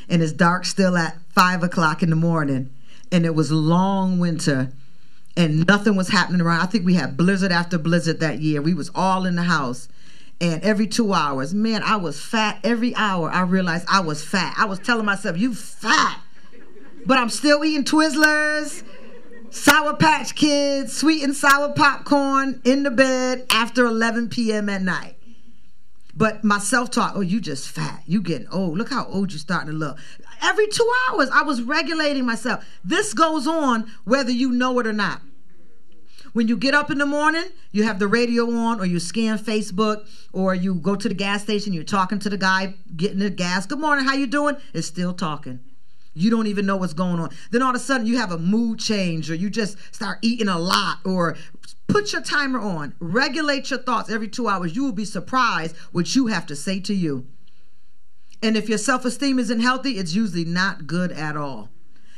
and 0.08 0.22
it's 0.22 0.32
dark 0.32 0.64
still 0.64 0.96
at 0.96 1.18
five 1.28 1.62
o'clock 1.62 2.02
in 2.02 2.10
the 2.10 2.16
morning. 2.16 2.70
And 3.12 3.26
it 3.26 3.34
was 3.34 3.52
long 3.52 4.18
winter 4.18 4.72
and 5.38 5.64
nothing 5.68 5.94
was 5.94 6.08
happening 6.08 6.40
around. 6.40 6.60
I 6.60 6.66
think 6.66 6.84
we 6.84 6.94
had 6.94 7.16
blizzard 7.16 7.52
after 7.52 7.78
blizzard 7.78 8.18
that 8.20 8.40
year. 8.40 8.60
We 8.60 8.74
was 8.74 8.90
all 8.92 9.24
in 9.24 9.36
the 9.36 9.44
house. 9.44 9.88
And 10.40 10.62
every 10.62 10.88
two 10.88 11.12
hours, 11.12 11.54
man, 11.54 11.82
I 11.82 11.96
was 11.96 12.20
fat. 12.20 12.58
Every 12.62 12.94
hour, 12.96 13.30
I 13.30 13.42
realized 13.42 13.86
I 13.88 14.00
was 14.00 14.22
fat. 14.22 14.54
I 14.58 14.66
was 14.66 14.78
telling 14.78 15.04
myself, 15.04 15.38
"You 15.38 15.54
fat," 15.54 16.20
but 17.06 17.18
I'm 17.18 17.28
still 17.28 17.64
eating 17.64 17.84
Twizzlers, 17.84 18.84
Sour 19.50 19.96
Patch 19.96 20.34
Kids, 20.36 20.96
sweet 20.96 21.24
and 21.24 21.34
sour 21.34 21.72
popcorn 21.72 22.60
in 22.64 22.84
the 22.84 22.90
bed 22.90 23.46
after 23.50 23.84
11 23.84 24.28
p.m. 24.28 24.68
at 24.68 24.82
night. 24.82 25.16
But 26.14 26.44
my 26.44 26.58
self 26.58 26.90
talk, 26.90 27.12
oh, 27.16 27.20
you 27.20 27.40
just 27.40 27.68
fat. 27.68 28.02
You 28.06 28.22
getting 28.22 28.48
old. 28.48 28.76
Look 28.76 28.90
how 28.90 29.06
old 29.06 29.32
you're 29.32 29.38
starting 29.38 29.70
to 29.70 29.76
look. 29.76 29.98
Every 30.40 30.66
two 30.68 30.90
hours, 31.10 31.28
I 31.30 31.42
was 31.42 31.62
regulating 31.62 32.24
myself. 32.24 32.64
This 32.84 33.14
goes 33.14 33.46
on 33.46 33.90
whether 34.04 34.30
you 34.30 34.50
know 34.50 34.78
it 34.78 34.86
or 34.86 34.92
not. 34.92 35.22
When 36.32 36.46
you 36.46 36.56
get 36.56 36.74
up 36.74 36.90
in 36.90 36.98
the 36.98 37.06
morning, 37.06 37.44
you 37.72 37.84
have 37.84 37.98
the 37.98 38.06
radio 38.06 38.50
on, 38.50 38.80
or 38.80 38.84
you 38.84 39.00
scan 39.00 39.38
Facebook, 39.38 40.06
or 40.32 40.54
you 40.54 40.74
go 40.74 40.94
to 40.94 41.08
the 41.08 41.14
gas 41.14 41.42
station, 41.42 41.72
you're 41.72 41.84
talking 41.84 42.18
to 42.20 42.28
the 42.28 42.36
guy 42.36 42.74
getting 42.96 43.18
the 43.18 43.30
gas. 43.30 43.66
Good 43.66 43.80
morning, 43.80 44.04
how 44.04 44.14
you 44.14 44.26
doing? 44.26 44.56
It's 44.74 44.86
still 44.86 45.14
talking. 45.14 45.60
You 46.14 46.30
don't 46.30 46.46
even 46.46 46.66
know 46.66 46.76
what's 46.76 46.92
going 46.92 47.20
on. 47.20 47.30
Then 47.50 47.62
all 47.62 47.70
of 47.70 47.76
a 47.76 47.78
sudden 47.78 48.06
you 48.06 48.18
have 48.18 48.32
a 48.32 48.38
mood 48.38 48.78
change, 48.78 49.30
or 49.30 49.34
you 49.34 49.48
just 49.48 49.78
start 49.92 50.18
eating 50.22 50.48
a 50.48 50.58
lot, 50.58 50.98
or 51.04 51.36
Put 51.88 52.12
your 52.12 52.20
timer 52.20 52.60
on. 52.60 52.94
Regulate 53.00 53.70
your 53.70 53.78
thoughts 53.78 54.10
every 54.10 54.28
two 54.28 54.46
hours. 54.46 54.76
You 54.76 54.84
will 54.84 54.92
be 54.92 55.06
surprised 55.06 55.74
what 55.90 56.14
you 56.14 56.26
have 56.26 56.44
to 56.46 56.54
say 56.54 56.80
to 56.80 56.94
you. 56.94 57.26
And 58.42 58.56
if 58.56 58.68
your 58.68 58.78
self 58.78 59.04
esteem 59.04 59.38
isn't 59.38 59.60
healthy, 59.60 59.98
it's 59.98 60.14
usually 60.14 60.44
not 60.44 60.86
good 60.86 61.12
at 61.12 61.36
all. 61.36 61.70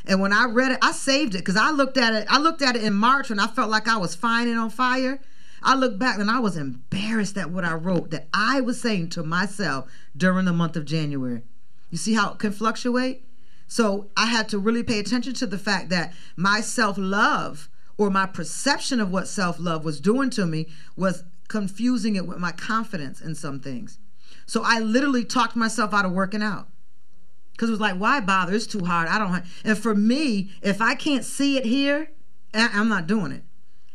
And 0.06 0.20
when 0.20 0.32
I 0.32 0.46
read 0.46 0.72
it, 0.72 0.78
I 0.82 0.92
saved 0.92 1.34
it 1.34 1.38
because 1.38 1.56
I 1.56 1.70
looked 1.70 1.96
at 1.96 2.14
it. 2.14 2.26
I 2.28 2.38
looked 2.38 2.62
at 2.62 2.76
it 2.76 2.82
in 2.82 2.94
March 2.94 3.30
when 3.30 3.38
I 3.38 3.46
felt 3.46 3.70
like 3.70 3.88
I 3.88 3.96
was 3.96 4.14
fine 4.14 4.48
and 4.48 4.58
on 4.58 4.70
fire. 4.70 5.20
I 5.62 5.74
looked 5.74 5.98
back 5.98 6.18
and 6.18 6.30
I 6.30 6.38
was 6.38 6.56
embarrassed 6.56 7.36
at 7.36 7.50
what 7.50 7.64
I 7.64 7.74
wrote 7.74 8.10
that 8.10 8.28
I 8.32 8.60
was 8.60 8.80
saying 8.80 9.10
to 9.10 9.22
myself 9.22 9.90
during 10.16 10.46
the 10.46 10.52
month 10.52 10.76
of 10.76 10.86
January. 10.86 11.42
You 11.90 11.98
see 11.98 12.14
how 12.14 12.32
it 12.32 12.38
can 12.38 12.52
fluctuate? 12.52 13.24
So 13.66 14.10
I 14.16 14.26
had 14.26 14.48
to 14.50 14.58
really 14.58 14.82
pay 14.82 14.98
attention 14.98 15.34
to 15.34 15.46
the 15.46 15.58
fact 15.58 15.90
that 15.90 16.12
my 16.36 16.60
self 16.60 16.96
love 16.98 17.68
or 17.98 18.10
my 18.10 18.26
perception 18.26 19.00
of 19.00 19.12
what 19.12 19.28
self 19.28 19.60
love 19.60 19.84
was 19.84 20.00
doing 20.00 20.30
to 20.30 20.46
me 20.46 20.66
was 20.96 21.24
confusing 21.48 22.16
it 22.16 22.26
with 22.26 22.38
my 22.38 22.52
confidence 22.52 23.20
in 23.20 23.34
some 23.34 23.60
things. 23.60 23.98
So 24.50 24.64
I 24.64 24.80
literally 24.80 25.24
talked 25.24 25.54
myself 25.54 25.94
out 25.94 26.04
of 26.04 26.10
working 26.10 26.42
out. 26.42 26.66
Because 27.52 27.68
it 27.68 27.70
was 27.70 27.80
like, 27.80 27.94
why 27.94 28.18
bother? 28.18 28.52
It's 28.52 28.66
too 28.66 28.84
hard. 28.84 29.06
I 29.06 29.16
don't. 29.16 29.32
Have... 29.32 29.62
And 29.64 29.78
for 29.78 29.94
me, 29.94 30.50
if 30.60 30.82
I 30.82 30.96
can't 30.96 31.24
see 31.24 31.56
it 31.56 31.64
here, 31.64 32.10
eh, 32.52 32.68
I'm 32.72 32.88
not 32.88 33.06
doing 33.06 33.30
it. 33.30 33.44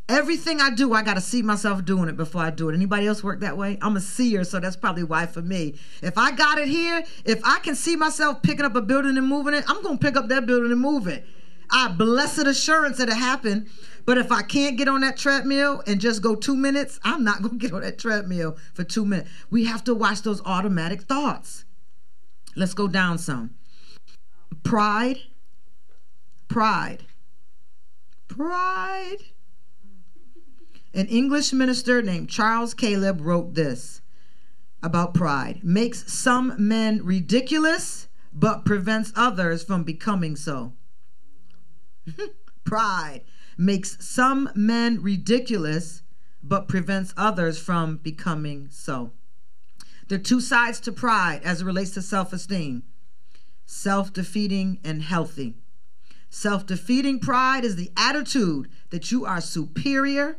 Everything 0.07 0.61
I 0.61 0.69
do, 0.69 0.93
I 0.93 1.03
got 1.03 1.15
to 1.15 1.21
see 1.21 1.41
myself 1.41 1.83
doing 1.83 2.07
it 2.07 2.15
before 2.15 2.41
I 2.41 2.51
do 2.51 2.69
it. 2.69 2.73
Anybody 2.73 3.05
else 3.05 3.21
work 3.21 3.41
that 3.41 3.57
way? 3.57 3.77
I'm 3.81 3.97
a 3.97 3.99
seer, 3.99 4.45
so 4.45 4.61
that's 4.61 4.77
probably 4.77 5.03
why 5.03 5.25
for 5.25 5.41
me. 5.41 5.75
If 6.01 6.17
I 6.17 6.31
got 6.31 6.57
it 6.57 6.69
here, 6.69 7.03
if 7.25 7.43
I 7.43 7.59
can 7.59 7.75
see 7.75 7.97
myself 7.97 8.41
picking 8.41 8.63
up 8.63 8.77
a 8.77 8.81
building 8.81 9.17
and 9.17 9.27
moving 9.27 9.55
it, 9.55 9.65
I'm 9.67 9.83
going 9.83 9.97
to 9.97 10.05
pick 10.05 10.15
up 10.15 10.29
that 10.29 10.45
building 10.45 10.71
and 10.71 10.79
move 10.79 11.07
it. 11.07 11.25
I 11.69 11.89
blessed 11.89 12.47
assurance 12.47 12.97
that 12.99 13.09
it 13.09 13.17
happened 13.17 13.67
but 14.05 14.17
if 14.19 14.31
I 14.31 14.43
can't 14.43 14.77
get 14.77 14.87
on 14.87 15.01
that 15.01 15.17
treadmill 15.17 15.81
and 15.87 15.99
just 15.99 16.21
go 16.21 16.35
two 16.35 16.55
minutes, 16.55 16.99
I'm 17.03 17.23
not 17.23 17.41
going 17.41 17.59
to 17.59 17.67
get 17.67 17.73
on 17.73 17.81
that 17.81 17.97
treadmill 17.97 18.57
for 18.73 18.83
two 18.83 19.05
minutes. 19.05 19.29
We 19.49 19.65
have 19.65 19.83
to 19.85 19.95
watch 19.95 20.21
those 20.21 20.41
automatic 20.45 21.03
thoughts. 21.03 21.65
Let's 22.55 22.73
go 22.73 22.87
down 22.87 23.17
some. 23.17 23.55
Pride. 24.63 25.19
Pride. 26.47 27.03
Pride. 28.27 29.17
An 30.93 31.07
English 31.07 31.51
minister 31.51 32.01
named 32.01 32.29
Charles 32.29 32.73
Caleb 32.73 33.19
wrote 33.19 33.53
this 33.53 34.01
about 34.81 35.13
pride 35.13 35.61
makes 35.63 36.13
some 36.13 36.53
men 36.57 37.03
ridiculous, 37.03 38.07
but 38.31 38.63
prevents 38.63 39.11
others 39.15 39.63
from 39.63 39.83
becoming 39.83 40.35
so. 40.35 40.73
pride 42.63 43.21
makes 43.57 43.97
some 44.05 44.49
men 44.55 45.01
ridiculous, 45.01 46.03
but 46.43 46.67
prevents 46.67 47.13
others 47.17 47.57
from 47.57 47.97
becoming 47.97 48.67
so. 48.69 49.11
There 50.07 50.19
are 50.19 50.21
two 50.21 50.41
sides 50.41 50.79
to 50.81 50.91
pride 50.91 51.41
as 51.43 51.61
it 51.61 51.65
relates 51.65 51.91
to 51.91 52.01
self 52.01 52.33
esteem 52.33 52.83
self 53.65 54.13
defeating 54.13 54.79
and 54.83 55.01
healthy. 55.01 55.55
Self 56.29 56.65
defeating 56.65 57.19
pride 57.19 57.65
is 57.65 57.75
the 57.75 57.91
attitude 57.97 58.69
that 58.89 59.11
you 59.11 59.25
are 59.25 59.41
superior, 59.41 60.37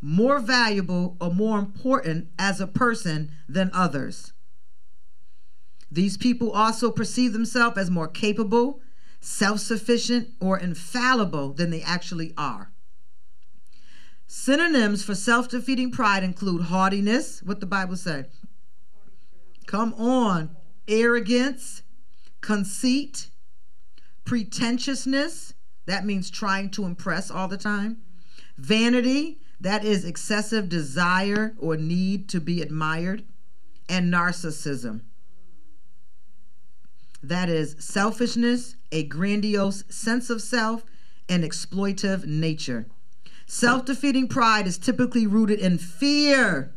more 0.00 0.40
valuable, 0.40 1.16
or 1.20 1.30
more 1.30 1.58
important 1.58 2.28
as 2.38 2.60
a 2.60 2.66
person 2.66 3.30
than 3.48 3.70
others. 3.72 4.32
These 5.90 6.16
people 6.16 6.50
also 6.50 6.90
perceive 6.90 7.32
themselves 7.32 7.78
as 7.78 7.90
more 7.90 8.08
capable, 8.08 8.80
self 9.20 9.60
sufficient, 9.60 10.28
or 10.40 10.58
infallible 10.58 11.52
than 11.52 11.70
they 11.70 11.82
actually 11.82 12.32
are. 12.36 12.72
Synonyms 14.26 15.02
for 15.02 15.14
self 15.14 15.48
defeating 15.48 15.90
pride 15.90 16.22
include 16.22 16.62
haughtiness, 16.62 17.42
what 17.42 17.60
the 17.60 17.66
Bible 17.66 17.96
say. 17.96 18.26
Come 19.66 19.94
on, 19.94 20.56
arrogance, 20.86 21.82
conceit, 22.40 23.30
pretentiousness, 24.24 25.54
that 25.86 26.04
means 26.04 26.30
trying 26.30 26.70
to 26.70 26.84
impress 26.84 27.30
all 27.30 27.48
the 27.48 27.56
time, 27.56 28.02
vanity, 28.58 29.40
that 29.60 29.84
is 29.84 30.04
excessive 30.04 30.68
desire 30.68 31.54
or 31.58 31.76
need 31.76 32.28
to 32.28 32.40
be 32.40 32.62
admired, 32.62 33.24
and 33.88 34.12
narcissism. 34.12 35.00
That 37.22 37.48
is 37.48 37.76
selfishness, 37.78 38.76
a 38.92 39.04
grandiose 39.04 39.84
sense 39.88 40.30
of 40.30 40.42
self, 40.42 40.84
and 41.28 41.44
exploitive 41.44 42.24
nature. 42.24 42.86
Self 43.46 43.84
defeating 43.84 44.28
pride 44.28 44.66
is 44.66 44.78
typically 44.78 45.26
rooted 45.26 45.60
in 45.60 45.78
fear. 45.78 46.74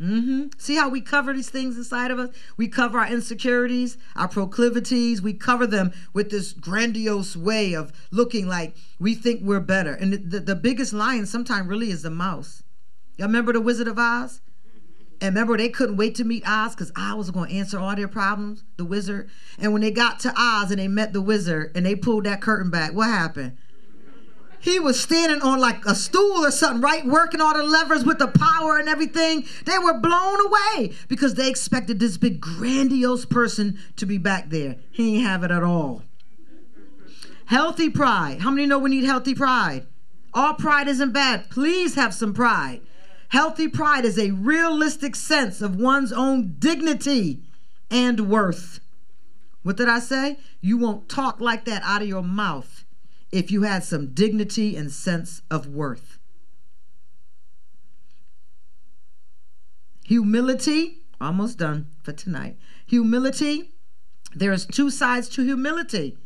Mm-hmm. 0.00 0.46
See 0.58 0.76
how 0.76 0.88
we 0.88 1.00
cover 1.00 1.32
these 1.32 1.50
things 1.50 1.76
inside 1.76 2.12
of 2.12 2.20
us? 2.20 2.30
We 2.56 2.68
cover 2.68 3.00
our 3.00 3.08
insecurities, 3.08 3.98
our 4.14 4.28
proclivities. 4.28 5.20
We 5.20 5.34
cover 5.34 5.66
them 5.66 5.92
with 6.12 6.30
this 6.30 6.52
grandiose 6.52 7.36
way 7.36 7.72
of 7.74 7.92
looking 8.12 8.46
like 8.46 8.76
we 9.00 9.14
think 9.14 9.40
we're 9.42 9.58
better. 9.60 9.92
And 9.92 10.12
the, 10.12 10.18
the, 10.18 10.40
the 10.40 10.56
biggest 10.56 10.92
lion 10.92 11.26
sometimes 11.26 11.66
really 11.66 11.90
is 11.90 12.02
the 12.02 12.10
mouse. 12.10 12.62
Y'all 13.16 13.26
remember 13.26 13.52
the 13.52 13.60
Wizard 13.60 13.88
of 13.88 13.98
Oz? 13.98 14.40
And 15.20 15.34
remember, 15.34 15.56
they 15.56 15.68
couldn't 15.68 15.96
wait 15.96 16.14
to 16.16 16.24
meet 16.24 16.44
Oz 16.46 16.74
because 16.74 16.92
Oz 16.96 17.16
was 17.16 17.30
going 17.30 17.50
to 17.50 17.56
answer 17.56 17.78
all 17.78 17.96
their 17.96 18.08
problems, 18.08 18.62
the 18.76 18.84
wizard. 18.84 19.28
And 19.58 19.72
when 19.72 19.82
they 19.82 19.90
got 19.90 20.20
to 20.20 20.32
Oz 20.36 20.70
and 20.70 20.78
they 20.78 20.86
met 20.86 21.12
the 21.12 21.20
wizard 21.20 21.72
and 21.74 21.84
they 21.84 21.96
pulled 21.96 22.24
that 22.24 22.40
curtain 22.40 22.70
back, 22.70 22.92
what 22.92 23.08
happened? 23.08 23.56
He 24.60 24.80
was 24.80 25.00
standing 25.00 25.40
on 25.40 25.60
like 25.60 25.84
a 25.86 25.94
stool 25.94 26.44
or 26.44 26.50
something, 26.50 26.80
right? 26.80 27.06
Working 27.06 27.40
all 27.40 27.54
the 27.54 27.62
levers 27.62 28.04
with 28.04 28.18
the 28.18 28.28
power 28.28 28.78
and 28.78 28.88
everything. 28.88 29.44
They 29.64 29.78
were 29.78 29.98
blown 29.98 30.38
away 30.46 30.92
because 31.08 31.34
they 31.34 31.48
expected 31.48 32.00
this 32.00 32.16
big, 32.16 32.40
grandiose 32.40 33.24
person 33.24 33.78
to 33.96 34.06
be 34.06 34.18
back 34.18 34.50
there. 34.50 34.76
He 34.90 35.16
ain't 35.16 35.26
have 35.26 35.44
it 35.44 35.50
at 35.50 35.62
all. 35.62 36.02
Healthy 37.46 37.90
pride. 37.90 38.40
How 38.40 38.50
many 38.50 38.66
know 38.66 38.78
we 38.78 38.90
need 38.90 39.04
healthy 39.04 39.34
pride? 39.34 39.86
All 40.34 40.54
pride 40.54 40.88
isn't 40.88 41.12
bad. 41.12 41.48
Please 41.50 41.94
have 41.94 42.12
some 42.12 42.34
pride. 42.34 42.82
Healthy 43.28 43.68
pride 43.68 44.04
is 44.04 44.18
a 44.18 44.30
realistic 44.30 45.14
sense 45.14 45.60
of 45.60 45.76
one's 45.76 46.12
own 46.12 46.56
dignity 46.58 47.42
and 47.90 48.28
worth. 48.28 48.80
What 49.62 49.76
did 49.76 49.88
I 49.88 49.98
say? 49.98 50.38
You 50.60 50.78
won't 50.78 51.08
talk 51.08 51.40
like 51.40 51.64
that 51.66 51.82
out 51.84 52.02
of 52.02 52.08
your 52.08 52.22
mouth 52.22 52.84
if 53.30 53.50
you 53.50 53.62
had 53.62 53.84
some 53.84 54.14
dignity 54.14 54.76
and 54.76 54.90
sense 54.90 55.42
of 55.50 55.66
worth. 55.66 56.18
Humility, 60.04 61.02
almost 61.20 61.58
done 61.58 61.88
for 62.02 62.12
tonight. 62.12 62.56
Humility, 62.86 63.72
there's 64.34 64.64
two 64.64 64.88
sides 64.88 65.28
to 65.30 65.42
humility. 65.42 66.16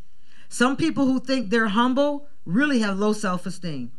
Some 0.48 0.76
people 0.76 1.06
who 1.06 1.18
think 1.18 1.50
they're 1.50 1.68
humble 1.68 2.28
really 2.44 2.78
have 2.78 2.98
low 2.98 3.12
self 3.12 3.44
esteem. 3.44 3.90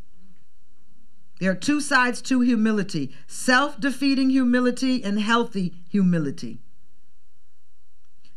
There 1.44 1.52
are 1.52 1.56
two 1.56 1.82
sides 1.82 2.22
to 2.22 2.40
humility 2.40 3.14
self 3.28 3.78
defeating 3.78 4.30
humility 4.30 5.04
and 5.04 5.20
healthy 5.20 5.74
humility. 5.90 6.62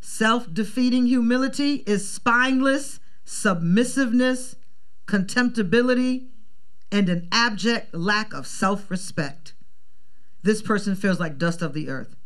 Self 0.01 0.53
defeating 0.53 1.07
humility 1.07 1.85
is 1.87 2.11
spineless, 2.11 2.99
submissiveness, 3.25 4.57
contemptibility, 5.07 6.31
and 6.91 7.09
an 7.09 7.29
abject 7.31 7.95
lack 7.95 8.35
of 8.35 8.45
self 8.45 8.91
respect. 8.91 9.55
This 10.43 10.61
person 10.61 10.97
feels 10.97 11.21
like 11.21 11.39
dust 11.39 11.63
of 11.63 11.75
the 11.75 11.89
earth. 11.89 12.17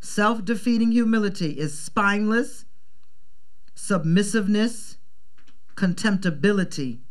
Self 0.00 0.44
defeating 0.44 0.90
humility 0.90 1.50
is 1.52 1.78
spineless, 1.78 2.64
submissiveness, 3.76 4.96
contemptibility, 5.76 7.02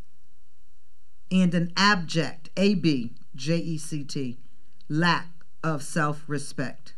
and 1.32 1.53
an 1.53 1.71
abject, 1.78 2.43
A 2.58 2.76
B 2.76 3.14
J 3.36 3.58
E 3.58 3.78
C 3.78 4.04
T, 4.04 4.38
lack 4.88 5.28
of 5.64 5.84
self 5.84 6.24
respect. 6.28 6.93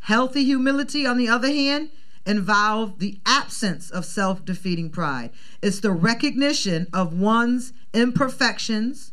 Healthy 0.00 0.44
humility, 0.44 1.06
on 1.06 1.18
the 1.18 1.28
other 1.28 1.48
hand, 1.52 1.90
involves 2.26 2.98
the 2.98 3.20
absence 3.24 3.90
of 3.90 4.04
self 4.04 4.44
defeating 4.44 4.90
pride. 4.90 5.30
It's 5.62 5.80
the 5.80 5.92
recognition 5.92 6.86
of 6.92 7.18
one's 7.18 7.72
imperfections 7.94 9.12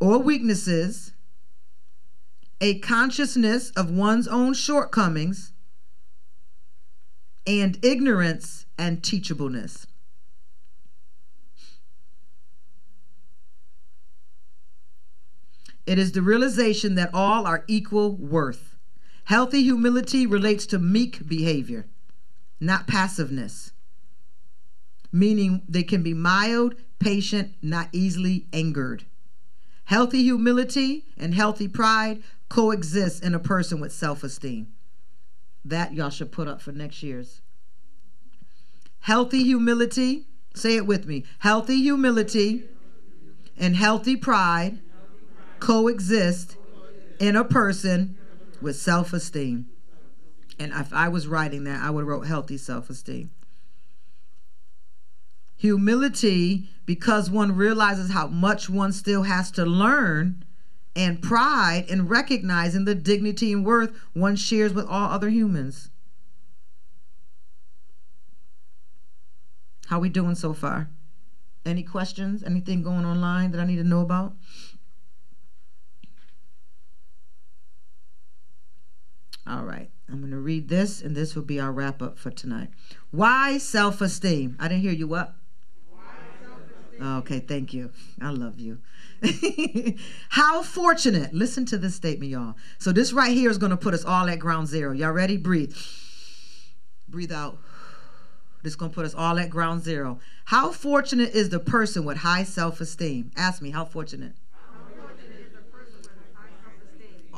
or 0.00 0.18
weaknesses, 0.18 1.12
a 2.60 2.78
consciousness 2.78 3.70
of 3.70 3.90
one's 3.90 4.28
own 4.28 4.54
shortcomings, 4.54 5.52
and 7.46 7.82
ignorance 7.84 8.66
and 8.78 9.02
teachableness. 9.02 9.86
It 15.90 15.98
is 15.98 16.12
the 16.12 16.22
realization 16.22 16.94
that 16.94 17.10
all 17.12 17.48
are 17.48 17.64
equal 17.66 18.14
worth. 18.14 18.76
Healthy 19.24 19.64
humility 19.64 20.24
relates 20.24 20.64
to 20.66 20.78
meek 20.78 21.26
behavior, 21.26 21.88
not 22.60 22.86
passiveness, 22.86 23.72
meaning 25.10 25.62
they 25.68 25.82
can 25.82 26.04
be 26.04 26.14
mild, 26.14 26.76
patient, 27.00 27.54
not 27.60 27.88
easily 27.90 28.46
angered. 28.52 29.04
Healthy 29.86 30.22
humility 30.22 31.06
and 31.18 31.34
healthy 31.34 31.66
pride 31.66 32.22
coexist 32.48 33.24
in 33.24 33.34
a 33.34 33.40
person 33.40 33.80
with 33.80 33.92
self 33.92 34.22
esteem. 34.22 34.68
That 35.64 35.92
y'all 35.92 36.10
should 36.10 36.30
put 36.30 36.46
up 36.46 36.60
for 36.60 36.70
next 36.70 37.02
year's. 37.02 37.40
Healthy 39.00 39.42
humility, 39.42 40.28
say 40.54 40.76
it 40.76 40.86
with 40.86 41.06
me 41.06 41.24
healthy 41.40 41.82
humility 41.82 42.68
and 43.58 43.74
healthy 43.74 44.14
pride 44.14 44.78
coexist 45.60 46.56
in 47.18 47.36
a 47.36 47.44
person 47.44 48.16
with 48.60 48.76
self 48.76 49.12
esteem. 49.12 49.66
And 50.58 50.72
if 50.72 50.92
I 50.92 51.08
was 51.08 51.26
writing 51.26 51.64
that, 51.64 51.82
I 51.82 51.90
would 51.90 52.02
have 52.02 52.08
wrote 52.08 52.26
healthy 52.26 52.58
self 52.58 52.90
esteem. 52.90 53.30
Humility, 55.56 56.68
because 56.86 57.30
one 57.30 57.54
realizes 57.54 58.10
how 58.10 58.26
much 58.26 58.68
one 58.70 58.92
still 58.92 59.24
has 59.24 59.50
to 59.52 59.64
learn, 59.64 60.44
and 60.96 61.22
pride 61.22 61.84
in 61.88 62.08
recognizing 62.08 62.84
the 62.84 62.94
dignity 62.94 63.52
and 63.52 63.64
worth 63.64 63.96
one 64.12 64.36
shares 64.36 64.72
with 64.72 64.86
all 64.86 65.10
other 65.10 65.28
humans. 65.28 65.90
How 69.86 69.98
we 69.98 70.08
doing 70.08 70.34
so 70.34 70.52
far? 70.52 70.88
Any 71.64 71.82
questions? 71.82 72.42
Anything 72.42 72.82
going 72.82 73.04
online 73.04 73.50
that 73.52 73.60
I 73.60 73.64
need 73.64 73.76
to 73.76 73.84
know 73.84 74.00
about? 74.00 74.34
All 79.46 79.64
right. 79.64 79.90
I'm 80.08 80.20
going 80.20 80.32
to 80.32 80.38
read 80.38 80.68
this, 80.68 81.02
and 81.02 81.16
this 81.16 81.34
will 81.34 81.42
be 81.42 81.60
our 81.60 81.72
wrap 81.72 82.02
up 82.02 82.18
for 82.18 82.30
tonight. 82.30 82.70
Why 83.10 83.58
self 83.58 84.00
esteem? 84.00 84.56
I 84.58 84.68
didn't 84.68 84.82
hear 84.82 84.92
you 84.92 85.06
what? 85.06 85.34
Okay, 87.02 87.38
thank 87.38 87.72
you. 87.72 87.90
I 88.20 88.28
love 88.28 88.60
you. 88.60 88.78
How 90.28 90.62
fortunate. 90.62 91.32
Listen 91.32 91.64
to 91.66 91.78
this 91.78 91.94
statement, 91.94 92.30
y'all. 92.30 92.56
So, 92.78 92.92
this 92.92 93.12
right 93.12 93.32
here 93.32 93.48
is 93.48 93.56
going 93.56 93.70
to 93.70 93.76
put 93.76 93.94
us 93.94 94.04
all 94.04 94.28
at 94.28 94.38
ground 94.38 94.68
zero. 94.68 94.92
Y'all 94.92 95.12
ready? 95.12 95.38
Breathe. 95.38 95.74
Breathe 97.08 97.32
out. 97.32 97.58
This 98.62 98.72
is 98.72 98.76
going 98.76 98.90
to 98.90 98.94
put 98.94 99.06
us 99.06 99.14
all 99.14 99.38
at 99.38 99.48
ground 99.48 99.82
zero. 99.82 100.18
How 100.44 100.70
fortunate 100.72 101.34
is 101.34 101.48
the 101.48 101.60
person 101.60 102.04
with 102.04 102.18
high 102.18 102.44
self 102.44 102.80
esteem? 102.80 103.30
Ask 103.34 103.62
me, 103.62 103.70
how 103.70 103.86
fortunate? 103.86 104.34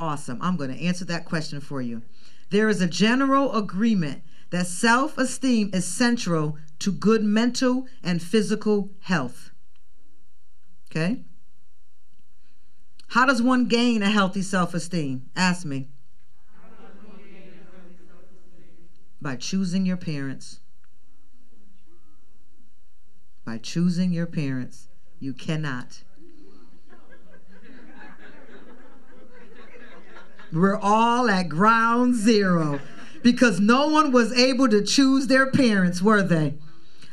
Awesome. 0.02 0.38
I'm 0.42 0.56
going 0.56 0.76
to 0.76 0.84
answer 0.84 1.04
that 1.04 1.26
question 1.26 1.60
for 1.60 1.80
you. 1.80 2.02
There 2.50 2.68
is 2.68 2.80
a 2.80 2.88
general 2.88 3.54
agreement 3.54 4.24
that 4.50 4.66
self 4.66 5.16
esteem 5.16 5.70
is 5.72 5.84
central 5.86 6.58
to 6.80 6.90
good 6.90 7.22
mental 7.22 7.86
and 8.02 8.20
physical 8.20 8.90
health. 9.02 9.52
Okay? 10.90 11.22
How 13.10 13.26
does 13.26 13.40
one 13.40 13.66
gain 13.66 14.02
a 14.02 14.10
healthy 14.10 14.42
self 14.42 14.74
esteem? 14.74 15.30
Ask 15.36 15.64
me. 15.64 15.86
By 19.20 19.36
choosing 19.36 19.86
your 19.86 19.96
parents. 19.96 20.58
By 23.44 23.58
choosing 23.58 24.10
your 24.10 24.26
parents. 24.26 24.88
You 25.20 25.32
cannot. 25.32 26.02
We're 30.52 30.78
all 30.78 31.30
at 31.30 31.48
ground 31.48 32.14
zero 32.14 32.80
because 33.22 33.60
no 33.60 33.88
one 33.88 34.12
was 34.12 34.32
able 34.32 34.68
to 34.68 34.82
choose 34.82 35.26
their 35.26 35.50
parents, 35.50 36.02
were 36.02 36.22
they? 36.22 36.54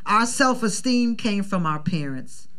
Our 0.05 0.25
self 0.25 0.63
esteem 0.63 1.15
came 1.15 1.43
from 1.43 1.65
our 1.65 1.79
parents 1.79 2.49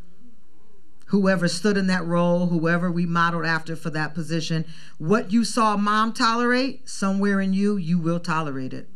whoever 1.11 1.49
stood 1.49 1.77
in 1.77 1.89
that 1.89 2.07
role, 2.07 2.47
whoever 2.47 2.89
we 2.89 3.05
modeled 3.05 3.45
after 3.45 3.75
for 3.75 3.91
that 3.91 4.15
position. 4.15 4.65
What 4.99 5.33
you 5.33 5.45
saw 5.45 5.77
mom 5.77 6.13
tolerate, 6.13 6.89
somewhere 6.89 7.41
in 7.41 7.53
you, 7.53 7.77
you 7.77 7.99
will 7.99 8.21
tolerate 8.21 8.73
it. 8.73 8.89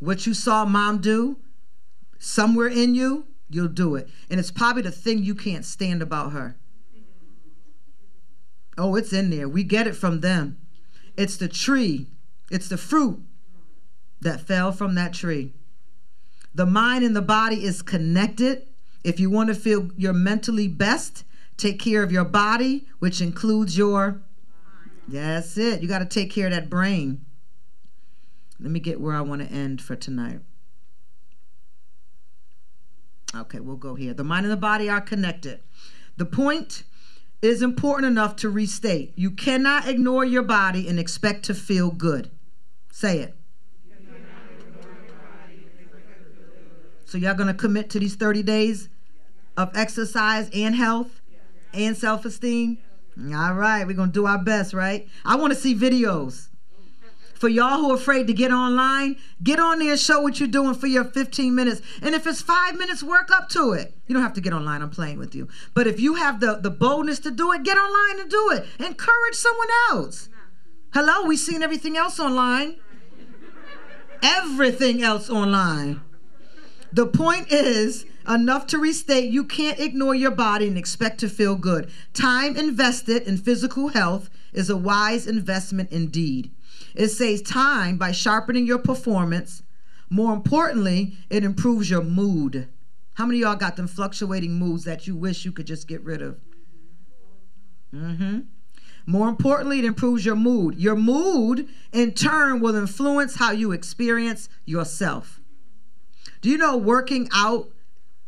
What 0.00 0.26
you 0.26 0.34
saw 0.34 0.66
mom 0.66 0.98
do, 0.98 1.38
somewhere 2.18 2.68
in 2.68 2.94
you, 2.94 3.26
you'll 3.48 3.68
do 3.68 3.94
it. 3.94 4.10
And 4.28 4.38
it's 4.38 4.50
probably 4.50 4.82
the 4.82 4.90
thing 4.90 5.22
you 5.22 5.34
can't 5.34 5.64
stand 5.64 6.02
about 6.02 6.32
her. 6.32 6.58
Oh, 8.76 8.94
it's 8.94 9.14
in 9.14 9.30
there. 9.30 9.48
We 9.48 9.64
get 9.64 9.86
it 9.86 9.96
from 9.96 10.20
them. 10.20 10.58
It's 11.16 11.36
the 11.36 11.48
tree, 11.48 12.08
it's 12.50 12.68
the 12.68 12.76
fruit 12.76 13.20
that 14.20 14.40
fell 14.40 14.72
from 14.72 14.94
that 14.94 15.12
tree. 15.12 15.52
The 16.54 16.66
mind 16.66 17.04
and 17.04 17.14
the 17.14 17.22
body 17.22 17.64
is 17.64 17.82
connected 17.82 18.66
if 19.04 19.20
you 19.20 19.28
want 19.28 19.50
to 19.50 19.54
feel 19.54 19.90
your 19.96 20.14
mentally 20.14 20.66
best, 20.66 21.24
take 21.58 21.78
care 21.78 22.02
of 22.02 22.10
your 22.10 22.24
body, 22.24 22.86
which 22.98 23.20
includes 23.20 23.76
your. 23.76 24.22
That's 25.06 25.58
it. 25.58 25.82
You 25.82 25.88
got 25.88 25.98
to 25.98 26.06
take 26.06 26.30
care 26.30 26.46
of 26.46 26.54
that 26.54 26.70
brain. 26.70 27.26
Let 28.58 28.70
me 28.70 28.80
get 28.80 28.98
where 28.98 29.14
I 29.14 29.20
want 29.20 29.42
to 29.42 29.54
end 29.54 29.82
for 29.82 29.94
tonight. 29.94 30.40
Okay, 33.36 33.60
we'll 33.60 33.76
go 33.76 33.94
here. 33.94 34.14
The 34.14 34.24
mind 34.24 34.46
and 34.46 34.52
the 34.52 34.56
body 34.56 34.88
are 34.88 35.02
connected. 35.02 35.60
The 36.16 36.24
point 36.24 36.84
is 37.44 37.62
important 37.62 38.06
enough 38.06 38.36
to 38.36 38.48
restate. 38.48 39.12
You 39.16 39.30
cannot 39.30 39.88
ignore 39.88 40.24
your 40.24 40.42
body 40.42 40.88
and 40.88 40.98
expect 40.98 41.44
to 41.46 41.54
feel 41.54 41.90
good. 41.90 42.30
Say 42.90 43.18
it. 43.18 43.34
So 47.04 47.18
y'all 47.18 47.34
gonna 47.34 47.54
commit 47.54 47.90
to 47.90 48.00
these 48.00 48.16
30 48.16 48.42
days 48.42 48.88
of 49.56 49.70
exercise 49.76 50.50
and 50.52 50.74
health 50.74 51.20
and 51.72 51.96
self 51.96 52.24
esteem? 52.24 52.78
All 53.18 53.54
right, 53.54 53.86
we're 53.86 53.94
to 53.94 54.06
do 54.08 54.26
our 54.26 54.42
best, 54.42 54.74
right? 54.74 55.06
I 55.24 55.36
want 55.36 55.52
to 55.52 55.58
see 55.58 55.74
videos. 55.74 56.48
For 57.44 57.50
y'all 57.50 57.76
who 57.76 57.90
are 57.90 57.96
afraid 57.96 58.26
to 58.28 58.32
get 58.32 58.52
online, 58.52 59.16
get 59.42 59.60
on 59.60 59.78
there 59.78 59.90
and 59.90 60.00
show 60.00 60.18
what 60.18 60.40
you're 60.40 60.48
doing 60.48 60.72
for 60.72 60.86
your 60.86 61.04
15 61.04 61.54
minutes. 61.54 61.82
And 62.00 62.14
if 62.14 62.26
it's 62.26 62.40
five 62.40 62.74
minutes, 62.78 63.02
work 63.02 63.30
up 63.30 63.50
to 63.50 63.72
it. 63.72 63.94
You 64.06 64.14
don't 64.14 64.22
have 64.22 64.32
to 64.32 64.40
get 64.40 64.54
online, 64.54 64.80
I'm 64.80 64.88
playing 64.88 65.18
with 65.18 65.34
you. 65.34 65.48
But 65.74 65.86
if 65.86 66.00
you 66.00 66.14
have 66.14 66.40
the, 66.40 66.54
the 66.54 66.70
boldness 66.70 67.18
to 67.18 67.30
do 67.30 67.52
it, 67.52 67.62
get 67.62 67.76
online 67.76 68.20
and 68.22 68.30
do 68.30 68.50
it. 68.52 68.64
Encourage 68.82 69.34
someone 69.34 69.68
else. 69.90 70.30
Hello, 70.94 71.26
we've 71.26 71.38
seen 71.38 71.62
everything 71.62 71.98
else 71.98 72.18
online. 72.18 72.76
Everything 74.22 75.02
else 75.02 75.28
online. 75.28 76.00
The 76.94 77.06
point 77.06 77.52
is, 77.52 78.06
enough 78.26 78.66
to 78.68 78.78
restate 78.78 79.30
you 79.30 79.44
can't 79.44 79.78
ignore 79.78 80.14
your 80.14 80.30
body 80.30 80.66
and 80.66 80.78
expect 80.78 81.20
to 81.20 81.28
feel 81.28 81.56
good. 81.56 81.90
Time 82.14 82.56
invested 82.56 83.24
in 83.24 83.36
physical 83.36 83.88
health 83.88 84.30
is 84.54 84.70
a 84.70 84.78
wise 84.78 85.26
investment 85.26 85.92
indeed. 85.92 86.50
It 86.94 87.08
saves 87.08 87.42
time 87.42 87.98
by 87.98 88.12
sharpening 88.12 88.66
your 88.66 88.78
performance. 88.78 89.62
More 90.10 90.32
importantly, 90.32 91.16
it 91.30 91.44
improves 91.44 91.90
your 91.90 92.02
mood. 92.02 92.68
How 93.14 93.26
many 93.26 93.40
y'all 93.40 93.56
got 93.56 93.76
them 93.76 93.86
fluctuating 93.86 94.52
moods 94.52 94.84
that 94.84 95.06
you 95.06 95.16
wish 95.16 95.44
you 95.44 95.52
could 95.52 95.66
just 95.66 95.88
get 95.88 96.02
rid 96.02 96.22
of? 96.22 96.40
Mm-hmm. 97.94 98.40
More 99.06 99.28
importantly, 99.28 99.78
it 99.78 99.84
improves 99.84 100.24
your 100.24 100.36
mood. 100.36 100.76
Your 100.76 100.96
mood, 100.96 101.68
in 101.92 102.12
turn, 102.12 102.60
will 102.60 102.74
influence 102.74 103.36
how 103.36 103.52
you 103.52 103.72
experience 103.72 104.48
yourself. 104.64 105.40
Do 106.40 106.48
you 106.48 106.58
know 106.58 106.76
working 106.76 107.28
out 107.32 107.68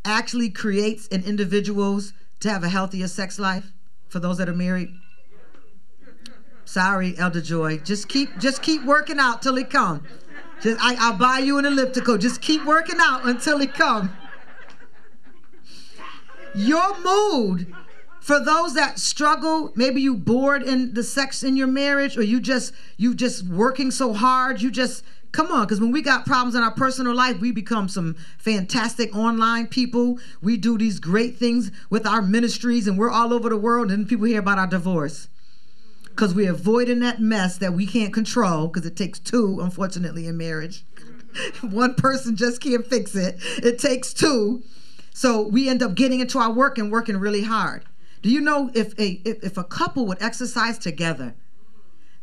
actually 0.05 0.51
creates 0.51 1.07
in 1.09 1.25
individuals 1.25 2.13
to 2.41 2.51
have 2.51 2.63
a 2.63 2.69
healthier 2.69 3.09
sex 3.09 3.39
life 3.39 3.73
for 4.09 4.21
those 4.21 4.39
that 4.39 4.49
are 4.49 4.55
married? 4.55 4.91
Sorry, 6.67 7.17
Elder 7.17 7.41
Joy. 7.41 7.79
Just 7.79 8.09
keep 8.09 8.37
just 8.39 8.61
keep 8.61 8.85
working 8.85 9.19
out 9.19 9.41
till 9.41 9.55
he 9.55 9.65
come. 9.65 10.05
Just 10.61 10.79
I, 10.83 10.97
I'll 10.99 11.17
buy 11.17 11.39
you 11.39 11.59
an 11.59 11.65
elliptical. 11.65 12.19
Just 12.19 12.43
keep 12.43 12.65
working 12.67 12.97
out 13.01 13.25
until 13.25 13.59
he 13.59 13.67
come. 13.67 14.15
Your 16.55 16.99
mood 17.01 17.73
for 18.21 18.41
those 18.41 18.75
that 18.75 18.99
struggle 18.99 19.73
maybe 19.77 20.03
you 20.03 20.17
bored 20.17 20.63
in 20.63 20.93
the 20.95 21.05
sex 21.05 21.45
in 21.45 21.57
your 21.57 21.69
marriage 21.69 22.19
or 22.19 22.23
you 22.23 22.41
just 22.41 22.75
you 22.97 23.15
just 23.15 23.45
working 23.47 23.93
so 23.93 24.13
hard 24.13 24.61
you 24.61 24.71
just 24.71 25.05
Come 25.37 25.53
on, 25.53 25.67
because 25.67 25.83
when 25.83 25.93
we 25.93 26.01
got 26.01 26.25
problems 26.25 26.55
in 26.55 26.63
our 26.63 26.71
personal 26.71 27.15
life, 27.15 27.41
we 27.41 27.53
become 27.53 27.91
some 27.91 28.17
fantastic 28.39 29.15
online 29.15 29.67
people. 29.67 30.19
We 30.41 30.57
do 30.57 30.79
these 30.79 30.99
great 30.99 31.37
things 31.37 31.71
with 31.91 32.07
our 32.07 32.23
ministries, 32.23 32.89
and 32.89 32.97
we're 32.97 33.11
all 33.11 33.35
over 33.35 33.51
the 33.51 33.57
world, 33.59 33.91
and 33.91 34.09
people 34.09 34.25
hear 34.25 34.39
about 34.39 34.59
our 34.59 34.67
divorce. 34.67 35.29
Because 36.17 36.35
we're 36.35 36.51
avoiding 36.51 37.01
that 37.01 37.21
mess 37.21 37.59
that 37.59 37.75
we 37.75 37.87
can't 37.87 38.13
control, 38.13 38.69
because 38.69 38.87
it 38.87 38.97
takes 38.97 39.19
two, 39.19 39.61
unfortunately, 39.61 40.27
in 40.27 40.39
marriage. 40.39 40.87
One 41.61 41.95
person 41.95 42.37
just 42.37 42.63
can't 42.63 42.87
fix 42.87 43.15
it, 43.15 43.37
it 43.63 43.79
takes 43.79 44.15
two. 44.15 44.63
So 45.13 45.47
we 45.47 45.69
end 45.69 45.83
up 45.83 45.95
getting 45.95 46.21
into 46.21 46.39
our 46.39 46.51
work 46.51 46.79
and 46.79 46.91
working 46.91 47.19
really 47.19 47.43
hard. 47.43 47.85
Do 48.23 48.31
you 48.31 48.41
know 48.41 48.71
if 48.75 48.99
a 48.99 49.21
if, 49.25 49.45
if 49.45 49.57
a 49.59 49.65
couple 49.65 50.07
would 50.07 50.23
exercise 50.23 50.79
together, 50.79 51.35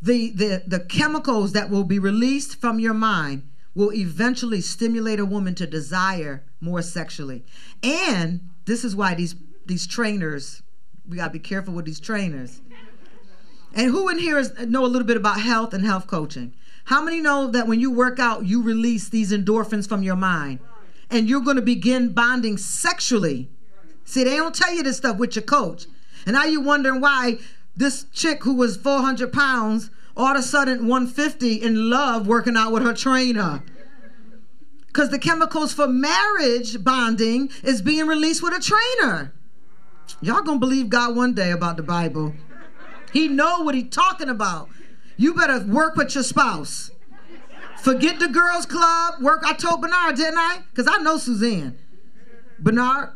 the, 0.02 0.32
the, 0.32 0.64
the 0.68 0.80
chemicals 0.80 1.54
that 1.54 1.70
will 1.70 1.86
be 1.86 1.98
released 1.98 2.60
from 2.60 2.80
your 2.80 2.94
mind 2.94 3.48
will 3.74 3.94
eventually 3.94 4.60
stimulate 4.60 5.20
a 5.20 5.26
woman 5.26 5.56
to 5.56 5.66
desire 5.66 6.44
more 6.60 6.82
sexually. 6.82 7.46
And 7.82 8.50
this 8.66 8.84
is 8.84 8.96
why 8.96 9.14
these 9.14 9.36
these 9.66 9.88
trainers, 9.88 10.62
we 11.08 11.18
gotta 11.18 11.32
be 11.32 11.40
careful 11.40 11.74
with 11.74 11.86
these 11.86 12.00
trainers. 12.00 12.62
And 13.74 13.90
who 13.90 14.10
in 14.10 14.20
here 14.20 14.38
is, 14.38 14.58
know 14.60 14.86
a 14.86 14.88
little 14.88 15.08
bit 15.08 15.18
about 15.18 15.42
health 15.42 15.74
and 15.74 15.86
health 15.86 16.08
coaching? 16.08 16.54
How 16.86 17.02
many 17.02 17.22
know 17.22 17.48
that 17.48 17.68
when 17.68 17.80
you 17.80 17.90
work 17.90 18.20
out, 18.20 18.46
you 18.46 18.62
release 18.62 19.10
these 19.10 19.32
endorphins 19.32 19.88
from 19.88 20.04
your 20.04 20.16
mind, 20.16 20.60
and 21.10 21.28
you're 21.28 21.42
going 21.42 21.56
to 21.56 21.62
begin 21.62 22.14
bonding 22.14 22.58
sexually? 22.58 23.50
See, 24.06 24.24
they 24.24 24.36
don't 24.36 24.54
tell 24.54 24.74
you 24.74 24.84
this 24.84 24.98
stuff 24.98 25.18
with 25.18 25.36
your 25.36 25.44
coach, 25.44 25.86
and 26.26 26.36
now 26.36 26.44
you're 26.46 26.62
wondering 26.62 27.02
why 27.02 27.40
this 27.76 28.06
chick 28.14 28.44
who 28.44 28.54
was 28.54 28.78
400 28.78 29.34
pounds 29.34 29.90
all 30.16 30.28
of 30.28 30.38
a 30.38 30.44
sudden 30.44 30.88
150 30.88 31.56
in 31.56 31.90
love 31.90 32.28
working 32.28 32.56
out 32.56 32.72
with 32.72 32.84
her 32.84 32.94
trainer. 32.94 33.64
Because 34.88 35.10
the 35.10 35.18
chemicals 35.18 35.74
for 35.74 35.88
marriage 35.88 36.84
bonding 36.84 37.50
is 37.64 37.82
being 37.82 38.06
released 38.06 38.44
with 38.44 38.54
a 38.54 38.60
trainer. 38.60 39.34
Y'all 40.22 40.44
gonna 40.44 40.60
believe 40.60 40.90
god 40.90 41.16
one 41.16 41.34
day 41.34 41.50
about 41.50 41.78
the 41.78 41.84
bible 41.84 42.34
he 43.14 43.28
know 43.28 43.62
what 43.62 43.76
he 43.76 43.84
talking 43.84 44.30
about 44.30 44.70
you 45.16 45.34
better 45.34 45.60
work 45.66 45.96
with 45.96 46.14
your 46.16 46.24
spouse 46.24 46.92
forget 47.78 48.20
the 48.20 48.28
girls 48.28 48.66
club 48.66 49.22
work 49.22 49.42
i 49.46 49.54
told 49.54 49.82
bernard 49.82 50.16
didn't 50.16 50.38
i 50.38 50.60
because 50.70 50.88
i 50.88 50.98
know 50.98 51.18
suzanne 51.18 51.78
bernard 52.60 53.10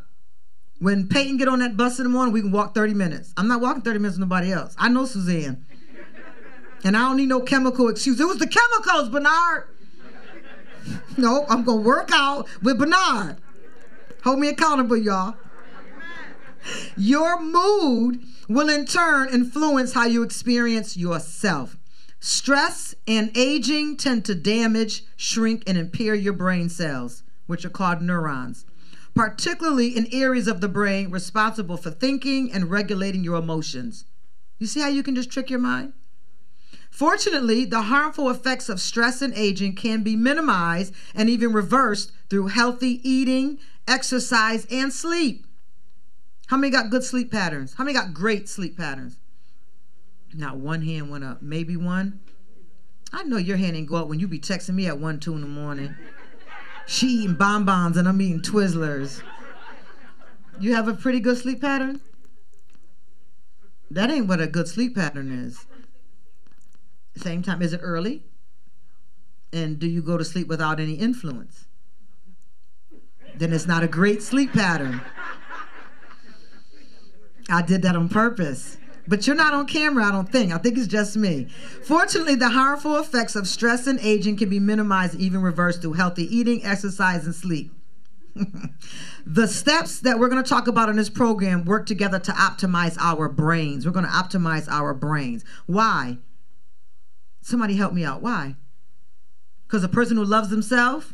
when 0.80 1.08
Peyton 1.08 1.38
get 1.38 1.48
on 1.48 1.60
that 1.60 1.76
bus 1.76 2.00
in 2.00 2.04
the 2.04 2.10
morning, 2.10 2.34
we 2.34 2.42
can 2.42 2.52
walk 2.52 2.76
30 2.76 2.94
minutes. 2.94 3.34
I'm 3.36 3.48
not 3.48 3.62
walking 3.62 3.82
30 3.82 4.00
minutes 4.00 4.18
with 4.18 4.30
nobody 4.30 4.52
else. 4.52 4.76
I 4.78 4.90
know 4.90 5.06
Suzanne. 5.06 5.66
And 6.84 6.96
I 6.96 7.00
don't 7.02 7.18
need 7.18 7.30
no 7.30 7.42
chemical 7.42 7.90
excuse. 7.90 8.20
It 8.20 8.28
was 8.28 8.38
the 8.38 8.48
chemicals, 8.48 9.10
Bernard. 9.10 9.70
no, 11.18 11.46
I'm 11.50 11.64
going 11.64 11.80
to 11.80 11.88
work 11.88 12.10
out 12.14 12.48
with 12.62 12.78
Bernard. 12.78 13.38
Hold 14.24 14.40
me 14.40 14.50
accountable, 14.50 14.98
y'all. 14.98 15.36
Your 16.96 17.42
mood 17.42 18.24
will 18.48 18.70
in 18.70 18.86
turn 18.86 19.30
influence 19.30 19.94
how 19.94 20.06
you 20.06 20.24
experience 20.24 20.98
yourself. 20.98 21.78
Stress 22.20 22.96
and 23.08 23.36
aging 23.36 23.98
tend 23.98 24.26
to 24.26 24.36
damage, 24.36 25.04
shrink, 25.16 25.64
and 25.68 25.78
impair 25.78 26.16
your 26.16 26.34
brain 26.34 26.70
cells, 26.70 27.24
which 27.46 27.64
are 27.64 27.70
called 27.70 28.02
neurons, 28.02 28.66
particularly 29.14 29.96
in 29.96 30.08
areas 30.12 30.48
of 30.48 30.62
the 30.62 30.68
brain 30.68 31.12
responsible 31.12 31.78
for 31.78 31.92
thinking 31.92 32.52
and 32.52 32.72
regulating 32.72 33.24
your 33.24 33.38
emotions. 33.38 34.06
You 34.60 34.68
see 34.68 34.82
how 34.82 34.90
you 34.90 35.04
can 35.04 35.16
just 35.16 35.32
trick 35.32 35.50
your 35.50 35.60
mind? 35.60 35.94
Fortunately, 36.90 37.66
the 37.66 37.84
harmful 37.84 38.30
effects 38.30 38.70
of 38.70 38.82
stress 38.82 39.22
and 39.22 39.34
aging 39.36 39.76
can 39.76 40.02
be 40.02 40.16
minimized 40.16 40.94
and 41.14 41.30
even 41.30 41.54
reversed 41.54 42.12
through 42.30 42.48
healthy 42.48 43.08
eating, 43.08 43.60
exercise, 43.88 44.66
and 44.72 44.92
sleep. 44.92 45.47
How 46.48 46.58
many 46.58 46.72
got 46.72 46.90
good 46.90 47.04
sleep 47.04 47.32
patterns? 47.32 47.74
How 47.74 47.84
many 47.84 47.94
got 47.94 48.14
great 48.14 48.50
sleep 48.50 48.78
patterns? 48.78 49.18
Not 50.34 50.58
one 50.58 50.82
hand 50.82 51.10
went 51.10 51.24
up, 51.24 51.42
maybe 51.42 51.78
one. 51.78 52.20
I 53.14 53.24
know 53.24 53.38
your 53.38 53.58
hand 53.58 53.76
ain't 53.76 53.88
go 53.88 53.98
up 53.98 54.08
when 54.08 54.20
you 54.20 54.28
be 54.28 54.40
texting 54.40 54.76
me 54.76 54.88
at 54.88 55.00
1, 55.00 55.20
2 55.20 55.36
in 55.36 55.42
the 55.42 55.48
morning. 55.48 55.96
She 56.86 57.08
eating 57.08 57.36
bonbons 57.36 57.98
and 57.98 58.08
I'm 58.08 58.22
eating 58.22 58.42
Twizzlers. 58.42 59.22
You 60.60 60.74
have 60.74 60.88
a 60.88 60.94
pretty 60.94 61.20
good 61.20 61.38
sleep 61.38 61.62
pattern? 61.62 62.02
That 63.92 64.10
ain't 64.10 64.28
what 64.28 64.42
a 64.42 64.48
good 64.48 64.68
sleep 64.68 64.96
pattern 64.96 65.32
is. 65.32 65.66
Same 67.16 67.42
time, 67.42 67.62
is 67.62 67.74
it 67.74 67.82
early? 67.84 68.24
And 69.52 69.80
do 69.80 69.88
you 69.88 70.02
go 70.02 70.18
to 70.18 70.26
sleep 70.26 70.48
without 70.48 70.80
any 70.80 70.94
influence? 70.94 71.66
Then 73.36 73.54
it's 73.54 73.68
not 73.68 73.84
a 73.84 73.88
great 73.88 74.22
sleep 74.22 74.54
pattern. 74.54 75.02
I 77.50 77.62
did 77.62 77.82
that 77.84 77.96
on 77.96 78.10
purpose. 78.10 78.78
But 79.08 79.26
you're 79.26 79.38
not 79.38 79.54
on 79.54 79.68
camera, 79.68 80.04
I 80.04 80.12
don't 80.12 80.30
think. 80.30 80.52
I 80.52 80.58
think 80.58 80.78
it's 80.78 80.88
just 80.88 81.16
me. 81.16 81.46
Fortunately, 81.84 82.36
the 82.36 82.50
harmful 82.50 82.98
effects 82.98 83.38
of 83.38 83.48
stress 83.48 83.88
and 83.88 84.00
aging 84.02 84.36
can 84.36 84.50
be 84.50 84.60
minimized, 84.60 85.16
even 85.16 85.42
reversed 85.42 85.82
through 85.82 85.94
healthy 85.94 86.24
eating, 86.36 86.66
exercise, 86.66 87.26
and 87.26 87.34
sleep. 87.34 87.72
the 89.26 89.48
steps 89.48 90.02
that 90.02 90.20
we're 90.20 90.28
going 90.28 90.44
to 90.44 90.48
talk 90.48 90.68
about 90.68 90.90
in 90.90 90.98
this 90.98 91.10
program 91.10 91.64
work 91.64 91.86
together 91.86 92.20
to 92.20 92.32
optimize 92.34 92.98
our 93.00 93.30
brains. 93.30 93.86
We're 93.86 93.94
going 93.94 94.06
to 94.06 94.12
optimize 94.12 94.68
our 94.68 94.94
brains. 94.94 95.46
Why? 95.66 96.18
Somebody 97.42 97.78
help 97.78 97.94
me 97.94 98.04
out. 98.04 98.22
Why? 98.22 98.56
Because 99.66 99.84
a 99.84 99.90
person 99.90 100.18
who 100.18 100.26
loves 100.26 100.50
themselves 100.50 101.14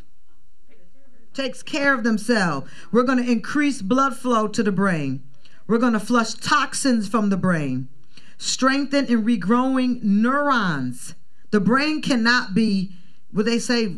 takes 1.32 1.62
care 1.62 1.94
of 1.94 2.04
themselves. 2.04 2.70
We're 2.92 3.02
going 3.04 3.24
to 3.24 3.30
increase 3.30 3.82
blood 3.82 4.16
flow 4.16 4.48
to 4.48 4.62
the 4.62 4.72
brain. 4.72 5.22
We're 5.66 5.78
going 5.78 5.94
to 5.94 6.00
flush 6.00 6.34
toxins 6.34 7.08
from 7.08 7.30
the 7.30 7.36
brain, 7.36 7.88
strengthen 8.36 9.06
and 9.06 9.24
regrowing 9.24 10.02
neurons. 10.02 11.14
The 11.50 11.60
brain 11.60 12.02
cannot 12.02 12.54
be, 12.54 12.92
what 13.32 13.46
they 13.46 13.58
say, 13.58 13.96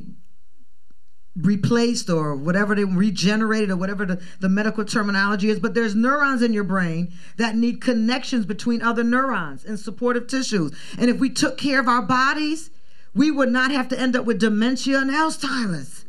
replaced 1.37 2.09
or 2.09 2.35
whatever 2.35 2.75
they 2.75 2.85
regenerated 2.85 3.71
or 3.71 3.77
whatever 3.77 4.07
the, 4.07 4.23
the 4.41 4.49
medical 4.49 4.85
terminology 4.85 5.51
is 5.51 5.61
but 5.61 5.75
there's 5.75 5.95
neurons 5.95 6.41
in 6.41 6.53
your 6.53 6.65
brain 6.65 7.13
that 7.37 7.55
need 7.55 7.81
connections 7.81 8.47
between 8.47 8.81
other 8.81 9.05
neurons 9.05 9.63
and 9.65 9.79
supportive 9.79 10.27
tissues. 10.27 10.73
And 10.99 11.11
if 11.11 11.19
we 11.19 11.29
took 11.29 11.59
care 11.59 11.79
of 11.79 11.89
our 11.89 12.01
bodies 12.01 12.71
we 13.15 13.31
would 13.31 13.51
not 13.51 13.71
have 13.71 13.89
to 13.89 13.99
end 13.99 14.17
up 14.17 14.25
with 14.25 14.39
dementia 14.39 14.99
and 14.99 15.11
alzheimer's. 15.11 16.05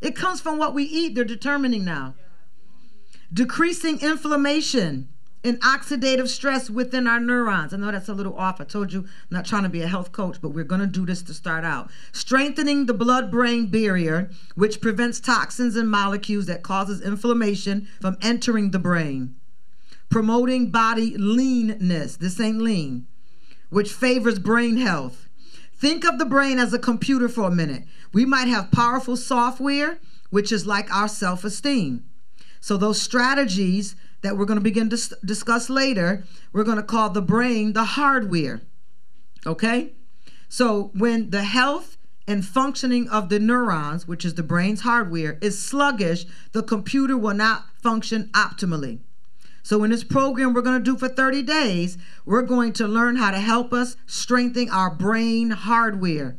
It 0.00 0.16
comes 0.16 0.40
from 0.40 0.58
what 0.58 0.74
we 0.74 0.84
eat 0.84 1.14
they're 1.14 1.24
determining 1.24 1.84
now 1.84 2.14
decreasing 3.32 4.00
inflammation 4.00 5.08
and 5.44 5.60
oxidative 5.62 6.28
stress 6.28 6.70
within 6.70 7.06
our 7.08 7.18
neurons. 7.18 7.74
I 7.74 7.76
know 7.76 7.90
that's 7.90 8.08
a 8.08 8.14
little 8.14 8.36
off. 8.36 8.60
I 8.60 8.64
told 8.64 8.92
you 8.92 9.00
I'm 9.00 9.08
not 9.30 9.44
trying 9.44 9.64
to 9.64 9.68
be 9.68 9.82
a 9.82 9.88
health 9.88 10.12
coach, 10.12 10.40
but 10.40 10.50
we're 10.50 10.64
going 10.64 10.80
to 10.80 10.86
do 10.86 11.04
this 11.04 11.22
to 11.22 11.34
start 11.34 11.64
out. 11.64 11.90
Strengthening 12.12 12.86
the 12.86 12.94
blood-brain 12.94 13.66
barrier, 13.66 14.30
which 14.54 14.80
prevents 14.80 15.18
toxins 15.18 15.74
and 15.74 15.90
molecules 15.90 16.46
that 16.46 16.62
causes 16.62 17.00
inflammation 17.00 17.88
from 18.00 18.16
entering 18.22 18.70
the 18.70 18.78
brain. 18.78 19.34
Promoting 20.10 20.70
body 20.70 21.16
leanness. 21.16 22.16
This 22.16 22.38
ain't 22.38 22.60
lean, 22.60 23.06
which 23.70 23.92
favors 23.92 24.38
brain 24.38 24.76
health. 24.76 25.28
Think 25.74 26.04
of 26.04 26.18
the 26.18 26.26
brain 26.26 26.60
as 26.60 26.72
a 26.72 26.78
computer 26.78 27.28
for 27.28 27.48
a 27.48 27.50
minute. 27.50 27.84
We 28.12 28.24
might 28.24 28.46
have 28.46 28.70
powerful 28.70 29.16
software, 29.16 29.98
which 30.30 30.52
is 30.52 30.66
like 30.66 30.94
our 30.94 31.08
self-esteem. 31.08 32.04
So 32.62 32.76
those 32.76 33.02
strategies 33.02 33.96
that 34.22 34.36
we're 34.36 34.44
going 34.44 34.58
to 34.58 34.62
begin 34.62 34.88
to 34.88 35.16
discuss 35.24 35.68
later, 35.68 36.24
we're 36.52 36.62
going 36.62 36.76
to 36.76 36.84
call 36.84 37.10
the 37.10 37.20
brain 37.20 37.72
the 37.72 37.82
hardware. 37.84 38.62
Okay? 39.44 39.94
So 40.48 40.92
when 40.94 41.30
the 41.30 41.42
health 41.42 41.98
and 42.28 42.46
functioning 42.46 43.08
of 43.08 43.30
the 43.30 43.40
neurons, 43.40 44.06
which 44.06 44.24
is 44.24 44.34
the 44.34 44.44
brain's 44.44 44.82
hardware, 44.82 45.38
is 45.42 45.60
sluggish, 45.60 46.24
the 46.52 46.62
computer 46.62 47.18
will 47.18 47.34
not 47.34 47.64
function 47.82 48.30
optimally. 48.32 49.00
So, 49.64 49.82
in 49.84 49.90
this 49.90 50.04
program 50.04 50.52
we're 50.54 50.62
going 50.62 50.82
to 50.82 50.84
do 50.84 50.96
for 50.96 51.08
30 51.08 51.42
days, 51.42 51.96
we're 52.24 52.42
going 52.42 52.72
to 52.74 52.88
learn 52.88 53.16
how 53.16 53.30
to 53.30 53.38
help 53.38 53.72
us 53.72 53.96
strengthen 54.06 54.68
our 54.70 54.90
brain 54.92 55.50
hardware. 55.50 56.36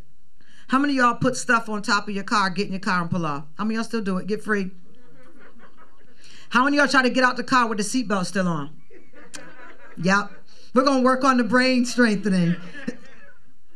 How 0.68 0.80
many 0.80 0.94
y'all 0.96 1.16
put 1.16 1.38
stuff 1.38 1.70
on 1.70 1.82
top 1.82 2.08
of 2.08 2.16
your 2.16 2.24
car, 2.26 2.50
get 2.50 2.68
in 2.68 2.74
your 2.74 2.80
car 2.80 3.02
and 3.02 3.12
pull 3.12 3.26
off? 3.26 3.46
How 3.58 3.64
many 3.64 3.76
y'all 3.76 3.84
still 3.84 4.02
do 4.02 4.18
it? 4.18 4.28
Get 4.28 4.42
free. 4.42 4.72
How 6.50 6.64
many 6.64 6.78
y'all 6.78 6.88
try 6.88 7.02
to 7.02 7.10
get 7.10 7.24
out 7.24 7.38
the 7.38 7.44
car 7.44 7.68
with 7.68 7.78
the 7.78 7.84
seatbelt 7.84 8.26
still 8.26 8.48
on? 8.48 8.70
Yep. 9.98 10.32
We're 10.74 10.84
going 10.84 11.00
to 11.00 11.06
work 11.06 11.24
on 11.24 11.38
the 11.38 11.44
brain 11.44 11.86
strengthening. 11.86 12.56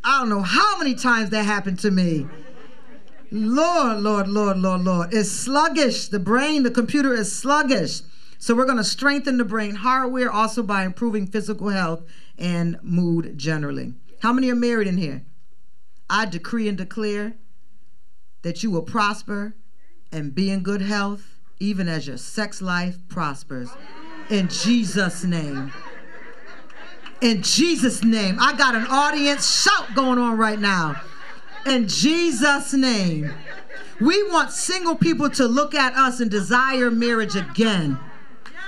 I 0.04 0.20
don't 0.20 0.30
know 0.30 0.42
how 0.42 0.78
many 0.78 0.96
times 0.96 1.30
that 1.32 1.44
happened 1.44 1.80
to 1.80 1.92
me. 1.92 2.28
Lord, 3.30 4.00
Lord, 4.00 4.28
Lord, 4.28 4.58
Lord, 4.58 4.82
Lord. 4.82 5.14
It's 5.14 5.30
sluggish. 5.30 6.08
The 6.08 6.20
brain, 6.20 6.64
the 6.64 6.72
computer 6.72 7.14
is 7.14 7.36
sluggish. 7.36 8.02
So 8.40 8.56
we're 8.56 8.66
going 8.66 8.78
to 8.78 8.84
strengthen 8.84 9.38
the 9.38 9.46
brain 9.46 9.76
hardware 9.76 10.32
also 10.32 10.64
by 10.64 10.86
improving 10.86 11.28
physical 11.28 11.70
health 11.70 12.04
and 12.38 12.78
mood 12.82 13.38
generally. 13.38 13.94
How 14.22 14.32
many 14.32 14.50
are 14.50 14.56
married 14.56 14.88
in 14.88 14.98
here? 14.98 15.24
I 16.10 16.26
decree 16.26 16.68
and 16.68 16.78
declare 16.78 17.34
that 18.44 18.64
you 18.64 18.72
will 18.72 18.84
prosper 18.84 19.56
and 20.12 20.34
be 20.34 20.50
in 20.50 20.62
good 20.62 20.82
health 20.82 21.37
even 21.60 21.88
as 21.88 22.08
your 22.08 22.18
sex 22.18 22.62
life 22.62 22.98
prospers. 23.10 23.70
In 24.30 24.48
Jesus' 24.50 25.24
name. 25.24 25.72
In 27.22 27.42
Jesus' 27.42 28.04
name. 28.04 28.38
I 28.40 28.56
got 28.56 28.76
an 28.76 28.86
audience 28.88 29.64
shout 29.64 29.96
going 29.96 30.20
on 30.20 30.38
right 30.38 30.60
now. 30.60 31.02
In 31.66 31.88
Jesus' 31.88 32.74
name. 32.74 33.34
We 34.00 34.24
want 34.30 34.52
single 34.52 34.96
people 34.96 35.30
to 35.32 35.48
look 35.48 35.74
at 35.74 35.94
us 35.94 36.20
and 36.20 36.30
desire 36.30 36.92
marriage 36.92 37.36
again. 37.36 37.98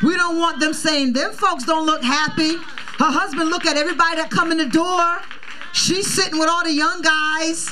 We 0.01 0.15
don't 0.15 0.39
want 0.39 0.59
them 0.59 0.73
saying, 0.73 1.13
them 1.13 1.33
folks 1.33 1.65
don't 1.65 1.85
look 1.85 2.03
happy. 2.03 2.55
Her 2.55 3.11
husband 3.11 3.49
look 3.49 3.65
at 3.65 3.77
everybody 3.77 4.15
that 4.15 4.31
come 4.31 4.51
in 4.51 4.57
the 4.57 4.65
door. 4.65 5.19
She's 5.73 6.07
sitting 6.07 6.39
with 6.39 6.49
all 6.49 6.63
the 6.63 6.73
young 6.73 7.01
guys. 7.01 7.69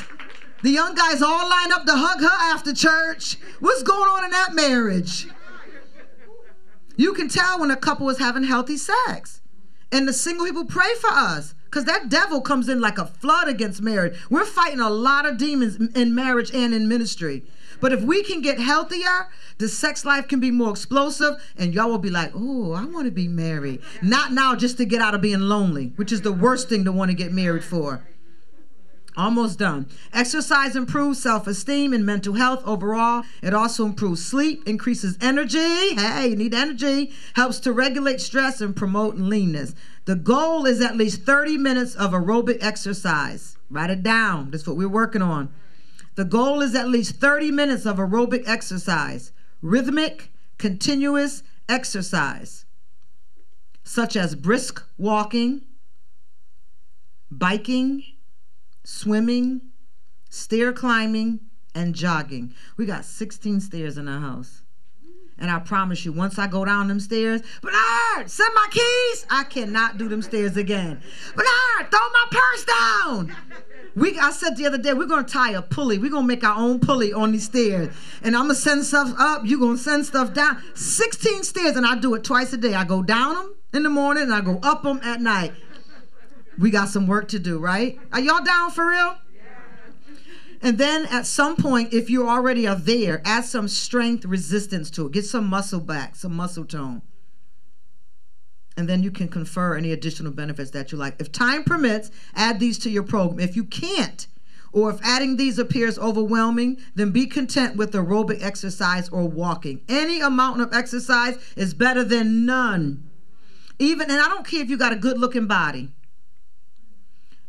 The 0.63 0.71
young 0.71 0.95
guys 0.95 1.21
all 1.21 1.49
line 1.49 1.71
up 1.71 1.85
to 1.85 1.93
hug 1.93 2.21
her 2.21 2.53
after 2.53 2.73
church. 2.73 3.37
What's 3.59 3.83
going 3.83 4.09
on 4.09 4.25
in 4.25 4.31
that 4.31 4.55
marriage? 4.55 5.27
You 6.95 7.13
can 7.13 7.29
tell 7.29 7.59
when 7.59 7.69
a 7.69 7.75
couple 7.75 8.09
is 8.09 8.17
having 8.17 8.43
healthy 8.43 8.77
sex. 8.77 9.41
And 9.91 10.07
the 10.07 10.13
single 10.13 10.45
people 10.45 10.65
pray 10.65 10.95
for 10.99 11.11
us 11.11 11.53
because 11.65 11.85
that 11.85 12.09
devil 12.09 12.41
comes 12.41 12.67
in 12.69 12.81
like 12.81 12.97
a 12.97 13.05
flood 13.05 13.47
against 13.47 13.81
marriage. 13.81 14.17
We're 14.29 14.45
fighting 14.45 14.79
a 14.79 14.89
lot 14.89 15.25
of 15.25 15.37
demons 15.37 15.75
in 15.95 16.15
marriage 16.15 16.51
and 16.53 16.73
in 16.73 16.87
ministry. 16.87 17.45
But 17.79 17.93
if 17.93 18.01
we 18.01 18.23
can 18.23 18.41
get 18.41 18.59
healthier, 18.59 19.27
the 19.59 19.69
sex 19.69 20.03
life 20.03 20.27
can 20.27 20.39
be 20.39 20.49
more 20.49 20.71
explosive, 20.71 21.35
and 21.55 21.73
y'all 21.73 21.89
will 21.89 21.99
be 21.99 22.09
like, 22.09 22.31
oh, 22.33 22.73
I 22.73 22.85
want 22.85 23.05
to 23.05 23.11
be 23.11 23.27
married. 23.27 23.81
Not 24.01 24.33
now 24.33 24.55
just 24.55 24.77
to 24.77 24.85
get 24.85 25.01
out 25.01 25.13
of 25.13 25.21
being 25.21 25.41
lonely, 25.41 25.93
which 25.97 26.11
is 26.11 26.23
the 26.23 26.33
worst 26.33 26.67
thing 26.67 26.83
to 26.85 26.91
want 26.91 27.11
to 27.11 27.15
get 27.15 27.31
married 27.31 27.63
for. 27.63 28.03
Almost 29.17 29.57
done. 29.57 29.87
Exercise 30.13 30.75
improves 30.75 31.19
self 31.19 31.47
esteem 31.47 31.91
and 31.91 32.05
mental 32.05 32.35
health 32.35 32.61
overall. 32.67 33.23
It 33.41 33.51
also 33.51 33.83
improves 33.83 34.23
sleep, 34.23 34.61
increases 34.67 35.17
energy. 35.19 35.95
Hey, 35.95 36.27
you 36.27 36.35
need 36.35 36.53
energy. 36.53 37.11
Helps 37.33 37.59
to 37.61 37.73
regulate 37.73 38.21
stress 38.21 38.61
and 38.61 38.75
promote 38.75 39.15
leanness. 39.15 39.73
The 40.05 40.15
goal 40.15 40.67
is 40.67 40.81
at 40.81 40.95
least 40.95 41.23
30 41.23 41.57
minutes 41.57 41.95
of 41.95 42.11
aerobic 42.11 42.59
exercise. 42.61 43.57
Write 43.71 43.89
it 43.89 44.03
down. 44.03 44.51
That's 44.51 44.67
what 44.67 44.77
we're 44.77 44.87
working 44.87 45.23
on. 45.23 45.51
The 46.13 46.23
goal 46.23 46.61
is 46.61 46.75
at 46.75 46.87
least 46.87 47.15
30 47.15 47.49
minutes 47.49 47.87
of 47.87 47.97
aerobic 47.97 48.47
exercise, 48.47 49.31
rhythmic, 49.63 50.31
continuous 50.59 51.41
exercise, 51.67 52.65
such 53.83 54.15
as 54.15 54.35
brisk 54.35 54.83
walking, 54.99 55.63
biking 57.31 58.03
swimming, 58.87 59.59
stair 60.29 60.71
climbing, 60.71 61.41
and 61.75 61.93
jogging. 61.93 62.53
We 62.77 62.85
got 62.85 63.03
16 63.03 63.59
stairs 63.59 63.97
in 63.97 64.07
our 64.07 64.21
house. 64.21 64.61
And 65.37 65.51
I 65.51 65.59
promise 65.59 66.05
you, 66.05 66.13
once 66.13 66.39
I 66.39 66.47
go 66.47 66.63
down 66.63 66.87
them 66.87 67.01
stairs, 67.01 67.41
Bernard, 67.61 68.31
send 68.31 68.49
my 68.55 68.67
keys. 68.71 69.25
I 69.29 69.43
cannot 69.43 69.97
do 69.97 70.07
them 70.07 70.21
stairs 70.21 70.55
again. 70.55 71.01
Bernard, 71.35 71.91
throw 71.91 71.99
my 71.99 72.25
purse 72.31 72.65
down. 72.65 73.35
We, 73.95 74.17
I 74.17 74.31
said 74.31 74.55
the 74.55 74.65
other 74.65 74.77
day, 74.77 74.93
we're 74.93 75.05
gonna 75.05 75.27
tie 75.27 75.51
a 75.51 75.61
pulley. 75.61 75.97
We're 75.99 76.09
gonna 76.09 76.25
make 76.25 76.45
our 76.45 76.57
own 76.57 76.79
pulley 76.79 77.11
on 77.11 77.33
these 77.33 77.43
stairs. 77.43 77.93
And 78.23 78.37
I'm 78.37 78.43
gonna 78.43 78.55
send 78.55 78.85
stuff 78.85 79.13
up, 79.19 79.41
you're 79.43 79.59
gonna 79.59 79.77
send 79.77 80.05
stuff 80.05 80.33
down. 80.33 80.63
16 80.75 81.43
stairs, 81.43 81.75
and 81.75 81.85
I 81.85 81.97
do 81.97 82.15
it 82.15 82.23
twice 82.23 82.53
a 82.53 82.57
day. 82.57 82.73
I 82.73 82.85
go 82.85 83.03
down 83.03 83.35
them 83.35 83.55
in 83.73 83.83
the 83.83 83.89
morning 83.89 84.23
and 84.23 84.33
I 84.33 84.41
go 84.41 84.59
up 84.63 84.83
them 84.83 85.01
at 85.03 85.19
night. 85.19 85.51
We 86.57 86.71
got 86.71 86.89
some 86.89 87.07
work 87.07 87.27
to 87.29 87.39
do, 87.39 87.59
right? 87.59 87.99
Are 88.11 88.19
y'all 88.19 88.43
down 88.43 88.71
for 88.71 88.87
real? 88.87 89.17
And 90.61 90.77
then 90.77 91.05
at 91.05 91.27
some 91.27 91.55
point, 91.55 91.93
if 91.93 92.09
you 92.09 92.27
already 92.27 92.67
are 92.67 92.75
there, 92.75 93.21
add 93.23 93.45
some 93.45 93.67
strength 93.67 94.25
resistance 94.25 94.89
to 94.91 95.05
it. 95.05 95.11
Get 95.11 95.25
some 95.25 95.45
muscle 95.47 95.79
back, 95.79 96.15
some 96.15 96.35
muscle 96.35 96.65
tone. 96.65 97.03
And 98.75 98.87
then 98.87 99.03
you 99.03 99.11
can 99.11 99.27
confer 99.27 99.75
any 99.75 99.91
additional 99.91 100.31
benefits 100.31 100.71
that 100.71 100.91
you 100.91 100.97
like. 100.97 101.19
If 101.19 101.31
time 101.31 101.63
permits, 101.63 102.11
add 102.35 102.59
these 102.59 102.77
to 102.79 102.89
your 102.89 103.03
program. 103.03 103.39
If 103.39 103.55
you 103.55 103.63
can't, 103.65 104.27
or 104.71 104.91
if 104.91 104.99
adding 105.03 105.37
these 105.37 105.57
appears 105.57 105.97
overwhelming, 105.97 106.77
then 106.95 107.11
be 107.11 107.25
content 107.25 107.75
with 107.75 107.93
aerobic 107.93 108.43
exercise 108.43 109.09
or 109.09 109.27
walking. 109.27 109.81
Any 109.87 110.21
amount 110.21 110.61
of 110.61 110.73
exercise 110.73 111.37
is 111.55 111.73
better 111.73 112.03
than 112.03 112.45
none. 112.45 113.09
Even, 113.79 114.11
and 114.11 114.19
I 114.19 114.27
don't 114.27 114.45
care 114.45 114.61
if 114.61 114.69
you 114.69 114.77
got 114.77 114.93
a 114.93 114.97
good 114.97 115.17
looking 115.17 115.47
body. 115.47 115.91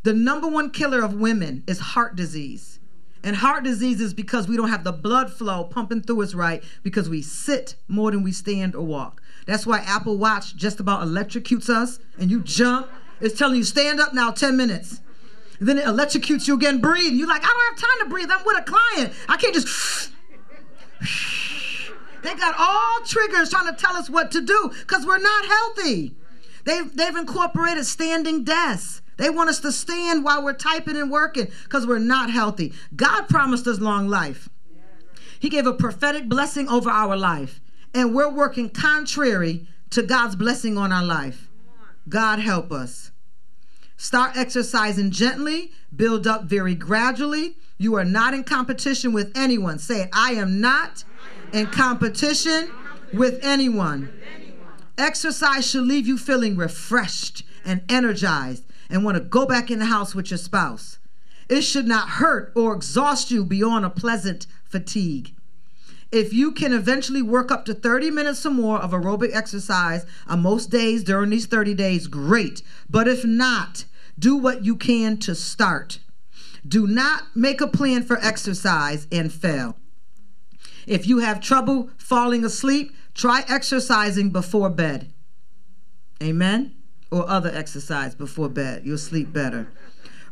The 0.04 0.12
number 0.12 0.46
one 0.46 0.70
killer 0.70 1.02
of 1.02 1.14
women 1.14 1.64
is 1.66 1.80
heart 1.80 2.16
disease. 2.16 2.78
And 3.24 3.34
heart 3.36 3.64
disease 3.64 4.00
is 4.00 4.14
because 4.14 4.46
we 4.46 4.56
don't 4.56 4.68
have 4.68 4.84
the 4.84 4.92
blood 4.92 5.32
flow 5.32 5.64
pumping 5.64 6.02
through 6.02 6.22
us 6.22 6.34
right 6.34 6.62
because 6.82 7.08
we 7.08 7.20
sit 7.20 7.74
more 7.88 8.12
than 8.12 8.22
we 8.22 8.30
stand 8.30 8.76
or 8.76 8.86
walk. 8.86 9.20
That's 9.46 9.66
why 9.66 9.78
Apple 9.80 10.16
Watch 10.16 10.54
just 10.54 10.78
about 10.78 11.06
electrocutes 11.06 11.68
us 11.68 11.98
and 12.18 12.30
you 12.30 12.40
jump. 12.42 12.88
It's 13.20 13.36
telling 13.36 13.56
you 13.56 13.64
stand 13.64 13.98
up 14.00 14.14
now 14.14 14.30
10 14.30 14.56
minutes. 14.56 15.00
And 15.58 15.68
then 15.68 15.78
it 15.78 15.84
electrocutes 15.84 16.46
you 16.46 16.54
again, 16.54 16.80
breathe. 16.80 17.14
You're 17.14 17.28
like, 17.28 17.42
I 17.44 17.48
don't 17.48 17.80
have 17.80 17.88
time 17.88 18.06
to 18.06 18.10
breathe. 18.10 18.30
I'm 18.30 18.44
with 18.44 18.58
a 18.58 18.62
client. 18.62 19.12
I 19.28 19.36
can't 19.36 19.54
just. 19.54 20.12
they 22.22 22.34
got 22.36 22.54
all 22.56 23.00
triggers 23.04 23.50
trying 23.50 23.66
to 23.66 23.80
tell 23.80 23.96
us 23.96 24.08
what 24.08 24.30
to 24.32 24.40
do 24.40 24.70
because 24.80 25.04
we're 25.04 25.18
not 25.18 25.44
healthy. 25.44 26.14
They've, 26.64 26.96
they've 26.96 27.16
incorporated 27.16 27.84
standing 27.86 28.44
desks. 28.44 29.02
They 29.18 29.30
want 29.30 29.50
us 29.50 29.60
to 29.60 29.72
stand 29.72 30.24
while 30.24 30.42
we're 30.42 30.54
typing 30.54 30.96
and 30.96 31.10
working 31.10 31.48
because 31.64 31.86
we're 31.86 31.98
not 31.98 32.30
healthy. 32.30 32.72
God 32.96 33.28
promised 33.28 33.66
us 33.66 33.80
long 33.80 34.08
life. 34.08 34.48
He 35.38 35.48
gave 35.48 35.66
a 35.66 35.72
prophetic 35.72 36.28
blessing 36.28 36.68
over 36.68 36.88
our 36.88 37.16
life, 37.16 37.60
and 37.92 38.14
we're 38.14 38.30
working 38.30 38.70
contrary 38.70 39.66
to 39.90 40.02
God's 40.02 40.36
blessing 40.36 40.78
on 40.78 40.92
our 40.92 41.04
life. 41.04 41.48
God 42.08 42.38
help 42.38 42.72
us. 42.72 43.10
Start 43.96 44.36
exercising 44.36 45.10
gently, 45.10 45.72
build 45.94 46.26
up 46.26 46.44
very 46.44 46.74
gradually. 46.74 47.56
You 47.76 47.94
are 47.94 48.04
not 48.04 48.34
in 48.34 48.44
competition 48.44 49.12
with 49.12 49.36
anyone. 49.36 49.78
Say 49.80 50.02
it 50.02 50.10
I 50.12 50.32
am 50.32 50.60
not 50.60 51.02
in 51.52 51.66
competition 51.66 52.70
with 53.12 53.40
anyone. 53.42 54.12
Exercise 54.96 55.68
should 55.68 55.84
leave 55.84 56.06
you 56.06 56.18
feeling 56.18 56.56
refreshed 56.56 57.42
and 57.64 57.82
energized 57.88 58.64
and 58.89 59.05
want 59.05 59.16
to 59.16 59.23
go 59.23 59.47
back 59.47 59.70
in 59.70 59.78
the 59.78 59.86
house 59.86 60.15
with 60.15 60.31
your 60.31 60.39
spouse. 60.39 60.98
It 61.48 61.62
should 61.62 61.86
not 61.86 62.09
hurt 62.09 62.52
or 62.55 62.74
exhaust 62.74 63.31
you 63.31 63.44
beyond 63.44 63.85
a 63.85 63.90
pleasant 63.90 64.47
fatigue. 64.65 65.35
If 66.10 66.32
you 66.32 66.52
can 66.52 66.73
eventually 66.73 67.23
work 67.23 67.51
up 67.51 67.65
to 67.66 67.74
30 67.74 68.10
minutes 68.10 68.44
or 68.47 68.51
more 68.51 68.78
of 68.78 68.93
aerobic 68.93 69.35
exercise 69.35 70.06
on 70.27 70.40
most 70.40 70.70
days 70.70 71.05
during 71.05 71.31
these 71.31 71.47
30 71.47 71.74
days, 71.74 72.06
great. 72.06 72.62
But 72.89 73.09
if 73.09 73.24
not, 73.24 73.85
do 74.19 74.36
what 74.36 74.65
you 74.65 74.74
can 74.77 75.19
to 75.19 75.35
start. 75.35 76.01
Do 76.66 76.86
not 76.86 77.24
make 77.35 77.60
a 77.60 77.66
plan 77.66 78.02
for 78.02 78.19
exercise 78.19 79.06
and 79.12 79.32
fail. 79.32 79.77
If 80.86 81.06
you 81.06 81.19
have 81.19 81.40
trouble 81.40 81.90
falling 81.98 82.44
asleep, 82.44 82.94
try 83.15 83.44
exercising 83.47 84.31
before 84.31 84.70
bed. 84.70 85.12
Amen 86.23 86.77
or 87.10 87.28
other 87.28 87.51
exercise 87.55 88.14
before 88.14 88.48
bed. 88.48 88.82
You'll 88.85 88.98
sleep 88.98 89.32
better. 89.32 89.68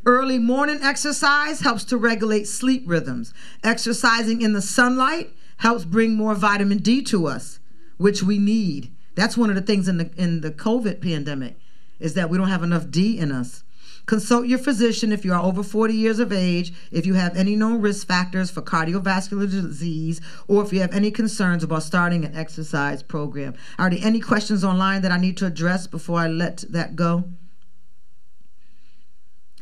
Early 0.04 0.38
morning 0.38 0.78
exercise 0.82 1.60
helps 1.60 1.84
to 1.84 1.96
regulate 1.96 2.46
sleep 2.46 2.84
rhythms. 2.86 3.34
Exercising 3.64 4.40
in 4.40 4.52
the 4.52 4.62
sunlight 4.62 5.32
helps 5.58 5.84
bring 5.84 6.14
more 6.14 6.34
vitamin 6.34 6.78
D 6.78 7.02
to 7.02 7.26
us, 7.26 7.58
which 7.96 8.22
we 8.22 8.38
need. 8.38 8.92
That's 9.16 9.36
one 9.36 9.50
of 9.50 9.56
the 9.56 9.62
things 9.62 9.88
in 9.88 9.96
the 9.96 10.10
in 10.16 10.42
the 10.42 10.50
COVID 10.50 11.00
pandemic 11.00 11.58
is 11.98 12.14
that 12.14 12.30
we 12.30 12.38
don't 12.38 12.48
have 12.48 12.62
enough 12.62 12.90
D 12.90 13.18
in 13.18 13.32
us. 13.32 13.64
Consult 14.06 14.46
your 14.46 14.58
physician 14.58 15.10
if 15.10 15.24
you 15.24 15.32
are 15.32 15.42
over 15.42 15.64
40 15.64 15.92
years 15.92 16.20
of 16.20 16.32
age, 16.32 16.72
if 16.92 17.06
you 17.06 17.14
have 17.14 17.36
any 17.36 17.56
known 17.56 17.80
risk 17.80 18.06
factors 18.06 18.50
for 18.50 18.62
cardiovascular 18.62 19.50
disease, 19.50 20.20
or 20.46 20.62
if 20.62 20.72
you 20.72 20.80
have 20.80 20.94
any 20.94 21.10
concerns 21.10 21.64
about 21.64 21.82
starting 21.82 22.24
an 22.24 22.36
exercise 22.36 23.02
program. 23.02 23.54
Are 23.78 23.90
there 23.90 23.98
any 24.02 24.20
questions 24.20 24.62
online 24.62 25.02
that 25.02 25.10
I 25.10 25.18
need 25.18 25.36
to 25.38 25.46
address 25.46 25.88
before 25.88 26.20
I 26.20 26.28
let 26.28 26.64
that 26.70 26.94
go? 26.94 27.24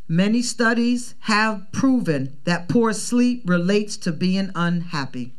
Many 0.06 0.42
studies 0.42 1.14
have 1.20 1.72
proven 1.72 2.36
that 2.44 2.68
poor 2.68 2.92
sleep 2.92 3.42
relates 3.46 3.96
to 3.98 4.12
being 4.12 4.50
unhappy. 4.54 5.32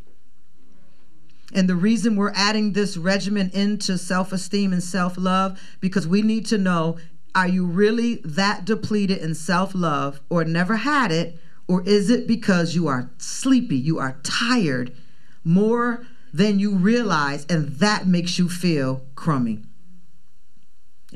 And 1.54 1.70
the 1.70 1.76
reason 1.76 2.16
we're 2.16 2.34
adding 2.34 2.74
this 2.74 2.98
regimen 2.98 3.52
into 3.54 4.00
self 4.00 4.34
esteem 4.34 4.74
and 4.74 4.82
self 4.82 5.16
love, 5.16 5.62
because 5.80 6.08
we 6.08 6.24
need 6.24 6.48
to 6.48 6.58
know 6.58 6.98
are 7.36 7.48
you 7.48 7.66
really 7.66 8.16
that 8.24 8.64
depleted 8.66 9.18
in 9.20 9.36
self 9.36 9.76
love 9.76 10.22
or 10.30 10.46
never 10.46 10.78
had 10.78 11.12
it? 11.12 11.38
Or 11.68 11.84
is 11.84 12.10
it 12.10 12.28
because 12.28 12.76
you 12.76 12.88
are 12.88 13.12
sleepy, 13.18 13.76
you 13.76 14.00
are 14.00 14.18
tired 14.24 14.96
more 15.44 16.06
than 16.34 16.60
you 16.60 16.76
realize, 16.76 17.46
and 17.50 17.68
that 17.78 18.08
makes 18.08 18.40
you 18.40 18.48
feel 18.48 19.02
crummy? 19.16 19.64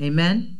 Amen? 0.00 0.58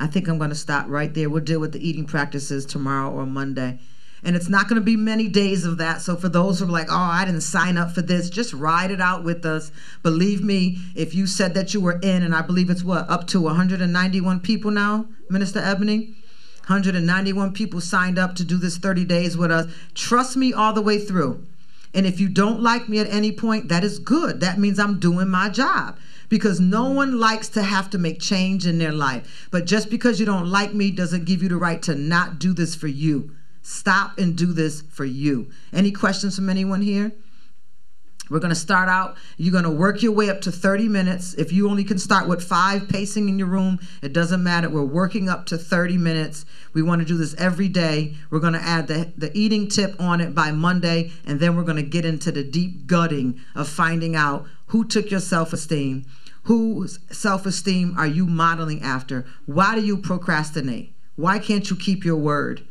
I 0.00 0.06
think 0.06 0.28
I'm 0.28 0.38
going 0.38 0.50
to 0.50 0.56
stop 0.56 0.86
right 0.88 1.12
there. 1.12 1.30
We'll 1.30 1.42
deal 1.44 1.60
with 1.60 1.72
the 1.72 1.86
eating 1.86 2.04
practices 2.04 2.66
tomorrow 2.66 3.10
or 3.10 3.26
Monday. 3.26 3.80
And 4.24 4.34
it's 4.34 4.48
not 4.48 4.68
going 4.68 4.80
to 4.80 4.84
be 4.84 4.96
many 4.96 5.28
days 5.28 5.64
of 5.64 5.76
that. 5.78 6.00
So 6.00 6.16
for 6.16 6.30
those 6.30 6.58
who 6.58 6.66
are 6.66 6.70
like, 6.70 6.88
oh, 6.90 6.96
I 6.96 7.26
didn't 7.26 7.42
sign 7.42 7.76
up 7.76 7.92
for 7.92 8.00
this, 8.00 8.30
just 8.30 8.54
ride 8.54 8.90
it 8.90 9.00
out 9.00 9.22
with 9.22 9.44
us. 9.44 9.70
Believe 10.02 10.42
me, 10.42 10.78
if 10.94 11.14
you 11.14 11.26
said 11.26 11.52
that 11.54 11.74
you 11.74 11.80
were 11.80 11.98
in, 12.00 12.22
and 12.22 12.34
I 12.34 12.40
believe 12.40 12.70
it's 12.70 12.82
what, 12.82 13.08
up 13.10 13.26
to 13.28 13.40
191 13.42 14.40
people 14.40 14.70
now, 14.70 15.06
Minister 15.28 15.60
Ebony? 15.60 16.14
191 16.66 17.52
people 17.52 17.82
signed 17.82 18.18
up 18.18 18.34
to 18.36 18.44
do 18.44 18.56
this 18.56 18.78
30 18.78 19.04
days 19.04 19.36
with 19.36 19.50
us. 19.50 19.70
Trust 19.92 20.36
me 20.38 20.54
all 20.54 20.72
the 20.72 20.80
way 20.80 20.98
through. 20.98 21.46
And 21.92 22.06
if 22.06 22.18
you 22.18 22.28
don't 22.28 22.62
like 22.62 22.88
me 22.88 22.98
at 22.98 23.06
any 23.08 23.30
point, 23.30 23.68
that 23.68 23.84
is 23.84 23.98
good. 23.98 24.40
That 24.40 24.58
means 24.58 24.78
I'm 24.78 24.98
doing 24.98 25.28
my 25.28 25.50
job 25.50 25.98
because 26.30 26.58
no 26.58 26.90
one 26.90 27.20
likes 27.20 27.48
to 27.50 27.62
have 27.62 27.90
to 27.90 27.98
make 27.98 28.18
change 28.20 28.66
in 28.66 28.78
their 28.78 28.92
life. 28.92 29.48
But 29.50 29.66
just 29.66 29.90
because 29.90 30.18
you 30.18 30.26
don't 30.26 30.50
like 30.50 30.72
me 30.72 30.90
doesn't 30.90 31.26
give 31.26 31.42
you 31.42 31.50
the 31.50 31.56
right 31.56 31.82
to 31.82 31.94
not 31.94 32.38
do 32.38 32.54
this 32.54 32.74
for 32.74 32.88
you. 32.88 33.30
Stop 33.66 34.18
and 34.18 34.36
do 34.36 34.52
this 34.52 34.82
for 34.82 35.06
you. 35.06 35.50
Any 35.72 35.90
questions 35.90 36.36
from 36.36 36.50
anyone 36.50 36.82
here? 36.82 37.12
We're 38.28 38.38
going 38.38 38.50
to 38.50 38.54
start 38.54 38.90
out. 38.90 39.16
You're 39.38 39.52
going 39.52 39.64
to 39.64 39.70
work 39.70 40.02
your 40.02 40.12
way 40.12 40.28
up 40.28 40.42
to 40.42 40.52
30 40.52 40.86
minutes. 40.86 41.32
If 41.32 41.50
you 41.50 41.70
only 41.70 41.82
can 41.82 41.98
start 41.98 42.28
with 42.28 42.44
five 42.44 42.90
pacing 42.90 43.26
in 43.26 43.38
your 43.38 43.48
room, 43.48 43.80
it 44.02 44.12
doesn't 44.12 44.42
matter. 44.42 44.68
We're 44.68 44.84
working 44.84 45.30
up 45.30 45.46
to 45.46 45.56
30 45.56 45.96
minutes. 45.96 46.44
We 46.74 46.82
want 46.82 47.00
to 47.00 47.08
do 47.08 47.16
this 47.16 47.34
every 47.36 47.68
day. 47.68 48.16
We're 48.28 48.40
going 48.40 48.52
to 48.52 48.62
add 48.62 48.86
the, 48.86 49.10
the 49.16 49.30
eating 49.34 49.68
tip 49.68 49.98
on 49.98 50.20
it 50.20 50.34
by 50.34 50.52
Monday, 50.52 51.12
and 51.24 51.40
then 51.40 51.56
we're 51.56 51.64
going 51.64 51.76
to 51.76 51.82
get 51.82 52.04
into 52.04 52.30
the 52.30 52.44
deep 52.44 52.86
gutting 52.86 53.40
of 53.54 53.66
finding 53.66 54.14
out 54.14 54.46
who 54.66 54.84
took 54.84 55.10
your 55.10 55.20
self 55.20 55.54
esteem. 55.54 56.04
Whose 56.42 56.98
self 57.10 57.46
esteem 57.46 57.94
are 57.96 58.06
you 58.06 58.26
modeling 58.26 58.82
after? 58.82 59.24
Why 59.46 59.74
do 59.74 59.80
you 59.80 59.96
procrastinate? 59.96 60.94
Why 61.16 61.38
can't 61.38 61.70
you 61.70 61.76
keep 61.76 62.04
your 62.04 62.16
word? 62.16 62.66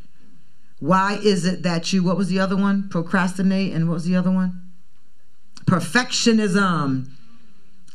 Why 0.83 1.17
is 1.23 1.45
it 1.45 1.63
that 1.63 1.93
you, 1.93 2.03
what 2.03 2.17
was 2.17 2.27
the 2.27 2.41
other 2.41 2.57
one? 2.57 2.89
Procrastinate, 2.89 3.71
and 3.71 3.87
what 3.87 3.93
was 3.93 4.03
the 4.03 4.17
other 4.17 4.31
one? 4.31 4.63
Perfectionism. 5.63 7.09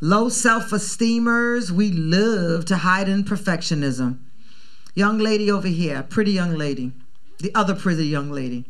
Low 0.00 0.30
self 0.30 0.70
esteemers, 0.70 1.70
we 1.70 1.92
love 1.92 2.64
to 2.64 2.78
hide 2.78 3.06
in 3.06 3.24
perfectionism. 3.24 4.20
Young 4.94 5.18
lady 5.18 5.50
over 5.50 5.68
here, 5.68 6.02
pretty 6.02 6.30
young 6.32 6.54
lady. 6.54 6.92
The 7.40 7.54
other 7.54 7.74
pretty 7.74 8.06
young 8.06 8.30
lady. 8.30 8.64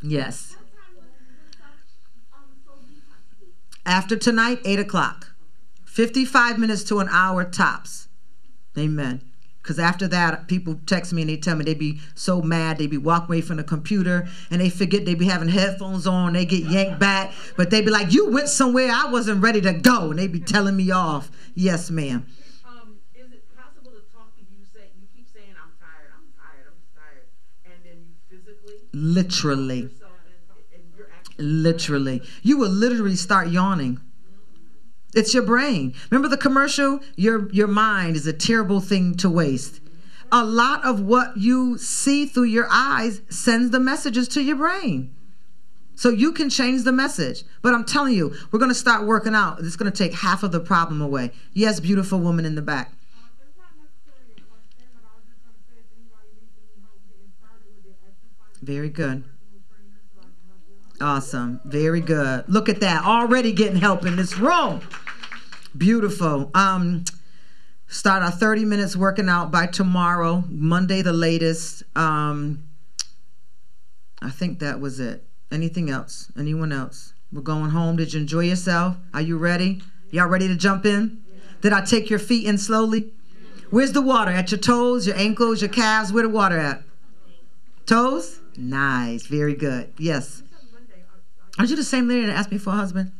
Yes. 0.00 0.54
After 3.84 4.14
tonight, 4.14 4.60
8 4.64 4.78
o'clock. 4.78 5.32
55 5.86 6.56
minutes 6.56 6.84
to 6.84 7.00
an 7.00 7.08
hour 7.10 7.42
tops. 7.42 8.06
Amen 8.78 9.27
Because 9.68 9.80
after 9.80 10.08
that, 10.08 10.48
people 10.48 10.80
text 10.86 11.12
me 11.12 11.20
and 11.20 11.28
they 11.28 11.36
tell 11.36 11.54
me 11.54 11.62
they 11.62 11.74
be 11.74 12.00
so 12.14 12.40
mad. 12.40 12.78
They 12.78 12.86
be 12.86 12.96
walking 12.96 13.26
away 13.26 13.40
from 13.42 13.58
the 13.58 13.62
computer 13.62 14.26
and 14.50 14.62
they 14.62 14.70
forget 14.70 15.04
they 15.04 15.14
be 15.14 15.26
having 15.26 15.50
headphones 15.50 16.06
on. 16.06 16.32
They 16.32 16.46
get 16.46 16.64
yanked 16.64 16.98
back. 16.98 17.32
But 17.54 17.68
they 17.68 17.82
be 17.82 17.90
like, 17.90 18.10
You 18.10 18.30
went 18.30 18.48
somewhere 18.48 18.90
I 18.90 19.10
wasn't 19.10 19.42
ready 19.42 19.60
to 19.60 19.74
go. 19.74 20.08
And 20.08 20.18
they 20.18 20.26
be 20.26 20.40
telling 20.40 20.74
me 20.74 20.90
off. 20.90 21.30
Yes, 21.54 21.90
ma'am. 21.90 22.26
Um, 22.64 22.96
is 23.14 23.30
it 23.30 23.44
possible 23.54 23.90
to 23.90 24.00
talk 24.10 24.34
to 24.36 24.40
you? 24.40 24.56
You 24.98 25.06
keep 25.14 25.28
saying 25.30 25.52
I'm 25.62 25.72
tired, 25.78 26.12
I'm 26.16 26.32
tired, 26.40 26.72
I'm 26.72 26.80
tired, 26.96 27.26
and 27.66 27.84
then 27.84 28.06
you 28.08 28.14
physically 28.30 28.88
Literally. 28.94 29.80
yourself 29.82 30.12
and, 30.24 30.80
and 30.80 30.92
you're 30.96 31.10
actually 31.14 31.44
Literally. 31.44 32.22
You 32.42 32.56
will 32.56 32.70
literally 32.70 33.16
start 33.16 33.48
yawning. 33.48 34.00
It's 35.14 35.32
your 35.32 35.42
brain. 35.42 35.94
Remember 36.10 36.28
the 36.28 36.36
commercial? 36.36 37.00
Your 37.16 37.50
your 37.50 37.66
mind 37.66 38.16
is 38.16 38.26
a 38.26 38.32
terrible 38.32 38.80
thing 38.80 39.14
to 39.16 39.30
waste. 39.30 39.80
A 40.30 40.44
lot 40.44 40.84
of 40.84 41.00
what 41.00 41.36
you 41.38 41.78
see 41.78 42.26
through 42.26 42.44
your 42.44 42.68
eyes 42.70 43.22
sends 43.30 43.70
the 43.70 43.80
messages 43.80 44.28
to 44.28 44.42
your 44.42 44.56
brain. 44.56 45.14
So 45.94 46.10
you 46.10 46.32
can 46.32 46.50
change 46.50 46.84
the 46.84 46.92
message. 46.92 47.44
But 47.62 47.74
I'm 47.74 47.84
telling 47.84 48.14
you, 48.14 48.34
we're 48.52 48.58
going 48.60 48.70
to 48.70 48.74
start 48.74 49.06
working 49.06 49.34
out. 49.34 49.58
It's 49.60 49.74
going 49.74 49.90
to 49.90 49.96
take 49.96 50.12
half 50.14 50.42
of 50.42 50.52
the 50.52 50.60
problem 50.60 51.00
away. 51.00 51.32
Yes, 51.54 51.80
beautiful 51.80 52.20
woman 52.20 52.44
in 52.44 52.54
the 52.54 52.62
back. 52.62 52.92
Very 58.62 58.90
good. 58.90 59.24
personal 59.24 59.62
trainer, 59.70 60.02
so 60.12 60.20
I 60.20 60.28
can 60.28 60.44
help 60.46 60.60
you. 60.68 60.78
Awesome. 61.00 61.60
Very 61.64 62.00
good. 62.00 62.44
Look 62.48 62.68
at 62.68 62.80
that. 62.80 63.04
Already 63.04 63.52
getting 63.52 63.76
help 63.76 64.04
in 64.04 64.16
this 64.16 64.36
room. 64.38 64.80
Beautiful. 65.76 66.50
Um 66.54 67.04
start 67.86 68.22
our 68.22 68.30
30 68.30 68.64
minutes 68.64 68.96
working 68.96 69.28
out 69.28 69.50
by 69.50 69.66
tomorrow, 69.66 70.44
Monday 70.48 71.02
the 71.02 71.12
latest. 71.12 71.84
Um 71.96 72.64
I 74.20 74.30
think 74.30 74.58
that 74.58 74.80
was 74.80 74.98
it. 74.98 75.24
Anything 75.52 75.88
else? 75.88 76.32
Anyone 76.36 76.72
else? 76.72 77.14
We're 77.32 77.42
going 77.42 77.70
home. 77.70 77.96
Did 77.96 78.12
you 78.12 78.20
enjoy 78.20 78.40
yourself? 78.40 78.96
Are 79.14 79.20
you 79.20 79.38
ready? 79.38 79.82
Y'all 80.10 80.26
ready 80.26 80.48
to 80.48 80.56
jump 80.56 80.84
in? 80.84 81.22
Did 81.60 81.72
I 81.72 81.84
take 81.84 82.10
your 82.10 82.18
feet 82.18 82.46
in 82.46 82.58
slowly? 82.58 83.12
Where's 83.70 83.92
the 83.92 84.02
water? 84.02 84.30
At 84.30 84.50
your 84.50 84.58
toes, 84.58 85.06
your 85.06 85.16
ankles, 85.16 85.60
your 85.60 85.68
calves? 85.68 86.12
Where 86.12 86.22
the 86.22 86.28
water 86.28 86.58
at? 86.58 86.82
Toes? 87.86 88.40
Nice. 88.56 89.26
Very 89.26 89.54
good. 89.54 89.92
Yes. 89.98 90.42
Aren't 91.58 91.70
you 91.70 91.76
the 91.76 91.84
same 91.84 92.08
lady 92.08 92.26
that 92.26 92.36
asked 92.36 92.52
me 92.52 92.58
for 92.58 92.70
a 92.70 92.76
husband? 92.76 93.12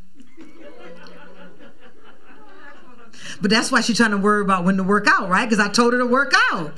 But 3.41 3.51
that's 3.51 3.71
why 3.71 3.81
she's 3.81 3.97
trying 3.97 4.11
to 4.13 4.19
worry 4.19 4.43
about 4.43 4.65
when 4.65 4.77
to 4.77 4.83
work 4.83 5.07
out, 5.09 5.29
right? 5.29 5.49
Because 5.49 5.65
I 5.65 5.71
told 5.71 5.93
her 5.93 5.99
to 5.99 6.07
work 6.07 6.33
out. 6.53 6.73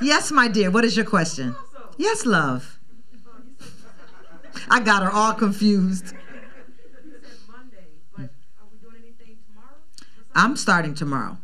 Yes, 0.00 0.30
my 0.30 0.48
dear. 0.48 0.70
What 0.70 0.84
is 0.84 0.96
your 0.96 1.06
question? 1.06 1.54
Yes, 1.96 2.26
love. 2.26 2.78
I 4.68 4.80
got 4.80 5.02
her 5.02 5.10
all 5.10 5.34
confused. 5.34 6.14
I'm 10.34 10.56
starting 10.56 10.94
tomorrow. 10.94 11.38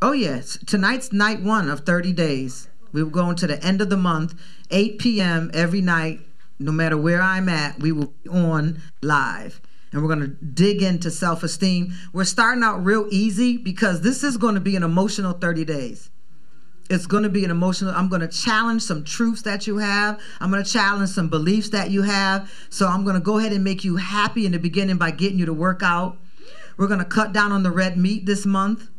Oh, 0.00 0.12
yes. 0.12 0.58
Tonight's 0.66 1.12
night 1.12 1.42
one 1.42 1.68
of 1.68 1.80
30 1.80 2.12
days. 2.12 2.68
We 2.92 3.02
will 3.02 3.10
go 3.10 3.30
into 3.30 3.46
the 3.46 3.62
end 3.64 3.80
of 3.80 3.90
the 3.90 3.96
month, 3.96 4.34
8 4.70 4.98
p.m. 4.98 5.50
every 5.52 5.80
night, 5.80 6.20
no 6.58 6.72
matter 6.72 6.96
where 6.96 7.20
I'm 7.20 7.48
at, 7.48 7.80
we 7.80 7.92
will 7.92 8.14
be 8.22 8.30
on 8.30 8.80
live. 9.02 9.60
And 9.92 10.02
we're 10.02 10.08
going 10.08 10.20
to 10.20 10.44
dig 10.44 10.82
into 10.82 11.10
self 11.10 11.42
esteem. 11.42 11.94
We're 12.12 12.24
starting 12.24 12.64
out 12.64 12.84
real 12.84 13.06
easy 13.10 13.58
because 13.58 14.00
this 14.00 14.24
is 14.24 14.36
going 14.36 14.54
to 14.54 14.60
be 14.60 14.76
an 14.76 14.82
emotional 14.82 15.32
30 15.32 15.64
days. 15.64 16.10
It's 16.90 17.06
going 17.06 17.22
to 17.22 17.28
be 17.28 17.44
an 17.44 17.50
emotional. 17.50 17.94
I'm 17.94 18.08
going 18.08 18.20
to 18.20 18.28
challenge 18.28 18.82
some 18.82 19.04
truths 19.04 19.42
that 19.42 19.66
you 19.66 19.78
have. 19.78 20.20
I'm 20.40 20.50
going 20.50 20.62
to 20.62 20.70
challenge 20.70 21.10
some 21.10 21.28
beliefs 21.28 21.70
that 21.70 21.90
you 21.90 22.02
have. 22.02 22.52
So 22.68 22.88
I'm 22.88 23.04
going 23.04 23.14
to 23.14 23.22
go 23.22 23.38
ahead 23.38 23.52
and 23.52 23.64
make 23.64 23.84
you 23.84 23.96
happy 23.96 24.44
in 24.44 24.52
the 24.52 24.58
beginning 24.58 24.96
by 24.96 25.10
getting 25.12 25.38
you 25.38 25.46
to 25.46 25.54
work 25.54 25.82
out. 25.82 26.18
We're 26.76 26.88
going 26.88 26.98
to 26.98 27.04
cut 27.04 27.32
down 27.32 27.52
on 27.52 27.62
the 27.62 27.70
red 27.70 27.96
meat 27.96 28.26
this 28.26 28.44
month 28.44 28.90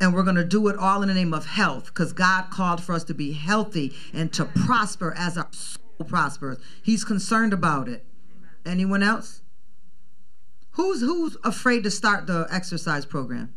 and 0.00 0.14
we're 0.14 0.22
going 0.22 0.36
to 0.36 0.44
do 0.44 0.68
it 0.68 0.76
all 0.76 1.02
in 1.02 1.08
the 1.08 1.14
name 1.14 1.34
of 1.34 1.46
health 1.46 1.86
because 1.86 2.12
God 2.12 2.50
called 2.50 2.82
for 2.82 2.94
us 2.94 3.04
to 3.04 3.14
be 3.14 3.32
healthy 3.32 3.94
and 4.12 4.32
to 4.32 4.44
prosper 4.44 5.14
as 5.16 5.36
our 5.36 5.48
soul 5.52 5.87
prospers. 6.04 6.58
He's 6.82 7.04
concerned 7.04 7.52
about 7.52 7.88
it. 7.88 8.04
Anyone 8.64 9.02
else? 9.02 9.42
Who's 10.72 11.00
who's 11.00 11.36
afraid 11.42 11.82
to 11.84 11.90
start 11.90 12.26
the 12.26 12.46
exercise 12.50 13.04
program? 13.04 13.54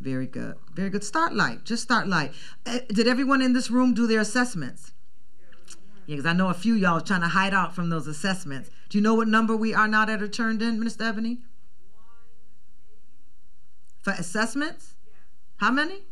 Very 0.00 0.26
good. 0.26 0.56
Very 0.74 0.90
good. 0.90 1.04
Start 1.04 1.34
light. 1.34 1.64
Just 1.64 1.82
start 1.82 2.08
light. 2.08 2.32
Eh, 2.66 2.80
Did 2.88 3.06
everyone 3.06 3.40
in 3.40 3.52
this 3.52 3.70
room 3.70 3.94
do 3.94 4.06
their 4.06 4.20
assessments? 4.20 4.92
Yeah, 6.06 6.16
because 6.16 6.26
I 6.26 6.32
know 6.32 6.48
a 6.48 6.54
few 6.54 6.74
y'all 6.74 7.00
trying 7.00 7.20
to 7.20 7.28
hide 7.28 7.54
out 7.54 7.74
from 7.74 7.88
those 7.88 8.08
assessments. 8.08 8.70
Do 8.88 8.98
you 8.98 9.02
know 9.02 9.14
what 9.14 9.28
number 9.28 9.56
we 9.56 9.72
are 9.72 9.86
not 9.86 10.08
that 10.08 10.20
are 10.20 10.28
turned 10.28 10.60
in, 10.60 10.78
Minister 10.78 11.04
Ebony? 11.04 11.38
For 14.02 14.12
assessments? 14.12 14.94
How 15.58 15.70
many? 15.70 16.02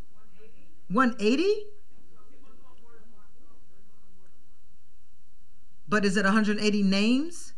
180? 0.89 1.65
But 5.91 6.05
is 6.05 6.17
it 6.17 6.25
180 6.25 6.83
names? 6.85 7.53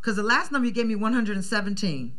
Because 0.00 0.16
the 0.16 0.22
last 0.22 0.52
number 0.52 0.68
you 0.68 0.72
gave 0.72 0.86
me 0.86 0.94
117. 0.94 2.18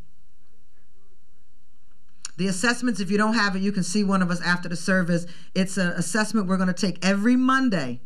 The 2.37 2.47
assessments, 2.47 2.99
if 2.99 3.11
you 3.11 3.17
don't 3.17 3.35
have 3.35 3.55
it, 3.55 3.61
you 3.61 3.71
can 3.71 3.83
see 3.83 4.03
one 4.03 4.21
of 4.21 4.31
us 4.31 4.41
after 4.41 4.67
the 4.67 4.75
service. 4.75 5.27
It's 5.53 5.77
an 5.77 5.89
assessment 5.89 6.47
we're 6.47 6.57
going 6.57 6.67
to 6.67 6.73
take 6.73 7.05
every 7.05 7.35
Monday. 7.35 8.01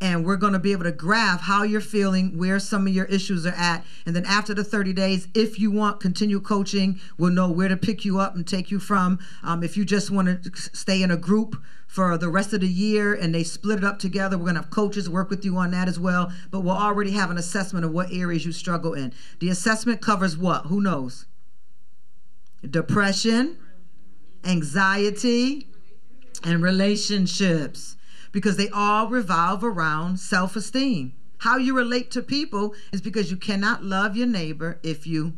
And 0.00 0.24
we're 0.24 0.36
going 0.36 0.52
to 0.52 0.60
be 0.60 0.70
able 0.72 0.84
to 0.84 0.92
graph 0.92 1.40
how 1.40 1.64
you're 1.64 1.80
feeling, 1.80 2.38
where 2.38 2.60
some 2.60 2.86
of 2.86 2.94
your 2.94 3.06
issues 3.06 3.44
are 3.44 3.54
at. 3.54 3.84
And 4.06 4.14
then 4.14 4.24
after 4.26 4.54
the 4.54 4.62
30 4.62 4.92
days, 4.92 5.26
if 5.34 5.58
you 5.58 5.72
want 5.72 5.98
continued 5.98 6.44
coaching, 6.44 7.00
we'll 7.18 7.32
know 7.32 7.50
where 7.50 7.68
to 7.68 7.76
pick 7.76 8.04
you 8.04 8.20
up 8.20 8.36
and 8.36 8.46
take 8.46 8.70
you 8.70 8.78
from. 8.78 9.18
Um, 9.42 9.64
if 9.64 9.76
you 9.76 9.84
just 9.84 10.10
want 10.10 10.44
to 10.44 10.50
stay 10.72 11.02
in 11.02 11.10
a 11.10 11.16
group 11.16 11.60
for 11.88 12.16
the 12.16 12.28
rest 12.28 12.52
of 12.52 12.60
the 12.60 12.68
year 12.68 13.12
and 13.12 13.34
they 13.34 13.42
split 13.42 13.78
it 13.78 13.84
up 13.84 13.98
together, 13.98 14.38
we're 14.38 14.44
going 14.44 14.54
to 14.54 14.62
have 14.62 14.70
coaches 14.70 15.10
work 15.10 15.30
with 15.30 15.44
you 15.44 15.56
on 15.56 15.72
that 15.72 15.88
as 15.88 15.98
well. 15.98 16.30
But 16.50 16.60
we'll 16.60 16.76
already 16.76 17.12
have 17.12 17.30
an 17.30 17.38
assessment 17.38 17.84
of 17.84 17.90
what 17.90 18.12
areas 18.12 18.46
you 18.46 18.52
struggle 18.52 18.94
in. 18.94 19.12
The 19.40 19.48
assessment 19.48 20.00
covers 20.00 20.36
what? 20.36 20.66
Who 20.66 20.80
knows? 20.80 21.26
Depression, 22.68 23.56
anxiety, 24.44 25.68
and 26.44 26.62
relationships 26.62 27.96
because 28.38 28.56
they 28.56 28.68
all 28.68 29.08
revolve 29.08 29.64
around 29.64 30.20
self 30.20 30.54
esteem. 30.54 31.12
How 31.38 31.56
you 31.56 31.76
relate 31.76 32.12
to 32.12 32.22
people 32.22 32.72
is 32.92 33.00
because 33.00 33.32
you 33.32 33.36
cannot 33.36 33.82
love 33.82 34.16
your 34.16 34.28
neighbor 34.28 34.78
if 34.84 35.08
you 35.08 35.34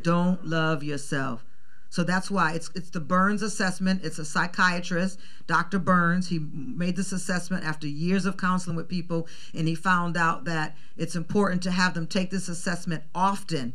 don't 0.00 0.42
love 0.42 0.82
yourself. 0.82 1.44
So 1.90 2.04
that's 2.04 2.30
why 2.30 2.54
it's 2.54 2.70
it's 2.74 2.88
the 2.88 3.00
Burns 3.00 3.42
assessment. 3.42 4.02
It's 4.02 4.18
a 4.18 4.24
psychiatrist, 4.24 5.18
Dr. 5.46 5.78
Burns. 5.78 6.30
He 6.30 6.38
made 6.38 6.96
this 6.96 7.12
assessment 7.12 7.66
after 7.66 7.86
years 7.86 8.24
of 8.24 8.38
counseling 8.38 8.76
with 8.76 8.88
people, 8.88 9.28
and 9.52 9.68
he 9.68 9.74
found 9.74 10.16
out 10.16 10.46
that 10.46 10.74
it's 10.96 11.16
important 11.16 11.62
to 11.64 11.70
have 11.70 11.92
them 11.92 12.06
take 12.06 12.30
this 12.30 12.48
assessment 12.48 13.04
often 13.14 13.74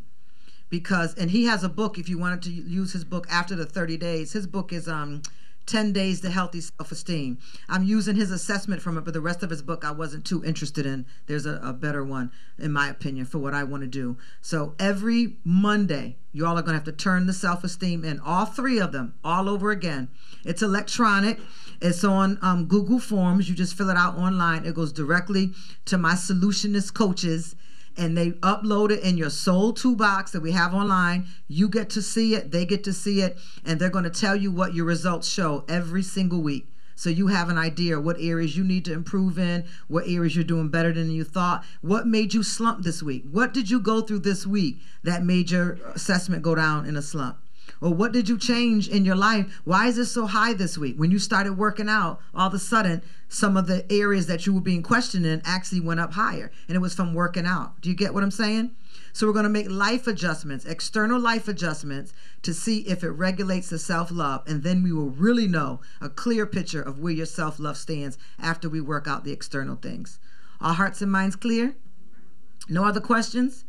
because 0.72 1.13
and 1.13 1.30
he 1.30 1.45
has 1.45 1.63
a 1.63 1.69
book 1.69 1.99
if 1.99 2.09
you 2.09 2.18
wanted 2.18 2.41
to 2.41 2.49
use 2.49 2.91
his 2.93 3.03
book 3.03 3.27
after 3.30 3.55
the 3.55 3.65
30 3.65 3.97
days 3.97 4.31
his 4.31 4.47
book 4.47 4.72
is 4.72 4.88
um 4.88 5.22
10 5.66 5.94
days 5.94 6.22
to 6.22 6.30
healthy 6.30 6.62
self-esteem. 6.62 7.38
I'm 7.70 7.84
using 7.84 8.16
his 8.16 8.32
assessment 8.32 8.82
from 8.82 8.98
it 8.98 9.06
but 9.06 9.14
the 9.14 9.22
rest 9.22 9.44
of 9.44 9.50
his 9.50 9.62
book 9.62 9.86
i 9.86 9.92
wasn't 9.92 10.26
too 10.26 10.44
interested 10.44 10.86
in. 10.86 11.06
There's 11.28 11.46
a, 11.46 11.60
a 11.64 11.74
better 11.74 12.04
one 12.04 12.32
in 12.58 12.72
my 12.72 12.90
opinion 12.90 13.26
for 13.26 13.40
what 13.40 13.54
i 13.54 13.64
want 13.64 13.82
to 13.84 13.88
do. 13.88 14.18
So 14.42 14.76
every 14.80 15.38
monday 15.44 16.18
you 16.34 16.46
all 16.46 16.58
are 16.58 16.62
going 16.62 16.74
to 16.74 16.78
have 16.80 16.84
to 16.86 16.92
turn 16.92 17.28
the 17.28 17.34
self-esteem 17.34 18.06
in 18.06 18.20
all 18.20 18.46
three 18.46 18.80
of 18.80 18.92
them 18.92 19.14
all 19.24 19.50
over 19.50 19.72
again. 19.72 20.08
It's 20.46 20.62
electronic. 20.62 21.40
It's 21.82 22.04
on 22.04 22.40
um, 22.42 22.66
google 22.66 23.00
forms. 23.00 23.50
You 23.50 23.56
just 23.56 23.76
fill 23.76 23.90
it 23.90 23.98
out 23.98 24.18
online. 24.18 24.66
It 24.66 24.76
goes 24.76 24.94
directly 24.94 25.52
to 25.86 25.98
my 25.98 26.14
solutionist 26.14 26.94
coaches 26.94 27.56
and 27.97 28.18
they 28.18 28.31
upload 28.31 28.91
it 28.91 29.03
in 29.03 29.18
your 29.18 29.30
soul 29.30 29.73
toolbox 29.73 30.31
that 30.31 30.41
we 30.41 30.51
have 30.51 30.73
online. 30.73 31.27
You 31.47 31.69
get 31.69 31.89
to 31.91 32.01
see 32.01 32.35
it, 32.35 32.51
they 32.51 32.65
get 32.65 32.84
to 32.85 32.93
see 32.93 33.22
it, 33.22 33.38
and 33.65 33.80
they're 33.80 33.89
going 33.89 34.03
to 34.03 34.09
tell 34.09 34.35
you 34.35 34.51
what 34.51 34.73
your 34.73 34.85
results 34.85 35.27
show 35.27 35.65
every 35.68 36.03
single 36.03 36.41
week. 36.41 36.68
So 36.95 37.09
you 37.09 37.27
have 37.27 37.49
an 37.49 37.57
idea 37.57 37.99
what 37.99 38.18
areas 38.19 38.55
you 38.55 38.63
need 38.63 38.85
to 38.85 38.93
improve 38.93 39.39
in, 39.39 39.65
what 39.88 40.07
areas 40.07 40.35
you're 40.35 40.43
doing 40.43 40.69
better 40.69 40.93
than 40.93 41.09
you 41.09 41.23
thought. 41.23 41.63
What 41.81 42.05
made 42.05 42.34
you 42.34 42.43
slump 42.43 42.84
this 42.84 43.01
week? 43.01 43.23
What 43.31 43.53
did 43.53 43.72
you 43.72 43.80
go 43.80 44.01
through 44.01 44.19
this 44.19 44.45
week 44.45 44.81
that 45.03 45.23
made 45.23 45.49
your 45.49 45.80
assessment 45.95 46.43
go 46.43 46.53
down 46.53 46.85
in 46.85 46.95
a 46.95 47.01
slump? 47.01 47.38
Or 47.82 47.91
what 47.91 48.12
did 48.12 48.30
you 48.30 48.38
change 48.38 48.88
in 48.88 49.06
your 49.06 49.16
life? 49.16 49.62
Why 49.66 49.88
is 49.88 49.98
it 49.98 50.06
so 50.06 50.28
high 50.28 50.53
this 50.53 50.78
week? 50.78 50.98
When 50.98 51.10
you 51.10 51.18
started 51.18 51.58
working 51.58 51.90
out, 51.90 52.20
all 52.34 52.48
of 52.48 52.53
a 52.53 52.60
sudden, 52.60 53.02
some 53.28 53.58
of 53.58 53.66
the 53.66 53.91
areas 53.91 54.28
that 54.28 54.45
you 54.45 54.53
were 54.53 54.62
being 54.62 54.84
questioned 54.84 55.26
in 55.26 55.41
actually 55.44 55.80
went 55.80 55.99
up 55.99 56.14
higher. 56.14 56.52
And 56.68 56.76
it 56.76 56.80
was 56.80 56.94
from 56.94 57.16
working 57.16 57.48
out. 57.48 57.82
Do 57.82 57.90
you 57.90 57.95
get 57.95 58.14
what 58.14 58.24
I'm 58.24 58.30
saying? 58.30 58.76
So 59.14 59.26
we're 59.26 59.34
going 59.34 59.44
to 59.44 59.49
make 59.49 59.70
life 59.70 60.06
adjustments, 60.06 60.64
external 60.66 61.20
life 61.20 61.48
adjustments 61.48 62.14
to 62.44 62.53
see 62.53 62.80
if 62.82 63.03
it 63.03 63.10
regulates 63.10 63.70
the 63.70 63.80
self-love 63.80 64.44
and 64.48 64.64
then 64.64 64.84
we 64.84 64.94
will 64.94 65.10
really 65.10 65.48
know 65.48 65.82
a 65.99 66.10
clear 66.10 66.45
picture 66.45 66.82
of 66.82 66.99
where 66.99 67.14
your 67.14 67.26
self-love 67.26 67.78
stands 67.78 68.18
after 68.40 68.70
we 68.70 68.80
work 68.80 69.08
out 69.08 69.24
the 69.24 69.34
external 69.34 69.76
things. 69.76 70.20
Our 70.60 70.76
hearts 70.76 71.02
and 71.02 71.12
minds 71.12 71.36
clear? 71.36 71.76
No 72.70 72.86
other 72.86 73.02
questions? 73.02 73.66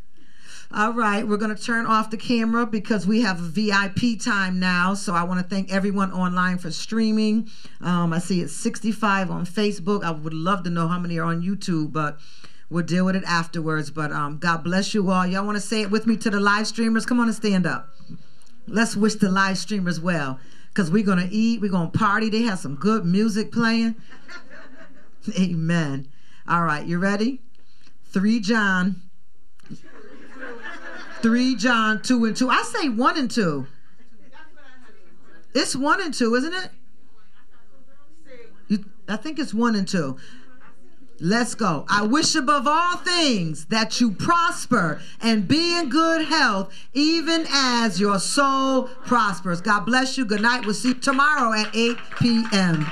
All 0.75 0.95
right, 0.95 1.29
we're 1.29 1.37
going 1.37 1.55
to 1.55 1.63
turn 1.63 1.85
off 1.85 2.09
the 2.09 2.17
camera 2.17 2.65
because 2.65 3.07
we 3.07 3.21
have 3.21 3.37
VIP 3.37 4.19
time 4.19 4.59
now. 4.59 4.95
So 4.95 5.13
I 5.13 5.23
want 5.23 5.39
to 5.39 5.47
thank 5.47 5.71
everyone 5.71 6.11
online 6.13 6.57
for 6.57 6.71
streaming. 6.71 7.51
Um, 7.83 8.15
I 8.15 8.19
see 8.19 8.41
it's 8.41 8.55
65 8.55 9.31
on 9.31 9.45
Facebook. 9.45 10.03
I 10.03 10.13
would 10.13 10.33
love 10.33 10.63
to 10.65 10.71
know 10.71 10.89
how 10.89 10.99
many 10.99 11.19
are 11.19 11.25
on 11.25 11.43
YouTube, 11.43 11.93
but 11.93 12.19
we'll 12.71 12.87
deal 12.87 13.05
with 13.05 13.17
it 13.17 13.25
afterwards. 13.25 13.91
But 13.91 14.13
um, 14.13 14.39
God 14.39 14.65
bless 14.65 14.95
you 14.95 15.11
all. 15.11 15.27
Y'all 15.27 15.45
want 15.45 15.57
to 15.57 15.61
say 15.61 15.83
it 15.83 15.91
with 15.91 16.07
me 16.07 16.17
to 16.17 16.31
the 16.31 16.41
live 16.41 16.67
streamers? 16.67 17.05
Come 17.05 17.21
on 17.21 17.27
and 17.27 17.37
stand 17.37 17.67
up. 17.67 17.91
Let's 18.67 18.97
wish 18.97 19.17
the 19.17 19.31
live 19.31 19.59
streamers 19.59 20.01
well 20.01 20.41
because 20.69 20.91
we're 20.91 21.05
going 21.05 21.19
to 21.19 21.35
eat, 21.35 21.61
we're 21.61 21.71
going 21.71 21.91
to 21.91 21.99
party. 21.99 22.31
They 22.31 22.43
have 22.43 22.61
some 22.61 22.77
good 22.77 23.05
music 23.05 23.53
playing. 23.53 23.97
Amen. 25.39 26.09
All 26.49 26.63
right, 26.63 26.87
you 26.87 26.99
ready? 26.99 27.43
3 28.07 28.41
John 28.41 29.03
3 31.23 31.57
John 31.57 32.03
2 32.03 32.25
and 32.27 32.37
2. 32.37 32.51
I 32.51 32.63
say 32.63 32.89
1 32.89 33.19
and 33.19 33.31
2. 33.31 33.67
It's 35.55 35.77
1 35.77 36.03
and 36.03 36.15
2, 36.15 36.35
isn't 36.35 36.55
it? 36.55 36.69
You, 38.69 38.85
I 39.09 39.17
think 39.17 39.39
it's 39.39 39.55
1 39.55 39.75
and 39.75 39.87
2. 39.87 40.17
Let's 41.21 41.55
go. 41.55 41.87
I 41.89 42.03
wish 42.03 42.35
above 42.35 42.67
all 42.67 42.97
things 42.97 43.67
that 43.67 44.01
you 44.01 44.11
prosper 44.11 45.01
and 45.21 45.47
be 45.47 45.79
in 45.79 45.89
good 45.89 46.25
health, 46.25 46.75
even 46.95 47.47
as 47.49 48.01
your 48.01 48.19
soul 48.19 48.85
prospers. 49.07 49.61
God 49.61 49.85
bless 49.87 50.19
you. 50.19 50.25
Good 50.25 50.43
night. 50.43 50.65
We'll 50.65 50.75
see 50.75 50.89
you 50.89 50.95
tomorrow 50.95 51.53
at 51.53 51.71
8 51.77 51.97
p.m. 52.19 52.85